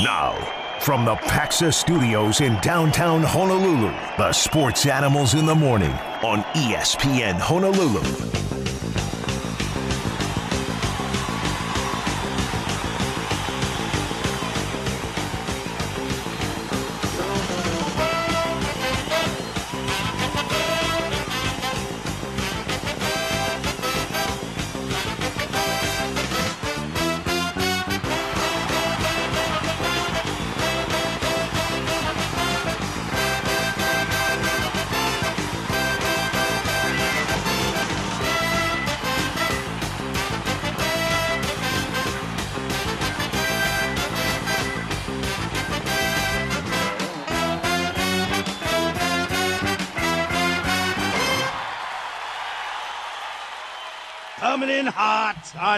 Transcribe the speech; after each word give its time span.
Now, 0.00 0.34
from 0.78 1.04
the 1.04 1.16
Paxa 1.16 1.74
Studios 1.74 2.40
in 2.40 2.54
downtown 2.60 3.20
Honolulu, 3.20 3.90
the 4.16 4.32
sports 4.32 4.86
animals 4.86 5.34
in 5.34 5.44
the 5.44 5.56
morning 5.56 5.90
on 6.22 6.44
ESPN 6.54 7.34
Honolulu. 7.34 8.47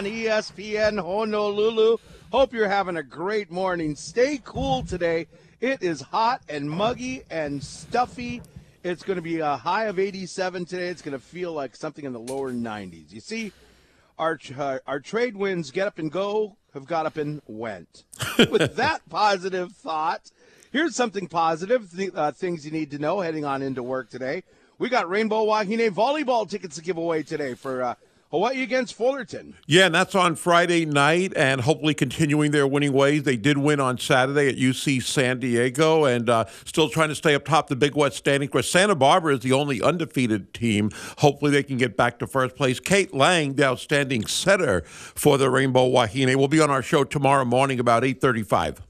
On 0.01 0.07
ESPN 0.07 0.99
Honolulu. 0.99 1.97
Hope 2.31 2.53
you're 2.53 2.67
having 2.67 2.97
a 2.97 3.03
great 3.03 3.51
morning. 3.51 3.95
Stay 3.95 4.41
cool 4.43 4.81
today. 4.81 5.27
It 5.59 5.83
is 5.83 6.01
hot 6.01 6.41
and 6.49 6.67
muggy 6.67 7.21
and 7.29 7.63
stuffy. 7.63 8.41
It's 8.83 9.03
going 9.03 9.17
to 9.17 9.21
be 9.21 9.41
a 9.41 9.57
high 9.57 9.85
of 9.85 9.99
87 9.99 10.65
today. 10.65 10.87
It's 10.87 11.03
going 11.03 11.11
to 11.11 11.23
feel 11.23 11.53
like 11.53 11.75
something 11.75 12.03
in 12.03 12.13
the 12.13 12.19
lower 12.19 12.51
90s. 12.51 13.11
You 13.11 13.19
see, 13.19 13.51
our 14.17 14.39
uh, 14.57 14.79
our 14.87 14.99
trade 14.99 15.35
winds 15.35 15.69
get 15.69 15.85
up 15.85 15.99
and 15.99 16.11
go 16.11 16.57
have 16.73 16.87
got 16.87 17.05
up 17.05 17.17
and 17.17 17.43
went. 17.45 18.05
With 18.49 18.77
that 18.77 19.07
positive 19.07 19.71
thought, 19.73 20.31
here's 20.71 20.95
something 20.95 21.27
positive 21.27 21.95
th- 21.95 22.15
uh, 22.15 22.31
things 22.31 22.65
you 22.65 22.71
need 22.71 22.89
to 22.89 22.97
know 22.97 23.19
heading 23.19 23.45
on 23.45 23.61
into 23.61 23.83
work 23.83 24.09
today. 24.09 24.41
We 24.79 24.89
got 24.89 25.07
Rainbow 25.07 25.45
Wahine 25.45 25.91
volleyball 25.91 26.49
tickets 26.49 26.77
to 26.77 26.81
give 26.81 26.97
away 26.97 27.21
today 27.21 27.53
for 27.53 27.83
uh, 27.83 27.95
Hawaii 28.31 28.63
against 28.63 28.93
Fullerton. 28.93 29.55
Yeah, 29.67 29.87
and 29.87 29.95
that's 29.95 30.15
on 30.15 30.35
Friday 30.35 30.85
night, 30.85 31.33
and 31.35 31.59
hopefully 31.59 31.93
continuing 31.93 32.51
their 32.51 32.65
winning 32.65 32.93
ways. 32.93 33.23
They 33.23 33.35
did 33.35 33.57
win 33.57 33.81
on 33.81 33.97
Saturday 33.97 34.47
at 34.47 34.55
UC 34.55 35.03
San 35.03 35.39
Diego, 35.39 36.05
and 36.05 36.29
uh, 36.29 36.45
still 36.63 36.87
trying 36.87 37.09
to 37.09 37.15
stay 37.15 37.35
up 37.35 37.43
top 37.43 37.67
the 37.67 37.75
Big 37.75 37.95
West 37.95 38.15
standing. 38.15 38.47
Where 38.49 38.63
Santa 38.63 38.95
Barbara 38.95 39.33
is 39.33 39.41
the 39.41 39.51
only 39.51 39.81
undefeated 39.81 40.53
team. 40.53 40.91
Hopefully, 41.17 41.51
they 41.51 41.63
can 41.63 41.75
get 41.75 41.97
back 41.97 42.19
to 42.19 42.27
first 42.27 42.55
place. 42.55 42.79
Kate 42.79 43.13
Lang, 43.13 43.55
the 43.55 43.65
outstanding 43.65 44.25
setter 44.25 44.81
for 44.85 45.37
the 45.37 45.49
Rainbow 45.49 45.89
Wahine, 45.89 46.33
will 46.37 46.47
be 46.47 46.61
on 46.61 46.69
our 46.69 46.81
show 46.81 47.03
tomorrow 47.03 47.43
morning 47.43 47.81
about 47.81 48.05
eight 48.05 48.21
thirty-five. 48.21 48.81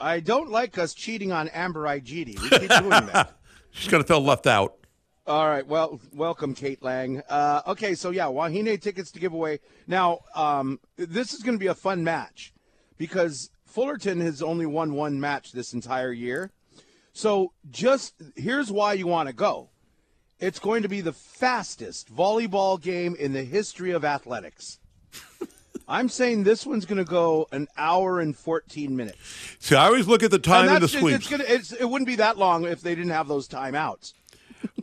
I 0.00 0.18
don't 0.18 0.50
like 0.50 0.78
us 0.78 0.92
cheating 0.92 1.30
on 1.30 1.46
Amber 1.50 1.84
Igiede. 1.84 2.40
We 2.40 2.48
keep 2.50 2.68
doing 2.68 2.90
that. 2.90 3.38
She's 3.70 3.88
going 3.88 4.02
to 4.02 4.06
feel 4.06 4.20
left 4.20 4.48
out. 4.48 4.76
All 5.24 5.48
right. 5.48 5.64
Well, 5.64 6.00
welcome, 6.12 6.52
Kate 6.52 6.82
Lang. 6.82 7.22
Uh, 7.28 7.62
okay, 7.68 7.94
so 7.94 8.10
yeah, 8.10 8.26
Wahine 8.26 8.80
tickets 8.80 9.12
to 9.12 9.20
give 9.20 9.32
away. 9.32 9.60
Now, 9.86 10.20
um, 10.34 10.80
this 10.96 11.32
is 11.32 11.42
going 11.44 11.56
to 11.56 11.60
be 11.60 11.68
a 11.68 11.74
fun 11.74 12.02
match 12.02 12.52
because 12.98 13.50
Fullerton 13.64 14.20
has 14.20 14.42
only 14.42 14.66
won 14.66 14.94
one 14.94 15.20
match 15.20 15.52
this 15.52 15.74
entire 15.74 16.12
year. 16.12 16.50
So, 17.12 17.52
just 17.70 18.14
here's 18.34 18.72
why 18.72 18.94
you 18.94 19.06
want 19.06 19.28
to 19.28 19.32
go. 19.32 19.68
It's 20.40 20.58
going 20.58 20.82
to 20.82 20.88
be 20.88 21.00
the 21.02 21.12
fastest 21.12 22.12
volleyball 22.12 22.80
game 22.80 23.14
in 23.14 23.32
the 23.32 23.44
history 23.44 23.92
of 23.92 24.04
athletics. 24.04 24.80
I'm 25.88 26.08
saying 26.08 26.42
this 26.42 26.66
one's 26.66 26.84
going 26.84 26.98
to 26.98 27.04
go 27.04 27.46
an 27.52 27.68
hour 27.76 28.18
and 28.18 28.36
14 28.36 28.96
minutes. 28.96 29.18
See, 29.60 29.76
I 29.76 29.86
always 29.86 30.08
look 30.08 30.24
at 30.24 30.32
the 30.32 30.40
time 30.40 30.66
And 30.66 30.76
in 30.76 30.82
the 30.82 30.88
sweeps. 30.88 31.18
It's 31.18 31.28
gonna, 31.28 31.44
it's, 31.46 31.72
it 31.72 31.84
wouldn't 31.84 32.08
be 32.08 32.16
that 32.16 32.38
long 32.38 32.64
if 32.64 32.80
they 32.80 32.96
didn't 32.96 33.12
have 33.12 33.28
those 33.28 33.46
timeouts. 33.46 34.14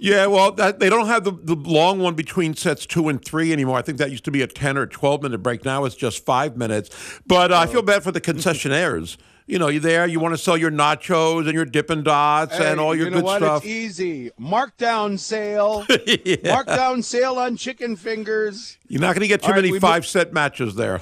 Yeah, 0.02 0.28
well, 0.28 0.52
that, 0.54 0.80
they 0.80 0.90
don't 0.90 1.08
have 1.08 1.24
the, 1.24 1.32
the 1.32 1.56
long 1.56 2.00
one 2.00 2.16
between 2.16 2.54
sets 2.56 2.86
two 2.86 3.10
and 3.10 3.24
three 3.24 3.52
anymore. 3.52 3.78
I 3.78 3.82
think 3.82 3.98
that 3.98 4.12
used 4.12 4.24
to 4.26 4.32
be 4.32 4.42
a 4.42 4.48
10 4.48 4.78
or 4.78 4.86
12 4.86 5.24
minute 5.24 5.40
break. 5.40 5.66
Now 5.66 5.86
it's 5.86 5.96
just 5.96 6.24
five 6.26 6.56
minutes. 6.58 6.90
But 7.28 7.52
uh, 7.52 7.58
I 7.60 7.68
feel 7.68 7.82
bad 7.82 8.04
for 8.04 8.12
the 8.12 8.22
concessionaires. 8.22 9.18
You 9.46 9.58
know, 9.58 9.68
you're 9.68 9.82
there, 9.82 10.06
you 10.06 10.20
want 10.20 10.36
to 10.36 10.38
sell 10.38 10.56
your 10.56 10.70
nachos 10.70 11.46
and 11.46 11.54
your 11.54 11.66
Dippin' 11.66 12.04
Dots 12.04 12.56
Hey, 12.58 12.72
and 12.72 12.80
all 12.80 12.94
your 12.96 13.06
you 13.06 13.12
know 13.12 13.18
good 13.18 13.26
what? 13.26 13.42
stuff. 13.42 13.64
It's 13.66 13.72
easy. 13.72 14.30
Markdown 14.40 15.18
sale. 15.18 15.86
Yeah. 16.06 16.36
Markdown 16.64 17.04
sale 17.04 17.38
on 17.38 17.58
chicken 17.58 17.96
fingers. 17.96 18.78
You're 18.88 19.02
not 19.02 19.16
going 19.16 19.22
to 19.22 19.28
get 19.28 19.42
too 19.42 19.48
All 19.48 19.54
right, 19.54 19.58
many 19.58 19.72
we- 19.72 19.80
five 19.80 20.06
set 20.06 20.34
matches 20.34 20.76
there. 20.76 21.02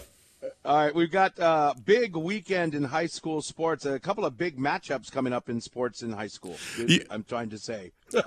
All 0.63 0.77
right, 0.77 0.94
we've 0.95 1.11
got 1.11 1.38
uh, 1.39 1.73
big 1.85 2.15
weekend 2.15 2.73
in 2.75 2.83
high 2.83 3.05
school 3.05 3.41
sports. 3.41 3.85
A 3.85 3.99
couple 3.99 4.25
of 4.25 4.38
big 4.38 4.57
matchups 4.57 5.09
coming 5.11 5.31
up 5.33 5.49
in 5.49 5.61
sports 5.61 6.01
in 6.01 6.11
high 6.11 6.27
school. 6.27 6.57
Yeah. 6.77 6.99
I'm 7.09 7.23
trying 7.23 7.49
to 7.51 7.57
say. 7.57 7.91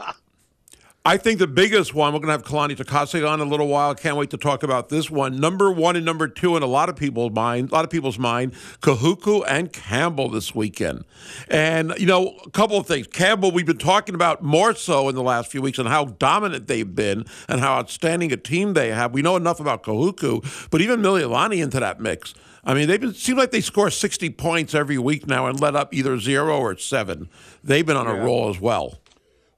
I 1.02 1.16
think 1.16 1.38
the 1.38 1.46
biggest 1.46 1.94
one, 1.94 2.12
we're 2.12 2.18
going 2.20 2.26
to 2.26 2.32
have 2.32 2.42
Kalani 2.42 2.76
Takase 2.76 3.26
on 3.26 3.40
in 3.40 3.46
a 3.46 3.50
little 3.50 3.68
while. 3.68 3.94
Can't 3.94 4.18
wait 4.18 4.28
to 4.30 4.36
talk 4.36 4.62
about 4.62 4.90
this 4.90 5.08
one. 5.10 5.40
Number 5.40 5.72
one 5.72 5.96
and 5.96 6.04
number 6.04 6.28
two 6.28 6.58
in 6.58 6.62
a 6.62 6.66
lot 6.66 6.90
of 6.90 6.96
people's 6.96 7.32
mind, 7.32 7.70
a 7.70 7.74
lot 7.74 7.84
of 7.86 7.90
people's 7.90 8.18
mind, 8.18 8.52
Kahuku 8.82 9.42
and 9.48 9.72
Campbell 9.72 10.28
this 10.28 10.54
weekend. 10.54 11.04
And, 11.48 11.94
you 11.96 12.04
know, 12.04 12.36
a 12.44 12.50
couple 12.50 12.76
of 12.76 12.86
things. 12.86 13.06
Campbell, 13.06 13.50
we've 13.50 13.64
been 13.64 13.78
talking 13.78 14.14
about 14.14 14.42
more 14.42 14.74
so 14.74 15.08
in 15.08 15.14
the 15.14 15.22
last 15.22 15.50
few 15.50 15.62
weeks 15.62 15.78
and 15.78 15.88
how 15.88 16.04
dominant 16.04 16.66
they've 16.66 16.94
been 16.94 17.24
and 17.48 17.62
how 17.62 17.78
outstanding 17.78 18.30
a 18.30 18.36
team 18.36 18.74
they 18.74 18.90
have. 18.90 19.14
We 19.14 19.22
know 19.22 19.36
enough 19.36 19.58
about 19.58 19.82
Kahuku, 19.82 20.68
but 20.70 20.82
even 20.82 21.00
Mililani 21.00 21.62
into 21.62 21.80
that 21.80 21.98
mix. 21.98 22.34
I 22.62 22.74
mean, 22.74 22.88
they've 22.88 23.00
been 23.00 23.14
seem 23.14 23.38
like 23.38 23.52
they 23.52 23.62
score 23.62 23.88
60 23.88 24.28
points 24.30 24.74
every 24.74 24.98
week 24.98 25.26
now 25.26 25.46
and 25.46 25.58
let 25.58 25.74
up 25.74 25.94
either 25.94 26.18
zero 26.18 26.58
or 26.58 26.76
seven. 26.76 27.30
They've 27.64 27.86
been 27.86 27.96
on 27.96 28.06
a 28.06 28.14
Yeah. 28.16 28.22
roll 28.22 28.50
as 28.50 28.60
well. 28.60 28.98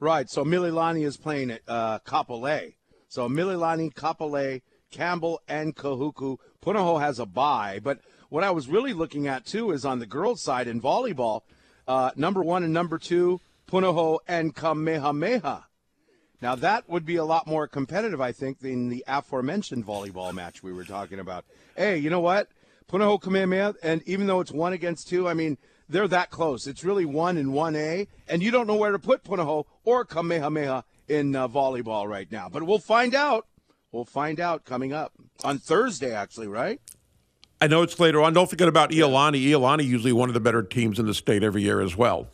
Right. 0.03 0.29
So 0.29 0.45
Mililani 0.45 1.07
is 1.07 1.17
playing 1.17 1.53
at 1.53 1.61
uh, 1.69 2.01
Kapolei. 2.01 2.75
So 3.07 3.29
Mililani, 3.29 3.95
Kapolei, 3.95 4.63
Campbell, 4.91 5.41
and 5.47 5.77
Kahuku. 5.77 6.39
Punahou 6.61 7.01
has 7.01 7.21
a 7.21 7.25
bye. 7.25 7.79
But 7.81 8.01
what 8.29 8.43
I 8.43 8.51
was 8.51 8.67
really 8.67 8.95
looking 8.95 9.29
at, 9.29 9.47
too, 9.47 9.71
is 9.71 9.85
on 9.85 10.01
the 10.01 10.07
girls' 10.07 10.43
side 10.43 10.67
in 10.67 10.81
volleyball, 10.81 11.43
uh, 11.87 12.11
number 12.17 12.43
one 12.43 12.65
and 12.65 12.73
number 12.73 12.99
two, 12.99 13.41
Punahou 13.71 14.19
and 14.27 14.57
Kamehameha. 14.57 15.67
Now, 16.41 16.57
that 16.57 16.89
would 16.89 17.07
be 17.07 17.15
a 17.15 17.25
lot 17.25 17.47
more 17.47 17.69
competitive, 17.69 18.21
I 18.21 18.33
think, 18.33 18.59
than 18.59 18.89
the 18.89 19.05
aforementioned 19.07 19.87
volleyball 19.87 20.35
match 20.35 20.65
we 20.65 20.73
were 20.73 20.83
talking 20.83 21.21
about. 21.21 21.45
Hey, 21.77 21.99
you 21.99 22.11
know 22.11 22.19
what? 22.19 22.49
Punahou 22.91 23.23
Kamehameha, 23.23 23.75
and 23.85 24.03
even 24.07 24.27
though 24.27 24.41
it's 24.41 24.51
one 24.51 24.73
against 24.73 25.07
two, 25.07 25.29
I 25.29 25.35
mean, 25.35 25.59
they're 25.89 26.09
that 26.09 26.31
close. 26.31 26.67
It's 26.67 26.85
really 26.85 27.05
one 27.05 27.37
and 27.37 27.53
one 27.53 27.77
A, 27.77 28.07
and 28.29 28.43
you 28.43 28.51
don't 28.51 28.67
know 28.67 28.77
where 28.77 28.93
to 28.93 28.99
put 28.99 29.25
Punahou 29.25 29.65
or 29.85 30.05
Kamehameha 30.05 30.85
in 31.09 31.37
uh, 31.37 31.49
volleyball 31.49 32.09
right 32.09 32.31
now. 32.31 32.49
But 32.49 32.65
we'll 32.65 32.79
find 32.79 33.15
out. 33.15 33.47
We'll 33.91 34.05
find 34.05 34.41
out 34.41 34.65
coming 34.65 34.93
up 34.93 35.13
on 35.45 35.59
Thursday, 35.59 36.15
actually, 36.15 36.49
right? 36.49 36.81
I 37.61 37.67
know 37.67 37.83
it's 37.83 38.01
later 38.01 38.23
on. 38.23 38.33
Don't 38.33 38.49
forget 38.49 38.69
about 38.69 38.91
Iolani. 38.91 39.45
Iolani 39.45 39.85
usually 39.85 40.13
one 40.13 40.29
of 40.29 40.35
the 40.35 40.41
better 40.41 40.63
teams 40.63 40.99
in 40.99 41.07
the 41.07 41.15
state 41.15 41.43
every 41.43 41.63
year 41.63 41.81
as 41.81 41.97
well. 41.97 42.29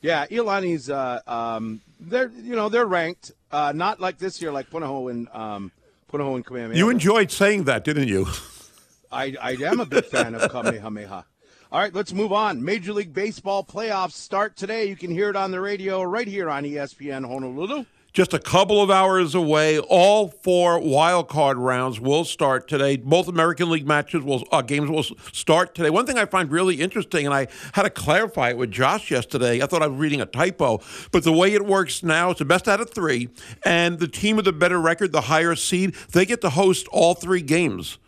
Yeah, 0.00 0.26
Iolani's 0.26 0.88
uh, 0.88 1.20
um, 1.26 1.80
they're 1.98 2.30
you 2.30 2.56
know 2.56 2.68
they're 2.68 2.86
ranked, 2.86 3.32
uh, 3.50 3.72
not 3.74 4.00
like 4.00 4.18
this 4.18 4.40
year, 4.40 4.52
like 4.52 4.70
Punahou 4.70 5.10
and 5.10 5.28
um, 5.32 5.72
Punahou 6.10 6.36
and 6.36 6.46
Kamehameha. 6.46 6.78
You 6.78 6.88
enjoyed 6.88 7.30
saying 7.30 7.64
that, 7.64 7.84
didn't 7.84 8.08
you? 8.08 8.26
I, 9.12 9.34
I 9.40 9.52
am 9.64 9.80
a 9.80 9.86
big 9.86 10.04
fan 10.04 10.34
of 10.34 10.50
Kamehameha. 10.50 11.26
All 11.72 11.78
right, 11.78 11.94
let's 11.94 12.12
move 12.12 12.32
on. 12.32 12.64
Major 12.64 12.92
League 12.92 13.14
Baseball 13.14 13.62
playoffs 13.62 14.14
start 14.14 14.56
today. 14.56 14.88
You 14.88 14.96
can 14.96 15.12
hear 15.12 15.30
it 15.30 15.36
on 15.36 15.52
the 15.52 15.60
radio 15.60 16.02
right 16.02 16.26
here 16.26 16.50
on 16.50 16.64
ESPN 16.64 17.24
Honolulu. 17.24 17.84
Just 18.12 18.34
a 18.34 18.40
couple 18.40 18.82
of 18.82 18.90
hours 18.90 19.36
away. 19.36 19.78
All 19.78 20.26
four 20.26 20.80
wild 20.80 21.28
card 21.28 21.58
rounds 21.58 22.00
will 22.00 22.24
start 22.24 22.66
today. 22.66 22.96
Both 22.96 23.28
American 23.28 23.70
League 23.70 23.86
matches 23.86 24.24
will 24.24 24.42
uh, 24.50 24.62
games 24.62 24.90
will 24.90 25.04
start 25.30 25.76
today. 25.76 25.90
One 25.90 26.06
thing 26.06 26.18
I 26.18 26.24
find 26.24 26.50
really 26.50 26.80
interesting, 26.80 27.24
and 27.24 27.32
I 27.32 27.46
had 27.74 27.84
to 27.84 27.90
clarify 27.90 28.50
it 28.50 28.56
with 28.56 28.72
Josh 28.72 29.12
yesterday. 29.12 29.62
I 29.62 29.66
thought 29.66 29.80
I 29.80 29.86
was 29.86 29.96
reading 30.00 30.20
a 30.20 30.26
typo, 30.26 30.80
but 31.12 31.22
the 31.22 31.32
way 31.32 31.54
it 31.54 31.64
works 31.64 32.02
now, 32.02 32.30
it's 32.30 32.40
the 32.40 32.44
best 32.44 32.66
out 32.66 32.80
of 32.80 32.90
three, 32.90 33.28
and 33.64 34.00
the 34.00 34.08
team 34.08 34.34
with 34.34 34.46
the 34.46 34.52
better 34.52 34.80
record, 34.80 35.12
the 35.12 35.20
higher 35.20 35.54
seed, 35.54 35.94
they 36.10 36.26
get 36.26 36.40
to 36.40 36.50
host 36.50 36.88
all 36.88 37.14
three 37.14 37.42
games. 37.42 37.98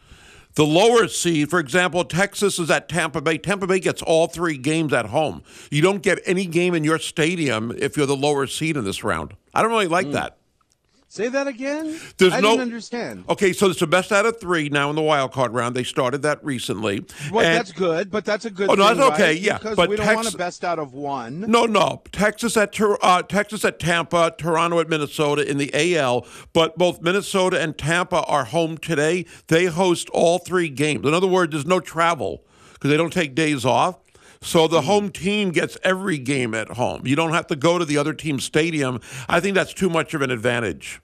The 0.54 0.66
lower 0.66 1.08
seed, 1.08 1.48
for 1.48 1.58
example, 1.58 2.04
Texas 2.04 2.58
is 2.58 2.70
at 2.70 2.88
Tampa 2.88 3.22
Bay. 3.22 3.38
Tampa 3.38 3.66
Bay 3.66 3.80
gets 3.80 4.02
all 4.02 4.26
three 4.26 4.58
games 4.58 4.92
at 4.92 5.06
home. 5.06 5.42
You 5.70 5.80
don't 5.80 6.02
get 6.02 6.20
any 6.26 6.44
game 6.44 6.74
in 6.74 6.84
your 6.84 6.98
stadium 6.98 7.72
if 7.78 7.96
you're 7.96 8.06
the 8.06 8.16
lower 8.16 8.46
seed 8.46 8.76
in 8.76 8.84
this 8.84 9.02
round. 9.02 9.34
I 9.54 9.62
don't 9.62 9.70
really 9.70 9.88
like 9.88 10.06
hmm. 10.06 10.12
that. 10.12 10.36
Say 11.14 11.28
that 11.28 11.46
again. 11.46 12.00
There's 12.16 12.32
I 12.32 12.40
no- 12.40 12.52
didn't 12.52 12.62
understand. 12.62 13.24
Okay, 13.28 13.52
so 13.52 13.68
it's 13.68 13.80
the 13.80 13.86
best 13.86 14.12
out 14.12 14.24
of 14.24 14.40
three 14.40 14.70
now 14.70 14.88
in 14.88 14.96
the 14.96 15.02
wild 15.02 15.30
card 15.32 15.52
round. 15.52 15.76
They 15.76 15.84
started 15.84 16.22
that 16.22 16.42
recently. 16.42 17.04
Well, 17.30 17.44
And- 17.44 17.54
that's 17.54 17.70
good, 17.70 18.10
but 18.10 18.24
that's 18.24 18.46
a 18.46 18.50
good. 18.50 18.70
Oh, 18.70 18.74
no, 18.76 18.88
thing, 18.88 18.96
that's 18.96 19.12
okay, 19.12 19.26
right? 19.32 19.38
yeah, 19.38 19.58
because 19.58 19.76
but 19.76 19.90
we 19.90 19.96
don't 19.96 20.06
Tex- 20.06 20.16
want 20.16 20.28
to 20.28 20.38
best 20.38 20.64
out 20.64 20.78
of 20.78 20.94
one. 20.94 21.40
No, 21.40 21.66
no. 21.66 22.00
Texas 22.12 22.56
at 22.56 22.74
uh, 22.80 23.22
Texas 23.24 23.62
at 23.62 23.78
Tampa, 23.78 24.34
Toronto 24.38 24.80
at 24.80 24.88
Minnesota 24.88 25.46
in 25.46 25.58
the 25.58 25.70
AL. 25.74 26.26
But 26.54 26.78
both 26.78 27.02
Minnesota 27.02 27.60
and 27.60 27.76
Tampa 27.76 28.22
are 28.22 28.44
home 28.46 28.78
today. 28.78 29.26
They 29.48 29.66
host 29.66 30.08
all 30.14 30.38
three 30.38 30.70
games. 30.70 31.06
In 31.06 31.12
other 31.12 31.26
words, 31.26 31.52
there's 31.52 31.66
no 31.66 31.80
travel 31.80 32.42
because 32.72 32.88
they 32.88 32.96
don't 32.96 33.12
take 33.12 33.34
days 33.34 33.66
off. 33.66 33.98
So 34.42 34.66
the 34.66 34.80
hmm. 34.80 34.86
home 34.86 35.10
team 35.10 35.50
gets 35.50 35.78
every 35.82 36.18
game 36.18 36.54
at 36.54 36.68
home. 36.70 37.06
You 37.06 37.16
don't 37.16 37.32
have 37.32 37.46
to 37.46 37.56
go 37.56 37.78
to 37.78 37.84
the 37.84 37.96
other 37.96 38.12
team's 38.12 38.44
stadium. 38.44 39.00
I 39.28 39.40
think 39.40 39.54
that's 39.54 39.72
too 39.72 39.88
much 39.88 40.14
of 40.14 40.22
an 40.22 40.30
advantage. 40.30 41.00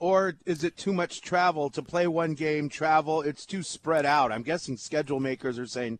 Or 0.00 0.36
is 0.46 0.62
it 0.62 0.76
too 0.76 0.92
much 0.92 1.20
travel 1.20 1.70
to 1.70 1.82
play 1.82 2.06
one 2.06 2.34
game? 2.34 2.68
Travel, 2.68 3.20
it's 3.22 3.44
too 3.44 3.64
spread 3.64 4.06
out. 4.06 4.30
I'm 4.30 4.44
guessing 4.44 4.76
schedule 4.76 5.18
makers 5.18 5.58
are 5.58 5.66
saying, 5.66 5.98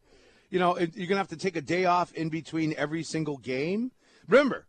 you 0.50 0.60
know, 0.60 0.78
you're 0.78 1.08
gonna 1.08 1.18
have 1.18 1.28
to 1.28 1.36
take 1.36 1.56
a 1.56 1.60
day 1.60 1.84
off 1.84 2.12
in 2.12 2.28
between 2.28 2.74
every 2.76 3.02
single 3.02 3.38
game. 3.38 3.90
Remember, 4.28 4.66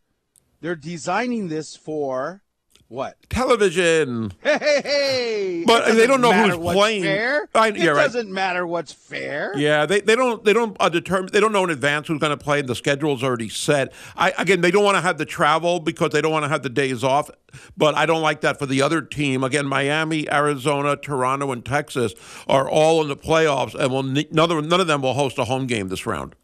they're 0.61 0.75
designing 0.75 1.47
this 1.47 1.75
for 1.75 2.41
what? 2.89 3.15
Television. 3.29 4.33
Hey, 4.41 4.57
hey, 4.59 4.81
hey! 4.83 5.63
But 5.65 5.93
they 5.93 6.07
don't 6.07 6.21
know 6.21 6.33
who's 6.33 6.57
playing. 6.57 7.03
Fair. 7.03 7.47
I- 7.53 7.67
it 7.69 7.77
right. 7.87 8.03
doesn't 8.03 8.31
matter 8.31 8.65
what's 8.65 8.91
fair. 8.91 9.53
Yeah, 9.55 9.85
they, 9.85 10.01
they 10.01 10.15
don't 10.15 10.43
they 10.43 10.53
don't 10.53 10.75
uh, 10.79 10.89
determine 10.89 11.29
they 11.31 11.39
don't 11.39 11.51
know 11.51 11.63
in 11.63 11.69
advance 11.69 12.07
who's 12.07 12.19
going 12.19 12.37
to 12.37 12.43
play. 12.43 12.59
and 12.59 12.67
The 12.67 12.73
schedule's 12.75 13.23
already 13.23 13.47
set. 13.47 13.93
I 14.17 14.33
again 14.39 14.61
they 14.61 14.71
don't 14.71 14.83
want 14.83 14.97
to 14.97 15.01
have 15.01 15.19
the 15.19 15.25
travel 15.25 15.79
because 15.79 16.09
they 16.09 16.21
don't 16.21 16.31
want 16.31 16.45
to 16.45 16.49
have 16.49 16.63
the 16.63 16.69
days 16.69 17.03
off. 17.03 17.29
But 17.77 17.95
I 17.95 18.05
don't 18.07 18.21
like 18.23 18.41
that 18.41 18.57
for 18.59 18.65
the 18.65 18.81
other 18.81 19.01
team. 19.01 19.43
Again, 19.43 19.65
Miami, 19.67 20.29
Arizona, 20.31 20.95
Toronto, 20.95 21.51
and 21.51 21.63
Texas 21.63 22.13
are 22.47 22.67
all 22.69 23.01
in 23.03 23.07
the 23.07 23.15
playoffs, 23.15 23.75
and 23.75 23.91
will 23.91 24.03
ne- 24.03 24.27
none 24.31 24.51
of 24.51 24.65
none 24.65 24.81
of 24.81 24.87
them 24.87 25.01
will 25.03 25.13
host 25.13 25.37
a 25.37 25.45
home 25.45 25.67
game 25.67 25.89
this 25.89 26.05
round. 26.07 26.35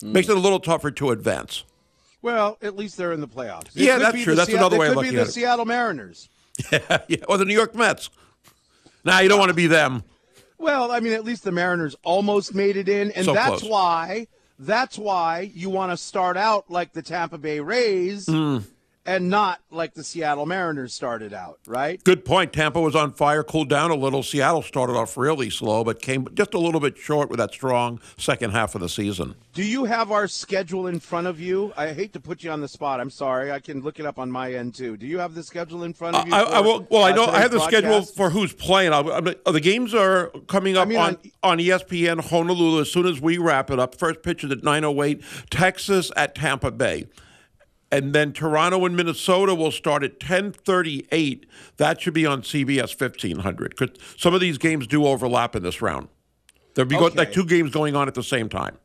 Hmm. 0.00 0.12
Makes 0.12 0.30
it 0.30 0.36
a 0.36 0.40
little 0.40 0.60
tougher 0.60 0.90
to 0.90 1.10
advance. 1.10 1.64
Well, 2.22 2.56
at 2.62 2.76
least 2.76 2.96
they're 2.96 3.12
in 3.12 3.20
the 3.20 3.28
playoffs. 3.28 3.68
It 3.76 3.82
Yeah, 3.82 3.98
that's 3.98 4.22
true. 4.22 4.34
That's 4.34 4.50
Sea- 4.50 4.56
another 4.56 4.78
way 4.78 4.88
of 4.88 4.94
looking 4.96 5.08
at 5.10 5.14
it 5.14 5.16
could 5.18 5.22
be 5.22 5.26
the. 5.26 5.32
Seattle 5.32 5.64
Mariners. 5.64 6.28
yeah, 6.72 6.98
yeah, 7.08 7.16
or 7.28 7.36
the 7.38 7.44
New 7.44 7.54
York 7.54 7.74
Mets. 7.74 8.08
Now 9.04 9.18
you 9.20 9.28
don't 9.28 9.38
want 9.38 9.48
to 9.50 9.54
be 9.54 9.66
them. 9.66 10.04
Well, 10.58 10.92
I 10.92 11.00
mean, 11.00 11.12
at 11.12 11.24
least 11.24 11.42
the 11.42 11.50
Mariners 11.50 11.96
almost 12.04 12.54
made 12.54 12.76
it 12.76 12.88
in, 12.88 13.10
and 13.12 13.24
So 13.24 13.32
that's 13.34 13.60
close. 13.60 13.64
why 13.70 14.26
that's 14.58 14.96
why 14.96 15.50
you 15.54 15.70
want 15.70 15.90
to 15.90 15.96
start 15.96 16.36
out 16.36 16.70
like 16.70 16.92
the 16.92 17.02
Tampa 17.02 17.36
Bay 17.38 17.58
Rays 17.58 18.26
Hmm. 18.26 18.58
And 19.04 19.28
not 19.28 19.60
like 19.70 19.94
the 19.94 20.04
Seattle 20.04 20.46
Mariners 20.46 20.94
started 20.94 21.32
out, 21.32 21.58
right? 21.66 22.02
Good 22.04 22.24
point. 22.24 22.52
Tampa 22.52 22.80
was 22.80 22.94
on 22.94 23.12
fire, 23.12 23.42
cooled 23.42 23.68
down 23.68 23.90
a 23.90 23.96
little. 23.96 24.22
Seattle 24.22 24.62
started 24.62 24.94
off 24.94 25.16
really 25.16 25.50
slow, 25.50 25.82
but 25.82 26.00
came 26.00 26.28
just 26.34 26.54
a 26.54 26.58
little 26.58 26.80
bit 26.80 26.96
short 26.96 27.28
with 27.28 27.38
that 27.38 27.52
strong 27.52 28.00
second 28.16 28.52
half 28.52 28.74
of 28.74 28.80
the 28.80 28.88
season. 28.88 29.34
Do 29.54 29.64
you 29.64 29.84
have 29.84 30.12
our 30.12 30.28
schedule 30.28 30.86
in 30.86 31.00
front 31.00 31.26
of 31.26 31.40
you? 31.40 31.72
I 31.76 31.92
hate 31.92 32.12
to 32.12 32.20
put 32.20 32.44
you 32.44 32.50
on 32.50 32.60
the 32.60 32.68
spot. 32.68 33.00
I'm 33.00 33.10
sorry. 33.10 33.50
I 33.50 33.58
can 33.58 33.80
look 33.80 33.98
it 33.98 34.06
up 34.06 34.18
on 34.18 34.30
my 34.30 34.52
end 34.54 34.74
too. 34.74 34.96
Do 34.96 35.06
you 35.06 35.18
have 35.18 35.34
the 35.34 35.42
schedule 35.42 35.82
in 35.82 35.92
front 35.92 36.16
of 36.16 36.26
you? 36.26 36.34
I, 36.34 36.42
I 36.42 36.60
will, 36.60 36.86
well, 36.90 37.04
I 37.04 37.10
uh, 37.10 37.16
know 37.16 37.26
I 37.26 37.40
have 37.40 37.50
the 37.50 37.60
schedule 37.60 38.02
for 38.02 38.30
who's 38.30 38.52
playing. 38.52 38.92
Uh, 38.92 39.20
the 39.20 39.60
games 39.60 39.94
are 39.94 40.28
coming 40.46 40.76
up 40.76 40.88
mean, 40.88 40.98
on, 40.98 41.18
on- 41.42 41.58
ESPN 41.58 42.20
Honolulu 42.20 42.80
as 42.80 42.90
soon 42.90 43.06
as 43.06 43.20
we 43.20 43.38
wrap 43.38 43.70
it 43.70 43.78
up. 43.78 43.94
First 43.96 44.22
pitch 44.22 44.44
is 44.44 44.50
at 44.50 44.62
9:08. 44.62 45.22
Texas 45.50 46.10
at 46.16 46.34
Tampa 46.34 46.70
Bay. 46.70 47.06
And 47.92 48.14
then 48.14 48.32
Toronto 48.32 48.86
and 48.86 48.96
Minnesota 48.96 49.54
will 49.54 49.70
start 49.70 50.02
at 50.02 50.18
10:38. 50.18 51.44
That 51.76 52.00
should 52.00 52.14
be 52.14 52.24
on 52.24 52.42
CBS 52.42 52.94
1500 52.98 53.76
because 53.76 53.90
some 54.16 54.32
of 54.32 54.40
these 54.40 54.56
games 54.56 54.86
do 54.86 55.04
overlap 55.06 55.54
in 55.54 55.62
this 55.62 55.82
round. 55.82 56.08
There'll 56.74 56.88
be 56.88 56.96
Okay. 56.96 57.14
like 57.18 57.32
two 57.34 57.44
games 57.44 57.70
going 57.70 57.94
on 57.94 58.08
at 58.08 58.14
the 58.14 58.22
same 58.22 58.48
time. 58.48 58.78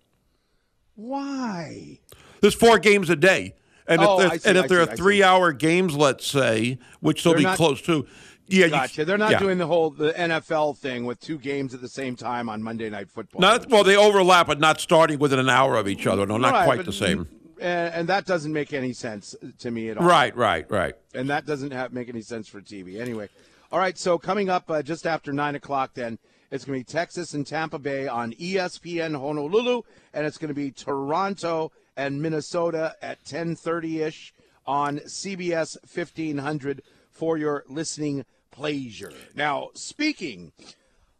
Why? 0.95 1.99
There's 2.41 2.53
four 2.53 2.79
games 2.79 3.09
a 3.09 3.15
day. 3.15 3.55
And 3.87 4.01
Oh, 4.01 4.19
if, 4.19 4.41
see, 4.41 4.49
and 4.49 4.57
I 4.57 4.63
if 4.63 4.67
there 4.67 4.83
see, 4.83 4.89
I 4.89 4.93
are 4.93 4.97
three 4.97 5.23
hour 5.23 5.53
games, 5.53 5.95
let's 5.95 6.27
say, 6.27 6.77
which 6.99 7.23
they'll 7.23 7.31
They're 7.33 7.37
be 7.39 7.43
not- 7.45 7.55
close 7.55 7.81
to, 7.83 8.05
yeah, 8.47 8.65
you- 8.65 8.71
Gotcha. 8.71 9.05
They're 9.05 9.17
not 9.17 9.31
yeah. 9.31 9.39
doing 9.39 9.57
the 9.57 9.67
whole 9.67 9.89
the 9.91 10.11
NFL 10.19 10.73
thing 10.73 11.05
with 11.05 11.21
two 11.21 11.37
games 11.37 11.73
at 11.73 11.79
the 11.81 11.87
same 11.87 12.17
time 12.17 12.49
on 12.49 12.61
Monday 12.61 12.89
Night 12.89 13.09
Football. 13.09 13.39
Not 13.39 13.69
well, 13.69 13.85
they 13.85 13.95
overlap, 13.95 14.47
but 14.47 14.59
not 14.59 14.81
starting 14.81 15.17
within 15.19 15.39
an 15.39 15.49
hour 15.49 15.77
of 15.77 15.87
each 15.87 16.05
other. 16.05 16.25
No, 16.25 16.35
not 16.37 16.51
Right, 16.51 16.65
quite 16.65 16.85
the 16.85 16.91
same. 16.91 17.29
And, 17.59 17.93
and 17.93 18.09
that 18.09 18.25
doesn't 18.25 18.53
make 18.53 18.73
any 18.73 18.93
sense 18.93 19.35
to 19.59 19.71
me 19.71 19.89
at 19.89 19.97
all. 19.97 20.05
Right, 20.05 20.35
right, 20.35 20.69
right. 20.69 20.95
and 21.13 21.29
that 21.29 21.45
doesn't 21.45 21.71
have, 21.71 21.93
make 21.93 22.09
any 22.09 22.21
sense 22.21 22.47
for 22.47 22.61
TV. 22.61 22.99
Anyway, 22.99 23.29
all 23.71 23.79
right. 23.79 23.97
So 23.97 24.17
coming 24.17 24.49
up 24.49 24.69
uh, 24.69 24.81
just 24.81 25.05
after 25.05 25.31
nine 25.33 25.55
o'clock, 25.55 25.93
then 25.93 26.19
it's 26.51 26.65
going 26.65 26.79
to 26.79 26.85
be 26.85 26.91
Texas 26.91 27.33
and 27.33 27.45
Tampa 27.45 27.79
Bay 27.79 28.07
on 28.07 28.33
ESPN 28.33 29.19
Honolulu, 29.19 29.81
and 30.13 30.25
it's 30.25 30.37
going 30.37 30.49
to 30.49 30.53
be 30.53 30.71
Toronto 30.71 31.71
and 31.95 32.21
Minnesota 32.21 32.95
at 33.01 33.23
ten 33.25 33.55
thirty 33.55 34.01
ish 34.01 34.33
on 34.65 34.99
CBS 34.99 35.77
fifteen 35.85 36.37
hundred 36.37 36.81
for 37.11 37.37
your 37.37 37.63
listening 37.67 38.25
pleasure. 38.51 39.13
Now, 39.35 39.69
speaking 39.73 40.51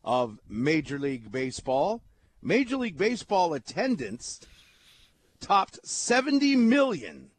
of 0.04 0.40
Major 0.48 0.98
League 0.98 1.31
Baseball, 1.31 2.01
Major 2.42 2.78
League 2.78 2.98
Baseball 2.98 3.54
attendance 3.54 4.40
topped 5.39 5.80
70 5.88 6.56
million 6.56 7.31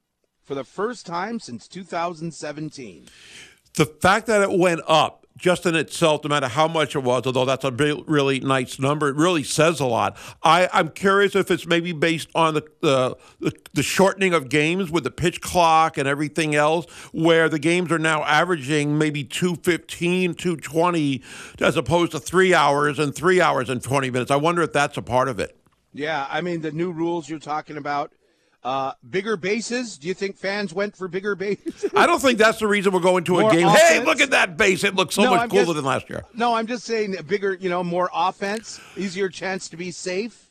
for 0.42 0.54
the 0.54 0.64
first 0.64 1.06
time 1.06 1.40
since 1.40 1.68
2017. 1.68 3.08
The 3.74 3.86
fact 3.86 4.26
that 4.26 4.42
it 4.42 4.58
went 4.58 4.80
up 4.88 5.26
just 5.38 5.66
in 5.66 5.76
itself, 5.76 6.24
no 6.24 6.28
matter 6.28 6.48
how 6.48 6.68
much 6.68 6.96
it 6.96 7.02
was, 7.02 7.24
although 7.24 7.44
that's 7.44 7.64
a 7.64 7.70
really 7.70 8.40
nice 8.40 8.78
number, 8.78 9.08
it 9.08 9.16
really 9.16 9.44
says 9.44 9.78
a 9.80 9.86
lot. 9.86 10.16
I, 10.42 10.68
I'm 10.72 10.90
curious 10.90 11.36
if 11.36 11.50
it's 11.50 11.66
maybe 11.66 11.92
based 11.92 12.28
on 12.34 12.54
the, 12.54 12.62
the, 12.80 13.16
the, 13.40 13.52
the 13.72 13.82
shortening 13.82 14.34
of 14.34 14.48
games 14.48 14.90
with 14.90 15.04
the 15.04 15.10
pitch 15.10 15.40
clock 15.40 15.96
and 15.96 16.08
everything 16.08 16.54
else, 16.54 16.86
where 17.12 17.48
the 17.48 17.58
games 17.58 17.92
are 17.92 17.98
now 17.98 18.24
averaging 18.24 18.98
maybe 18.98 19.22
215, 19.22 20.34
220, 20.34 21.22
as 21.60 21.76
opposed 21.76 22.12
to 22.12 22.18
three 22.18 22.52
hours 22.52 22.98
and 22.98 23.14
three 23.14 23.40
hours 23.40 23.70
and 23.70 23.82
20 23.82 24.10
minutes. 24.10 24.30
I 24.30 24.36
wonder 24.36 24.62
if 24.62 24.72
that's 24.72 24.96
a 24.96 25.02
part 25.02 25.28
of 25.28 25.38
it. 25.38 25.57
Yeah, 25.98 26.26
I 26.30 26.40
mean 26.42 26.60
the 26.60 26.70
new 26.72 26.92
rules 26.92 27.28
you're 27.28 27.38
talking 27.40 27.76
about. 27.76 28.12
Uh, 28.64 28.92
bigger 29.08 29.36
bases. 29.36 29.98
Do 29.98 30.08
you 30.08 30.14
think 30.14 30.36
fans 30.36 30.72
went 30.74 30.96
for 30.96 31.06
bigger 31.08 31.34
bases? 31.34 31.84
I 31.94 32.06
don't 32.06 32.20
think 32.20 32.38
that's 32.38 32.58
the 32.58 32.66
reason 32.66 32.92
we're 32.92 33.00
going 33.00 33.24
to 33.24 33.38
a 33.38 33.42
More 33.42 33.50
game. 33.52 33.68
Hey, 33.68 34.04
look 34.04 34.20
at 34.20 34.30
that 34.30 34.56
base. 34.56 34.82
It 34.84 34.94
looks 34.94 35.14
so 35.14 35.22
No, 35.24 35.30
much 35.30 35.40
I'm 35.42 35.48
cooler 35.50 35.64
just- 35.64 35.74
than 35.76 35.84
last 35.84 36.08
year. 36.10 36.24
no, 36.34 36.54
I'm 36.54 36.66
just 36.66 36.84
saying 36.84 37.16
bigger, 37.26 37.54
you 37.54 37.68
know, 37.68 37.82
more 37.84 38.10
offense, 38.14 38.80
easier 38.96 39.28
chance 39.28 39.68
to 39.70 39.76
be 39.76 39.90
safe. 39.90 40.47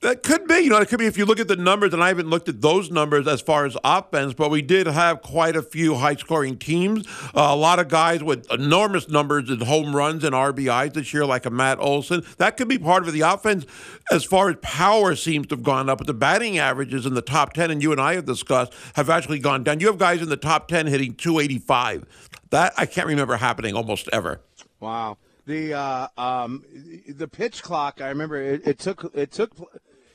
That 0.00 0.22
could 0.22 0.48
be. 0.48 0.60
You 0.60 0.70
know, 0.70 0.78
it 0.78 0.88
could 0.88 0.98
be 0.98 1.04
if 1.04 1.18
you 1.18 1.26
look 1.26 1.40
at 1.40 1.48
the 1.48 1.56
numbers, 1.56 1.92
and 1.92 2.02
I 2.02 2.08
haven't 2.08 2.30
looked 2.30 2.48
at 2.48 2.62
those 2.62 2.90
numbers 2.90 3.28
as 3.28 3.42
far 3.42 3.66
as 3.66 3.76
offense, 3.84 4.32
but 4.32 4.50
we 4.50 4.62
did 4.62 4.86
have 4.86 5.20
quite 5.20 5.56
a 5.56 5.62
few 5.62 5.96
high 5.96 6.14
scoring 6.14 6.56
teams. 6.56 7.06
Uh, 7.34 7.48
a 7.50 7.56
lot 7.56 7.78
of 7.78 7.88
guys 7.88 8.22
with 8.24 8.50
enormous 8.50 9.10
numbers 9.10 9.50
in 9.50 9.60
home 9.60 9.94
runs 9.94 10.24
and 10.24 10.34
RBIs 10.34 10.94
this 10.94 11.12
year, 11.12 11.26
like 11.26 11.44
a 11.44 11.50
Matt 11.50 11.78
Olson. 11.80 12.22
That 12.38 12.56
could 12.56 12.68
be 12.68 12.78
part 12.78 13.06
of. 13.06 13.10
The 13.10 13.20
offense, 13.22 13.66
as 14.10 14.24
far 14.24 14.48
as 14.48 14.56
power, 14.62 15.16
seems 15.16 15.48
to 15.48 15.56
have 15.56 15.64
gone 15.64 15.90
up, 15.90 15.98
but 15.98 16.06
the 16.06 16.14
batting 16.14 16.58
averages 16.58 17.04
in 17.04 17.14
the 17.14 17.22
top 17.22 17.52
10, 17.52 17.70
and 17.70 17.82
you 17.82 17.92
and 17.92 18.00
I 18.00 18.14
have 18.14 18.24
discussed, 18.24 18.72
have 18.94 19.10
actually 19.10 19.40
gone 19.40 19.64
down. 19.64 19.80
You 19.80 19.88
have 19.88 19.98
guys 19.98 20.22
in 20.22 20.28
the 20.28 20.36
top 20.36 20.68
10 20.68 20.86
hitting 20.86 21.14
285. 21.14 22.38
That 22.50 22.72
I 22.78 22.86
can't 22.86 23.08
remember 23.08 23.36
happening 23.36 23.74
almost 23.74 24.08
ever. 24.12 24.40
Wow. 24.78 25.18
The 25.46 25.74
uh, 25.74 26.08
um, 26.16 26.64
the 27.08 27.26
pitch 27.26 27.62
clock. 27.62 28.00
I 28.00 28.08
remember 28.08 28.40
it, 28.40 28.66
it 28.66 28.78
took 28.78 29.10
it 29.14 29.32
took 29.32 29.50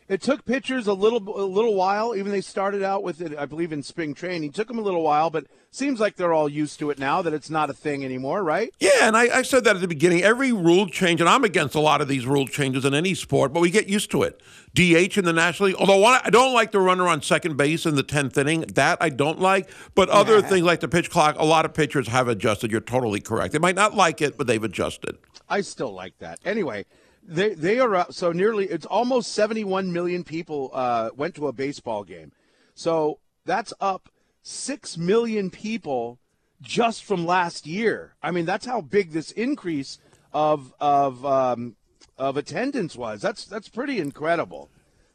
it 0.07 0.21
took 0.21 0.45
pitchers 0.45 0.85
a 0.87 0.93
little 0.93 1.17
a 1.39 1.45
little 1.45 1.73
while. 1.73 2.15
Even 2.15 2.31
they 2.31 2.41
started 2.41 2.83
out 2.83 3.03
with 3.03 3.21
it, 3.21 3.35
I 3.37 3.45
believe, 3.45 3.71
in 3.71 3.81
spring 3.81 4.13
training. 4.13 4.51
Took 4.51 4.67
them 4.67 4.77
a 4.77 4.81
little 4.81 5.01
while, 5.01 5.29
but 5.29 5.45
seems 5.71 5.99
like 5.99 6.15
they're 6.15 6.33
all 6.33 6.47
used 6.47 6.77
to 6.79 6.91
it 6.91 6.99
now. 6.99 7.21
That 7.21 7.33
it's 7.33 7.49
not 7.49 7.69
a 7.69 7.73
thing 7.73 8.05
anymore, 8.05 8.43
right? 8.43 8.73
Yeah, 8.79 8.91
and 9.01 9.17
I, 9.17 9.39
I 9.39 9.41
said 9.41 9.63
that 9.63 9.75
at 9.75 9.81
the 9.81 9.87
beginning. 9.87 10.21
Every 10.21 10.51
rule 10.51 10.87
change, 10.87 11.21
and 11.21 11.29
I'm 11.29 11.43
against 11.43 11.73
a 11.73 11.79
lot 11.79 12.01
of 12.01 12.07
these 12.07 12.25
rule 12.25 12.47
changes 12.47 12.85
in 12.85 12.93
any 12.93 13.15
sport, 13.15 13.51
but 13.51 13.61
we 13.61 13.71
get 13.71 13.87
used 13.89 14.11
to 14.11 14.23
it. 14.23 14.41
DH 14.75 15.17
in 15.17 15.25
the 15.25 15.33
National 15.33 15.67
League, 15.67 15.77
although 15.77 16.03
I 16.03 16.29
don't 16.29 16.53
like 16.53 16.71
the 16.71 16.79
runner 16.79 17.07
on 17.07 17.21
second 17.21 17.55
base 17.57 17.85
in 17.85 17.95
the 17.95 18.03
10th 18.03 18.37
inning. 18.37 18.61
That 18.75 18.97
I 19.01 19.09
don't 19.09 19.39
like. 19.39 19.69
But 19.95 20.09
other 20.09 20.41
things 20.41 20.65
like 20.65 20.81
the 20.81 20.87
pitch 20.87 21.09
clock, 21.09 21.35
a 21.39 21.45
lot 21.45 21.65
of 21.65 21.73
pitchers 21.73 22.09
have 22.09 22.27
adjusted. 22.27 22.71
You're 22.71 22.81
totally 22.81 23.21
correct. 23.21 23.53
They 23.53 23.59
might 23.59 23.75
not 23.75 23.95
like 23.95 24.21
it, 24.21 24.37
but 24.37 24.47
they've 24.47 24.63
adjusted. 24.63 25.17
I 25.47 25.61
still 25.61 25.93
like 25.93 26.17
that. 26.19 26.39
Anyway, 26.43 26.85
they 27.27 27.53
they 27.53 27.79
are 27.79 27.95
up, 27.95 28.13
so 28.13 28.31
nearly 28.31 28.65
it's 28.65 28.85
almost 28.85 29.31
71 29.33 29.91
million 29.91 30.23
people 30.23 30.71
uh, 30.73 31.09
went 31.15 31.35
to 31.35 31.47
a 31.47 31.53
baseball 31.53 32.03
game. 32.03 32.31
So 32.73 33.19
that's 33.45 33.73
up 33.79 34.09
6 34.43 34.97
million 34.97 35.49
people 35.49 36.19
just 36.61 37.03
from 37.03 37.25
last 37.25 37.65
year. 37.65 38.15
I 38.21 38.31
mean, 38.31 38.45
that's 38.45 38.65
how 38.65 38.81
big 38.81 39.11
this 39.11 39.31
increase 39.31 39.99
of 40.33 40.73
of 40.79 41.25
um, 41.25 41.75
of 42.17 42.37
attendance 42.37 42.95
was. 42.95 43.21
That's 43.21 43.45
that's 43.45 43.69
pretty 43.69 43.99
incredible. 43.99 44.69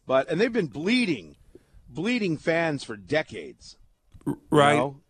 But 0.07 0.29
and 0.29 0.41
they've 0.41 0.53
been 0.53 0.67
bleeding 0.67 1.37
bleeding 1.89 2.37
fans 2.37 2.85
for 2.85 2.97
decades. 2.97 3.77
you 4.27 4.41
Right. 4.51 4.77
know? 4.77 5.01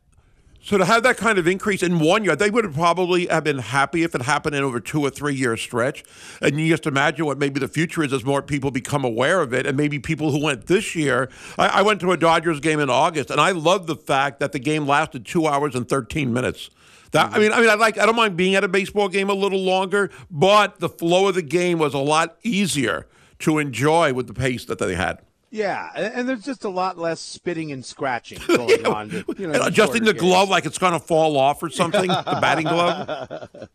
So 0.63 0.77
to 0.77 0.85
have 0.85 1.03
that 1.05 1.17
kind 1.17 1.39
of 1.39 1.47
increase 1.47 1.83
in 1.83 2.01
one 2.01 2.23
year, 2.23 2.37
they 2.37 2.51
would 2.51 2.65
have 2.65 2.75
probably 2.75 3.27
have 3.29 3.45
been 3.45 3.59
happy 3.59 4.03
if 4.03 4.15
it 4.15 4.23
happened 4.23 4.55
in 4.55 4.63
over 4.63 4.79
two 4.79 5.01
or 5.01 5.11
three 5.11 5.35
year 5.35 5.57
stretch. 5.57 6.05
And 6.43 6.61
you 6.61 6.69
just 6.69 6.87
imagine 6.87 7.25
what 7.25 7.39
maybe 7.39 7.59
the 7.59 7.69
future 7.69 8.03
is 8.03 8.13
as 8.13 8.25
more 8.25 8.43
people 8.43 8.71
become 8.71 9.05
aware 9.05 9.41
of 9.41 9.55
it, 9.55 9.67
and 9.67 9.77
maybe 9.77 9.99
people 9.99 10.31
who 10.31 10.43
went 10.43 10.67
this 10.67 10.95
year. 10.95 11.31
I, 11.59 11.69
I 11.69 11.83
went 11.83 12.01
to 12.01 12.13
a 12.13 12.17
Dodgers 12.17 12.61
game 12.61 12.79
in 12.79 12.91
August, 12.91 13.31
and 13.31 13.41
I 13.41 13.53
love 13.53 13.87
the 13.87 13.97
fact 13.97 14.39
that 14.41 14.53
the 14.53 14.59
game 14.59 14.87
lasted 14.87 15.25
two 15.25 15.47
hours 15.47 15.75
and 15.75 15.89
thirteen 15.89 16.33
minutes. 16.33 16.69
That, 17.13 17.27
I 17.27 17.29
mm-hmm. 17.31 17.41
mean, 17.41 17.53
I 17.53 17.61
mean, 17.61 17.71
I 17.71 17.75
like. 17.75 17.99
I 17.99 18.05
don't 18.05 18.17
mind 18.17 18.37
being 18.37 18.55
at 18.55 18.63
a 18.63 18.69
baseball 18.69 19.09
game 19.09 19.31
a 19.31 19.35
little 19.35 19.61
longer, 19.61 20.11
but 20.31 20.79
the 20.79 20.89
flow 20.91 21.29
of 21.29 21.35
the 21.35 21.43
game 21.43 21.79
was 21.79 21.95
a 21.95 21.99
lot 21.99 22.37
easier 22.43 23.07
to 23.41 23.59
enjoy 23.59 24.13
with 24.13 24.27
the 24.27 24.35
pace 24.35 24.67
that 24.67 24.79
they 24.79 24.95
had. 24.95 25.23
Yeah, 25.51 25.91
and, 25.97 26.15
and 26.15 26.29
there's 26.29 26.45
just 26.45 26.65
a 26.65 26.69
lot 26.69 26.97
less 26.97 27.19
spitting 27.21 27.73
and 27.73 27.85
scratching 27.85 28.39
going 28.47 28.87
on. 28.87 29.09
to, 29.11 29.25
you 29.37 29.49
know, 29.49 29.63
Adjusting 29.63 30.05
the 30.05 30.11
shorter 30.11 30.21
glove 30.21 30.49
like 30.49 30.65
it's 30.65 30.79
going 30.79 30.93
to 30.93 31.01
fall 31.01 31.37
off 31.37 31.61
or 31.63 31.71
something, 31.71 32.07
the 32.09 32.39
batting 32.41 32.67
glove. 32.67 33.49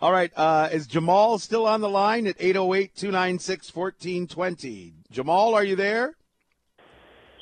All 0.00 0.12
right, 0.12 0.30
uh, 0.36 0.68
is 0.72 0.86
Jamal 0.86 1.38
still 1.38 1.66
on 1.66 1.80
the 1.80 1.88
line 1.88 2.26
at 2.28 2.38
808-296-1420? 2.38 4.92
Jamal, 5.10 5.54
are 5.54 5.64
you 5.64 5.74
there? 5.76 6.14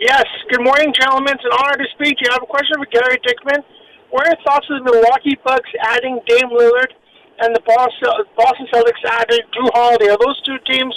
Yes. 0.01 0.25
Good 0.51 0.63
morning, 0.65 0.93
gentlemen. 0.99 1.35
It's 1.35 1.45
an 1.45 1.53
honor 1.63 1.77
to 1.79 1.85
speak 1.95 2.17
to 2.19 2.25
you. 2.25 2.31
I 2.31 2.35
have 2.35 2.43
a 2.43 2.47
question 2.47 2.77
for 2.79 2.87
Gary 2.87 3.19
Dickman. 3.25 3.63
What 4.11 4.27
are 4.27 4.31
your 4.37 4.43
thoughts 4.45 4.67
of 4.71 4.85
the 4.85 4.93
Milwaukee 4.93 5.37
Bucks 5.45 5.71
adding 5.83 6.19
Dame 6.27 6.51
Lillard 6.51 6.93
and 7.41 7.55
the 7.55 7.61
Boston 7.67 8.11
Boston 8.37 8.67
Celtics 8.73 9.05
adding 9.09 9.41
Jrue 9.57 9.71
Holiday? 9.75 10.09
Are 10.09 10.19
those 10.21 10.41
two 10.43 10.57
teams, 10.71 10.95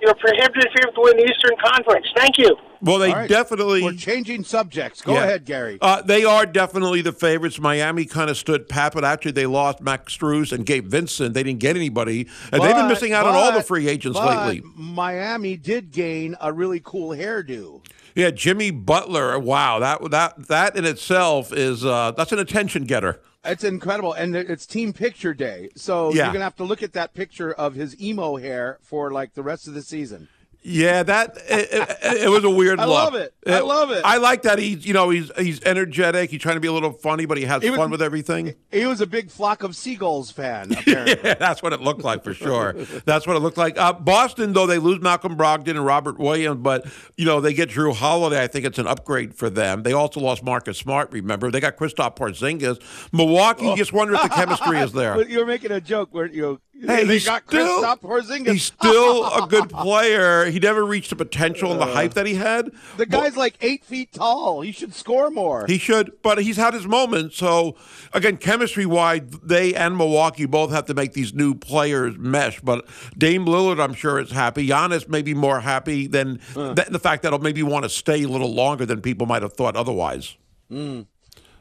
you 0.00 0.06
know, 0.06 0.14
prohibited 0.14 0.68
favorite 0.74 0.94
to 0.94 1.00
win 1.00 1.16
the 1.16 1.24
Eastern 1.24 1.56
Conference? 1.64 2.06
Thank 2.16 2.38
you. 2.38 2.56
Well, 2.82 2.98
they 2.98 3.10
All 3.10 3.16
right. 3.20 3.28
definitely. 3.28 3.82
We're 3.82 3.92
changing 3.94 4.44
subjects. 4.44 5.00
Go 5.00 5.14
Yeah. 5.14 5.22
ahead, 5.24 5.44
Gary. 5.46 5.78
Uh, 5.80 6.02
they 6.02 6.24
are 6.24 6.44
definitely 6.44 7.00
the 7.00 7.12
favorites. 7.12 7.58
Miami 7.58 8.04
kind 8.04 8.28
of 8.28 8.36
stood 8.36 8.68
pat, 8.68 8.92
but 8.92 9.04
actually 9.04 9.32
they 9.32 9.46
lost 9.46 9.80
Max 9.80 10.14
Strus 10.16 10.52
and 10.52 10.66
Gabe 10.66 10.86
Vincent. 10.86 11.32
They 11.34 11.42
didn't 11.42 11.60
get 11.60 11.76
anybody, 11.76 12.26
and 12.52 12.62
they've 12.62 12.74
been 12.76 12.88
missing 12.88 13.12
out 13.14 13.26
on 13.26 13.34
all 13.34 13.52
the 13.52 13.62
free 13.62 13.88
agents 13.88 14.18
but 14.18 14.46
lately. 14.48 14.62
Miami 14.76 15.56
did 15.56 15.92
gain 15.92 16.36
a 16.40 16.52
really 16.52 16.80
cool 16.84 17.10
hairdo. 17.10 17.80
Yeah, 18.14 18.30
Jimmy 18.30 18.70
Butler. 18.70 19.38
Wow, 19.38 19.78
that 19.80 20.10
that 20.10 20.48
that 20.48 20.76
in 20.76 20.84
itself 20.84 21.52
is 21.52 21.84
uh, 21.84 22.12
that's 22.16 22.30
an 22.32 22.38
attention 22.38 22.84
getter. 22.84 23.20
It's 23.44 23.62
incredible, 23.64 24.12
and 24.14 24.34
it's 24.34 24.64
team 24.64 24.92
picture 24.94 25.34
day, 25.34 25.68
so 25.76 26.12
Yeah. 26.12 26.24
you're 26.24 26.32
gonna 26.32 26.44
have 26.44 26.56
to 26.56 26.64
look 26.64 26.82
at 26.82 26.94
that 26.94 27.12
picture 27.12 27.52
of 27.52 27.74
his 27.74 28.00
emo 28.00 28.36
hair 28.36 28.78
for 28.82 29.10
like 29.12 29.34
the 29.34 29.42
rest 29.42 29.68
of 29.68 29.74
the 29.74 29.82
season. 29.82 30.28
Yeah, 30.66 31.02
that 31.02 31.36
it, 31.46 31.68
it, 31.72 32.22
it 32.22 32.30
was 32.30 32.42
a 32.42 32.48
weird 32.48 32.80
I 32.80 32.86
love 32.86 33.14
it. 33.14 33.34
I 33.46 33.60
love 33.60 33.90
it. 33.90 34.00
I 34.02 34.16
like 34.16 34.42
that 34.42 34.58
he's 34.58 34.86
you 34.86 34.94
know 34.94 35.10
he's 35.10 35.30
he's 35.36 35.62
energetic. 35.64 36.30
He's 36.30 36.40
trying 36.40 36.56
to 36.56 36.60
be 36.60 36.68
a 36.68 36.72
little 36.72 36.92
funny, 36.92 37.26
but 37.26 37.36
he 37.36 37.44
has 37.44 37.62
He 37.62 37.68
was- 37.68 37.78
fun 37.78 37.90
with 37.90 38.00
everything. 38.00 38.54
He 38.72 38.86
was 38.86 39.02
a 39.02 39.06
big 39.06 39.30
flock 39.30 39.62
of 39.62 39.76
seagulls 39.76 40.30
fan, 40.30 40.72
apparently. 40.76 41.18
Yeah, 41.22 41.34
that's 41.34 41.62
what 41.62 41.74
it 41.74 41.82
looked 41.82 42.02
like 42.02 42.24
for 42.24 42.32
sure. 42.32 42.72
That's 43.04 43.26
what 43.26 43.36
it 43.36 43.40
looked 43.40 43.58
like. 43.58 43.78
Uh, 43.78 43.92
Boston, 43.92 44.52
though, 44.54 44.66
they 44.66 44.78
lose 44.78 45.00
Malcolm 45.02 45.36
Brogdon 45.36 45.68
and 45.72 45.84
Robert 45.84 46.18
Williams, 46.18 46.60
but 46.62 46.86
you 47.18 47.26
know 47.26 47.42
they 47.42 47.52
get 47.52 47.68
Jrue 47.68 47.94
Holiday. 47.94 48.42
I 48.42 48.46
think 48.46 48.64
it's 48.64 48.78
an 48.78 48.86
upgrade 48.86 49.34
for 49.34 49.50
them. 49.50 49.82
They 49.82 49.92
also 49.92 50.18
lost 50.20 50.42
Marcus 50.42 50.78
Smart. 50.78 51.12
Remember, 51.12 51.50
they 51.50 51.60
got 51.60 51.76
Kristaps 51.76 52.16
Porzingis. 52.16 52.80
Milwaukee, 53.12 53.66
you 53.66 53.76
just 53.76 53.92
wonder 53.92 54.14
if 54.14 54.22
the 54.22 54.28
chemistry 54.30 54.78
is 54.78 54.92
there. 54.94 55.14
But 55.14 55.28
you 55.28 55.40
were 55.40 55.46
making 55.46 55.72
a 55.72 55.80
joke 55.80 56.08
where 56.12 56.26
you 56.26 56.58
Hey, 56.80 57.04
they 57.04 57.14
he's 57.14 57.24
got 57.24 57.44
still, 57.46 57.82
Porzingis. 57.96 58.52
He's 58.52 58.64
still 58.64 59.24
a 59.26 59.46
good 59.46 59.70
player. 59.70 60.46
He 60.46 60.58
never 60.58 60.84
reached 60.84 61.10
the 61.10 61.16
potential 61.16 61.70
and 61.70 61.80
the 61.80 61.86
hype 61.86 62.14
that 62.14 62.26
he 62.26 62.34
had. 62.34 62.70
the 62.96 63.06
guy's 63.06 63.36
like 63.36 63.56
eight 63.60 63.84
feet 63.84 64.12
tall. 64.12 64.60
He 64.60 64.72
should 64.72 64.92
score 64.92 65.30
more. 65.30 65.66
He 65.66 65.78
should, 65.78 66.20
but 66.22 66.42
he's 66.42 66.56
had 66.56 66.74
his 66.74 66.86
moments. 66.86 67.36
So 67.36 67.76
again, 68.12 68.36
chemistry 68.38 68.86
wise, 68.86 69.22
they 69.42 69.74
and 69.74 69.96
Milwaukee 69.96 70.46
both 70.46 70.72
have 70.72 70.86
to 70.86 70.94
make 70.94 71.12
these 71.12 71.32
new 71.32 71.54
players 71.54 72.18
mesh. 72.18 72.60
But 72.60 72.86
Dame 73.16 73.46
Lillard, 73.46 73.82
I'm 73.82 73.94
sure, 73.94 74.18
is 74.18 74.32
happy. 74.32 74.68
Giannis 74.68 75.08
may 75.08 75.22
be 75.22 75.34
more 75.34 75.60
happy 75.60 76.06
than 76.06 76.40
than 76.54 76.92
the 76.92 76.98
fact 76.98 77.22
that 77.22 77.32
he'll 77.32 77.38
maybe 77.38 77.62
want 77.62 77.84
to 77.84 77.88
stay 77.88 78.24
a 78.24 78.28
little 78.28 78.52
longer 78.52 78.84
than 78.84 79.00
people 79.00 79.26
might 79.26 79.42
have 79.42 79.52
thought 79.52 79.76
otherwise. 79.76 80.36
Hmm. 80.68 81.02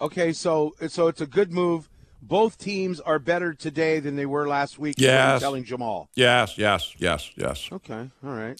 okay, 0.02 0.34
so 0.34 0.74
so 0.88 1.08
it's 1.08 1.22
a 1.22 1.28
good 1.28 1.52
move. 1.52 1.90
Both 2.26 2.58
teams 2.58 3.02
are 3.02 3.20
better 3.20 3.54
today 3.54 4.00
than 4.00 4.16
they 4.16 4.26
were 4.26 4.48
last 4.48 4.80
week. 4.80 4.98
is 4.98 5.06
what 5.06 5.12
you're 5.12 5.14
Yes. 5.20 5.42
telling 5.42 5.64
Jamal. 5.66 6.10
Yes, 6.16 6.58
yes, 6.58 6.94
yes, 6.98 7.30
yes. 7.36 7.68
Okay, 7.72 8.10
all 8.26 8.32
right. 8.34 8.58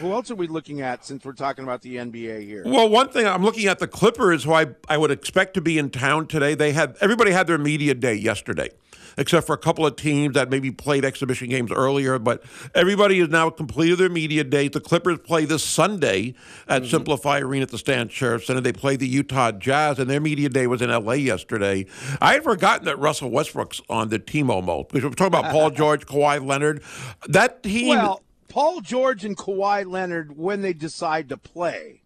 Who 0.00 0.12
else 0.12 0.30
are 0.30 0.34
we 0.34 0.46
looking 0.46 0.80
at 0.80 1.04
since 1.04 1.24
we're 1.24 1.32
talking 1.32 1.64
about 1.64 1.82
the 1.82 1.96
NBA 1.96 2.42
here? 2.44 2.62
Well, 2.66 2.88
one 2.88 3.08
thing 3.10 3.26
I'm 3.26 3.42
looking 3.42 3.66
at 3.66 3.78
the 3.78 3.86
Clippers, 3.88 4.44
who 4.44 4.52
I, 4.52 4.66
I 4.88 4.96
would 4.98 5.10
expect 5.10 5.54
to 5.54 5.60
be 5.60 5.78
in 5.78 5.90
town 5.90 6.26
today. 6.26 6.54
They 6.54 6.72
had 6.72 6.96
everybody 7.00 7.30
had 7.30 7.46
their 7.46 7.58
media 7.58 7.94
day 7.94 8.14
yesterday, 8.14 8.70
except 9.16 9.46
for 9.46 9.54
a 9.54 9.58
couple 9.58 9.86
of 9.86 9.96
teams 9.96 10.34
that 10.34 10.50
maybe 10.50 10.70
played 10.70 11.04
exhibition 11.04 11.48
games 11.48 11.70
earlier. 11.72 12.18
But 12.18 12.42
everybody 12.74 13.18
has 13.20 13.28
now 13.28 13.50
completed 13.50 13.98
their 13.98 14.08
media 14.08 14.44
day. 14.44 14.68
The 14.68 14.80
Clippers 14.80 15.18
play 15.18 15.44
this 15.44 15.62
Sunday 15.62 16.34
at 16.68 16.82
mm-hmm. 16.82 16.96
SimpliFi 16.96 17.42
Arena 17.42 17.62
at 17.62 17.70
the 17.70 17.78
Stan 17.78 18.08
Sheriff 18.08 18.44
Center. 18.44 18.60
They 18.60 18.72
play 18.72 18.96
the 18.96 19.08
Utah 19.08 19.52
Jazz, 19.52 19.98
and 19.98 20.08
their 20.08 20.20
media 20.20 20.48
day 20.48 20.66
was 20.66 20.82
in 20.82 20.90
LA 20.90 21.14
yesterday. 21.14 21.86
I 22.20 22.34
had 22.34 22.44
forgotten 22.44 22.84
that 22.86 22.98
Russell 22.98 23.30
Westbrook's 23.30 23.80
on 23.88 24.08
the 24.08 24.18
team 24.18 24.50
almost 24.50 24.88
because 24.88 25.04
we're 25.04 25.14
talking 25.14 25.38
about 25.38 25.52
Paul 25.52 25.70
George, 25.76 26.06
Kawhi 26.06 26.44
Leonard. 26.44 26.82
That 27.28 27.62
team, 27.62 27.88
Well, 27.88 28.22
Paul 28.48 28.80
George 28.80 29.24
and 29.24 29.36
Kawhi 29.36 29.86
Leonard 29.90 30.36
when 30.36 30.62
they 30.62 30.72
decide 30.72 31.28
to 31.30 31.36
play. 31.36 32.02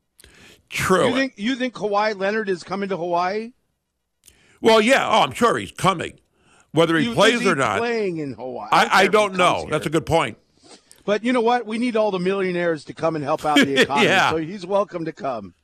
true. 0.69 1.09
You 1.09 1.14
think 1.14 1.35
you 1.37 1.55
think 1.57 1.75
Kawhi 1.75 2.19
Leonard 2.19 2.49
is 2.49 2.62
coming 2.62 2.88
to 2.88 2.97
Hawaii? 2.97 3.52
well, 4.61 4.81
yeah. 4.81 5.07
Oh, 5.09 5.23
I'm 5.23 5.33
sure 5.33 5.57
he's 5.59 5.73
coming. 5.73 6.19
Whether 6.73 6.97
he 6.99 7.07
You- 7.07 7.15
plays 7.15 7.47
or 7.47 7.55
not, 7.57 7.79
playing 7.79 8.19
in 8.19 8.35
Hawaii. 8.35 8.69
I, 8.73 8.83
I 8.83 8.87
care 8.89 8.97
if 8.99 9.03
he 9.03 9.09
don't 9.09 9.37
know. 9.37 9.55
comes 9.61 9.71
That's 9.71 9.87
a 9.87 9.91
good 9.91 10.07
point. 10.07 10.39
But 11.05 11.25
you 11.25 11.33
know 11.33 11.41
what? 11.41 11.67
We 11.67 11.79
need 11.79 11.97
all 11.97 12.11
the 12.11 12.19
millionaires 12.21 12.85
to 12.85 12.93
come 12.93 13.17
and 13.17 13.25
help 13.25 13.45
out 13.45 13.57
the 13.57 13.81
economy. 13.83 14.07
Yeah. 14.07 14.31
So 14.31 14.37
he's 14.37 14.65
welcome 14.67 15.05
to 15.07 15.12
come. 15.12 15.55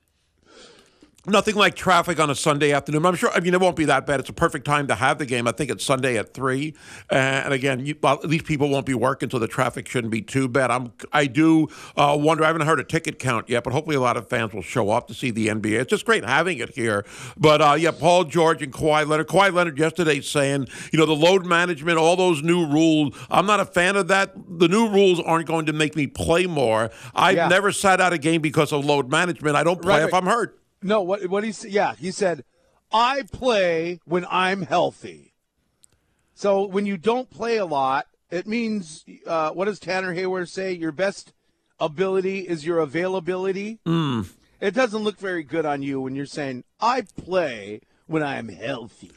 Nothing 1.29 1.57
like 1.57 1.75
traffic 1.75 2.21
on 2.21 2.31
a 2.31 2.35
Sunday 2.35 2.73
afternoon. 2.73 3.05
I'm 3.05 3.17
sure. 3.17 3.31
I 3.33 3.41
mean, 3.41 3.53
it 3.53 3.61
won't 3.61 3.75
be 3.77 3.85
that 3.87 4.07
bad. 4.07 4.21
It's 4.21 4.29
a 4.29 4.33
perfect 4.33 4.65
time 4.65 4.87
to 4.87 4.95
have 4.95 5.19
the 5.19 5.27
game. 5.27 5.49
I 5.49 5.53
think 5.53 5.71
it's 5.71 5.85
Sunday 5.85 6.17
at 6.19 6.33
three, 6.35 6.75
and 7.11 7.53
again, 7.53 7.85
you, 7.85 7.97
well, 8.03 8.15
at 8.15 8.27
least 8.29 8.45
people 8.45 8.69
won't 8.69 8.87
be 8.87 8.95
working, 8.95 9.29
so 9.29 9.39
the 9.41 9.49
traffic 9.49 9.89
shouldn't 9.89 10.13
be 10.13 10.23
too 10.23 10.47
bad. 10.49 10.71
I'm. 10.71 10.93
I 11.13 11.27
do 11.27 11.69
uh, 11.97 12.17
wonder. 12.19 12.45
I 12.45 12.47
haven't 12.47 12.67
heard 12.67 12.79
a 12.79 12.85
ticket 12.85 13.19
count 13.19 13.49
yet, 13.49 13.65
but 13.65 13.73
hopefully 13.73 13.97
a 13.97 14.01
lot 14.01 14.17
of 14.17 14.29
fans 14.29 14.53
will 14.55 14.63
show 14.63 14.91
up 14.91 15.09
to 15.09 15.15
see 15.15 15.31
the 15.33 15.49
NBA. 15.49 15.81
It's 15.81 15.91
just 15.91 16.05
great 16.07 16.25
having 16.25 16.59
it 16.59 16.75
here. 16.75 17.05
But 17.37 17.61
uh, 17.61 17.75
yeah, 17.79 17.91
Paul 17.91 18.25
George 18.25 18.63
and 18.63 18.73
Kawhi 18.73 19.07
Leonard. 19.07 19.27
Kawhi 19.29 19.53
Leonard 19.53 19.79
yesterday 19.79 20.21
saying, 20.21 20.69
you 20.93 20.99
know, 20.99 21.07
the 21.07 21.13
load 21.17 21.45
management, 21.45 21.99
all 21.99 22.15
those 22.17 22.43
new 22.43 22.67
rules. 22.67 23.17
I'm 23.31 23.47
not 23.47 23.59
a 23.61 23.65
fan 23.67 23.97
of 23.97 24.09
that. 24.09 24.33
The 24.49 24.69
new 24.69 24.89
rules 24.89 25.21
aren't 25.21 25.47
going 25.47 25.67
to 25.67 25.73
make 25.73 25.97
me 25.97 26.07
play 26.07 26.47
more. 26.47 26.91
I've 27.15 27.37
Yeah. 27.37 27.49
never 27.49 27.73
sat 27.73 28.01
out 28.01 28.13
a 28.13 28.19
game 28.19 28.41
because 28.43 28.73
of 28.73 28.85
load 28.85 29.11
management. 29.11 29.57
I 29.57 29.65
don't 29.65 29.83
play 29.83 30.01
Right, 30.01 30.09
if. 30.09 30.15
I'm 30.15 30.27
hurt. 30.27 30.59
No, 30.83 31.03
what 31.03 31.27
what 31.27 31.45
he 31.45 31.53
said? 31.53 31.71
Yeah, 31.71 31.95
he 31.95 32.11
said, 32.11 32.45
"I 32.93 33.23
play 33.33 34.01
when 34.05 34.27
I'm 34.31 34.63
healthy." 34.63 35.33
So 36.35 36.67
when 36.67 36.87
you 36.87 36.97
don't 36.97 37.31
play 37.31 37.57
a 37.57 37.65
lot, 37.65 38.07
it 38.31 38.47
means 38.47 39.05
uh, 39.27 39.51
what 39.51 39.67
does 39.67 39.79
Tanner 39.79 40.13
Hayward 40.13 40.49
say? 40.49 40.73
Your 40.73 40.93
best 40.93 41.33
ability 41.81 42.41
is 42.41 42.67
your 42.67 42.79
availability. 42.81 43.79
Mm. 43.87 44.29
It 44.61 44.75
doesn't 44.75 45.03
look 45.03 45.19
very 45.19 45.43
good 45.43 45.67
on 45.67 45.83
you 45.83 46.01
when 46.01 46.15
you're 46.15 46.27
saying, 46.27 46.65
"I 46.81 47.03
play 47.03 47.81
when 48.07 48.23
I'm 48.23 48.49
healthy." 48.49 49.11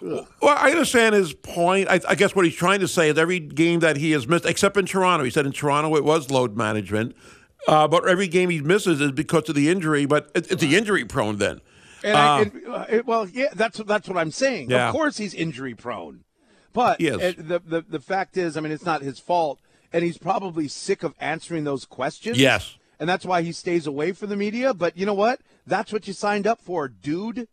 Well, 0.00 0.26
I 0.42 0.70
understand 0.70 1.14
his 1.14 1.32
point. 1.32 1.88
I, 1.88 2.00
I 2.08 2.14
guess 2.14 2.34
what 2.34 2.44
he's 2.44 2.54
trying 2.54 2.80
to 2.80 2.88
say 2.88 3.08
is 3.08 3.18
every 3.18 3.40
game 3.40 3.80
that 3.80 3.96
he 3.96 4.12
has 4.12 4.28
missed, 4.28 4.44
except 4.44 4.76
in 4.76 4.86
Toronto, 4.86 5.24
he 5.24 5.30
said 5.30 5.46
in 5.46 5.52
Toronto 5.52 5.96
it 5.96 6.04
was 6.04 6.30
load 6.30 6.56
management, 6.56 7.16
uh, 7.66 7.88
but 7.88 8.06
every 8.08 8.28
game 8.28 8.50
he 8.50 8.60
misses 8.60 9.00
is 9.00 9.12
because 9.12 9.48
of 9.48 9.54
the 9.54 9.68
injury. 9.68 10.06
But 10.06 10.30
it, 10.34 10.50
it's 10.50 10.62
the 10.62 10.76
injury 10.76 11.04
prone 11.04 11.38
then. 11.38 11.60
And, 12.04 12.16
I, 12.16 12.70
uh, 12.70 12.86
it, 12.88 13.06
well, 13.06 13.26
yeah, 13.28 13.48
that's 13.54 13.78
that's 13.78 14.08
what 14.08 14.18
I'm 14.18 14.30
saying. 14.30 14.70
Yeah. 14.70 14.88
Of 14.88 14.94
course, 14.94 15.16
he's 15.16 15.34
injury 15.34 15.74
prone, 15.74 16.24
but 16.72 17.00
is. 17.00 17.16
uh, 17.16 17.32
the, 17.36 17.58
the 17.58 17.84
the 17.88 18.00
fact 18.00 18.36
is, 18.36 18.56
I 18.56 18.60
mean, 18.60 18.70
it's 18.70 18.84
not 18.84 19.02
his 19.02 19.18
fault, 19.18 19.60
and 19.92 20.04
he's 20.04 20.18
probably 20.18 20.68
sick 20.68 21.02
of 21.02 21.14
answering 21.18 21.64
those 21.64 21.84
questions. 21.84 22.38
Yes. 22.38 22.76
and 22.98 23.08
that's 23.08 23.24
why 23.24 23.42
he 23.42 23.52
stays 23.52 23.86
away 23.86 24.12
from 24.12 24.28
the 24.28 24.36
media. 24.36 24.74
But 24.74 24.96
you 24.96 25.06
know 25.06 25.14
what? 25.14 25.40
That's 25.66 25.92
what 25.92 26.06
you 26.06 26.12
signed 26.12 26.46
up 26.46 26.60
for, 26.60 26.88
dude. 26.88 27.48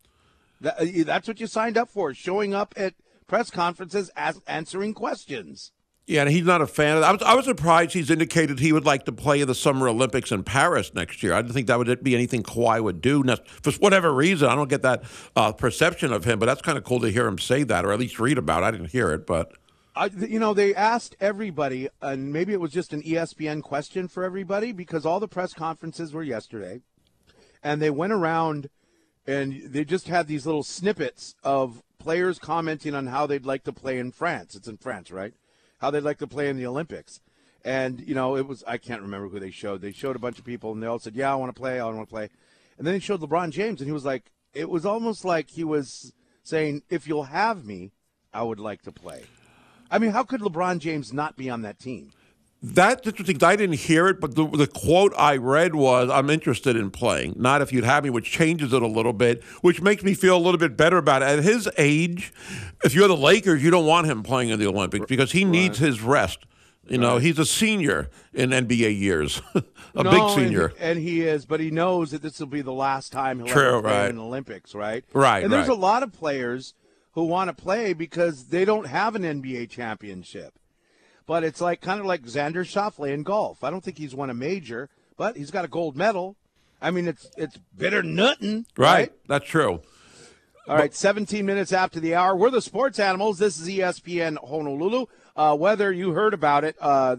That, 0.61 0.79
uh, 0.79 1.03
that's 1.05 1.27
what 1.27 1.39
you 1.39 1.47
signed 1.47 1.77
up 1.77 1.89
for, 1.89 2.13
showing 2.13 2.53
up 2.53 2.73
at 2.77 2.93
press 3.27 3.49
conferences, 3.49 4.11
as, 4.15 4.39
answering 4.47 4.93
questions. 4.93 5.71
Yeah, 6.05 6.21
and 6.21 6.29
he's 6.29 6.43
not 6.43 6.61
a 6.61 6.67
fan 6.67 6.97
of 6.97 7.01
that. 7.01 7.09
I 7.09 7.11
was, 7.13 7.21
I 7.21 7.33
was 7.33 7.45
surprised 7.45 7.93
he's 7.93 8.09
indicated 8.09 8.59
he 8.59 8.73
would 8.73 8.83
like 8.83 9.05
to 9.05 9.13
play 9.13 9.39
in 9.39 9.47
the 9.47 9.55
Summer 9.55 9.87
Olympics 9.87 10.33
in 10.33 10.43
Paris 10.43 10.93
next 10.93 11.23
year. 11.23 11.33
I 11.33 11.41
didn't 11.41 11.53
think 11.53 11.67
that 11.67 11.77
would 11.77 12.03
be 12.03 12.13
anything 12.13 12.43
Kawhi 12.43 12.83
would 12.83 12.99
do 12.99 13.23
for 13.45 13.71
whatever 13.73 14.13
reason. 14.13 14.49
I 14.49 14.55
don't 14.55 14.69
get 14.69 14.81
that 14.81 15.03
uh, 15.37 15.53
perception 15.53 16.11
of 16.11 16.25
him, 16.25 16.39
but 16.39 16.45
that's 16.45 16.61
kind 16.61 16.77
of 16.77 16.83
cool 16.83 16.99
to 16.99 17.09
hear 17.09 17.25
him 17.25 17.39
say 17.39 17.63
that, 17.63 17.85
or 17.85 17.93
at 17.93 17.99
least 17.99 18.19
read 18.19 18.37
about. 18.37 18.63
it. 18.63 18.65
I 18.65 18.71
didn't 18.71 18.91
hear 18.91 19.11
it, 19.11 19.25
but 19.25 19.53
I, 19.95 20.07
you 20.07 20.39
know, 20.39 20.53
they 20.53 20.75
asked 20.75 21.15
everybody, 21.21 21.87
and 22.01 22.33
maybe 22.33 22.51
it 22.51 22.59
was 22.59 22.71
just 22.71 22.91
an 22.91 23.01
ESPN 23.01 23.63
question 23.63 24.09
for 24.09 24.25
everybody 24.25 24.73
because 24.73 25.05
all 25.05 25.21
the 25.21 25.27
press 25.29 25.53
conferences 25.53 26.11
were 26.11 26.23
yesterday, 26.23 26.81
and 27.63 27.81
they 27.81 27.89
went 27.89 28.11
around 28.11 28.69
and 29.25 29.61
they 29.67 29.85
just 29.85 30.09
had 30.09 30.27
these 30.27 30.45
little 30.45 30.63
snippets 30.63 31.35
of 31.43 31.81
players 31.97 32.39
commenting 32.39 32.93
on 32.93 33.07
how 33.07 33.25
they'd 33.25 33.45
like 33.45 33.63
to 33.63 33.71
play 33.71 33.97
in 33.97 34.11
France. 34.11 34.55
It's 34.55 34.67
in 34.67 34.75
France, 34.75 35.11
right? 35.11 35.33
How 35.83 35.91
they'd 35.91 35.99
like 35.99 36.19
to 36.19 36.27
play 36.27 36.47
in 36.47 36.55
the 36.55 36.65
Olympics. 36.65 37.19
And, 37.65 37.99
you 38.07 38.15
know, 38.15 38.37
it 38.37 38.47
was, 38.47 38.63
I 38.65 38.77
can't 38.77 39.01
remember 39.01 39.27
who 39.27 39.37
they 39.37 39.51
showed. 39.51 39.81
They 39.81 39.91
showed 39.91 40.15
a 40.15 40.19
bunch 40.19 40.39
of 40.39 40.45
people, 40.45 40.71
and 40.71 40.81
they 40.81 40.87
all 40.87 40.97
said, 40.97 41.13
Yeah, 41.13 41.29
I 41.29 41.35
want 41.35 41.53
to 41.53 41.59
play, 41.59 41.77
I 41.77 41.83
want 41.83 41.99
to 41.99 42.05
play. 42.05 42.29
And 42.77 42.87
then 42.87 42.93
they 42.93 43.01
showed 43.01 43.19
LeBron 43.19 43.49
James, 43.49 43.81
and 43.81 43.87
he 43.89 43.91
was 43.91 44.05
like, 44.05 44.31
It 44.53 44.69
was 44.69 44.85
almost 44.85 45.25
like 45.25 45.49
he 45.49 45.65
was 45.65 46.13
saying, 46.41 46.83
If 46.89 47.05
you'll 47.05 47.23
have 47.23 47.65
me, 47.65 47.91
I 48.33 48.43
would 48.43 48.61
like 48.61 48.83
to 48.83 48.93
play. 48.93 49.25
I 49.91 49.99
mean, 49.99 50.11
how 50.11 50.23
could 50.23 50.39
LeBron 50.39 50.79
James 50.79 51.11
not 51.11 51.35
be 51.35 51.49
on 51.49 51.63
that 51.63 51.79
team? 51.79 52.13
That's 52.65 53.05
interesting. 53.05 53.43
I 53.43 53.57
didn't 53.57 53.75
hear 53.79 54.07
it, 54.07 54.21
but 54.21 54.35
the, 54.35 54.47
the 54.47 54.67
quote 54.67 55.13
I 55.17 55.35
read 55.35 55.75
was, 55.75 56.09
"I'm 56.09 56.29
interested 56.29 56.77
in 56.77 56.91
playing, 56.91 57.35
not 57.37 57.61
if 57.61 57.73
you'd 57.73 57.83
have 57.83 58.05
me," 58.05 58.09
which 58.09 58.31
changes 58.31 58.71
it 58.71 58.81
a 58.81 58.87
little 58.87 59.11
bit, 59.11 59.43
which 59.61 59.81
makes 59.81 60.01
me 60.01 60.13
feel 60.13 60.37
a 60.37 60.39
little 60.39 60.57
bit 60.57 60.77
better 60.77 60.97
about 60.97 61.21
it. 61.21 61.25
At 61.25 61.43
his 61.43 61.69
age, 61.77 62.31
if 62.85 62.95
you're 62.95 63.09
the 63.09 63.17
Lakers, 63.17 63.61
you 63.61 63.69
don't 63.69 63.85
want 63.85 64.07
him 64.07 64.23
playing 64.23 64.49
in 64.49 64.59
the 64.59 64.67
Olympics 64.67 65.05
because 65.07 65.33
he 65.33 65.43
needs 65.43 65.77
his 65.79 66.01
rest. 66.01 66.39
You 66.87 66.97
know, 66.97 67.17
he's 67.17 67.37
a 67.39 67.45
senior 67.45 68.09
in 68.33 68.49
NBA 68.51 68.97
years, 68.97 69.41
a 69.95 70.03
No, 70.03 70.11
big 70.11 70.21
and 70.21 70.31
senior. 70.31 70.67
he- 70.69 70.75
And 70.79 70.99
he, 70.99 71.21
is, 71.21 71.45
but 71.45 71.59
he 71.61 71.69
knows 71.71 72.11
that 72.11 72.21
this 72.21 72.39
will 72.39 72.47
be 72.47 72.61
the 72.61 72.73
last 72.73 73.11
time 73.13 73.39
he'll 73.39 73.47
True, 73.47 73.77
ever 73.77 73.81
play 73.83 73.91
right. 74.01 74.09
in 74.09 74.17
the 74.17 74.21
Olympics, 74.23 74.75
right? 74.75 75.03
Right, 75.13 75.43
And 75.45 75.51
there's 75.53 75.69
right. 75.69 75.77
a 75.77 75.79
lot 75.79 76.03
of 76.03 76.11
players 76.11 76.73
who 77.13 77.23
want 77.23 77.49
to 77.49 77.53
play 77.53 77.93
because 77.93 78.45
they 78.47 78.65
don't 78.65 78.87
have 78.87 79.15
an 79.15 79.23
NBA 79.23 79.69
championship. 79.69 80.59
But 81.25 81.43
it's 81.43 81.61
like 81.61 81.81
kind 81.81 81.99
of 81.99 82.05
like 82.05 82.23
Xander 82.23 82.65
Schauffele 82.65 83.13
in 83.13 83.23
golf. 83.23 83.63
I 83.63 83.69
don't 83.69 83.83
think 83.83 83.97
he's 83.97 84.13
won 84.13 84.29
a 84.29 84.33
major, 84.33 84.89
but 85.17 85.37
he's 85.37 85.51
got 85.51 85.65
a 85.65 85.69
gold 85.69 85.95
medal. 85.95 86.35
I 86.81 86.91
mean, 86.91 87.07
it's 87.07 87.29
it's 87.37 87.57
bitter 87.77 88.03
nuttin', 88.03 88.65
right, 88.77 89.11
that's 89.27 89.45
true. 89.45 89.81
All 90.65 90.77
right, 90.77 90.93
17 90.93 91.45
minutes 91.45 91.73
after 91.73 91.99
the 91.99 92.15
hour. 92.15 92.35
We're 92.35 92.49
the 92.49 92.61
sports 92.61 92.97
animals. 92.97 93.37
This 93.37 93.59
is 93.59 93.67
ESPN 93.67 94.37
Honolulu. 94.37 95.07
Uh, 95.35 95.57
whether 95.57 95.91
you 95.91 96.11
heard 96.11 96.33
about 96.33 96.63
it, 96.63 96.77
uh, 96.79 97.17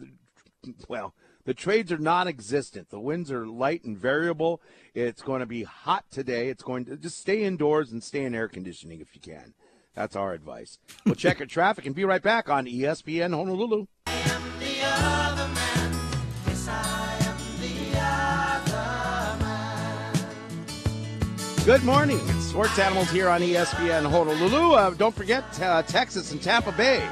well, 0.88 1.14
the 1.44 1.52
trades 1.52 1.92
are 1.92 1.98
non 1.98 2.26
existent. 2.26 2.90
The 2.90 3.00
winds 3.00 3.30
are 3.30 3.46
light 3.46 3.84
and 3.84 3.98
variable. 3.98 4.62
It's 4.94 5.22
going 5.22 5.40
to 5.40 5.46
be 5.46 5.64
hot 5.64 6.04
today. 6.10 6.48
It's 6.48 6.62
going 6.62 6.86
to 6.86 6.96
just 6.96 7.18
stay 7.18 7.42
indoors 7.42 7.92
and 7.92 8.02
stay 8.02 8.24
in 8.24 8.34
air 8.34 8.48
conditioning 8.48 9.00
if 9.00 9.14
you 9.14 9.20
can. 9.20 9.52
That's 9.94 10.16
our 10.16 10.32
advice. 10.32 10.78
We'll 11.04 11.14
check 11.14 11.38
your 11.38 11.46
traffic 11.46 11.86
and 11.86 11.94
be 11.94 12.04
right 12.04 12.22
back 12.22 12.48
on 12.48 12.66
ESPN 12.66 13.34
Honolulu. 13.34 13.86
Good 21.64 21.82
morning. 21.84 22.18
Sports 22.40 22.78
Animals 22.78 23.10
here 23.10 23.28
on 23.28 23.40
ESPN 23.40 24.10
Honolulu. 24.10 24.74
Uh, 24.74 24.90
don't 24.90 25.14
forget 25.14 25.44
uh, 25.62 25.82
Texas 25.82 26.30
and 26.32 26.42
Tampa 26.42 26.72
Bay. 26.72 27.02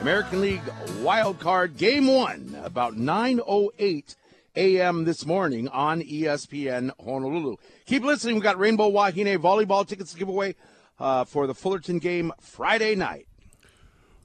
American 0.00 0.40
League 0.40 0.62
Wild 1.02 1.38
Card 1.40 1.76
Game 1.76 2.06
1 2.06 2.60
about 2.62 2.94
9:08 2.94 4.16
a.m. 4.56 5.04
this 5.04 5.26
morning 5.26 5.68
on 5.68 6.00
ESPN 6.00 6.90
Honolulu. 7.04 7.56
Keep 7.84 8.04
listening. 8.04 8.36
We've 8.36 8.44
got 8.44 8.58
Rainbow 8.58 8.88
Wahine 8.88 9.36
volleyball 9.38 9.86
tickets 9.86 10.12
to 10.12 10.18
give 10.18 10.28
away 10.28 10.54
uh, 10.98 11.24
for 11.24 11.46
the 11.46 11.54
Fullerton 11.54 11.98
game 11.98 12.32
Friday 12.40 12.94
night. 12.94 13.26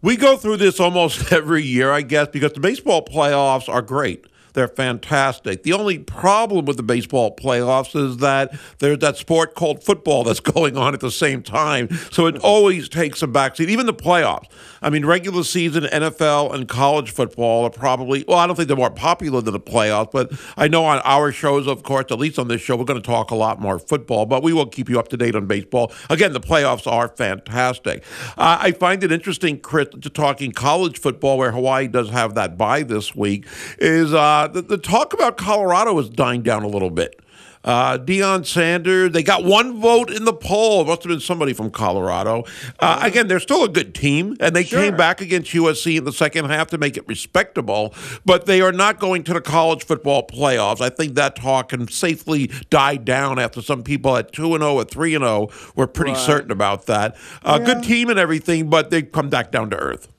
We 0.01 0.17
go 0.17 0.35
through 0.35 0.57
this 0.57 0.79
almost 0.79 1.31
every 1.31 1.63
year, 1.63 1.91
I 1.91 2.01
guess, 2.01 2.27
because 2.27 2.53
the 2.53 2.59
baseball 2.59 3.05
playoffs 3.05 3.69
are 3.69 3.81
great. 3.81 4.25
They're 4.53 4.67
fantastic. 4.67 5.63
The 5.63 5.73
only 5.73 5.99
problem 5.99 6.65
with 6.65 6.77
the 6.77 6.83
baseball 6.83 7.35
playoffs 7.35 7.95
is 7.95 8.17
that 8.17 8.57
there's 8.79 8.99
that 8.99 9.17
sport 9.17 9.55
called 9.55 9.83
football 9.83 10.23
that's 10.23 10.39
going 10.53 10.77
on 10.77 10.93
at 10.93 10.99
the 10.99 11.11
same 11.11 11.41
time. 11.41 11.89
So 12.11 12.27
it 12.27 12.37
always 12.39 12.87
takes 12.87 13.21
a 13.21 13.27
backseat, 13.27 13.69
even 13.69 13.85
the 13.85 13.93
playoffs. 13.93 14.45
I 14.81 14.89
mean, 14.89 15.05
regular 15.05 15.43
season 15.43 15.83
NFL 15.83 16.53
and 16.53 16.67
college 16.67 17.11
football 17.11 17.65
are 17.65 17.69
probably, 17.69 18.25
well, 18.27 18.37
I 18.37 18.47
don't 18.47 18.55
think 18.55 18.67
they're 18.67 18.77
more 18.77 18.91
popular 18.91 19.41
than 19.41 19.53
the 19.53 19.59
playoffs, 19.59 20.11
but 20.11 20.31
I 20.57 20.67
know 20.67 20.85
on 20.85 20.99
our 21.05 21.31
shows, 21.31 21.67
of 21.67 21.83
course, 21.83 22.05
at 22.11 22.19
least 22.19 22.37
on 22.37 22.47
this 22.47 22.61
show, 22.61 22.75
we're 22.75 22.83
going 22.83 23.01
to 23.01 23.05
talk 23.05 23.31
a 23.31 23.35
lot 23.35 23.59
more 23.59 23.79
football, 23.79 24.25
but 24.25 24.43
we 24.43 24.53
will 24.53 24.65
keep 24.65 24.89
you 24.89 24.99
up 24.99 25.07
to 25.09 25.17
date 25.17 25.35
on 25.35 25.47
baseball. 25.47 25.91
Again, 26.09 26.33
the 26.33 26.41
playoffs 26.41 26.85
are 26.85 27.07
fantastic. 27.07 28.03
Uh, 28.37 28.57
I 28.59 28.71
find 28.73 29.03
it 29.03 29.11
interesting, 29.11 29.59
Chris, 29.59 29.87
to 30.01 30.09
talking 30.09 30.51
college 30.51 30.99
football, 30.99 31.37
where 31.37 31.51
Hawaii 31.51 31.87
does 31.87 32.09
have 32.09 32.35
that 32.35 32.57
bye 32.57 32.83
this 32.83 33.15
week, 33.15 33.47
is 33.79 34.13
uh, 34.43 34.47
the, 34.47 34.61
the 34.61 34.77
talk 34.77 35.13
about 35.13 35.37
Colorado 35.37 35.97
is 35.99 36.09
dying 36.09 36.41
down 36.41 36.63
a 36.63 36.67
little 36.67 36.89
bit. 36.89 37.19
Uh, 37.63 37.97
Deion 37.97 38.45
Sanders, 38.45 39.13
they 39.13 39.23
got 39.23 39.45
one 39.45 39.79
vote 39.79 40.11
in 40.11 40.25
the 40.25 40.33
poll. 40.33 40.81
It 40.81 40.87
must 40.87 41.03
have 41.03 41.09
been 41.09 41.21
somebody 41.21 41.53
from 41.53 41.71
Colorado. 41.71 42.43
Uh, 42.77 42.99
again, 43.01 43.29
they're 43.29 43.39
still 43.39 43.63
a 43.63 43.69
good 43.69 43.95
team, 43.95 44.35
and 44.41 44.53
they 44.53 44.65
came 44.65 44.97
back 44.97 45.21
against 45.21 45.51
USC 45.53 45.97
in 45.97 46.03
the 46.03 46.11
second 46.11 46.49
half 46.49 46.67
to 46.71 46.77
make 46.77 46.97
it 46.97 47.07
respectable, 47.07 47.93
but 48.25 48.47
they 48.47 48.59
are 48.59 48.73
not 48.73 48.99
going 48.99 49.23
to 49.23 49.33
the 49.33 49.39
college 49.39 49.85
football 49.85 50.27
playoffs. 50.27 50.81
I 50.81 50.89
think 50.89 51.15
that 51.15 51.37
talk 51.37 51.69
can 51.69 51.87
safely 51.87 52.51
die 52.69 52.97
down 52.97 53.39
after 53.39 53.61
some 53.61 53.81
people 53.81 54.17
at 54.17 54.33
2 54.33 54.55
and 54.55 54.61
0 54.61 54.73
or 54.73 54.83
3 54.83 55.15
and 55.15 55.23
0 55.23 55.47
were 55.73 55.87
pretty 55.87 56.15
certain 56.15 56.51
about 56.51 56.87
that. 56.87 57.15
Uh, 57.43 57.59
Good 57.59 57.83
team 57.83 58.09
and 58.09 58.19
everything, 58.19 58.69
but 58.69 58.89
they 58.89 59.03
come 59.03 59.29
back 59.29 59.51
down 59.51 59.69
to 59.69 59.77
earth. 59.77 60.09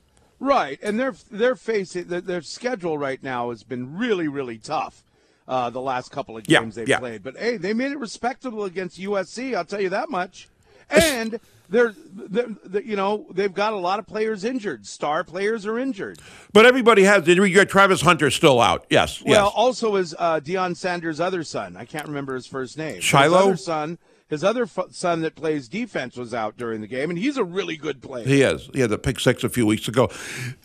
Right, 0.44 0.78
and 0.82 1.00
their 1.00 1.14
their 1.30 1.56
facing 1.56 2.04
their, 2.08 2.20
their 2.20 2.42
schedule 2.42 2.98
right 2.98 3.22
now 3.22 3.48
has 3.48 3.62
been 3.62 3.96
really 3.96 4.28
really 4.28 4.58
tough. 4.58 5.02
Uh, 5.48 5.70
the 5.70 5.80
last 5.80 6.10
couple 6.10 6.36
of 6.36 6.44
Yeah, 6.48 6.60
games 6.60 6.74
they've 6.74 6.88
yeah. 6.88 6.98
played, 6.98 7.22
but 7.22 7.36
hey, 7.36 7.56
they 7.56 7.72
made 7.74 7.92
it 7.92 7.98
respectable 7.98 8.64
against 8.64 8.98
USC. 9.00 9.54
I'll 9.54 9.64
tell 9.64 9.80
you 9.80 9.90
that 9.90 10.08
much. 10.10 10.48
And 10.90 11.40
they're, 11.70 11.94
they're, 12.12 12.48
they 12.64 12.82
you 12.82 12.94
know 12.96 13.26
they've 13.30 13.52
got 13.52 13.72
a 13.72 13.76
lot 13.76 13.98
of 13.98 14.06
players 14.06 14.44
injured. 14.44 14.84
Star 14.86 15.24
players 15.24 15.64
are 15.66 15.78
injured. 15.78 16.18
But 16.52 16.66
everybody 16.66 17.04
has. 17.04 17.26
You 17.26 17.54
got 17.54 17.68
Travis 17.70 18.02
Hunter 18.02 18.30
still 18.30 18.60
out. 18.60 18.86
Yes, 18.90 19.22
Well, 19.22 19.46
yes. 19.46 19.52
also 19.56 19.96
is 19.96 20.14
uh, 20.18 20.40
Deion 20.40 20.76
Sanders' 20.76 21.20
other 21.20 21.42
son. 21.42 21.74
I 21.76 21.86
can't 21.86 22.06
remember 22.06 22.34
his 22.34 22.46
first 22.46 22.76
name. 22.76 23.00
Shilo? 23.00 23.46
other 23.46 23.56
son. 23.56 23.98
His 24.28 24.42
other 24.42 24.62
f- 24.62 24.86
son 24.90 25.20
that 25.20 25.34
plays 25.34 25.68
defense 25.68 26.16
was 26.16 26.32
out 26.32 26.56
during 26.56 26.80
the 26.80 26.86
game, 26.86 27.10
and 27.10 27.18
he's 27.18 27.36
a 27.36 27.44
really 27.44 27.76
good 27.76 28.00
player. 28.02 28.24
He 28.26 28.40
is. 28.42 28.70
He 28.72 28.80
had 28.80 28.88
the 28.90 28.96
pick 28.98 29.20
six 29.20 29.44
a 29.44 29.48
few 29.50 29.66
weeks 29.66 29.86
ago. 29.86 30.08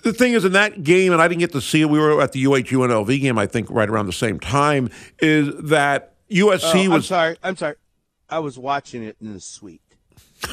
The 0.04 0.14
thing 0.14 0.32
is, 0.34 0.46
in 0.46 0.54
that 0.54 0.84
game, 0.84 1.12
and 1.12 1.22
I 1.22 1.28
didn't 1.28 1.42
get 1.42 1.52
to 1.52 1.62
see 1.62 1.82
it. 1.82 1.90
We 1.90 2.00
were 2.00 2.22
at 2.22 2.32
the 2.32 2.46
UH 2.46 2.72
UNLV 2.72 3.20
game, 3.22 3.38
I 3.38 3.46
think, 3.48 3.70
right 3.70 3.90
around 3.90 4.06
the 4.06 4.14
same 4.14 4.40
time. 4.40 4.90
Is 5.20 5.54
that 5.70 6.16
USC 6.32 6.74
Oh, 6.74 6.80
I'm 6.86 6.90
was 6.92 7.08
sorry. 7.08 7.36
I'm 7.44 7.58
sorry. 7.58 7.76
I 8.30 8.40
was 8.40 8.58
watching 8.58 9.04
it 9.04 9.18
in 9.20 9.34
the 9.34 9.40
suite. 9.42 9.82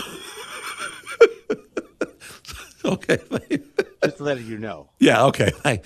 okay? 2.85 3.19
Just 4.05 4.21
letting 4.21 4.47
you 4.47 4.59
know. 4.59 4.91
yeah, 4.99 5.25
okay. 5.27 5.51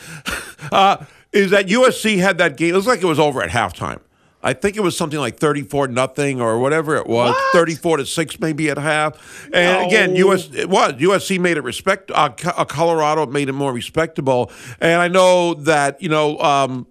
Uh, 0.72 1.04
is 1.32 1.50
that 1.52 1.66
USC 1.66 2.18
had 2.18 2.36
that 2.38 2.56
game? 2.58 2.74
It 2.74 2.76
was 2.76 2.86
like 2.86 3.02
it 3.02 3.06
was 3.06 3.18
over 3.18 3.42
at 3.42 3.48
halftime. 3.50 3.98
I 4.42 4.52
think 4.54 4.76
it 4.76 4.80
was 4.80 4.96
something 4.96 5.18
like 5.18 5.36
thirty-four 5.38 5.88
nothing 5.88 6.40
or 6.40 6.58
whatever 6.58 6.96
it 6.96 7.06
was, 7.06 7.34
What? 7.34 7.52
thirty-four 7.52 7.98
to 7.98 8.06
six 8.06 8.40
maybe 8.40 8.70
at 8.70 8.78
half. 8.78 9.48
And 9.52 9.86
again, 9.86 10.14
No. 10.14 10.32
US 10.32 10.48
it 10.54 10.68
was 10.68 10.94
USC 10.94 11.38
made 11.38 11.56
it 11.56 11.62
respect. 11.64 12.10
Uh, 12.10 12.30
uh, 12.44 12.64
Colorado 12.64 13.26
made 13.26 13.48
it 13.48 13.52
more 13.52 13.72
respectable. 13.72 14.50
And 14.80 15.00
I 15.00 15.08
know 15.08 15.54
that 15.54 16.00
you 16.02 16.08
know. 16.08 16.38
Um, 16.38 16.86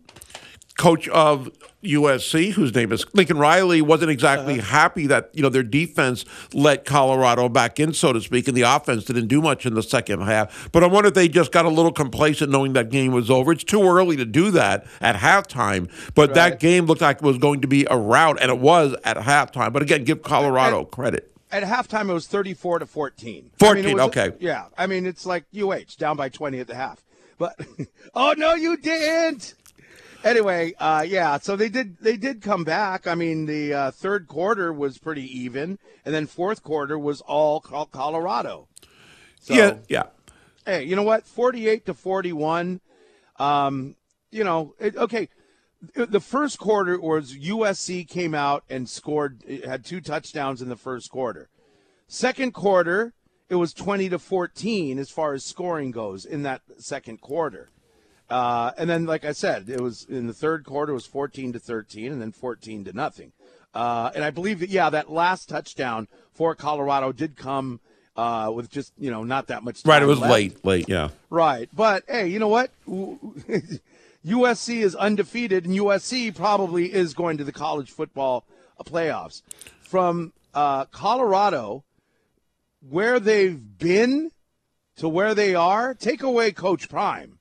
coach 0.77 1.09
of 1.09 1.49
USC, 1.83 2.51
whose 2.51 2.73
name 2.75 2.91
is 2.91 3.05
Lincoln 3.13 3.37
Riley, 3.37 3.81
wasn't 3.81 4.11
exactly 4.11 4.59
happy 4.59 5.07
that 5.07 5.29
you 5.33 5.41
know 5.41 5.49
their 5.49 5.63
defense 5.63 6.25
let 6.53 6.85
Colorado 6.85 7.47
back 7.49 7.79
in, 7.79 7.93
so 7.93 8.11
to 8.13 8.21
speak, 8.21 8.47
and 8.47 8.55
the 8.57 8.63
offense 8.63 9.05
didn't 9.05 9.27
do 9.27 9.41
much 9.41 9.65
in 9.65 9.73
the 9.75 9.83
second 9.83 10.21
half. 10.21 10.69
But 10.71 10.83
I 10.83 10.87
wonder 10.87 11.07
if 11.07 11.13
they 11.13 11.27
just 11.27 11.51
got 11.51 11.65
a 11.65 11.69
little 11.69 11.91
complacent 11.93 12.51
knowing 12.51 12.73
that 12.73 12.89
game 12.89 13.11
was 13.11 13.29
over. 13.29 13.51
It's 13.51 13.63
too 13.63 13.81
early 13.83 14.17
to 14.17 14.25
do 14.25 14.51
that 14.51 14.85
at 14.99 15.15
halftime, 15.15 15.89
but 16.15 16.33
that 16.33 16.59
game 16.59 16.85
looked 16.85 17.01
like 17.01 17.17
it 17.17 17.23
was 17.23 17.37
going 17.37 17.61
to 17.61 17.67
be 17.67 17.85
a 17.89 17.97
rout, 17.97 18.37
and 18.41 18.51
it 18.51 18.59
was 18.59 18.95
at 19.03 19.17
halftime. 19.17 19.71
But 19.71 19.81
again, 19.81 20.03
give 20.03 20.21
Colorado 20.21 20.83
credit. 20.85 21.31
At 21.51 21.63
halftime, 21.63 22.09
it 22.09 22.13
was 22.13 22.27
34 22.27 22.79
to 22.79 22.85
14. 22.85 23.49
14, 23.57 23.83
I 23.83 23.87
mean, 23.87 23.95
was- 23.97 24.05
okay. 24.07 24.31
Yeah. 24.39 24.65
I 24.77 24.85
mean, 24.85 25.07
it's 25.07 25.25
like 25.25 25.45
UH 25.57 25.95
down 25.97 26.15
by 26.15 26.29
20 26.29 26.59
at 26.59 26.67
the 26.67 26.75
half. 26.75 27.03
But, 27.39 27.59
oh, 28.13 28.35
no, 28.37 28.53
you 28.53 28.77
didn't. 28.77 29.55
Anyway, 30.23 30.73
uh, 30.79 31.05
yeah, 31.07 31.37
so 31.37 31.55
they 31.55 31.69
did 31.69 31.97
they 32.01 32.17
did 32.17 32.41
come 32.41 32.63
back. 32.63 33.07
I 33.07 33.15
mean, 33.15 33.45
the 33.45 33.73
uh, 33.73 33.91
third 33.91 34.27
quarter 34.27 34.73
was 34.73 34.97
pretty 34.97 35.23
even, 35.39 35.79
and 36.03 36.13
then 36.13 36.27
fourth 36.27 36.61
quarter 36.61 36.99
was 36.99 37.21
all 37.21 37.61
Col- 37.61 37.85
Colorado. 37.85 38.67
So, 39.39 39.53
yeah, 39.53 39.77
yeah. 39.87 40.03
hey, 40.65 40.83
you 40.83 40.95
know 40.97 41.03
what? 41.03 41.25
48 41.25 41.85
to 41.85 41.93
41. 41.93 42.81
Um, 43.37 43.95
you 44.31 44.43
know, 44.43 44.75
it, 44.79 44.97
okay. 44.97 45.29
The 45.93 46.19
first 46.19 46.59
quarter 46.59 46.99
was 46.99 47.33
USC 47.37 48.05
came 48.05 48.35
out 48.35 48.65
and 48.69 48.89
scored, 48.89 49.43
had 49.63 49.85
two 49.85 50.01
touchdowns 50.01 50.61
in 50.61 50.67
the 50.67 50.75
first 50.75 51.09
quarter. 51.09 51.47
Second 52.05 52.53
quarter, 52.53 53.13
it 53.47 53.55
was 53.55 53.73
20 53.73 54.09
to 54.09 54.19
14 54.19 54.99
as 54.99 55.09
far 55.09 55.33
as 55.33 55.45
scoring 55.45 55.91
goes 55.91 56.25
in 56.25 56.43
that 56.43 56.63
second 56.79 57.21
quarter. 57.21 57.69
Uh, 58.29 58.71
and 58.77 58.89
then, 58.89 59.05
like 59.05 59.25
I 59.25 59.31
said, 59.31 59.69
it 59.69 59.81
was 59.81 60.05
in 60.05 60.27
the 60.27 60.33
third 60.33 60.63
quarter, 60.63 60.91
it 60.91 60.95
was 60.95 61.05
14 61.05 61.53
to 61.53 61.59
13, 61.59 62.11
and 62.11 62.21
then 62.21 62.31
14 62.31 62.85
to 62.85 62.93
nothing. 62.93 63.31
Uh, 63.73 64.11
and 64.13 64.23
I 64.23 64.29
believe 64.29 64.59
that, 64.59 64.69
yeah, 64.69 64.89
that 64.89 65.11
last 65.11 65.49
touchdown 65.49 66.07
for 66.31 66.55
Colorado 66.55 67.11
did 67.11 67.35
come 67.35 67.79
uh, 68.15 68.51
with 68.53 68.69
just, 68.69 68.93
you 68.97 69.09
know, 69.09 69.23
not 69.23 69.47
that 69.47 69.63
much 69.63 69.83
time. 69.83 69.91
Right, 69.91 70.03
it 70.03 70.05
was 70.05 70.19
left. 70.19 70.31
late, 70.31 70.65
late, 70.65 70.89
yeah. 70.89 71.09
Right. 71.29 71.69
But, 71.73 72.03
hey, 72.07 72.27
you 72.27 72.39
know 72.39 72.47
what? 72.47 72.71
USC 74.25 74.77
is 74.81 74.95
undefeated, 74.95 75.65
and 75.65 75.73
USC 75.75 76.35
probably 76.35 76.93
is 76.93 77.13
going 77.13 77.37
to 77.37 77.43
the 77.43 77.51
college 77.51 77.91
football 77.91 78.45
playoffs. 78.85 79.41
From 79.81 80.33
uh, 80.53 80.85
Colorado, 80.85 81.83
where 82.87 83.19
they've 83.19 83.77
been 83.77 84.31
to 84.97 85.09
where 85.09 85.33
they 85.33 85.55
are, 85.55 85.93
take 85.93 86.21
away 86.21 86.51
Coach 86.51 86.89
Prime. 86.89 87.38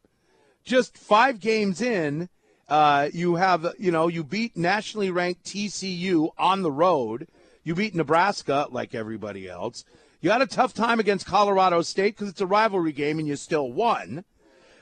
Just 0.68 0.98
five 0.98 1.40
games 1.40 1.80
in, 1.80 2.28
uh, 2.68 3.08
you 3.14 3.36
have, 3.36 3.74
you 3.78 3.90
know, 3.90 4.06
you 4.08 4.22
beat 4.22 4.54
nationally 4.54 5.10
ranked 5.10 5.44
TCU 5.44 6.28
on 6.36 6.60
the 6.60 6.70
road. 6.70 7.26
You 7.64 7.74
beat 7.74 7.94
Nebraska 7.94 8.66
like 8.70 8.94
everybody 8.94 9.48
else. 9.48 9.86
You 10.20 10.28
had 10.28 10.42
a 10.42 10.46
tough 10.46 10.74
time 10.74 11.00
against 11.00 11.24
Colorado 11.24 11.80
State 11.80 12.16
because 12.16 12.28
it's 12.28 12.42
a 12.42 12.46
rivalry 12.46 12.92
game 12.92 13.18
and 13.18 13.26
you 13.26 13.36
still 13.36 13.72
won. 13.72 14.26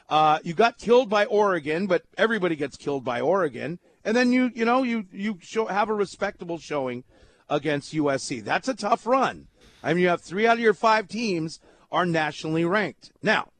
Uh, 0.08 0.40
you 0.42 0.54
got 0.54 0.76
killed 0.76 1.08
by 1.08 1.24
Oregon, 1.24 1.86
but 1.86 2.02
everybody 2.18 2.56
gets 2.56 2.76
killed 2.76 3.04
by 3.04 3.20
Oregon. 3.20 3.78
And 4.04 4.16
then 4.16 4.32
you, 4.32 4.50
you 4.56 4.64
know, 4.64 4.82
you 4.82 5.04
you 5.12 5.38
show, 5.40 5.66
have 5.66 5.88
a 5.88 5.94
respectable 5.94 6.58
showing 6.58 7.04
against 7.48 7.94
USC. 7.94 8.42
That's 8.42 8.66
a 8.66 8.74
tough 8.74 9.06
run. 9.06 9.46
I 9.84 9.94
mean, 9.94 10.02
you 10.02 10.08
have 10.08 10.20
three 10.20 10.48
out 10.48 10.54
of 10.54 10.64
your 10.64 10.74
five 10.74 11.06
teams 11.06 11.60
are 11.92 12.04
nationally 12.04 12.64
ranked. 12.64 13.12
Now, 13.22 13.50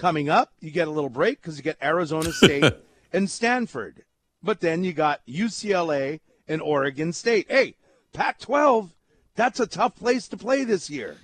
coming 0.00 0.30
up, 0.30 0.52
you 0.60 0.70
get 0.70 0.88
a 0.88 0.90
little 0.90 1.10
break 1.10 1.40
because 1.40 1.58
you 1.58 1.62
get 1.62 1.76
Arizona 1.82 2.32
State 2.32 2.72
and 3.12 3.30
Stanford, 3.30 4.02
but 4.42 4.60
then 4.60 4.82
you 4.82 4.94
got 4.94 5.20
UCLA 5.26 6.20
and 6.48 6.62
Oregon 6.62 7.12
State. 7.12 7.46
Hey, 7.50 7.74
Pac-12, 8.14 8.90
that's 9.36 9.60
a 9.60 9.66
tough 9.66 9.94
place 9.96 10.26
to 10.28 10.38
play 10.38 10.64
this 10.64 10.88
year. 10.88 11.16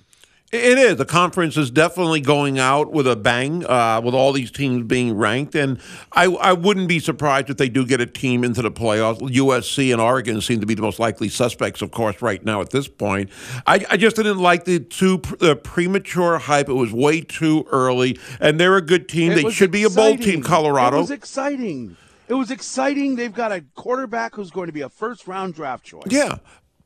It 0.53 0.79
is. 0.79 0.97
The 0.97 1.05
conference 1.05 1.57
is 1.57 1.73
definitely 1.73 2.21
going 2.21 2.59
out 2.61 2.93
with 2.93 3.09
a 3.09 3.17
bang, 3.17 3.67
uh, 3.67 4.01
with 4.03 4.15
all 4.15 4.33
these 4.33 4.53
teams 4.53 4.87
being 4.87 5.17
ranked. 5.17 5.57
And 5.57 5.81
I, 6.13 6.27
I 6.27 6.53
wouldn't 6.53 6.89
be 6.89 7.01
surprised 7.01 7.51
if 7.51 7.57
they 7.57 7.69
do 7.69 7.85
get 7.85 8.01
a 8.01 8.07
team 8.07 8.45
into 8.45 8.63
the 8.63 8.71
playoffs. 8.71 9.19
USC 9.19 9.93
and 9.93 10.01
Oregon 10.01 10.41
seem 10.41 10.61
to 10.61 10.67
be 10.67 10.75
the 10.75 10.83
most 10.83 11.01
likely 11.01 11.29
suspects, 11.29 11.83
of 11.83 11.91
course, 11.91 12.23
right 12.23 12.45
now 12.45 12.61
at 12.61 12.71
this 12.71 12.87
point. 12.87 13.29
I, 13.67 13.85
I 13.91 13.97
just 13.97 14.15
didn't 14.15 14.39
like 14.39 14.65
the 14.65 14.79
too 14.79 15.21
the 15.41 15.57
premature 15.57 16.39
hype. 16.39 16.69
It 16.69 16.75
was 16.75 16.93
way 16.93 17.23
too 17.23 17.67
early. 17.73 18.17
And 18.39 18.61
they're 18.61 18.77
a 18.77 18.83
good 18.83 19.09
team. 19.09 19.33
It 19.33 19.43
they 19.43 19.51
should 19.51 19.73
be 19.73 19.83
a 19.83 19.91
bowl 19.91 20.17
team. 20.17 20.43
Colorado. 20.45 20.99
It 20.99 21.01
was 21.01 21.11
exciting. 21.11 21.97
It 22.29 22.35
was 22.35 22.53
exciting. 22.53 23.17
They've 23.17 23.35
got 23.35 23.51
a 23.51 23.65
quarterback 23.75 24.37
who's 24.37 24.51
going 24.51 24.67
to 24.67 24.73
be 24.73 24.81
a 24.83 24.89
first 24.89 25.27
round 25.27 25.55
draft 25.55 25.85
choice. 25.85 26.05
Yeah. 26.09 26.37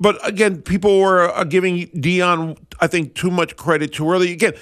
But 0.01 0.27
again, 0.27 0.63
people 0.63 0.99
were 0.99 1.29
uh, 1.29 1.45
giving 1.45 1.89
Deion, 1.89 2.57
I 2.81 2.87
think, 2.87 3.15
too 3.15 3.31
much 3.31 3.57
credit 3.57 3.93
too 3.93 4.11
early. 4.11 4.33
Again, 4.33 4.55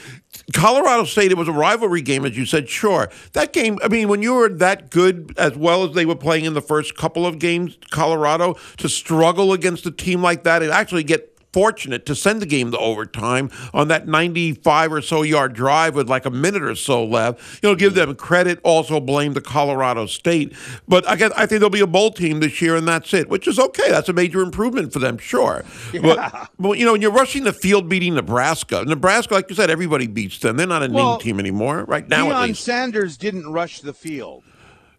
Colorado 0.53 1.05
State, 1.05 1.31
it 1.31 1.39
was 1.39 1.47
a 1.47 1.53
rivalry 1.53 2.03
game, 2.03 2.25
as 2.25 2.37
you 2.37 2.45
said. 2.45 2.69
Sure, 2.69 3.09
that 3.35 3.53
game. 3.53 3.79
I 3.83 3.89
mean, 3.89 4.09
when 4.09 4.21
you 4.21 4.35
were 4.35 4.49
that 4.49 4.91
good, 4.91 5.33
as 5.39 5.57
well 5.57 5.85
as 5.85 5.95
they 5.95 6.05
were 6.05 6.17
playing 6.17 6.45
in 6.45 6.55
the 6.55 6.61
first 6.61 6.97
couple 6.97 7.25
of 7.25 7.39
games, 7.39 7.79
Colorado 7.91 8.57
to 8.79 8.89
struggle 8.89 9.53
against 9.53 9.87
a 9.87 9.93
team 9.93 10.23
like 10.23 10.43
that 10.43 10.63
and 10.63 10.73
actually 10.73 11.05
get 11.05 11.38
fortunate 11.53 12.07
to 12.07 12.15
send 12.15 12.43
the 12.43 12.47
game 12.47 12.71
to 12.73 12.79
overtime 12.79 13.51
on 13.73 13.89
that 13.89 14.07
95 14.07 14.93
or 14.93 15.03
so 15.03 15.23
yard 15.23 15.55
drive 15.55 15.95
with 15.95 16.09
like 16.09 16.27
a 16.27 16.31
minute 16.31 16.63
or 16.63 16.75
so 16.75 17.05
left. 17.05 17.63
You 17.63 17.71
know, 17.71 17.75
give 17.75 17.95
them 17.95 18.15
credit. 18.15 18.61
Also 18.63 19.01
blame 19.01 19.33
the 19.33 19.41
Colorado 19.41 20.07
State. 20.07 20.53
But 20.87 21.11
again, 21.11 21.31
I 21.37 21.47
think 21.47 21.61
there'll 21.61 21.71
be 21.71 21.81
a 21.81 21.87
bowl 21.87 22.11
team 22.11 22.41
this 22.41 22.61
year, 22.61 22.77
and 22.77 22.87
that's 22.87 23.13
it, 23.15 23.29
which 23.29 23.49
is 23.49 23.59
okay. 23.59 23.91
That's 23.91 24.09
a 24.09 24.13
major 24.13 24.41
improvement 24.41 24.93
for 24.93 24.99
them, 24.99 25.19
sure. 25.19 25.65
But, 26.01 26.51
but 26.59 26.79
you 26.79 26.85
know, 26.85 26.93
when 26.93 27.03
you're 27.03 27.11
rushing 27.13 27.45
the 27.45 27.53
field 27.53 27.89
beating 27.89 28.15
Nebraska, 28.15 28.85
Nebraska, 28.85 29.35
like 29.35 29.49
you 29.49 29.57
said, 29.57 29.71
everybody 29.71 30.07
beats 30.07 30.39
them. 30.39 30.57
They're 30.57 30.67
not 30.67 30.83
a 30.83 30.91
Well, 30.91 31.13
name 31.13 31.21
team 31.21 31.41
anymore, 31.41 31.85
right 31.85 32.07
now 32.09 32.27
at 32.31 32.33
Deion 32.37 32.49
least. 32.49 32.65
Sanders 32.65 33.17
didn't 33.17 33.51
rush 33.51 33.81
the 33.81 33.93
field. 33.95 34.45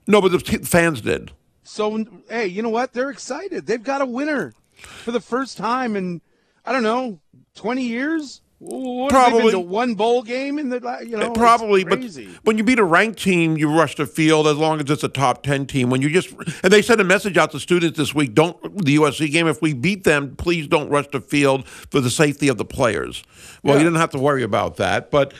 No, 0.07 0.21
but 0.21 0.31
the 0.31 0.39
t- 0.39 0.57
fans 0.59 1.01
did. 1.01 1.31
So, 1.63 2.03
hey, 2.29 2.47
you 2.47 2.63
know 2.63 2.69
what? 2.69 2.93
They're 2.93 3.12
excited. 3.12 3.67
They've 3.67 3.83
got 3.83 4.01
a 4.01 4.05
winner 4.05 4.53
for 5.03 5.12
the 5.12 5.19
first 5.19 5.57
time 5.57 5.95
in, 5.95 6.21
I 6.69 6.71
don't 6.71 6.84
know, 6.84 7.19
20 7.55 7.82
years? 7.84 8.41
What, 8.60 9.12
have 9.13 9.32
they 9.32 9.32
been 9.32 9.39
Probably. 9.39 9.51
to 9.53 9.60
one 9.60 9.95
bowl 9.95 10.21
game 10.21 10.60
in 10.60 10.69
the, 10.69 10.99
you 11.03 11.17
know, 11.17 11.32
Probably, 11.32 11.84
but 11.84 12.03
when 12.43 12.58
you 12.60 12.63
beat 12.63 12.77
a 12.77 12.84
ranked 12.84 13.17
team, 13.23 13.58
you 13.58 13.71
rush 13.71 13.95
the 13.95 14.05
field 14.05 14.45
as 14.47 14.55
long 14.58 14.79
as 14.82 14.89
it's 14.91 15.03
a 15.03 15.08
top 15.10 15.41
ten 15.43 15.65
team. 15.65 15.89
When 15.89 16.01
you 16.01 16.10
just 16.10 16.29
and 16.63 16.71
they 16.71 16.82
sent 16.82 16.99
a 17.01 17.05
message 17.05 17.38
out 17.38 17.51
to 17.51 17.60
students 17.60 17.97
this 17.97 18.13
week: 18.13 18.36
don't 18.36 18.62
the 18.86 18.97
USC 18.97 19.32
game. 19.32 19.47
If 19.47 19.62
we 19.62 19.73
beat 19.73 20.03
them, 20.03 20.36
please 20.36 20.67
don't 20.67 20.89
rush 20.89 21.08
the 21.08 21.21
field 21.21 21.65
for 21.67 22.01
the 22.01 22.10
safety 22.10 22.49
of 22.49 22.58
the 22.58 22.65
players. 22.65 23.23
Well, 23.63 23.75
Yeah. 23.75 23.79
you 23.79 23.86
didn't 23.86 24.01
have 24.01 24.12
to 24.12 24.19
worry 24.19 24.43
about 24.43 24.75
that, 24.75 25.10
but 25.10 25.34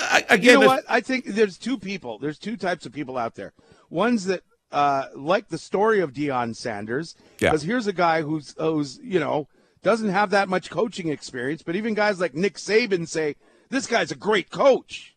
uh, 0.00 0.20
again, 0.30 0.54
you 0.54 0.60
know 0.60 0.66
what? 0.68 0.84
I 0.88 1.00
think 1.00 1.24
there's 1.26 1.58
two 1.58 1.76
people. 1.78 2.18
There's 2.20 2.38
two 2.38 2.56
types 2.56 2.86
of 2.86 2.92
people 2.92 3.18
out 3.18 3.34
there. 3.34 3.52
Ones 3.90 4.26
that 4.26 4.42
uh, 4.70 5.06
like 5.16 5.48
the 5.48 5.58
story 5.58 5.98
of 5.98 6.12
Deion 6.12 6.54
Sanders, 6.54 7.16
Yeah. 7.40 7.50
because 7.50 7.62
here's 7.62 7.88
a 7.88 7.92
guy 7.92 8.22
who's 8.22 8.54
who's 8.56 9.00
you 9.02 9.18
know 9.18 9.48
doesn't 9.82 10.10
have 10.10 10.30
that 10.30 10.48
much 10.48 10.70
coaching 10.70 11.08
experience, 11.08 11.62
but 11.62 11.76
even 11.76 11.94
guys 11.94 12.20
like 12.20 12.34
Nick 12.34 12.54
Saban 12.54 13.06
say 13.08 13.36
this 13.70 13.86
guy's 13.86 14.10
a 14.12 14.16
great 14.16 14.50
coach. 14.50 15.14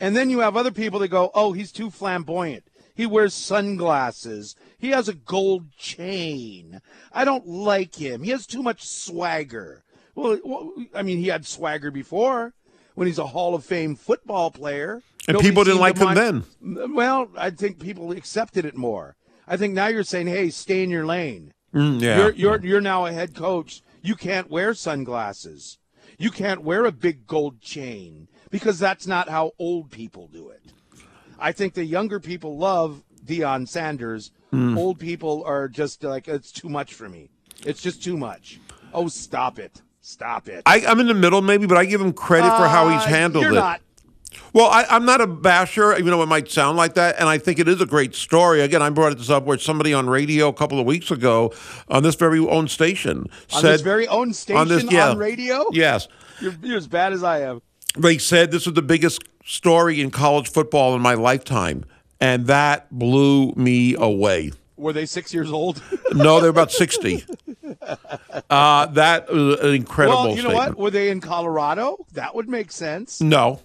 And 0.00 0.16
then 0.16 0.30
you 0.30 0.40
have 0.40 0.56
other 0.56 0.72
people 0.72 0.98
that 1.00 1.08
go, 1.08 1.30
oh, 1.34 1.52
he's 1.52 1.70
too 1.70 1.90
flamboyant. 1.90 2.64
He 2.94 3.06
wears 3.06 3.32
sunglasses. 3.34 4.56
He 4.78 4.90
has 4.90 5.08
a 5.08 5.14
gold 5.14 5.70
chain. 5.78 6.80
I 7.12 7.24
don't 7.24 7.46
like 7.46 7.94
him. 7.94 8.22
He 8.22 8.30
has 8.32 8.46
too 8.46 8.62
much 8.62 8.86
swagger. 8.86 9.82
Well, 10.14 10.72
I 10.94 11.02
mean, 11.02 11.18
he 11.18 11.28
had 11.28 11.46
swagger 11.46 11.90
before 11.90 12.52
when 12.94 13.06
he's 13.06 13.18
a 13.18 13.28
Hall 13.28 13.54
of 13.54 13.64
Fame 13.64 13.94
football 13.94 14.50
player. 14.50 15.02
And 15.28 15.34
Nobody 15.36 15.48
people 15.48 15.64
didn't 15.64 15.80
like 15.80 15.96
him 15.96 16.04
mind- 16.04 16.94
Well, 16.94 17.28
I 17.38 17.50
think 17.50 17.78
people 17.78 18.10
accepted 18.12 18.64
it 18.64 18.76
more. 18.76 19.16
I 19.46 19.56
think 19.56 19.72
now 19.74 19.86
you're 19.86 20.02
saying, 20.02 20.26
hey, 20.26 20.50
stay 20.50 20.82
in 20.82 20.90
your 20.90 21.06
lane. 21.06 21.52
Mm, 21.74 22.00
yeah. 22.02 22.18
You're, 22.18 22.32
you're, 22.32 22.60
you're 22.64 22.80
now 22.80 23.06
a 23.06 23.12
head 23.12 23.34
coach. 23.34 23.82
You 24.02 24.14
can't 24.16 24.50
wear 24.50 24.74
sunglasses. 24.74 25.78
You 26.18 26.30
can't 26.30 26.62
wear 26.62 26.84
a 26.84 26.92
big 26.92 27.26
gold 27.26 27.60
chain 27.60 28.28
because 28.50 28.78
that's 28.78 29.06
not 29.06 29.28
how 29.28 29.52
old 29.58 29.90
people 29.90 30.28
do 30.28 30.48
it. 30.50 30.62
I 31.38 31.52
think 31.52 31.74
the 31.74 31.84
younger 31.84 32.20
people 32.20 32.58
love 32.58 33.02
Deion 33.24 33.66
Sanders. 33.68 34.30
Hmm. 34.50 34.76
Old 34.76 34.98
people 34.98 35.42
are 35.46 35.68
just 35.68 36.02
like, 36.04 36.28
it's 36.28 36.52
too 36.52 36.68
much 36.68 36.94
for 36.94 37.08
me. 37.08 37.30
It's 37.64 37.80
just 37.80 38.02
too 38.02 38.16
much. 38.16 38.60
Oh, 38.92 39.08
stop 39.08 39.58
it. 39.58 39.80
Stop 40.00 40.48
it. 40.48 40.62
I, 40.66 40.84
I'm 40.86 40.98
in 41.00 41.06
the 41.06 41.14
middle, 41.14 41.40
maybe, 41.40 41.66
but 41.66 41.78
I 41.78 41.84
give 41.84 42.00
him 42.00 42.12
credit 42.12 42.50
for 42.56 42.66
how 42.66 42.88
he's 42.88 43.02
Uh, 43.02 43.06
handled 43.06 43.44
you're 43.44 43.52
it. 43.52 43.56
not. 43.56 43.80
Well, 44.52 44.66
I, 44.66 44.84
I'm 44.90 45.04
not 45.04 45.20
a 45.20 45.26
basher, 45.26 45.92
even 45.94 46.06
though 46.06 46.22
it 46.22 46.26
might 46.26 46.50
sound 46.50 46.76
like 46.76 46.94
that, 46.94 47.16
and 47.18 47.28
I 47.28 47.38
think 47.38 47.58
it 47.58 47.68
is 47.68 47.80
a 47.80 47.86
great 47.86 48.14
story. 48.14 48.60
Again, 48.60 48.82
I 48.82 48.90
brought 48.90 49.16
this 49.16 49.30
up 49.30 49.44
where 49.44 49.58
somebody 49.58 49.94
on 49.94 50.08
radio 50.10 50.48
a 50.48 50.52
couple 50.52 50.78
of 50.78 50.86
weeks 50.86 51.10
ago 51.10 51.52
on 51.88 52.02
this 52.02 52.14
very 52.14 52.38
own 52.40 52.68
station 52.68 53.26
On 53.52 53.60
said 53.62 53.72
this 53.74 53.80
very 53.80 54.06
own 54.08 54.32
station 54.32 54.60
on, 54.60 54.68
this- 54.68 54.84
yeah. 54.90 55.14
radio? 55.16 55.64
Yes, 55.72 56.08
You're, 56.40 56.54
you're 56.62 56.76
as 56.76 56.86
bad 56.86 57.12
as 57.12 57.22
I 57.22 57.40
am. 57.40 57.62
they 57.96 58.18
said 58.18 58.50
this 58.50 58.66
was 58.66 58.74
the 58.74 58.82
biggest 58.82 59.22
story 59.44 60.00
in 60.00 60.10
college 60.10 60.50
football 60.50 60.94
in 60.94 61.00
my 61.02 61.14
lifetime, 61.14 61.84
and 62.20 62.46
that 62.46 62.90
blew 62.96 63.52
me 63.56 63.94
away. 63.94 64.52
Were 64.76 64.92
they 64.92 65.06
six 65.06 65.32
years 65.32 65.50
old? 65.50 65.82
No, 66.14 66.40
they're 66.40 66.50
about 66.50 66.70
sixty. 66.72 67.24
Uh, 68.50 68.86
that 68.86 69.30
was 69.32 69.60
an 69.60 69.74
incredible 69.74 70.16
well, 70.24 70.36
you 70.36 70.42
know 70.42 70.50
statement. 70.50 70.76
what? 70.76 70.78
Were 70.78 70.90
they 70.90 71.10
in 71.10 71.20
Colorado? 71.20 72.04
That 72.12 72.34
would 72.34 72.48
make 72.48 72.70
sense. 72.70 73.20
No, 73.20 73.60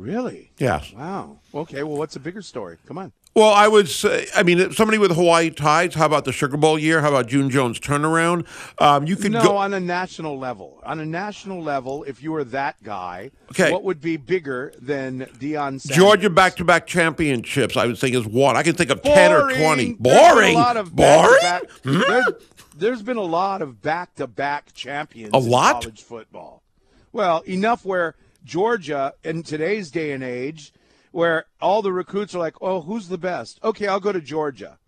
Really? 0.00 0.50
yes. 0.58 0.92
Wow. 0.94 1.38
Okay. 1.54 1.82
Well, 1.82 1.98
what's 1.98 2.16
a 2.16 2.20
bigger 2.20 2.40
story? 2.42 2.78
Come 2.86 2.96
on. 2.98 3.12
Well, 3.36 3.52
I 3.52 3.68
would 3.68 3.88
say, 3.88 4.26
I 4.34 4.42
mean, 4.42 4.72
somebody 4.72 4.98
with 4.98 5.12
Hawaii 5.14 5.50
ties. 5.50 5.94
How 5.94 6.06
about 6.06 6.24
the 6.24 6.32
Sugar 6.32 6.56
Bowl 6.56 6.76
year? 6.76 7.00
How 7.00 7.10
about 7.10 7.28
June 7.28 7.48
Jones 7.48 7.78
turnaround? 7.78 8.44
Um, 8.82 9.06
you 9.06 9.14
could 9.14 9.30
No, 9.30 9.42
go. 9.42 9.56
on 9.56 9.72
a 9.72 9.78
national 9.78 10.36
level. 10.36 10.80
On 10.84 10.98
a 10.98 11.06
national 11.06 11.62
level, 11.62 12.02
if 12.04 12.24
you 12.24 12.32
were 12.32 12.42
that 12.44 12.82
guy, 12.82 13.30
Okay. 13.52 13.70
what 13.70 13.84
would 13.84 14.00
be 14.00 14.16
bigger 14.16 14.72
than 14.82 15.26
Deion 15.38 15.80
Sanders? 15.80 15.96
Georgia 15.96 16.28
back-to-back 16.28 16.88
championships. 16.88 17.76
I 17.76 17.86
would 17.86 17.98
think 17.98 18.16
is 18.16 18.26
one. 18.26 18.56
I 18.56 18.64
can 18.64 18.74
think 18.74 18.90
of 18.90 19.00
ten 19.02 19.30
or 19.32 19.42
twenty. 19.54 19.92
Boring. 19.92 19.94
There's 19.94 19.98
been 19.98 20.32
Boring. 20.34 20.56
a 20.56 20.58
lot 20.58 20.76
of 20.76 20.96
Boring. 20.96 21.38
back-to-back- 21.42 22.34
There's, 22.76 23.02
been 23.02 23.16
a 23.16 23.22
lot 23.22 23.62
of 23.62 23.80
back-to-back 23.80 24.72
champions. 24.74 25.34
A 25.34 25.36
in 25.36 25.48
lot? 25.48 25.82
college 25.82 26.02
football. 26.02 26.62
Well, 27.12 27.40
enough 27.46 27.84
where 27.84 28.16
Georgia 28.44 29.14
in 29.24 29.42
today's 29.42 29.90
day 29.90 30.12
and 30.12 30.22
age, 30.22 30.72
where 31.12 31.46
all 31.60 31.82
the 31.82 31.92
recruits 31.92 32.34
are 32.34 32.38
like, 32.38 32.56
"Oh, 32.60 32.82
who's 32.82 33.08
the 33.08 33.18
best?" 33.18 33.58
Okay, 33.62 33.86
I'll 33.86 34.00
go 34.00 34.12
to 34.12 34.20
Georgia. 34.20 34.78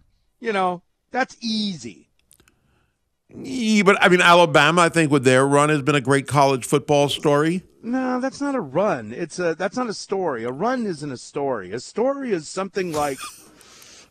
You 0.41 0.53
know, 0.53 0.83
that's 1.11 1.37
easy. 1.41 2.09
Yeah, 3.35 3.83
but 3.83 4.03
I 4.03 4.09
mean, 4.09 4.21
Alabama. 4.21 4.83
I 4.83 4.89
think 4.89 5.11
with 5.11 5.25
their 5.25 5.47
run 5.47 5.69
has 5.71 5.83
been 5.83 5.95
a 5.95 6.01
great 6.01 6.27
college 6.27 6.67
football 6.67 7.09
story. 7.09 7.63
No, 7.83 8.21
that's 8.21 8.41
not 8.41 8.55
a 8.55 8.61
run. 8.61 9.13
It's 9.13 9.39
a 9.39 9.55
that's 9.55 9.77
not 9.77 9.89
a 9.89 9.95
story. 9.95 10.45
A 10.45 10.53
run 10.53 10.87
isn't 10.87 11.11
a 11.11 11.17
story. 11.17 11.73
A 11.73 11.81
story 11.81 12.33
is 12.33 12.49
something 12.49 12.93
like 12.93 13.19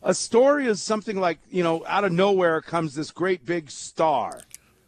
a 0.02 0.14
story 0.14 0.66
is 0.66 0.82
something 0.82 1.18
like, 1.18 1.38
you 1.50 1.62
know, 1.62 1.84
out 1.86 2.04
of 2.04 2.12
nowhere 2.12 2.60
comes 2.60 2.94
this 2.94 3.10
great 3.10 3.44
big 3.46 3.70
star, 3.70 4.40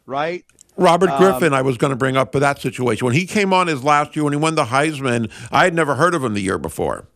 right? 0.06 0.44
Robert 0.76 1.10
um, 1.10 1.18
Griffin, 1.18 1.52
I 1.52 1.62
was 1.62 1.76
going 1.76 1.90
to 1.90 1.96
bring 1.96 2.16
up 2.16 2.32
for 2.32 2.40
that 2.40 2.60
situation. 2.60 3.04
When 3.04 3.14
he 3.14 3.26
came 3.26 3.52
on 3.52 3.66
his 3.66 3.84
last 3.84 4.16
year, 4.16 4.24
when 4.24 4.32
he 4.32 4.38
won 4.38 4.54
the 4.54 4.64
Heisman, 4.64 5.30
I 5.50 5.64
had 5.64 5.74
never 5.74 5.94
heard 5.94 6.14
of 6.14 6.24
him 6.24 6.34
the 6.34 6.40
year 6.40 6.58
before. 6.58 7.06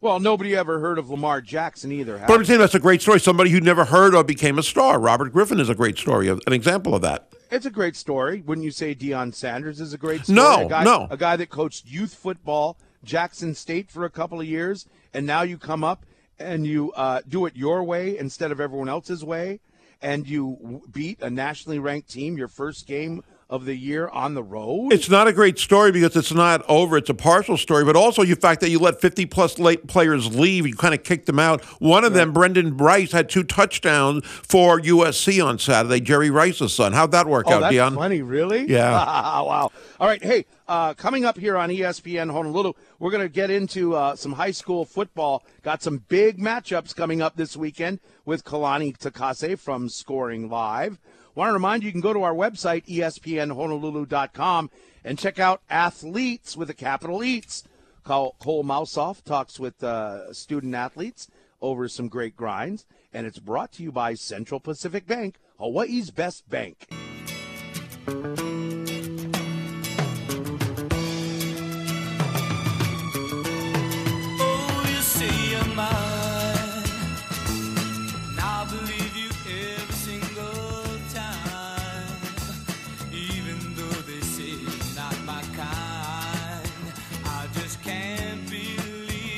Well, 0.00 0.20
nobody 0.20 0.54
ever 0.54 0.80
heard 0.80 0.98
of 0.98 1.08
Lamar 1.08 1.40
Jackson 1.40 1.90
either. 1.90 2.22
But 2.26 2.34
I'm 2.34 2.44
saying 2.44 2.60
that's 2.60 2.74
a 2.74 2.78
great 2.78 3.00
story. 3.00 3.20
Somebody 3.20 3.48
who 3.48 3.60
never 3.60 3.86
heard 3.86 4.14
of 4.14 4.26
became 4.26 4.58
a 4.58 4.62
star. 4.62 5.00
Robert 5.00 5.32
Griffin 5.32 5.58
is 5.58 5.70
a 5.70 5.74
great 5.74 5.96
story, 5.96 6.28
an 6.28 6.52
example 6.52 6.94
of 6.94 7.00
that. 7.00 7.32
It's 7.50 7.64
a 7.64 7.70
great 7.70 7.96
story. 7.96 8.42
Wouldn't 8.42 8.64
you 8.66 8.70
say 8.70 8.94
Deion 8.94 9.32
Sanders 9.34 9.80
is 9.80 9.94
a 9.94 9.98
great 9.98 10.24
story? 10.24 10.36
No, 10.36 10.66
a 10.66 10.68
guy, 10.68 10.84
no. 10.84 11.06
A 11.08 11.16
guy 11.16 11.36
that 11.36 11.48
coached 11.48 11.86
youth 11.86 12.14
football, 12.14 12.76
Jackson 13.02 13.54
State 13.54 13.90
for 13.90 14.04
a 14.04 14.10
couple 14.10 14.40
of 14.40 14.46
years, 14.46 14.86
and 15.14 15.24
now 15.26 15.40
you 15.40 15.56
come 15.56 15.82
up 15.82 16.04
and 16.38 16.66
you 16.66 16.92
uh, 16.92 17.22
do 17.26 17.46
it 17.46 17.56
your 17.56 17.82
way 17.82 18.18
instead 18.18 18.50
of 18.50 18.60
everyone 18.60 18.90
else's 18.90 19.24
way, 19.24 19.60
and 20.04 20.28
you 20.28 20.82
beat 20.92 21.22
a 21.22 21.30
nationally 21.30 21.78
ranked 21.78 22.10
team 22.10 22.36
your 22.36 22.46
first 22.46 22.86
game 22.86 23.24
of 23.54 23.66
the 23.66 23.76
year 23.76 24.08
on 24.08 24.34
the 24.34 24.42
road. 24.42 24.92
It's 24.92 25.08
not 25.08 25.28
a 25.28 25.32
great 25.32 25.60
story 25.60 25.92
because 25.92 26.16
it's 26.16 26.32
not 26.32 26.64
over. 26.68 26.96
It's 26.96 27.08
a 27.08 27.14
partial 27.14 27.56
story, 27.56 27.84
but 27.84 27.94
also 27.94 28.24
the 28.24 28.34
fact 28.34 28.60
that 28.62 28.70
you 28.70 28.80
let 28.80 29.00
50 29.00 29.26
plus 29.26 29.60
late 29.60 29.86
players 29.86 30.34
leave, 30.34 30.66
you 30.66 30.74
kind 30.74 30.92
of 30.92 31.04
kicked 31.04 31.26
them 31.26 31.38
out. 31.38 31.62
One 31.80 32.02
of 32.02 32.12
right. 32.12 32.18
them, 32.18 32.34
Brenden 32.34 32.80
Rice, 32.80 33.12
had 33.12 33.28
two 33.28 33.44
touchdowns 33.44 34.26
for 34.26 34.80
USC 34.80 35.44
on 35.44 35.60
Saturday. 35.60 36.00
Jerry 36.00 36.30
Rice's 36.30 36.74
son. 36.74 36.92
How'd 36.92 37.12
that 37.12 37.28
work 37.28 37.46
oh, 37.48 37.54
out, 37.54 37.60
that's 37.60 37.74
Deion? 37.74 37.94
Funny, 37.94 38.22
really? 38.22 38.66
Yeah. 38.68 38.90
wow. 38.92 39.70
All 40.00 40.08
right. 40.08 40.22
Hey, 40.22 40.46
uh, 40.66 40.94
coming 40.94 41.24
up 41.24 41.38
here 41.38 41.56
on 41.56 41.70
ESPN 41.70 42.32
Honolulu, 42.32 42.72
we're 42.98 43.12
going 43.12 43.22
to 43.22 43.32
get 43.32 43.50
into 43.50 43.94
uh, 43.94 44.16
some 44.16 44.32
high 44.32 44.50
school 44.50 44.84
football. 44.84 45.44
Got 45.62 45.80
some 45.80 45.98
big 46.08 46.38
matchups 46.38 46.96
coming 46.96 47.22
up 47.22 47.36
this 47.36 47.56
weekend 47.56 48.00
with 48.24 48.44
Kalani 48.44 48.96
Takase 48.98 49.56
from 49.58 49.88
Scoring 49.88 50.48
Live. 50.48 50.98
Want 51.34 51.48
to 51.48 51.52
remind 51.52 51.82
you, 51.82 51.88
you 51.88 51.92
can 51.92 52.00
go 52.00 52.12
to 52.12 52.22
our 52.22 52.34
website, 52.34 52.86
espnhonolulu.com, 52.86 54.70
and 55.04 55.18
check 55.18 55.38
out 55.38 55.62
Athletes 55.68 56.56
with 56.56 56.70
a 56.70 56.74
capital 56.74 57.24
Eats. 57.24 57.64
Cole 58.04 58.36
Mousoff 58.40 59.24
talks 59.24 59.58
with 59.58 59.82
uh, 59.82 60.32
student 60.32 60.74
athletes 60.74 61.28
over 61.60 61.88
some 61.88 62.08
great 62.08 62.36
grinds, 62.36 62.84
and 63.12 63.26
it's 63.26 63.38
brought 63.38 63.72
to 63.72 63.82
you 63.82 63.90
by 63.90 64.14
Central 64.14 64.60
Pacific 64.60 65.06
Bank, 65.06 65.36
Hawaii's 65.58 66.10
best 66.10 66.48
bank. 66.48 66.86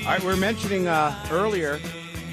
All 0.06 0.12
right, 0.12 0.22
we 0.22 0.30
are 0.30 0.36
mentioning 0.36 0.86
uh, 0.86 1.12
earlier 1.32 1.80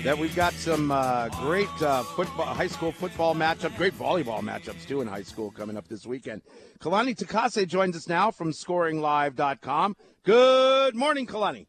that 0.04 0.16
we've 0.16 0.36
got 0.36 0.54
some 0.54 0.92
uh, 0.92 1.30
great 1.42 1.68
uh, 1.82 2.04
football, 2.04 2.46
high 2.46 2.68
school 2.68 2.92
football 2.92 3.34
matchup, 3.34 3.76
great 3.78 3.98
volleyball 3.98 4.42
matchups 4.42 4.86
too 4.88 5.02
in 5.02 5.08
high 5.08 5.24
school 5.24 5.50
coming 5.50 5.76
up 5.76 5.88
this 5.88 6.06
weekend. 6.06 6.44
Kalani 6.78 7.16
Takase 7.16 7.68
joins 7.68 7.96
us 7.96 8.08
now 8.08 8.30
from 8.30 8.52
ScoringLive.com. 8.52 9.96
Good 10.22 10.94
morning, 10.94 11.26
Kalani. 11.26 11.66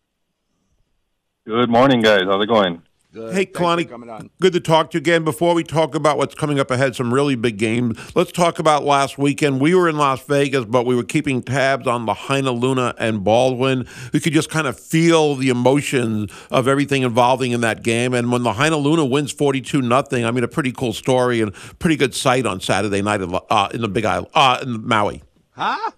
Good 1.47 1.71
morning, 1.71 2.03
guys. 2.03 2.25
How's 2.27 2.43
it 2.43 2.49
going? 2.49 2.83
Hey, 3.14 3.46
Kalani, 3.46 4.29
good 4.40 4.53
to 4.55 4.61
talk 4.61 4.90
to 4.90 4.96
you 4.96 5.00
again. 5.00 5.22
Before 5.22 5.55
we 5.55 5.62
talk 5.62 5.94
about 5.94 6.18
what's 6.18 6.35
coming 6.35 6.59
up 6.59 6.72
ahead, 6.72 6.96
some 6.96 7.14
really 7.14 7.37
big 7.37 7.59
games, 7.59 7.96
let's 8.16 8.33
talk 8.33 8.59
about 8.59 8.83
last 8.83 9.18
weekend. 9.18 9.61
We 9.61 9.72
were 9.72 9.88
in 9.88 9.96
Las 9.96 10.24
Vegas, 10.24 10.64
but 10.64 10.85
we 10.85 10.96
were 10.96 11.05
keeping 11.05 11.40
tabs 11.40 11.87
on 11.87 12.07
Lahainaluna 12.07 12.94
and 12.98 13.22
Baldwin. 13.22 13.87
We 14.12 14.18
could 14.18 14.33
just 14.33 14.50
kind 14.50 14.66
of 14.66 14.79
feel 14.79 15.37
the 15.37 15.48
emotions 15.48 16.33
of 16.50 16.66
everything 16.66 17.03
involving 17.03 17.53
in 17.53 17.61
that 17.61 17.85
game. 17.85 18.14
And 18.14 18.33
when 18.33 18.42
Lahainaluna 18.42 19.09
wins 19.09 19.31
42 19.31 19.81
nothing, 19.81 20.24
I 20.24 20.33
mean, 20.33 20.42
a 20.42 20.48
pretty 20.48 20.72
cool 20.72 20.92
story 20.92 21.40
and 21.40 21.55
pretty 21.79 21.96
good 21.96 22.16
sight 22.16 22.46
on 22.46 22.61
Saturday 22.61 23.00
night 23.00 23.20
uh, 23.22 23.68
in 23.72 23.81
the 23.81 23.88
Big 23.88 24.05
Island, 24.05 24.27
uh, 24.35 24.59
in 24.62 24.88
Maui. 24.88 25.22
Huh? 25.50 25.92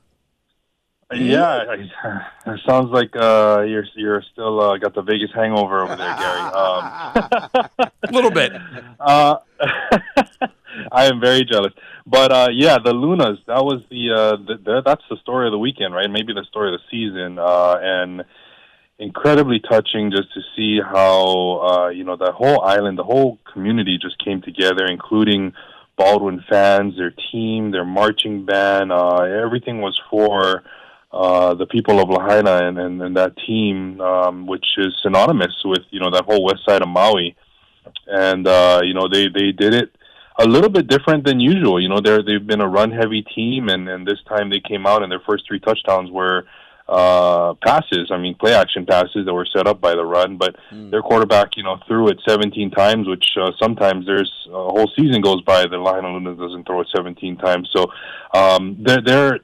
Yeah, 1.14 1.62
it 2.46 2.60
sounds 2.66 2.90
like 2.90 3.14
uh, 3.14 3.64
you're 3.66 3.84
you're 3.94 4.22
still 4.32 4.60
uh, 4.60 4.76
got 4.76 4.94
the 4.94 5.02
Vegas 5.02 5.30
hangover 5.32 5.82
over 5.82 5.94
there, 5.94 6.16
Gary. 6.16 6.40
Um, 6.40 6.84
a 6.84 7.90
little 8.12 8.30
bit. 8.30 8.52
Uh, 8.98 9.36
I 10.90 11.04
am 11.04 11.20
very 11.20 11.44
jealous, 11.44 11.72
but 12.06 12.32
uh, 12.32 12.48
yeah, 12.52 12.78
the 12.82 12.92
Lunas. 12.92 13.38
That 13.46 13.62
was 13.64 13.82
the, 13.88 14.10
uh, 14.10 14.36
the, 14.36 14.56
the 14.62 14.82
that's 14.84 15.02
the 15.08 15.16
story 15.18 15.46
of 15.46 15.52
the 15.52 15.58
weekend, 15.58 15.94
right? 15.94 16.10
Maybe 16.10 16.32
the 16.32 16.44
story 16.48 16.74
of 16.74 16.80
the 16.80 16.86
season, 16.90 17.38
uh, 17.38 17.76
and 17.80 18.24
incredibly 18.98 19.60
touching 19.60 20.10
just 20.10 20.32
to 20.34 20.40
see 20.56 20.80
how 20.80 21.60
uh, 21.60 21.88
you 21.90 22.04
know 22.04 22.16
the 22.16 22.32
whole 22.32 22.62
island, 22.62 22.98
the 22.98 23.04
whole 23.04 23.38
community 23.52 23.98
just 24.00 24.22
came 24.24 24.42
together, 24.42 24.86
including 24.86 25.52
Baldwin 25.96 26.42
fans, 26.48 26.96
their 26.96 27.14
team, 27.32 27.70
their 27.70 27.84
marching 27.84 28.44
band. 28.44 28.90
Uh, 28.90 29.18
everything 29.20 29.80
was 29.80 30.00
for 30.10 30.64
uh, 31.12 31.54
the 31.54 31.66
people 31.66 32.00
of 32.00 32.08
Lahaina 32.08 32.66
and, 32.66 32.78
and, 32.78 33.02
and 33.02 33.16
that 33.16 33.36
team, 33.46 34.00
um, 34.00 34.46
which 34.46 34.66
is 34.78 34.94
synonymous 35.02 35.54
with 35.64 35.82
you 35.90 36.00
know 36.00 36.10
that 36.10 36.24
whole 36.24 36.44
west 36.44 36.64
side 36.68 36.82
of 36.82 36.88
Maui, 36.88 37.36
and 38.06 38.46
uh, 38.46 38.80
you 38.82 38.94
know 38.94 39.08
they 39.08 39.28
they 39.28 39.52
did 39.52 39.74
it 39.74 39.94
a 40.38 40.46
little 40.46 40.68
bit 40.68 40.88
different 40.88 41.24
than 41.24 41.40
usual. 41.40 41.80
You 41.80 41.88
know 41.88 42.00
they're 42.00 42.22
they've 42.22 42.46
been 42.46 42.60
a 42.60 42.68
run 42.68 42.90
heavy 42.90 43.22
team, 43.22 43.68
and 43.68 43.88
and 43.88 44.06
this 44.06 44.18
time 44.28 44.50
they 44.50 44.60
came 44.60 44.86
out 44.86 45.02
and 45.02 45.10
their 45.10 45.22
first 45.26 45.44
three 45.46 45.60
touchdowns 45.60 46.10
were 46.10 46.46
uh 46.88 47.52
passes 47.64 48.12
i 48.12 48.16
mean 48.16 48.32
play 48.36 48.54
action 48.54 48.86
passes 48.86 49.26
that 49.26 49.34
were 49.34 49.46
set 49.56 49.66
up 49.66 49.80
by 49.80 49.92
the 49.96 50.04
run 50.04 50.36
but 50.36 50.54
mm. 50.70 50.88
their 50.92 51.02
quarterback 51.02 51.56
you 51.56 51.62
know 51.64 51.80
threw 51.88 52.06
it 52.06 52.16
17 52.28 52.70
times 52.70 53.08
which 53.08 53.26
uh, 53.40 53.50
sometimes 53.60 54.06
there's 54.06 54.30
a 54.50 54.52
whole 54.52 54.88
season 54.96 55.20
goes 55.20 55.42
by 55.42 55.62
that 55.62 55.70
Lahainaluna 55.70 56.38
doesn't 56.38 56.64
throw 56.64 56.80
it 56.80 56.88
17 56.94 57.38
times 57.38 57.68
so 57.74 57.86
um 58.34 58.76
they're 58.82 59.02
they're 59.02 59.40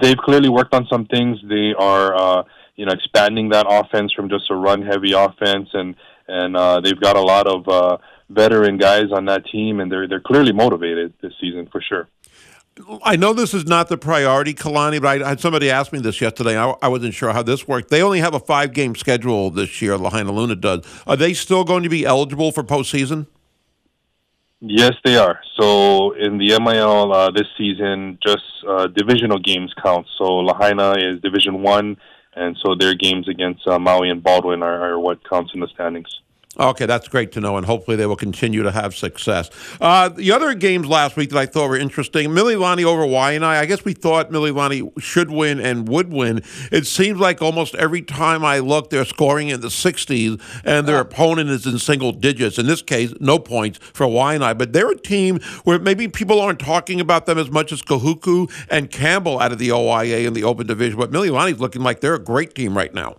they've 0.00 0.16
clearly 0.16 0.48
worked 0.48 0.74
on 0.74 0.86
some 0.90 1.06
things. 1.06 1.38
They 1.48 1.74
are, 1.78 2.14
uh, 2.14 2.42
you 2.76 2.86
know, 2.86 2.92
expanding 2.92 3.50
that 3.50 3.66
offense 3.68 4.12
from 4.12 4.28
just 4.28 4.50
a 4.50 4.54
run-heavy 4.54 5.12
offense, 5.12 5.68
and 5.72 5.94
and 6.28 6.56
uh, 6.56 6.80
they've 6.80 7.00
got 7.00 7.16
a 7.16 7.20
lot 7.20 7.46
of 7.46 7.68
uh, 7.68 7.98
veteran 8.30 8.78
guys 8.78 9.10
on 9.12 9.26
that 9.26 9.44
team, 9.46 9.80
and 9.80 9.90
they're 9.90 10.08
they're 10.08 10.20
clearly 10.20 10.52
motivated 10.52 11.12
this 11.20 11.32
season 11.40 11.68
for 11.70 11.80
sure. 11.80 12.08
I 13.04 13.16
know 13.16 13.34
this 13.34 13.52
is 13.52 13.66
not 13.66 13.88
the 13.88 13.98
priority, 13.98 14.54
Kalani, 14.54 15.00
but 15.00 15.20
I 15.20 15.28
had 15.28 15.40
somebody 15.40 15.70
ask 15.70 15.92
me 15.92 16.00
this 16.00 16.22
yesterday. 16.22 16.56
I, 16.56 16.74
I 16.80 16.88
wasn't 16.88 17.12
sure 17.12 17.30
how 17.30 17.42
this 17.42 17.68
worked. 17.68 17.90
They 17.90 18.02
only 18.02 18.20
have 18.20 18.32
a 18.32 18.40
five-game 18.40 18.94
schedule 18.94 19.50
this 19.50 19.82
year. 19.82 19.98
Lahainaluna 19.98 20.58
does. 20.58 20.86
Are 21.06 21.16
they 21.16 21.34
still 21.34 21.64
going 21.64 21.82
to 21.82 21.90
be 21.90 22.06
eligible 22.06 22.50
for 22.50 22.62
postseason? 22.62 23.26
Yes, 24.64 24.92
they 25.04 25.16
are. 25.16 25.40
So 25.60 26.12
in 26.12 26.38
the 26.38 26.56
MIL 26.60 27.12
uh, 27.12 27.30
this 27.32 27.48
season, 27.58 28.18
just 28.22 28.44
uh, 28.68 28.86
divisional 28.86 29.38
games 29.40 29.74
count. 29.82 30.06
So 30.16 30.24
Lahaina 30.36 30.92
is 30.92 31.20
Division 31.20 31.62
One, 31.62 31.96
and 32.34 32.56
so 32.64 32.76
their 32.78 32.94
games 32.94 33.28
against 33.28 33.66
uh, 33.66 33.78
Maui 33.80 34.08
and 34.08 34.22
Baldwin 34.22 34.62
are, 34.62 34.92
are 34.92 34.98
what 35.00 35.28
counts 35.28 35.52
in 35.54 35.60
the 35.60 35.66
standings. 35.74 36.21
Okay, 36.60 36.84
that's 36.84 37.08
great 37.08 37.32
to 37.32 37.40
know, 37.40 37.56
and 37.56 37.64
hopefully 37.64 37.96
they 37.96 38.04
will 38.04 38.14
continue 38.14 38.62
to 38.62 38.70
have 38.70 38.94
success. 38.94 39.48
Uh, 39.80 40.10
the 40.10 40.32
other 40.32 40.52
games 40.52 40.86
last 40.86 41.16
week 41.16 41.30
that 41.30 41.38
I 41.38 41.46
thought 41.46 41.70
were 41.70 41.78
interesting, 41.78 42.28
Mililani 42.28 42.84
over 42.84 43.04
Waianae. 43.04 43.42
I 43.42 43.64
guess 43.64 43.86
we 43.86 43.94
thought 43.94 44.30
Mililani 44.30 45.00
should 45.00 45.30
win 45.30 45.58
and 45.58 45.88
would 45.88 46.12
win. 46.12 46.42
It 46.70 46.86
seems 46.86 47.18
like 47.18 47.40
almost 47.40 47.74
every 47.76 48.02
time 48.02 48.44
I 48.44 48.58
look, 48.58 48.90
they're 48.90 49.06
scoring 49.06 49.48
in 49.48 49.62
the 49.62 49.68
60s, 49.68 50.38
and 50.62 50.86
their 50.86 51.00
opponent 51.00 51.48
is 51.48 51.64
in 51.64 51.78
single 51.78 52.12
digits. 52.12 52.58
In 52.58 52.66
this 52.66 52.82
case, 52.82 53.14
no 53.18 53.38
points 53.38 53.78
for 53.94 54.06
Waianae, 54.06 54.58
but 54.58 54.74
they're 54.74 54.90
a 54.90 54.98
team 54.98 55.40
where 55.64 55.78
maybe 55.78 56.06
people 56.06 56.38
aren't 56.38 56.60
talking 56.60 57.00
about 57.00 57.24
them 57.24 57.38
as 57.38 57.50
much 57.50 57.72
as 57.72 57.80
Kahuku 57.80 58.52
and 58.68 58.90
Campbell 58.90 59.40
out 59.40 59.52
of 59.52 59.58
the 59.58 59.72
OIA 59.72 60.26
in 60.26 60.34
the 60.34 60.44
Open 60.44 60.66
Division, 60.66 60.98
but 60.98 61.10
Mililani's 61.10 61.60
looking 61.60 61.80
like 61.80 62.00
they're 62.00 62.14
a 62.14 62.22
great 62.22 62.54
team 62.54 62.76
right 62.76 62.92
now. 62.92 63.16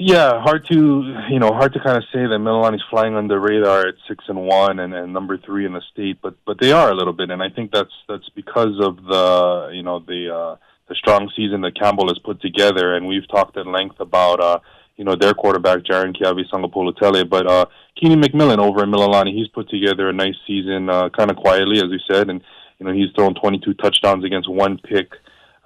Yeah, 0.00 0.40
hard 0.40 0.64
to 0.66 1.16
you 1.28 1.40
know 1.40 1.52
hard 1.52 1.72
to 1.72 1.80
kind 1.80 1.96
of 1.96 2.04
say 2.12 2.20
that 2.20 2.38
Mililani's 2.38 2.84
flying 2.88 3.16
under 3.16 3.40
radar 3.40 3.88
at 3.88 3.96
six 4.06 4.24
and 4.28 4.38
one 4.46 4.78
and, 4.78 4.94
and 4.94 5.12
number 5.12 5.36
three 5.36 5.66
in 5.66 5.72
the 5.72 5.82
state, 5.92 6.18
but 6.22 6.36
but 6.46 6.60
they 6.60 6.70
are 6.70 6.92
a 6.92 6.94
little 6.94 7.12
bit, 7.12 7.30
and 7.30 7.42
I 7.42 7.48
think 7.48 7.72
that's 7.72 7.92
that's 8.08 8.28
because 8.28 8.78
of 8.80 9.02
the 9.02 9.70
you 9.74 9.82
know 9.82 9.98
the 9.98 10.32
uh, 10.32 10.56
the 10.88 10.94
strong 10.94 11.28
season 11.34 11.62
that 11.62 11.76
Campbell 11.76 12.06
has 12.06 12.18
put 12.20 12.40
together, 12.40 12.94
and 12.94 13.08
we've 13.08 13.26
talked 13.28 13.56
at 13.56 13.66
length 13.66 13.98
about 13.98 14.38
uh, 14.38 14.60
you 14.96 15.04
know 15.04 15.16
their 15.16 15.34
quarterback 15.34 15.80
Jaron 15.80 16.16
Keawe 16.16 16.48
Sagapolutele, 16.48 17.28
but 17.28 17.48
uh, 17.48 17.66
Keenan 18.00 18.22
McMillan 18.22 18.58
over 18.58 18.84
in 18.84 18.92
Mililani, 18.92 19.34
he's 19.34 19.48
put 19.48 19.68
together 19.68 20.08
a 20.08 20.12
nice 20.12 20.36
season, 20.46 20.88
uh, 20.88 21.08
kind 21.08 21.28
of 21.28 21.36
quietly 21.36 21.78
as 21.78 21.90
we 21.90 22.00
said, 22.08 22.30
and 22.30 22.40
you 22.78 22.86
know 22.86 22.92
he's 22.92 23.10
thrown 23.16 23.34
22 23.34 23.74
touchdowns 23.74 24.24
against 24.24 24.48
one 24.48 24.78
pick. 24.78 25.10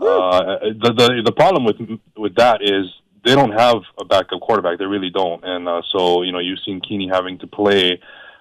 Uh, 0.01 0.59
the, 0.81 0.95
the 0.97 1.23
the 1.27 1.33
problem 1.33 1.66
with 1.66 1.77
with 2.16 2.35
that 2.37 2.62
is 2.62 2.87
they 3.24 3.35
don't 3.35 3.52
have 3.52 3.82
a 3.98 4.04
backup 4.04 4.40
quarterback. 4.40 4.78
They 4.78 4.87
really 4.87 5.11
don't, 5.11 5.44
and 5.44 5.68
uh, 5.68 5.82
so 5.92 6.22
you 6.22 6.32
know 6.32 6.38
you've 6.38 6.58
seen 6.64 6.80
Keeney 6.80 7.08
having 7.08 7.38
to 7.38 7.46
play 7.46 8.00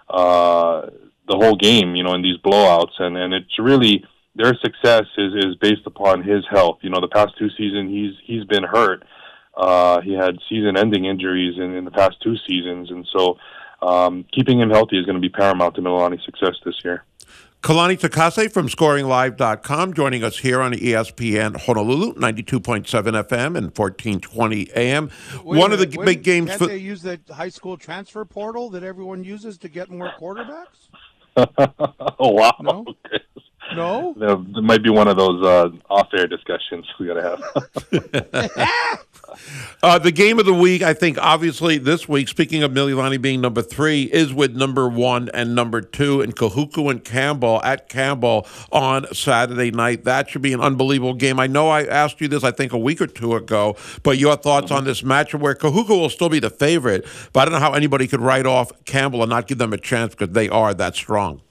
uh, 0.10 0.88
the 1.28 1.38
whole 1.38 1.56
game, 1.56 1.96
you 1.96 2.04
know, 2.04 2.14
in 2.14 2.22
these 2.22 2.38
blowouts, 2.38 3.00
and 3.00 3.18
and 3.18 3.34
it's 3.34 3.60
really 3.60 4.04
their 4.36 4.56
success 4.56 5.06
is 5.18 5.34
is 5.36 5.56
based 5.56 5.86
upon 5.86 6.24
his 6.24 6.44
health. 6.50 6.80
You 6.82 6.90
know, 6.90 7.00
the 7.00 7.08
past 7.08 7.38
two 7.38 7.50
seasons 7.58 7.92
he's 7.92 8.14
he's 8.26 8.46
been 8.46 8.64
hurt. 8.64 9.04
Uh, 9.56 10.00
he 10.02 10.14
had 10.14 10.38
season-ending 10.48 11.04
injuries 11.04 11.58
in, 11.58 11.76
in 11.76 11.84
the 11.84 11.92
past 11.92 12.16
two 12.24 12.36
seasons, 12.48 12.90
and 12.90 13.06
so 13.16 13.38
um, 13.82 14.26
keeping 14.32 14.60
him 14.60 14.70
healthy 14.70 14.98
is 14.98 15.06
going 15.06 15.16
to 15.16 15.22
be 15.22 15.30
paramount 15.30 15.76
to 15.76 15.82
Mililani's 15.82 16.24
success 16.24 16.56
this 16.64 16.76
year. 16.86 17.04
Kalani 17.62 17.96
Takase 17.96 18.52
from 18.52 18.68
ScoringLive.com 18.68 19.94
joining 19.94 20.24
us 20.24 20.40
here 20.40 20.62
on 20.62 20.74
ESPN 20.74 21.56
Honolulu, 21.56 22.16
92.7 22.16 22.86
FM 22.88 23.56
and 23.56 23.78
1420 23.78 24.72
AM. 24.76 25.12
Wait 25.44 25.60
One 25.60 25.70
a 25.70 25.76
of 25.76 25.80
the 25.80 25.86
minute, 25.86 26.06
big 26.06 26.18
wait, 26.18 26.24
games 26.24 26.50
Can't 26.50 26.60
for 26.60 26.66
they 26.66 26.78
use 26.78 27.04
the 27.04 27.20
high 27.30 27.50
school 27.50 27.78
transfer 27.78 28.26
portal 28.26 28.72
that 28.72 28.82
everyone 28.82 29.24
uses 29.24 29.60
to 29.60 29.70
get 29.70 29.92
more 29.92 30.12
quarterbacks? 30.20 30.90
oh 32.20 32.32
wow! 32.32 32.56
No? 32.62 32.86
Okay. 32.88 33.24
No. 33.74 34.14
There, 34.18 34.36
there 34.36 34.62
might 34.62 34.84
be 34.84 34.90
one 34.90 35.08
of 35.08 35.16
those 35.16 35.46
uh, 35.46 35.70
off-air 35.90 36.28
discussions 36.28 36.86
we 37.00 37.08
got 37.08 37.14
to 37.14 37.40
have. 37.94 39.00
Uh, 39.84 39.98
the 39.98 40.12
game 40.12 40.38
of 40.38 40.46
the 40.46 40.54
week, 40.54 40.84
I 40.84 40.94
think, 40.94 41.18
obviously 41.20 41.80
this 41.80 42.08
week, 42.08 42.28
speaking 42.28 42.62
of 42.62 42.72
Mililani 42.72 43.20
being 43.20 43.42
number 43.42 43.64
three, 43.64 44.04
is 44.04 44.32
with 44.32 44.56
number 44.56 44.88
one 44.88 45.28
and 45.34 45.56
number 45.56 45.82
two 45.82 46.22
in 46.22 46.34
Kahuku 46.34 46.92
and 46.92 47.04
Campbell 47.04 47.60
at 47.64 47.90
Campbell 47.90 48.46
on 48.72 49.12
Saturday 49.12 49.72
night. 49.72 50.04
That 50.04 50.30
should 50.30 50.44
be 50.44 50.54
an 50.54 50.62
unbelievable 50.62 51.16
game. 51.16 51.40
I 51.40 51.48
know 51.48 51.70
I 51.70 51.84
asked 51.84 52.22
you 52.22 52.28
this, 52.28 52.44
I 52.44 52.52
think, 52.52 52.74
a 52.74 52.78
week 52.78 53.02
or 53.02 53.08
two 53.08 53.34
ago, 53.34 53.76
but 54.04 54.20
your 54.20 54.36
thoughts 54.36 54.70
on 54.70 54.84
this 54.84 55.02
matchup 55.02 55.40
where 55.40 55.56
Kahuku 55.56 55.90
will 55.90 56.10
still 56.10 56.30
be 56.30 56.40
the 56.40 56.52
favorite, 56.52 57.04
but 57.34 57.42
I 57.42 57.46
don't 57.46 57.54
know 57.54 57.60
how 57.60 57.74
anybody 57.74 58.08
could 58.08 58.22
write 58.22 58.46
off 58.46 58.72
Campbell 58.86 59.24
and 59.24 59.32
not 59.32 59.48
give 59.48 59.58
them 59.58 59.74
a 59.74 59.80
chance 59.80 60.14
because 60.14 60.36
they 60.36 60.48
are 60.48 60.76
that 60.76 60.96
strong. 60.96 61.42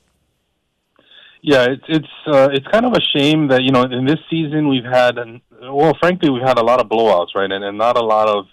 Yeah, 1.42 1.66
it's 1.70 1.84
it's 1.88 2.08
uh, 2.26 2.48
it's 2.52 2.66
kind 2.66 2.84
of 2.84 2.92
a 2.92 3.00
shame 3.16 3.48
that 3.48 3.62
you 3.62 3.72
know 3.72 3.82
in 3.82 4.04
this 4.04 4.18
season 4.28 4.68
we've 4.68 4.84
had 4.84 5.16
an, 5.18 5.40
well, 5.62 5.96
frankly, 5.98 6.28
we've 6.28 6.46
had 6.46 6.58
a 6.58 6.62
lot 6.62 6.80
of 6.80 6.88
blowouts, 6.88 7.34
right, 7.34 7.50
and, 7.50 7.64
and 7.64 7.78
not 7.78 7.96
a 7.96 8.04
lot 8.04 8.28
of 8.28 8.46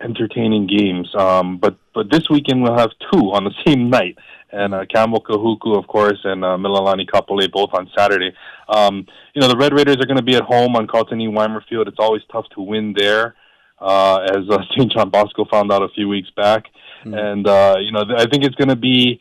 entertaining 0.00 0.66
games. 0.66 1.08
Um, 1.16 1.58
but 1.58 1.76
but 1.94 2.10
this 2.10 2.28
weekend 2.30 2.62
we'll 2.62 2.78
have 2.78 2.90
two 3.12 3.32
on 3.32 3.44
the 3.44 3.52
same 3.66 3.90
night, 3.90 4.16
and 4.52 4.74
uh, 4.74 4.84
Campbell 4.92 5.22
Kahuku, 5.22 5.76
of 5.76 5.88
course, 5.88 6.18
and 6.22 6.44
uh, 6.44 6.56
Mililani 6.56 7.08
Kapolei 7.08 7.50
both 7.50 7.70
on 7.72 7.90
Saturday. 7.96 8.32
Um, 8.68 9.06
you 9.34 9.40
know 9.40 9.48
the 9.48 9.56
Red 9.56 9.72
Raiders 9.72 9.96
are 9.96 10.06
going 10.06 10.16
to 10.16 10.22
be 10.22 10.36
at 10.36 10.44
home 10.44 10.76
on 10.76 10.86
Carlton 10.86 11.20
E. 11.20 11.26
Weimer 11.26 11.64
Field. 11.68 11.88
It's 11.88 11.98
always 11.98 12.22
tough 12.30 12.46
to 12.54 12.60
win 12.60 12.94
there, 12.96 13.34
uh, 13.80 14.18
as 14.30 14.48
uh, 14.48 14.58
St. 14.70 14.92
John 14.92 15.10
Bosco 15.10 15.46
found 15.50 15.72
out 15.72 15.82
a 15.82 15.88
few 15.88 16.08
weeks 16.08 16.30
back, 16.36 16.66
mm-hmm. 17.04 17.14
and 17.14 17.46
uh, 17.48 17.76
you 17.80 17.90
know 17.90 18.04
I 18.16 18.26
think 18.26 18.44
it's 18.44 18.54
going 18.54 18.68
to 18.68 18.76
be 18.76 19.20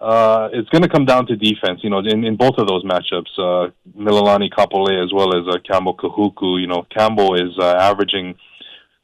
uh, 0.00 0.48
it's 0.52 0.68
going 0.68 0.82
to 0.82 0.88
come 0.88 1.04
down 1.04 1.26
to 1.26 1.36
defense. 1.36 1.80
You 1.82 1.90
know, 1.90 1.98
in, 1.98 2.24
in 2.24 2.36
both 2.36 2.54
of 2.58 2.68
those 2.68 2.84
matchups, 2.84 3.36
uh, 3.38 3.70
Mililani 3.96 4.50
Kapolei 4.50 5.02
as 5.02 5.12
well 5.12 5.36
as 5.36 5.46
uh, 5.48 5.58
Campbell 5.68 5.96
Kahuku. 5.96 6.60
You 6.60 6.66
know, 6.66 6.86
Campbell 6.94 7.34
is 7.34 7.58
uh, 7.58 7.74
averaging 7.78 8.36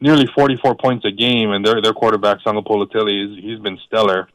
nearly 0.00 0.26
44 0.36 0.76
points 0.76 1.04
a 1.04 1.10
game, 1.10 1.50
and 1.50 1.66
their 1.66 1.82
their 1.82 1.92
quarterback 1.92 2.38
Sagapolutele 2.46 3.24
is 3.24 3.42
he's 3.42 3.58
been 3.58 3.78
stellar. 3.86 4.28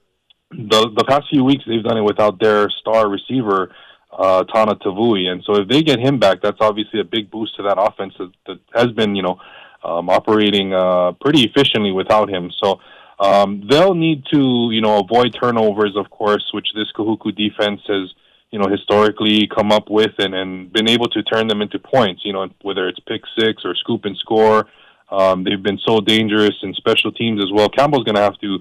The 0.52 0.92
the 0.96 1.06
past 1.08 1.28
few 1.30 1.44
weeks 1.44 1.64
they've 1.66 1.84
done 1.84 1.98
it 1.98 2.02
without 2.02 2.40
their 2.40 2.70
star 2.70 3.08
receiver 3.08 3.72
uh, 4.12 4.44
Tana 4.46 4.76
Tavui, 4.76 5.28
and 5.28 5.44
so 5.46 5.56
if 5.56 5.70
they 5.70 5.82
get 5.82 6.00
him 6.00 6.20
back, 6.20 6.42
that's 6.42 6.58
obviously 6.60 7.00
a 7.00 7.04
big 7.06 7.32
boost 7.32 7.56
to 7.58 7.64
that 7.64 7.78
offense 7.80 8.16
that, 8.18 8.32
that 8.48 8.60
has 8.74 8.88
been 8.88 9.16
you 9.16 9.22
know 9.22 9.40
um, 9.84 10.10
operating 10.10 10.74
uh, 10.74 11.14
pretty 11.22 11.44
efficiently 11.44 11.92
without 11.92 12.30
him. 12.30 12.52
So 12.62 12.80
um, 13.20 13.68
they'll 13.70 13.96
need 13.96 14.24
to, 14.32 14.70
you 14.72 14.82
know, 14.82 15.00
avoid 15.00 15.36
turnovers, 15.40 15.96
of 15.98 16.10
course, 16.10 16.46
which 16.54 16.68
this 16.74 16.88
Kahuku 16.96 17.36
defense 17.36 17.82
has, 17.88 18.10
you 18.52 18.60
know, 18.60 18.68
historically 18.70 19.48
come 19.48 19.72
up 19.72 19.90
with 19.90 20.14
and, 20.20 20.34
and 20.34 20.72
been 20.72 20.88
able 20.88 21.10
to 21.10 21.22
turn 21.24 21.48
them 21.48 21.62
into 21.62 21.80
points, 21.80 22.22
you 22.24 22.32
know, 22.32 22.48
whether 22.62 22.88
it's 22.88 23.00
pick 23.02 23.22
six 23.38 23.64
or 23.66 23.76
scoop 23.76 24.06
and 24.06 24.18
score. 24.18 24.68
Um, 25.12 25.44
they've 25.44 25.62
been 25.62 25.80
so 25.86 26.00
dangerous 26.00 26.56
in 26.62 26.74
special 26.76 27.12
teams 27.12 27.42
as 27.44 27.52
well. 27.52 27.68
Campbell's 27.68 28.06
going 28.06 28.16
to 28.16 28.22
have 28.22 28.40
to, 28.40 28.60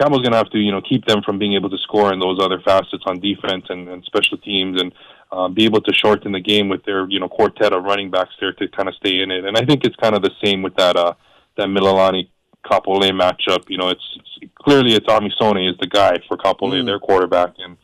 Campbell's 0.00 0.22
going 0.22 0.32
to 0.32 0.38
have 0.38 0.50
to, 0.50 0.58
you 0.58 0.70
know, 0.70 0.80
keep 0.80 1.04
them 1.06 1.22
from 1.22 1.38
being 1.38 1.54
able 1.54 1.70
to 1.70 1.78
score 1.78 2.12
in 2.12 2.20
those 2.20 2.38
other 2.40 2.60
facets 2.60 3.02
on 3.06 3.18
defense 3.18 3.64
and, 3.68 3.88
and 3.88 4.04
special 4.04 4.38
teams 4.38 4.80
and 4.80 4.92
um, 5.32 5.54
be 5.54 5.64
able 5.64 5.80
to 5.80 5.92
shorten 5.92 6.32
the 6.32 6.40
game 6.40 6.68
with 6.68 6.84
their, 6.84 7.08
you 7.10 7.18
know, 7.18 7.28
quartet 7.28 7.72
of 7.72 7.82
running 7.82 8.10
backs 8.10 8.34
there 8.40 8.52
to 8.52 8.68
kind 8.68 8.88
of 8.88 8.94
stay 8.94 9.20
in 9.20 9.30
it. 9.30 9.44
And 9.44 9.56
I 9.56 9.64
think 9.64 9.84
it's 9.84 9.96
kind 9.96 10.14
of 10.14 10.22
the 10.22 10.30
same 10.44 10.62
with 10.62 10.76
that, 10.76 10.96
uh, 10.96 11.14
that 11.56 11.66
Mililani 11.66 12.28
Kapolei 12.64 13.10
matchup. 13.10 13.68
You 13.68 13.78
know, 13.78 13.88
it's, 13.88 14.16
it's 14.16 14.52
clearly 14.62 14.94
it's 14.94 15.06
Amisone 15.06 15.70
is 15.70 15.76
the 15.78 15.86
guy 15.86 16.18
for 16.26 16.36
Kapolei, 16.36 16.82
mm. 16.82 16.86
their 16.86 16.98
quarterback, 16.98 17.54
and 17.58 17.76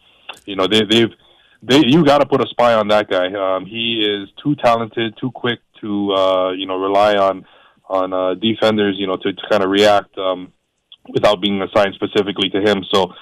you 0.47 0.57
know 0.57 0.67
they 0.67 0.83
they've 0.85 1.13
they 1.63 1.83
you 1.87 2.05
got 2.05 2.19
to 2.19 2.27
put 2.27 2.43
a 2.43 2.49
spy 2.49 2.75
on 2.75 2.89
that 2.89 3.09
guy. 3.09 3.33
Um, 3.33 3.67
he 3.67 4.03
is 4.03 4.29
too 4.43 4.55
talented, 4.57 5.17
too 5.21 5.31
quick 5.31 5.61
to 5.81 6.13
uh, 6.13 6.51
you 6.53 6.67
know 6.67 6.77
rely 6.77 7.17
on 7.17 7.47
on 7.89 8.13
uh, 8.13 8.35
defenders. 8.35 8.97
You 8.99 9.07
know 9.07 9.17
to, 9.17 9.33
to 9.33 9.43
kind 9.51 9.63
of 9.63 9.71
react 9.71 10.17
um, 10.19 10.53
without 11.09 11.41
being 11.41 11.63
assigned 11.63 11.95
specifically 11.95 12.51
to 12.51 12.61
him. 12.61 12.85
So. 12.93 13.13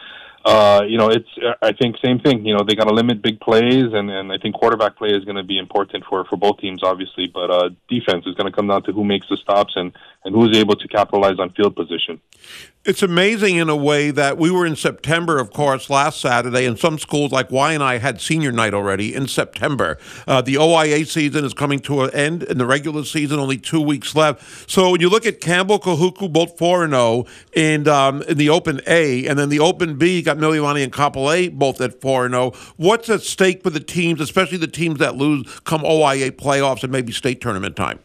Uh, 0.45 0.81
you 0.89 0.99
know, 0.99 1.09
it's. 1.09 1.29
I 1.63 1.71
think 1.71 1.95
same 2.05 2.19
thing. 2.19 2.45
You 2.45 2.57
know, 2.57 2.65
they 2.67 2.75
got 2.75 2.89
to 2.89 2.93
limit 2.93 3.23
big 3.23 3.39
plays, 3.39 3.93
and, 3.93 4.11
and 4.11 4.33
I 4.33 4.39
think 4.39 4.57
quarterback 4.57 4.97
play 4.97 5.11
is 5.11 5.25
going 5.25 5.37
to 5.37 5.45
be 5.45 5.57
important 5.57 6.03
for 6.11 6.25
for 6.25 6.37
both 6.37 6.59
teams, 6.59 6.83
obviously. 6.83 7.29
But 7.33 7.49
uh, 7.53 7.69
defense 7.89 8.27
is 8.27 8.35
going 8.35 8.51
to 8.51 8.53
come 8.53 8.67
down 8.67 8.83
to 8.83 8.93
who 8.93 9.05
makes 9.05 9.29
the 9.29 9.37
stops 9.37 9.75
and 9.77 9.93
and 10.25 10.35
who's 10.35 10.57
able 10.57 10.77
to 10.77 10.89
capitalize 10.89 11.39
on 11.39 11.51
field 11.51 11.75
position. 11.75 12.21
It's 12.85 13.03
amazing 13.03 13.59
in 13.59 13.69
a 13.69 13.77
way 13.77 14.11
that 14.11 14.39
we 14.39 14.51
were 14.51 14.67
in 14.67 14.75
September, 14.75 15.39
of 15.39 15.53
course, 15.53 15.89
last 15.89 16.21
Saturday, 16.21 16.65
and 16.67 16.77
some 16.77 16.99
schools 16.99 17.31
like 17.31 17.49
Waianae 17.49 18.01
had 18.01 18.21
senior 18.21 18.51
night 18.51 18.75
already 18.75 19.15
in 19.15 19.29
September. 19.29 19.99
Uh, 20.27 20.43
the 20.43 20.59
OIA 20.59 21.05
season 21.07 21.45
is 21.45 21.55
coming 21.55 21.79
to 21.81 22.03
an 22.03 22.11
end, 22.11 22.43
in 22.43 22.59
the 22.59 22.67
regular 22.67 23.05
season 23.05 23.39
only 23.39 23.57
two 23.57 23.81
weeks 23.81 24.17
left. 24.17 24.69
So 24.69 24.91
when 24.91 25.01
you 25.01 25.09
look 25.09 25.27
at 25.27 25.41
Campbell, 25.41 25.79
Kahuku, 25.79 26.33
both 26.33 26.59
four 26.59 26.83
and 26.83 26.93
zero, 26.93 27.03
oh, 27.03 27.27
and 27.55 27.87
um, 27.87 28.23
in 28.23 28.37
the 28.37 28.49
Open 28.49 28.81
A, 28.89 29.27
and 29.27 29.39
then 29.39 29.49
the 29.49 29.61
Open 29.61 29.97
B, 29.97 30.17
you 30.17 30.23
got 30.25 30.39
Mililani 30.39 30.83
and 30.83 30.93
Kapolei 30.93 31.53
both 31.53 31.81
at 31.81 32.01
four 32.01 32.25
and 32.25 32.35
zero. 32.35 32.51
Oh. 32.53 32.73
What's 32.77 33.09
at 33.09 33.23
stake 33.23 33.63
for 33.63 33.71
the 33.71 33.81
teams, 33.81 34.21
especially 34.21 34.59
the 34.59 34.67
teams 34.67 34.99
that 34.99 35.15
lose 35.15 35.47
come 35.61 35.83
OIA 35.83 36.33
playoffs 36.33 36.83
and 36.83 36.91
maybe 36.91 37.13
state 37.13 37.41
tournament 37.41 37.77
time? 37.77 38.01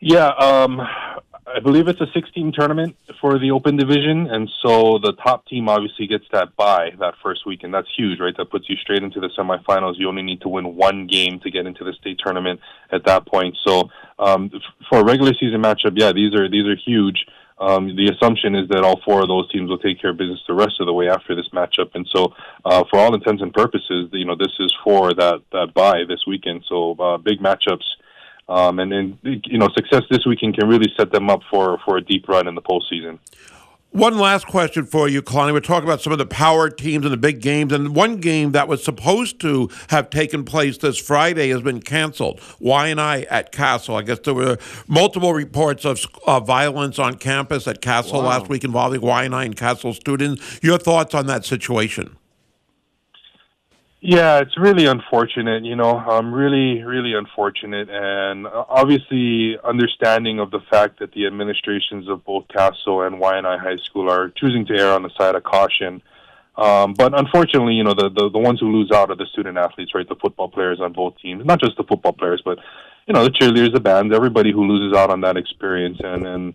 Yeah, 0.00 0.28
um, 0.28 0.80
I 0.80 1.60
believe 1.60 1.88
it's 1.88 2.00
a 2.00 2.06
16 2.12 2.52
tournament 2.52 2.94
for 3.20 3.38
the 3.38 3.50
Open 3.50 3.76
Division, 3.76 4.28
and 4.30 4.48
so 4.62 4.98
the 5.02 5.12
top 5.24 5.46
team 5.46 5.68
obviously 5.68 6.06
gets 6.06 6.24
that 6.30 6.54
bye 6.56 6.90
that 7.00 7.14
first 7.22 7.46
week, 7.46 7.64
and 7.64 7.74
that's 7.74 7.88
huge, 7.96 8.20
right? 8.20 8.36
That 8.36 8.50
puts 8.50 8.68
you 8.68 8.76
straight 8.76 9.02
into 9.02 9.18
the 9.18 9.30
semifinals. 9.36 9.94
You 9.96 10.08
only 10.08 10.22
need 10.22 10.40
to 10.42 10.48
win 10.48 10.76
one 10.76 11.06
game 11.08 11.40
to 11.40 11.50
get 11.50 11.66
into 11.66 11.84
the 11.84 11.94
state 11.94 12.20
tournament 12.22 12.60
at 12.92 13.04
that 13.06 13.26
point. 13.26 13.56
So 13.66 13.90
um, 14.18 14.50
for 14.88 15.00
a 15.00 15.04
regular 15.04 15.32
season 15.34 15.62
matchup, 15.62 15.94
yeah, 15.96 16.12
these 16.12 16.34
are 16.34 16.48
these 16.48 16.66
are 16.66 16.76
huge. 16.76 17.24
Um, 17.58 17.96
the 17.96 18.08
assumption 18.08 18.54
is 18.54 18.68
that 18.68 18.84
all 18.84 19.00
four 19.04 19.22
of 19.22 19.26
those 19.26 19.50
teams 19.50 19.68
will 19.68 19.78
take 19.78 20.00
care 20.00 20.10
of 20.10 20.16
business 20.16 20.38
the 20.46 20.54
rest 20.54 20.74
of 20.78 20.86
the 20.86 20.92
way 20.92 21.08
after 21.08 21.34
this 21.34 21.48
matchup, 21.48 21.90
and 21.94 22.06
so 22.14 22.34
uh, 22.64 22.84
for 22.88 23.00
all 23.00 23.14
intents 23.14 23.42
and 23.42 23.52
purposes, 23.52 24.10
you 24.12 24.26
know, 24.26 24.36
this 24.36 24.54
is 24.60 24.72
for 24.84 25.12
that 25.14 25.42
that 25.50 25.74
bye 25.74 26.04
this 26.06 26.24
weekend. 26.26 26.64
So 26.68 26.92
uh, 27.00 27.16
big 27.16 27.40
matchups 27.40 27.82
um, 28.48 28.78
and 28.78 28.90
then 28.92 29.18
you 29.22 29.58
know 29.58 29.68
success 29.74 30.02
this 30.10 30.24
weekend 30.26 30.56
can 30.56 30.68
really 30.68 30.92
set 30.96 31.12
them 31.12 31.30
up 31.30 31.40
for 31.50 31.78
for 31.84 31.96
a 31.96 32.00
deep 32.00 32.28
run 32.28 32.48
in 32.48 32.54
the 32.54 32.62
postseason. 32.62 33.18
One 33.90 34.18
last 34.18 34.46
question 34.46 34.84
for 34.84 35.08
you, 35.08 35.22
Kalani. 35.22 35.54
We're 35.54 35.60
talking 35.60 35.88
about 35.88 36.02
some 36.02 36.12
of 36.12 36.18
the 36.18 36.26
power 36.26 36.68
teams 36.68 37.06
and 37.06 37.12
the 37.12 37.16
big 37.16 37.40
games, 37.40 37.72
and 37.72 37.96
one 37.96 38.18
game 38.18 38.52
that 38.52 38.68
was 38.68 38.84
supposed 38.84 39.40
to 39.40 39.70
have 39.88 40.10
taken 40.10 40.44
place 40.44 40.76
this 40.76 40.98
Friday 40.98 41.48
has 41.48 41.62
been 41.62 41.80
canceled. 41.80 42.38
Waianae 42.60 43.26
at 43.30 43.50
Castle. 43.50 43.96
I 43.96 44.02
guess 44.02 44.18
there 44.18 44.34
were 44.34 44.58
multiple 44.86 45.32
reports 45.32 45.86
of 45.86 46.04
uh, 46.26 46.38
violence 46.38 46.98
on 46.98 47.14
campus 47.14 47.66
at 47.66 47.80
Castle 47.80 48.20
wow. 48.20 48.28
last 48.28 48.50
week 48.50 48.62
involving 48.62 49.00
Waianae 49.00 49.46
and 49.46 49.56
Castle 49.56 49.94
students. 49.94 50.60
Your 50.62 50.76
thoughts 50.76 51.14
on 51.14 51.26
that 51.28 51.46
situation? 51.46 52.18
Yeah, 54.00 54.38
it's 54.38 54.56
really 54.56 54.86
unfortunate, 54.86 55.64
you 55.64 55.74
know, 55.74 55.98
um, 55.98 56.32
really, 56.32 56.84
really 56.84 57.14
unfortunate. 57.14 57.90
And 57.90 58.46
uh, 58.46 58.64
obviously, 58.68 59.58
understanding 59.64 60.38
of 60.38 60.52
the 60.52 60.60
fact 60.70 61.00
that 61.00 61.10
the 61.12 61.26
administrations 61.26 62.08
of 62.08 62.24
both 62.24 62.46
Castle 62.46 63.02
and 63.02 63.16
Waianae 63.16 63.58
High 63.58 63.76
School 63.78 64.08
are 64.08 64.28
choosing 64.28 64.64
to 64.66 64.74
err 64.74 64.92
on 64.92 65.02
the 65.02 65.10
side 65.18 65.34
of 65.34 65.42
caution. 65.42 66.00
Um, 66.56 66.94
but 66.94 67.18
unfortunately, 67.18 67.74
you 67.74 67.82
know, 67.82 67.94
the, 67.94 68.08
the, 68.08 68.30
the 68.30 68.38
ones 68.38 68.60
who 68.60 68.70
lose 68.70 68.92
out 68.92 69.10
are 69.10 69.16
the 69.16 69.26
student 69.26 69.58
athletes, 69.58 69.92
right? 69.96 70.08
The 70.08 70.14
football 70.14 70.48
players 70.48 70.80
on 70.80 70.92
both 70.92 71.18
teams. 71.18 71.44
Not 71.44 71.60
just 71.60 71.76
the 71.76 71.84
football 71.84 72.12
players, 72.12 72.40
but, 72.44 72.58
you 73.08 73.14
know, 73.14 73.24
the 73.24 73.30
cheerleaders, 73.30 73.72
the 73.72 73.80
bands, 73.80 74.14
everybody 74.14 74.52
who 74.52 74.64
loses 74.64 74.96
out 74.96 75.10
on 75.10 75.22
that 75.22 75.36
experience. 75.36 75.98
And, 76.04 76.24
and 76.24 76.54